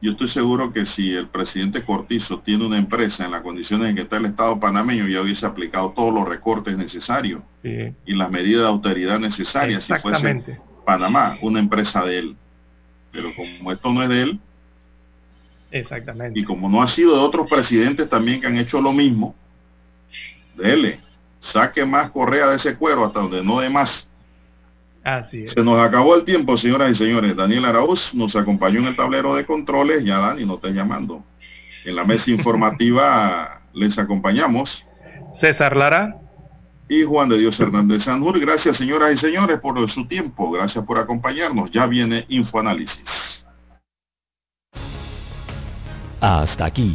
yo 0.01 0.11
estoy 0.11 0.30
seguro 0.30 0.71
que 0.71 0.85
si 0.85 1.13
el 1.13 1.27
presidente 1.27 1.84
Cortizo 1.84 2.39
tiene 2.39 2.65
una 2.65 2.77
empresa 2.77 3.26
en 3.26 3.31
las 3.31 3.41
condiciones 3.41 3.89
en 3.89 3.95
que 3.95 4.03
está 4.03 4.17
el 4.17 4.26
Estado 4.26 4.59
panameño, 4.59 5.07
ya 5.07 5.21
hubiese 5.21 5.45
aplicado 5.45 5.91
todos 5.91 6.13
los 6.13 6.27
recortes 6.27 6.77
necesarios 6.77 7.41
y 7.63 8.15
las 8.15 8.31
medidas 8.31 8.61
de 8.61 8.67
autoridad 8.67 9.19
necesarias 9.19 9.84
si 9.84 9.93
fuese 9.95 10.59
Panamá, 10.85 11.38
una 11.41 11.59
empresa 11.59 12.03
de 12.03 12.19
él. 12.19 12.35
Pero 13.11 13.30
como 13.35 13.71
esto 13.71 13.91
no 13.91 14.01
es 14.03 14.09
de 14.09 14.21
él, 14.21 14.39
Exactamente. 15.71 16.39
y 16.39 16.43
como 16.43 16.69
no 16.69 16.81
ha 16.81 16.88
sido 16.88 17.15
de 17.15 17.21
otros 17.21 17.47
presidentes 17.47 18.09
también 18.09 18.39
que 18.39 18.47
han 18.47 18.57
hecho 18.57 18.81
lo 18.81 18.93
mismo, 18.93 19.35
dele, 20.55 20.99
saque 21.39 21.85
más 21.85 22.11
correa 22.11 22.47
de 22.49 22.55
ese 22.55 22.76
cuero 22.76 23.05
hasta 23.05 23.19
donde 23.19 23.43
no 23.43 23.59
dé 23.59 23.69
más 23.69 24.09
se 25.31 25.63
nos 25.63 25.80
acabó 25.80 26.15
el 26.15 26.23
tiempo, 26.23 26.57
señoras 26.57 26.91
y 26.91 26.95
señores. 26.95 27.35
Daniel 27.35 27.65
Arauz 27.65 28.13
nos 28.13 28.35
acompañó 28.35 28.80
en 28.80 28.88
el 28.88 28.95
tablero 28.95 29.35
de 29.35 29.45
controles. 29.45 30.03
Ya 30.03 30.19
Dani, 30.19 30.45
no 30.45 30.55
estés 30.55 30.73
llamando. 30.73 31.23
En 31.85 31.95
la 31.95 32.03
mesa 32.03 32.31
informativa 32.31 33.61
les 33.73 33.97
acompañamos. 33.97 34.85
César 35.35 35.76
Lara. 35.76 36.15
Y 36.89 37.03
Juan 37.03 37.30
de 37.30 37.38
Dios 37.38 37.59
Hernández 37.59 38.03
Sanur. 38.03 38.39
Gracias, 38.39 38.77
señoras 38.77 39.13
y 39.13 39.17
señores, 39.17 39.59
por 39.59 39.89
su 39.89 40.07
tiempo. 40.07 40.51
Gracias 40.51 40.84
por 40.85 40.97
acompañarnos. 40.97 41.69
Ya 41.71 41.85
viene 41.85 42.26
Infoanálisis. 42.30 43.45
Hasta 46.19 46.65
aquí 46.65 46.93